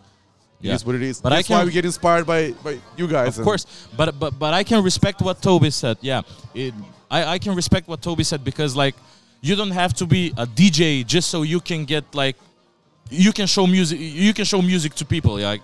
it 0.66 0.70
Yeah. 0.70 0.76
is 0.76 0.86
what 0.86 0.96
it 0.96 1.04
is. 1.04 1.22
But 1.22 1.32
I 1.34 1.36
that's 1.38 1.50
why 1.50 1.64
we 1.64 1.72
get 1.72 1.86
inspired 1.86 2.26
by 2.26 2.52
by 2.64 2.80
you 2.98 3.08
guys. 3.08 3.38
Of 3.40 3.46
course, 3.46 3.66
but 3.98 4.08
but 4.20 4.32
but 4.40 4.52
I 4.54 4.64
can 4.64 4.84
respect 4.84 5.22
what 5.22 5.42
Toby 5.42 5.70
said. 5.72 5.98
Yeah, 6.02 6.22
it, 6.54 6.74
I 7.10 7.20
I 7.36 7.38
can 7.40 7.54
respect 7.56 7.88
what 7.88 8.02
Toby 8.02 8.24
said 8.24 8.44
because 8.44 8.76
like 8.76 8.96
you 9.42 9.56
don't 9.56 9.72
have 9.82 9.94
to 10.02 10.06
be 10.06 10.34
a 10.38 10.46
DJ 10.60 11.06
just 11.16 11.28
so 11.30 11.44
you 11.44 11.60
can 11.60 11.86
get 11.86 12.04
like 12.24 12.36
you 13.26 13.32
can 13.32 13.48
show 13.48 13.66
music 13.68 13.98
you 14.00 14.34
can 14.34 14.46
show 14.46 14.62
music 14.62 14.92
to 14.96 15.06
people 15.06 15.34
like 15.52 15.62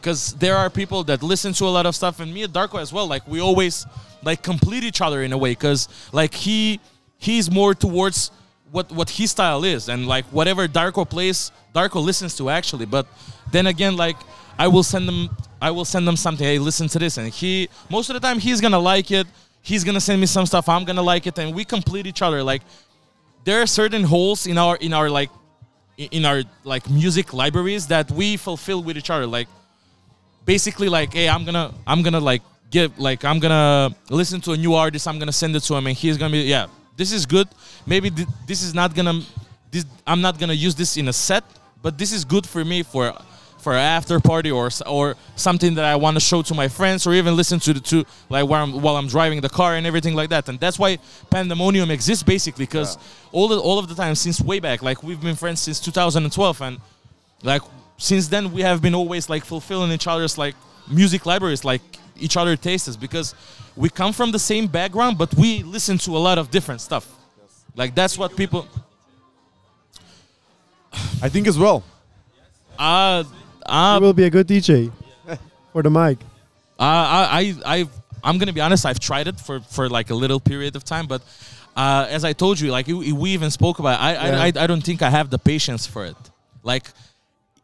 because 0.00 0.34
there 0.44 0.56
are 0.56 0.70
people 0.70 1.02
that 1.10 1.22
listen 1.22 1.52
to 1.52 1.64
a 1.64 1.72
lot 1.76 1.86
of 1.86 1.94
stuff 1.96 2.20
and 2.20 2.32
me 2.32 2.42
and 2.44 2.52
Darko 2.52 2.78
as 2.80 2.92
well 2.92 3.06
like 3.14 3.26
we 3.26 3.40
always 3.40 3.86
like 4.22 4.40
complete 4.42 4.84
each 4.84 5.00
other 5.00 5.22
in 5.26 5.32
a 5.32 5.38
way 5.44 5.50
because 5.50 5.88
like 6.12 6.32
he 6.46 6.78
he's 7.18 7.50
more 7.50 7.74
towards 7.74 8.30
what 8.70 8.90
what 8.92 9.10
his 9.10 9.30
style 9.30 9.64
is 9.64 9.88
and 9.88 10.06
like 10.06 10.24
whatever 10.26 10.66
Darko 10.66 11.08
plays, 11.08 11.52
Darko 11.74 12.02
listens 12.04 12.36
to 12.36 12.50
actually. 12.50 12.86
But 12.86 13.06
then 13.50 13.66
again, 13.66 13.96
like 13.96 14.16
I 14.58 14.68
will 14.68 14.82
send 14.82 15.08
them 15.08 15.30
I 15.60 15.70
will 15.70 15.84
send 15.84 16.06
them 16.06 16.16
something. 16.16 16.46
Hey, 16.46 16.58
listen 16.58 16.88
to 16.88 16.98
this, 16.98 17.18
and 17.18 17.28
he 17.28 17.68
most 17.90 18.10
of 18.10 18.14
the 18.14 18.20
time 18.20 18.38
he's 18.38 18.60
gonna 18.60 18.78
like 18.78 19.10
it. 19.10 19.26
He's 19.62 19.84
gonna 19.84 20.00
send 20.00 20.20
me 20.20 20.26
some 20.26 20.46
stuff. 20.46 20.68
I'm 20.68 20.84
gonna 20.84 21.02
like 21.02 21.26
it, 21.26 21.38
and 21.38 21.54
we 21.54 21.64
complete 21.64 22.06
each 22.06 22.22
other. 22.22 22.42
Like 22.42 22.62
there 23.44 23.62
are 23.62 23.66
certain 23.66 24.04
holes 24.04 24.46
in 24.46 24.58
our 24.58 24.76
in 24.76 24.92
our 24.92 25.08
like 25.08 25.30
in 25.96 26.24
our 26.24 26.42
like 26.64 26.90
music 26.90 27.32
libraries 27.32 27.86
that 27.86 28.10
we 28.10 28.36
fulfill 28.36 28.82
with 28.82 28.96
each 28.96 29.10
other. 29.10 29.26
Like 29.26 29.48
basically 30.44 30.88
like 30.88 31.12
hey 31.12 31.28
i'm 31.28 31.44
gonna 31.44 31.72
i'm 31.86 32.02
gonna 32.02 32.20
like 32.20 32.42
give 32.70 32.96
like 32.98 33.24
i'm 33.24 33.38
gonna 33.38 33.94
listen 34.10 34.40
to 34.40 34.52
a 34.52 34.56
new 34.56 34.74
artist 34.74 35.08
i'm 35.08 35.18
gonna 35.18 35.32
send 35.32 35.54
it 35.56 35.60
to 35.60 35.74
him 35.74 35.86
and 35.86 35.96
he's 35.96 36.18
gonna 36.18 36.32
be 36.32 36.42
yeah 36.42 36.66
this 36.96 37.12
is 37.12 37.26
good. 37.26 37.48
Maybe 37.86 38.10
th- 38.10 38.28
this 38.46 38.62
is 38.62 38.74
not 38.74 38.94
gonna 38.94 39.20
this 39.74 39.84
i'm 40.06 40.20
not 40.20 40.38
gonna 40.38 40.60
use 40.66 40.74
this 40.74 40.96
in 40.96 41.08
a 41.08 41.12
set 41.12 41.44
but 41.82 41.98
this 41.98 42.12
is 42.12 42.24
good 42.24 42.46
for 42.46 42.64
me 42.64 42.82
for 42.82 43.12
for 43.58 43.72
an 43.72 43.80
after 43.98 44.20
party 44.20 44.50
or 44.50 44.70
or 44.86 45.16
something 45.36 45.74
that 45.74 45.84
i 45.84 45.96
want 45.96 46.14
to 46.16 46.20
show 46.30 46.40
to 46.42 46.54
my 46.54 46.68
friends 46.68 47.06
or 47.06 47.12
even 47.12 47.34
listen 47.34 47.58
to 47.58 47.72
the 47.76 47.80
to 47.80 48.04
like 48.28 48.46
while 48.50 48.62
i'm 48.62 48.72
while 48.84 48.96
i'm 48.96 49.08
driving 49.08 49.40
the 49.40 49.48
car 49.48 49.74
and 49.76 49.86
everything 49.86 50.14
like 50.14 50.30
that. 50.34 50.48
And 50.48 50.56
that's 50.64 50.78
why 50.78 50.98
pandemonium 51.30 51.90
exists 51.90 52.22
basically 52.22 52.66
because 52.66 52.96
all 53.32 53.48
the, 53.48 53.58
all 53.58 53.78
of 53.82 53.86
the 53.90 53.96
time 54.02 54.14
since 54.14 54.40
way 54.40 54.60
back 54.60 54.78
like 54.88 55.02
we've 55.02 55.20
been 55.28 55.36
friends 55.36 55.60
since 55.60 55.80
2012 55.80 56.62
and 56.62 56.78
like 57.42 57.62
since 57.96 58.28
then 58.28 58.52
we 58.52 58.60
have 58.62 58.80
been 58.80 58.94
always 58.94 59.28
like 59.28 59.44
fulfilling 59.44 59.90
each 59.90 60.06
other's 60.06 60.38
like 60.38 60.54
music 60.88 61.26
libraries 61.26 61.64
like 61.64 61.82
each 62.24 62.36
other 62.40 62.54
tastes 62.68 62.96
because 63.06 63.28
we 63.82 63.88
come 64.00 64.12
from 64.18 64.28
the 64.36 64.42
same 64.52 64.66
background 64.80 65.14
but 65.22 65.30
we 65.42 65.50
listen 65.76 65.96
to 66.06 66.10
a 66.20 66.22
lot 66.28 66.36
of 66.42 66.44
different 66.56 66.80
stuff 66.88 67.04
like 67.80 67.90
that's 68.00 68.16
what 68.20 68.30
people 68.42 68.62
I 71.22 71.28
think 71.28 71.46
as 71.46 71.58
well. 71.58 71.82
uh 72.78 73.24
You 73.26 73.72
uh, 73.72 73.98
will 74.00 74.12
be 74.12 74.24
a 74.24 74.30
good 74.30 74.46
DJ 74.46 74.92
for 75.72 75.82
the 75.82 75.90
mic. 75.90 76.18
Uh, 76.78 76.82
I, 76.82 77.54
I, 77.64 77.76
I, 77.76 77.88
I'm 78.22 78.36
gonna 78.38 78.52
be 78.52 78.60
honest. 78.60 78.84
I've 78.84 79.00
tried 79.00 79.26
it 79.26 79.38
for, 79.40 79.60
for 79.60 79.88
like 79.88 80.10
a 80.10 80.14
little 80.14 80.40
period 80.40 80.76
of 80.76 80.84
time, 80.84 81.06
but 81.06 81.22
uh, 81.76 82.06
as 82.10 82.24
I 82.24 82.32
told 82.32 82.60
you, 82.60 82.70
like 82.70 82.86
we 82.86 83.12
we 83.12 83.30
even 83.30 83.50
spoke 83.50 83.78
about, 83.78 83.94
it, 83.98 84.02
I, 84.02 84.12
Yeah. 84.12 84.40
I, 84.40 84.46
I, 84.46 84.64
I 84.64 84.66
don't 84.66 84.84
think 84.88 85.02
I 85.02 85.10
have 85.10 85.30
the 85.30 85.38
patience 85.38 85.86
for 85.86 86.04
it. 86.04 86.16
Like, 86.62 86.86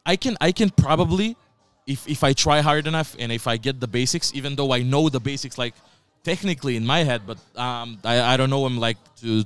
I 0.05 0.15
can, 0.15 0.37
I 0.41 0.51
can 0.51 0.69
probably, 0.69 1.35
if 1.87 2.07
if 2.07 2.23
I 2.23 2.33
try 2.33 2.61
hard 2.61 2.87
enough 2.87 3.15
and 3.19 3.31
if 3.31 3.47
I 3.47 3.57
get 3.57 3.79
the 3.79 3.87
basics, 3.87 4.31
even 4.33 4.55
though 4.55 4.71
I 4.71 4.83
know 4.83 5.09
the 5.09 5.19
basics, 5.19 5.57
like 5.57 5.73
technically 6.23 6.75
in 6.75 6.85
my 6.85 7.03
head, 7.03 7.21
but 7.25 7.37
um, 7.59 7.97
I, 8.03 8.33
I 8.33 8.37
don't 8.37 8.49
know 8.49 8.63
them 8.63 8.77
like 8.77 8.97
to 9.21 9.43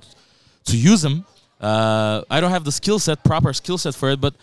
to 0.65 0.77
use 0.77 1.01
them. 1.01 1.25
Uh, 1.59 2.21
I 2.29 2.41
don't 2.41 2.51
have 2.51 2.65
the 2.65 2.71
skill 2.71 2.99
set, 2.99 3.23
proper 3.23 3.53
skill 3.53 3.77
set 3.77 3.95
for 3.95 4.09
it, 4.09 4.19
but 4.19 4.35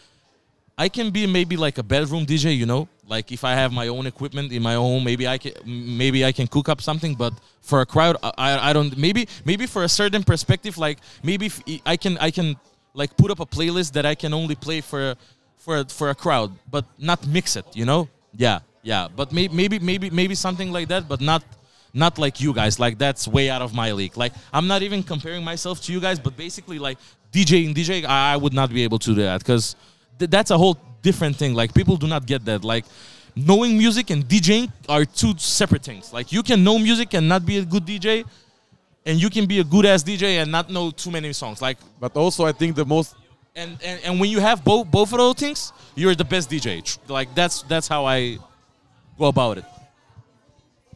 I 0.78 0.88
can 0.88 1.10
be 1.10 1.26
maybe 1.26 1.56
like 1.56 1.76
a 1.78 1.82
bedroom 1.82 2.24
DJ, 2.24 2.56
you 2.56 2.66
know, 2.66 2.88
like 3.06 3.30
if 3.30 3.44
I 3.44 3.52
have 3.54 3.72
my 3.72 3.88
own 3.88 4.06
equipment 4.06 4.52
in 4.52 4.62
my 4.62 4.74
home, 4.74 5.04
maybe 5.04 5.28
I 5.28 5.36
can 5.38 5.52
maybe 5.66 6.24
I 6.24 6.32
can 6.32 6.46
cook 6.46 6.68
up 6.68 6.80
something. 6.80 7.14
But 7.14 7.34
for 7.60 7.82
a 7.82 7.86
crowd, 7.86 8.16
I- 8.22 8.70
I, 8.70 8.72
don't. 8.72 8.96
Maybe 8.96 9.28
maybe 9.44 9.66
for 9.66 9.84
a 9.84 9.88
certain 9.88 10.22
perspective, 10.24 10.78
like 10.78 10.98
maybe 11.22 11.50
I 11.84 11.96
can 11.96 12.16
I 12.18 12.30
can 12.30 12.56
like 12.94 13.16
put 13.16 13.30
up 13.30 13.40
a 13.40 13.46
playlist 13.46 13.92
that 13.92 14.06
I 14.06 14.14
can 14.14 14.32
only 14.32 14.54
play 14.54 14.80
for 14.80 15.14
for 15.64 15.84
for 15.84 16.10
a 16.10 16.14
crowd, 16.14 16.50
but 16.70 16.84
not 16.98 17.26
mix 17.26 17.56
it, 17.56 17.66
you 17.74 17.84
know? 17.84 18.08
Yeah, 18.34 18.60
yeah. 18.82 19.08
But 19.14 19.32
maybe 19.32 19.54
maybe 19.54 19.78
maybe 19.78 20.10
maybe 20.10 20.34
something 20.34 20.72
like 20.72 20.88
that, 20.88 21.08
but 21.08 21.20
not 21.20 21.42
not 21.94 22.18
like 22.18 22.40
you 22.40 22.52
guys. 22.52 22.78
Like 22.78 22.98
that's 22.98 23.28
way 23.28 23.48
out 23.50 23.62
of 23.62 23.72
my 23.72 23.92
league. 23.92 24.16
Like 24.16 24.32
I'm 24.52 24.66
not 24.66 24.82
even 24.82 25.02
comparing 25.02 25.44
myself 25.44 25.80
to 25.82 25.92
you 25.92 26.00
guys, 26.00 26.18
but 26.18 26.36
basically 26.36 26.78
like 26.78 26.98
DJing 27.32 27.74
DJ, 27.74 28.04
I, 28.04 28.34
I 28.34 28.36
would 28.36 28.52
not 28.52 28.70
be 28.70 28.82
able 28.82 28.98
to 28.98 29.14
do 29.14 29.22
that 29.22 29.38
because 29.38 29.76
th- 30.18 30.30
that's 30.30 30.50
a 30.50 30.58
whole 30.58 30.76
different 31.02 31.36
thing. 31.36 31.54
Like 31.54 31.72
people 31.74 31.96
do 31.96 32.06
not 32.06 32.26
get 32.26 32.44
that. 32.46 32.64
Like 32.64 32.84
knowing 33.36 33.78
music 33.78 34.10
and 34.10 34.26
DJing 34.26 34.70
are 34.88 35.04
two 35.04 35.34
separate 35.38 35.82
things. 35.82 36.12
Like 36.12 36.32
you 36.32 36.42
can 36.42 36.64
know 36.64 36.78
music 36.78 37.14
and 37.14 37.28
not 37.28 37.46
be 37.46 37.58
a 37.58 37.64
good 37.64 37.86
DJ, 37.86 38.24
and 39.06 39.20
you 39.20 39.30
can 39.30 39.46
be 39.46 39.60
a 39.60 39.64
good 39.64 39.86
ass 39.86 40.02
DJ 40.02 40.42
and 40.42 40.50
not 40.50 40.70
know 40.70 40.90
too 40.90 41.10
many 41.10 41.32
songs. 41.32 41.62
Like 41.62 41.78
But 42.00 42.16
also, 42.16 42.44
I 42.46 42.52
think 42.52 42.74
the 42.74 42.84
most 42.86 43.14
and 43.54 43.78
and, 43.84 44.00
and 44.04 44.20
when 44.20 44.30
you 44.30 44.40
have 44.40 44.64
both 44.64 44.90
both 44.90 45.12
of 45.12 45.18
those 45.18 45.34
things, 45.36 45.72
you're 45.94 46.14
the 46.14 46.24
best 46.24 46.50
DJ. 46.50 46.98
Like 47.08 47.34
that's 47.34 47.62
that's 47.62 47.88
how 47.88 48.06
I 48.06 48.38
go 49.18 49.26
about 49.26 49.58
it. 49.58 49.64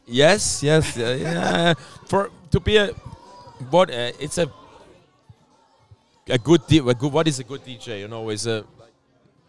Yes, 0.07 0.63
yes, 0.63 0.97
uh, 0.97 1.19
yeah. 1.21 1.75
For 2.07 2.31
to 2.51 2.61
be 2.61 2.77
a 2.77 2.89
what 3.71 3.91
uh, 3.91 4.13
it's 4.21 4.39
a 4.39 4.51
a 6.29 6.39
good 6.39 6.67
D, 6.67 6.79
a 6.79 6.95
good 6.95 7.13
what 7.13 7.27
is 7.29 7.39
a 7.39 7.45
good 7.45 7.65
DJ? 7.65 8.01
You 8.01 8.09
know, 8.09 8.31
is 8.31 8.47
a 8.47 8.65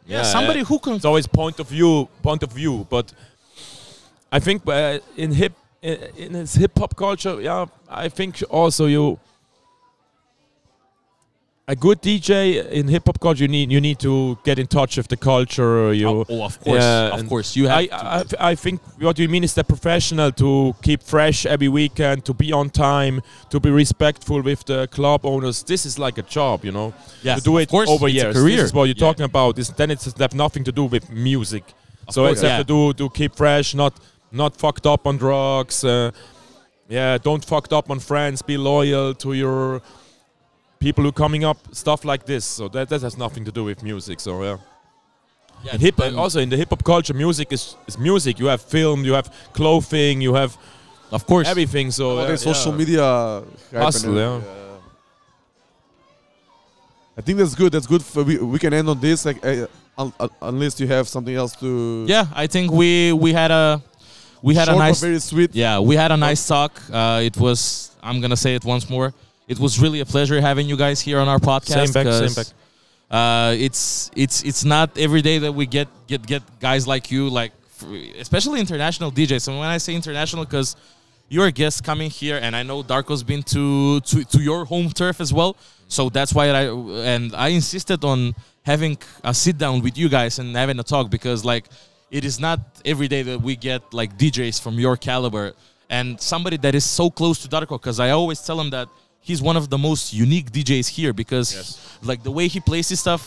Yeah, 0.05 0.23
somebody 0.23 0.61
who 0.63 0.79
can 0.79 0.93
it's 0.95 1.05
always 1.05 1.27
point 1.27 1.59
of 1.59 1.67
view, 1.69 2.07
point 2.23 2.43
of 2.43 2.51
view. 2.51 2.87
But 2.89 3.13
I 4.31 4.39
think 4.39 4.67
uh, 4.67 4.99
in 5.15 5.31
hip 5.31 5.53
in, 5.81 5.97
in 6.17 6.33
his 6.33 6.55
hip 6.55 6.77
hop 6.77 6.95
culture, 6.95 7.39
yeah, 7.41 7.65
I 7.89 8.09
think 8.09 8.41
also 8.49 8.85
you 8.87 9.19
a 11.69 11.75
good 11.75 12.01
DJ 12.01 12.65
in 12.71 12.87
hip 12.87 13.03
hop 13.05 13.19
culture. 13.19 13.43
You 13.43 13.49
need 13.49 13.71
you 13.71 13.81
need 13.81 13.99
to 13.99 14.37
get 14.45 14.57
in 14.57 14.67
touch 14.67 14.95
with 14.97 15.07
the 15.09 15.17
culture. 15.17 15.93
You 15.93 16.07
Oh, 16.07 16.25
oh, 16.29 16.43
of 16.45 16.59
course, 16.61 16.81
Yeah, 16.81 17.13
of 17.19 17.27
course, 17.27 17.55
you 17.57 17.67
have. 17.67 17.77
I, 17.79 18.23
to. 18.23 18.41
I, 18.43 18.49
I 18.51 18.55
think 18.55 18.79
what 18.99 19.19
you 19.19 19.27
mean 19.27 19.43
is 19.43 19.53
the 19.53 19.63
professional 19.63 20.31
to 20.33 20.73
keep 20.81 21.03
fresh 21.03 21.45
every 21.45 21.67
weekend, 21.67 22.23
to 22.25 22.33
be 22.33 22.53
on 22.53 22.69
time, 22.69 23.21
to 23.49 23.59
be 23.59 23.69
respectful 23.69 24.41
with 24.41 24.63
the 24.65 24.87
club 24.87 25.25
owners. 25.25 25.63
This 25.63 25.85
is 25.85 25.99
like 25.99 26.17
a 26.17 26.23
job, 26.23 26.63
you 26.63 26.71
know. 26.71 26.93
Yes, 27.21 27.39
to 27.39 27.43
do 27.43 27.57
of 27.57 27.63
it 27.63 27.69
course, 27.69 27.89
over 27.89 28.07
it's 28.07 28.15
a 28.15 28.23
years. 28.23 28.35
career. 28.37 28.57
This 28.57 28.65
is 28.67 28.73
what 28.73 28.85
you're 28.85 28.95
Yeah. 28.97 29.07
talking 29.07 29.25
about. 29.25 29.57
This, 29.57 29.69
then 29.69 29.91
it's 29.91 30.05
have 30.19 30.33
nothing 30.33 30.63
to 30.63 30.71
do 30.71 30.85
with 30.85 31.09
music. 31.11 31.63
Of 32.07 32.13
so 32.13 32.21
course, 32.21 32.39
it's 32.39 32.41
have 32.47 32.59
to 32.59 32.63
do 32.63 32.93
to 32.93 33.09
keep 33.09 33.35
fresh, 33.35 33.75
not 33.75 33.93
not 34.31 34.55
fucked 34.55 34.85
up 34.87 35.05
on 35.05 35.17
drugs. 35.17 35.83
Uh, 35.83 36.11
yeah, 36.87 37.17
don't 37.17 37.43
fucked 37.43 37.73
up 37.73 37.91
on 37.91 37.99
friends. 37.99 38.41
Be 38.41 38.55
loyal 38.57 39.13
to 39.15 39.33
your 39.33 39.81
people 40.79 41.03
who 41.03 41.11
coming 41.11 41.43
up. 41.43 41.57
Stuff 41.71 42.05
like 42.05 42.25
this. 42.25 42.45
So 42.45 42.67
that 42.69 42.89
that 42.89 43.01
has 43.01 43.17
nothing 43.17 43.45
to 43.45 43.51
do 43.51 43.63
with 43.63 43.83
music. 43.83 44.19
So 44.19 44.43
yeah. 44.43 44.57
Yeah, 45.63 45.73
In 45.73 45.79
hip, 45.79 45.99
um, 45.99 46.19
also 46.19 46.39
in 46.39 46.49
the 46.49 46.57
hip 46.57 46.69
hop 46.69 46.83
culture, 46.83 47.15
music 47.15 47.51
is, 47.51 47.75
is 47.87 47.97
music. 47.97 48.37
You 48.37 48.45
have 48.45 48.61
film, 48.61 49.03
you 49.03 49.13
have 49.13 49.33
clothing, 49.53 50.21
you 50.21 50.35
have 50.35 50.55
of 51.11 51.25
course, 51.25 51.47
everything. 51.47 51.91
So 51.91 52.11
all 52.11 52.19
uh, 52.19 52.27
the 52.27 52.37
social 52.37 52.71
yeah. 52.71 52.77
media 52.77 53.43
Hustle, 53.71 54.17
and, 54.17 54.43
yeah. 54.43 54.49
I 57.17 57.21
think 57.21 57.39
that's 57.39 57.55
good. 57.55 57.71
That's 57.71 57.87
good. 57.87 58.03
For, 58.03 58.23
we 58.23 58.37
we 58.37 58.59
can 58.59 58.73
end 58.73 58.89
on 58.89 58.99
this. 58.99 59.25
Like, 59.25 59.43
uh, 59.43 59.67
un- 59.97 60.13
un- 60.19 60.29
unless 60.41 60.79
you 60.79 60.87
have 60.87 61.07
something 61.07 61.33
else 61.33 61.55
to. 61.55 62.05
Yeah, 62.07 62.25
I 62.35 62.47
think 62.47 62.71
we 62.71 63.13
we 63.13 63.33
had 63.33 63.51
a 63.51 63.81
we 64.41 64.53
had 64.53 64.65
Short 64.65 64.77
a 64.77 64.79
nice 64.79 65.01
very 65.01 65.19
sweet. 65.19 65.55
yeah 65.55 65.79
we 65.79 65.95
had 65.95 66.11
a 66.11 66.17
nice 66.17 66.47
talk. 66.47 66.79
Uh, 66.91 67.21
it 67.23 67.37
was 67.37 67.91
I'm 68.03 68.21
gonna 68.21 68.37
say 68.37 68.55
it 68.55 68.63
once 68.63 68.89
more. 68.89 69.13
It 69.47 69.59
was 69.59 69.79
really 69.79 70.01
a 70.01 70.05
pleasure 70.05 70.39
having 70.41 70.67
you 70.67 70.75
guys 70.75 70.99
here 70.99 71.19
on 71.19 71.27
our 71.27 71.39
podcast. 71.39 71.87
Same 71.87 71.93
back, 71.93 72.13
same 72.13 72.33
back. 72.33 72.47
Uh, 73.09 73.55
it's 73.57 74.11
it's 74.15 74.43
it's 74.43 74.65
not 74.65 74.97
every 74.97 75.21
day 75.21 75.39
that 75.39 75.53
we 75.53 75.65
get 75.65 75.87
get 76.07 76.25
get 76.25 76.43
guys 76.59 76.85
like 76.85 77.09
you, 77.09 77.29
like 77.29 77.53
especially 78.19 78.59
international 78.59 79.11
DJs. 79.11 79.47
And 79.47 79.57
when 79.57 79.69
I 79.69 79.77
say 79.77 79.95
international, 79.95 80.43
because 80.43 80.75
you're 81.29 81.47
a 81.47 81.51
guest 81.51 81.83
coming 81.83 82.09
here, 82.09 82.39
and 82.41 82.55
I 82.55 82.63
know 82.63 82.83
Darko's 82.83 83.23
been 83.23 83.43
to, 83.43 84.01
to 84.01 84.23
to 84.25 84.39
your 84.41 84.65
home 84.65 84.89
turf 84.89 85.21
as 85.21 85.33
well. 85.33 85.55
So 85.87 86.09
that's 86.09 86.33
why 86.33 86.49
I 86.49 86.63
and 86.65 87.33
I 87.33 87.49
insisted 87.49 88.03
on 88.03 88.35
having 88.63 88.97
a 89.23 89.33
sit 89.33 89.57
down 89.57 89.81
with 89.81 89.97
you 89.97 90.09
guys 90.09 90.39
and 90.39 90.53
having 90.53 90.77
a 90.77 90.83
talk 90.83 91.09
because 91.09 91.45
like 91.45 91.65
it 92.11 92.25
is 92.25 92.39
not 92.39 92.59
every 92.83 93.07
day 93.07 93.21
that 93.23 93.41
we 93.41 93.55
get 93.55 93.81
like 93.93 94.17
DJs 94.17 94.61
from 94.61 94.77
your 94.77 94.97
caliber 94.97 95.53
and 95.89 96.19
somebody 96.19 96.57
that 96.57 96.75
is 96.75 96.83
so 96.83 97.09
close 97.09 97.41
to 97.43 97.47
Darko 97.47 97.79
because 97.79 97.99
I 97.99 98.09
always 98.09 98.41
tell 98.41 98.59
him 98.59 98.69
that 98.71 98.89
he's 99.27 99.41
one 99.49 99.57
of 99.61 99.65
the 99.73 99.77
most 99.89 100.03
unique 100.25 100.47
DJs 100.55 100.87
here 100.97 101.13
because 101.21 101.47
like 102.09 102.21
the 102.29 102.31
way 102.37 102.45
he 102.55 102.59
plays 102.69 102.87
his 102.93 102.99
stuff, 103.05 103.21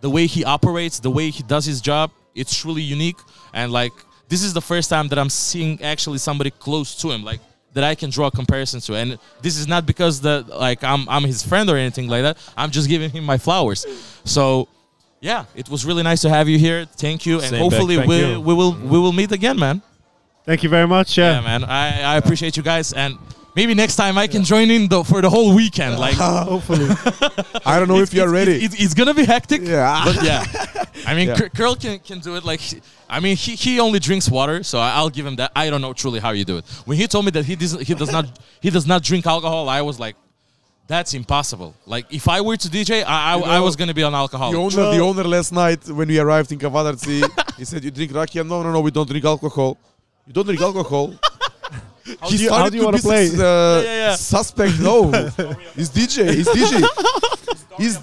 the 0.00 0.10
way 0.16 0.24
he 0.26 0.42
operates, 0.56 0.96
the 1.08 1.10
way 1.18 1.26
he 1.30 1.42
does 1.54 1.64
his 1.72 1.80
job, 1.90 2.10
it's 2.40 2.52
truly 2.62 2.82
unique 2.82 3.20
and 3.58 3.66
like 3.80 3.92
this 4.32 4.42
is 4.42 4.52
the 4.52 4.64
first 4.72 4.88
time 4.94 5.06
that 5.10 5.18
I'm 5.22 5.30
seeing 5.30 5.72
actually 5.92 6.18
somebody 6.28 6.50
close 6.66 6.90
to 7.02 7.06
him 7.12 7.22
like 7.30 7.40
that 7.74 7.84
I 7.92 7.94
can 8.00 8.10
draw 8.16 8.28
comparisons 8.40 8.82
to 8.86 8.92
and 9.00 9.08
this 9.44 9.56
is 9.60 9.66
not 9.74 9.82
because 9.92 10.14
that 10.26 10.40
like 10.68 10.80
I'm 10.92 11.02
I'm 11.14 11.24
his 11.34 11.40
friend 11.50 11.66
or 11.72 11.76
anything 11.76 12.08
like 12.14 12.22
that. 12.26 12.36
I'm 12.60 12.70
just 12.78 12.86
giving 12.88 13.10
him 13.16 13.24
my 13.32 13.38
flowers. 13.46 13.80
So 14.24 14.68
yeah, 15.20 15.44
it 15.60 15.66
was 15.72 15.80
really 15.88 16.02
nice 16.10 16.20
to 16.26 16.30
have 16.36 16.46
you 16.52 16.58
here. 16.58 16.80
Thank 17.04 17.18
you 17.28 17.36
and 17.42 17.50
Same 17.54 17.62
hopefully 17.64 17.96
we 18.12 18.16
you. 18.32 18.40
we 18.48 18.52
will 18.60 18.72
we 18.92 18.98
will 19.04 19.12
meet 19.20 19.32
again, 19.40 19.58
man. 19.66 19.76
Thank 20.48 20.62
you 20.64 20.68
very 20.76 20.86
much. 20.96 21.08
Yeah, 21.16 21.34
Yeah. 21.34 21.40
man. 21.50 21.60
I, 21.64 21.84
I 22.12 22.14
appreciate 22.22 22.54
you 22.58 22.62
guys, 22.62 22.92
and 22.92 23.16
maybe 23.54 23.74
next 23.74 23.96
time 23.96 24.18
I 24.18 24.26
can 24.26 24.44
join 24.44 24.70
in 24.70 24.88
the, 24.88 25.04
for 25.04 25.20
the 25.22 25.30
whole 25.30 25.54
weekend. 25.54 25.98
Like, 25.98 26.14
Hopefully. 26.54 26.86
I 27.64 27.78
don't 27.78 27.88
know 27.88 27.98
if 28.00 28.12
you're 28.14 28.30
ready. 28.30 28.52
It's, 28.64 28.74
it's, 28.74 28.84
it's 28.84 28.94
gonna 28.94 29.14
be 29.14 29.24
hectic. 29.24 29.62
Yeah. 29.62 30.02
But 30.04 30.22
yeah, 30.22 30.44
I 31.06 31.14
mean, 31.14 31.28
Yeah. 31.28 31.48
Curl 31.48 31.74
can, 31.76 31.98
can 32.00 32.18
do 32.20 32.36
it. 32.36 32.44
Like, 32.44 32.60
I 33.08 33.20
mean, 33.20 33.36
he, 33.36 33.54
he 33.54 33.80
only 33.80 33.98
drinks 33.98 34.28
water, 34.30 34.62
so 34.62 34.78
I'll 34.78 35.10
give 35.10 35.26
him 35.26 35.36
that. 35.36 35.52
I 35.54 35.70
don't 35.70 35.80
know 35.80 35.92
truly 35.92 36.20
how 36.20 36.30
you 36.30 36.44
do 36.44 36.56
it. 36.58 36.64
When 36.84 36.96
he 36.96 37.06
told 37.06 37.24
me 37.24 37.30
that 37.32 37.44
he 37.44 37.54
doesn't 37.56 37.82
he 37.82 37.94
does 37.94 38.10
not 38.12 38.26
he 38.60 38.70
does 38.70 38.86
not 38.86 39.02
drink 39.02 39.26
alcohol, 39.26 39.68
I 39.68 39.82
was 39.82 39.98
like, 40.00 40.16
That's 40.86 41.14
impossible. 41.14 41.74
Like 41.86 42.06
if 42.12 42.28
I 42.28 42.40
were 42.40 42.56
to 42.64 42.68
DJ, 42.68 43.04
I 43.04 43.32
I, 43.32 43.36
You 43.36 43.44
I 43.44 43.60
was 43.60 43.74
gonna 43.76 43.94
be 43.94 44.02
an 44.02 44.14
alcoholic. 44.14 44.54
The 44.54 44.60
owner, 44.60 44.96
the 44.96 45.02
owner 45.08 45.24
last 45.36 45.50
night 45.52 45.80
when 45.88 46.08
we 46.08 46.18
arrived 46.18 46.50
in 46.52 46.58
Kavadarci, 46.58 47.18
he 47.58 47.64
said, 47.64 47.82
"You 47.84 47.90
drink 47.90 48.12
rakia?" 48.12 48.42
No, 48.46 48.62
no, 48.62 48.70
no, 48.72 48.80
we 48.80 48.90
don't 48.90 49.08
drink 49.08 49.24
alcohol. 49.24 49.78
You 50.26 50.32
don't 50.32 50.46
drink 50.46 50.60
alcohol. 50.60 51.06
How 52.20 52.28
he 52.28 52.36
do 52.36 52.42
you- 52.42 52.50
how 52.50 52.56
started 52.56 52.70
do 52.72 52.76
you 52.76 52.82
to 52.82 52.84
wanna 52.86 52.96
be 52.98 53.02
play? 53.02 53.26
sus- 53.28 53.40
uh, 53.40 53.82
Yeah, 53.84 53.90
yeah, 53.90 54.08
yeah. 54.10 54.16
suspect. 54.16 54.78
No, 54.80 55.10
he's 55.76 55.90
DJ. 55.90 56.34
He's 56.34 56.48
DJ. 56.48 56.86
He's 57.78 57.98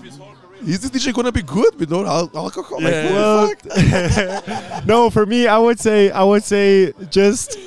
is 0.67 0.79
this 0.81 0.91
DJ 0.91 1.11
gonna 1.13 1.31
be 1.31 1.41
good 1.41 1.79
with 1.79 1.89
no 1.89 2.05
al- 2.05 2.29
alcohol? 2.35 2.81
Like, 2.81 2.93
Yeah. 2.93 3.41
what 3.45 3.59
the 3.63 3.69
Well, 3.69 4.41
fuck? 4.41 4.85
no, 4.93 5.09
for 5.09 5.25
me, 5.25 5.47
I 5.47 5.57
would 5.57 5.79
say, 5.79 6.11
I 6.11 6.23
would 6.23 6.43
say, 6.43 6.93
just, 7.09 7.57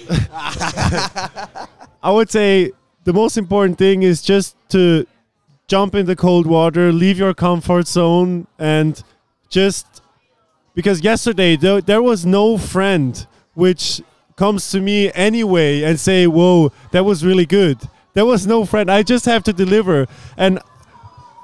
I 2.03 2.11
would 2.11 2.31
say, 2.31 2.71
the 3.05 3.13
most 3.13 3.37
important 3.37 3.79
thing 3.79 4.03
is 4.03 4.23
just 4.23 4.57
to 4.71 5.07
jump 5.67 5.95
in 5.95 6.07
the 6.07 6.15
cold 6.17 6.47
water, 6.47 6.93
leave 6.93 7.19
your 7.19 7.35
comfort 7.35 7.87
zone, 7.89 8.47
and 8.59 9.03
just 9.49 10.03
because 10.75 11.01
yesterday 11.03 11.57
there, 11.57 11.81
there 11.81 12.03
was 12.03 12.25
no 12.27 12.59
friend 12.59 13.27
which 13.55 14.03
comes 14.37 14.71
to 14.73 14.81
me 14.81 15.11
anyway 15.15 15.83
and 15.83 15.99
say, 15.99 16.27
"Whoa, 16.27 16.73
that 16.93 17.05
was 17.05 17.25
really 17.25 17.47
good." 17.47 17.79
There 18.15 18.27
was 18.27 18.47
no 18.47 18.65
friend. 18.65 18.91
I 18.91 19.03
just 19.03 19.25
have 19.27 19.43
to 19.45 19.53
deliver, 19.53 20.07
and 20.37 20.61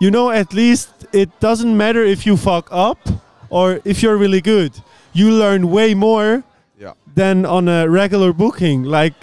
you 0.01 0.11
know, 0.11 0.31
at 0.31 0.53
least 0.55 0.89
it 1.13 1.29
doesn't 1.41 1.77
matter 1.77 2.03
if 2.03 2.25
you 2.27 2.37
fuck 2.37 2.69
up 2.71 2.99
or 3.51 3.81
if 3.85 4.03
you're 4.03 4.17
really 4.17 4.41
good. 4.41 4.73
You 5.13 5.31
learn 5.31 5.71
way 5.71 5.95
more 5.95 6.43
Yeah. 6.79 6.93
than 7.15 7.45
on 7.45 7.69
a 7.69 7.89
regular 7.89 8.33
booking. 8.33 8.85
Like 8.85 9.15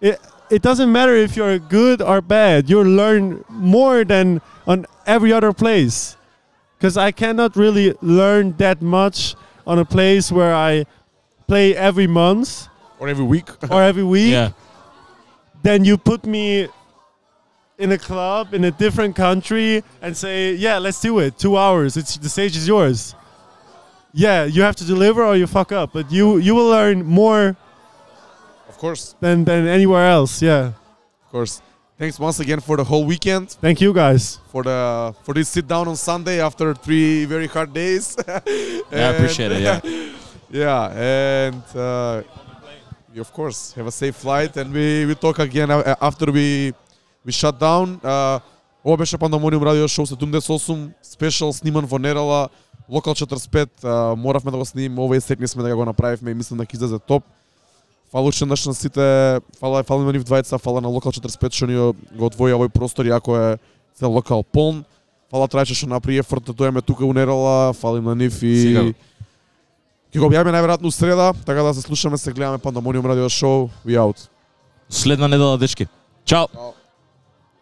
it, 0.00 0.18
it 0.50 0.62
doesn't 0.62 0.90
matter 0.90 1.14
if 1.14 1.36
you're 1.36 1.58
good 1.58 2.00
or 2.02 2.20
bad. 2.20 2.68
You 2.70 2.82
learn 2.82 3.44
more 3.48 4.04
than 4.04 4.40
on 4.66 4.86
every 5.06 5.32
other 5.32 5.52
place. 5.52 6.16
Because 6.78 6.96
I 6.96 7.10
cannot 7.12 7.56
really 7.56 7.94
learn 8.02 8.54
that 8.58 8.82
much 8.82 9.34
on 9.66 9.78
a 9.78 9.84
place 9.84 10.30
where 10.32 10.54
I 10.54 10.84
play 11.46 11.74
every 11.76 12.06
month 12.06 12.68
Or 12.98 13.08
every 13.08 13.24
week. 13.24 13.48
or 13.70 13.82
every 13.82 14.04
week. 14.04 14.32
Yeah. 14.32 14.50
Then 15.62 15.84
you 15.84 15.96
put 15.98 16.24
me 16.24 16.68
in 17.78 17.92
a 17.92 17.98
club 17.98 18.54
in 18.54 18.64
a 18.64 18.70
different 18.70 19.14
country 19.16 19.82
and 20.00 20.16
say, 20.16 20.54
"Yeah, 20.54 20.78
let's 20.78 21.00
do 21.00 21.18
it. 21.18 21.38
Two 21.38 21.56
hours. 21.58 21.96
It's 21.96 22.16
the 22.16 22.28
stage 22.28 22.56
is 22.56 22.66
yours." 22.66 23.14
Yeah, 24.12 24.44
you 24.44 24.62
have 24.62 24.76
to 24.76 24.84
deliver 24.84 25.22
or 25.22 25.36
you 25.36 25.46
fuck 25.46 25.72
up. 25.72 25.92
But 25.92 26.10
you 26.10 26.38
you 26.38 26.54
will 26.54 26.70
learn 26.70 27.04
more 27.04 27.56
Of 28.68 28.78
course, 28.78 29.14
than 29.20 29.44
than 29.44 29.66
anywhere 29.66 30.06
else. 30.08 30.40
Yeah. 30.40 30.72
of 31.24 31.30
course. 31.30 31.60
Thanks 31.98 32.18
once 32.20 32.40
again 32.40 32.60
for 32.60 32.76
the 32.76 32.84
whole 32.84 33.04
weekend. 33.06 33.50
Thank 33.60 33.80
you 33.80 33.92
guys. 33.92 34.38
For 34.52 34.62
the 34.62 35.14
for 35.24 35.32
this 35.34 35.48
sit 35.48 35.66
down 35.66 35.88
on 35.88 35.96
Sunday 35.96 36.40
after 36.40 36.74
three 36.74 37.24
very 37.26 37.46
hard 37.46 37.72
days. 37.72 38.16
Yeah, 38.92 39.08
I 39.08 39.12
appreciate 39.14 39.52
it. 39.52 39.60
Yeah. 39.62 39.80
yeah, 40.50 40.92
and 40.92 41.62
uh, 41.74 42.22
you 42.22 42.45
of 43.20 43.32
course 43.32 43.72
have 43.72 43.86
a 43.86 43.92
safe 43.92 44.16
flight, 44.16 44.56
and 44.56 44.72
we 44.72 45.06
we 45.06 45.14
talk 45.14 45.38
again 45.38 45.70
uh, 45.70 45.94
after 46.00 46.30
we 46.30 46.72
we 47.24 47.32
shut 47.32 47.58
down. 47.58 48.00
Uh, 48.02 48.40
ова 48.84 48.96
беше 48.96 49.18
Пандамониум 49.18 49.62
радио 49.62 49.88
шоу 49.88 50.06
78, 50.06 50.90
спешал 51.02 51.52
сниман 51.52 51.86
во 51.86 51.98
Нерала, 51.98 52.48
Локал 52.88 53.14
45, 53.14 53.68
uh, 53.82 54.14
моравме 54.14 54.50
да 54.50 54.58
го 54.58 54.64
снимиме, 54.64 55.00
ова 55.00 55.16
и 55.16 55.20
сме 55.20 55.62
да 55.62 55.76
го 55.76 55.84
направивме 55.84 56.30
и 56.30 56.34
мислам 56.34 56.58
дека 56.58 56.76
излезе 56.76 56.98
топ. 56.98 57.24
Фала 58.12 58.28
уште 58.28 58.46
на 58.46 58.56
сите, 58.56 59.40
фала 59.58 59.82
фала 59.82 60.04
на 60.04 60.12
нив 60.12 60.24
двајца, 60.24 60.58
фала 60.58 60.80
на 60.80 60.88
Локал 60.88 61.12
45 61.12 61.52
што 61.52 61.66
ни 61.66 61.74
го 61.74 62.26
одвои 62.26 62.52
овој 62.54 62.68
простор, 62.68 63.06
иако 63.06 63.36
е 63.36 63.58
цел 63.98 64.12
локал 64.12 64.44
полн. 64.44 64.84
Фала 65.30 65.48
Трајче 65.48 65.74
што 65.74 65.88
направи 65.90 66.20
ефорт 66.22 66.44
да 66.46 66.52
дојаме 66.52 66.82
тука 66.82 67.04
у 67.04 67.12
Нерала, 67.12 67.72
фала 67.72 68.00
на 68.00 68.14
нив 68.14 68.42
и 68.42 68.54
Сигурно. 68.62 68.94
Ќе 70.14 70.22
го 70.22 70.28
објавиме 70.30 70.54
најверојатно 70.54 70.90
среда, 70.94 71.32
така 71.46 71.64
да 71.66 71.74
се 71.74 71.82
слушаме, 71.82 72.18
се 72.18 72.32
гледаме 72.32 72.62
Пандамониум 72.62 73.06
радио 73.06 73.28
шоу. 73.28 73.70
We 73.86 73.98
out. 73.98 74.28
Следна 74.88 75.28
недела, 75.28 75.58
дечки. 75.58 75.88
Чао. 76.24 76.46
Чао. 76.52 76.75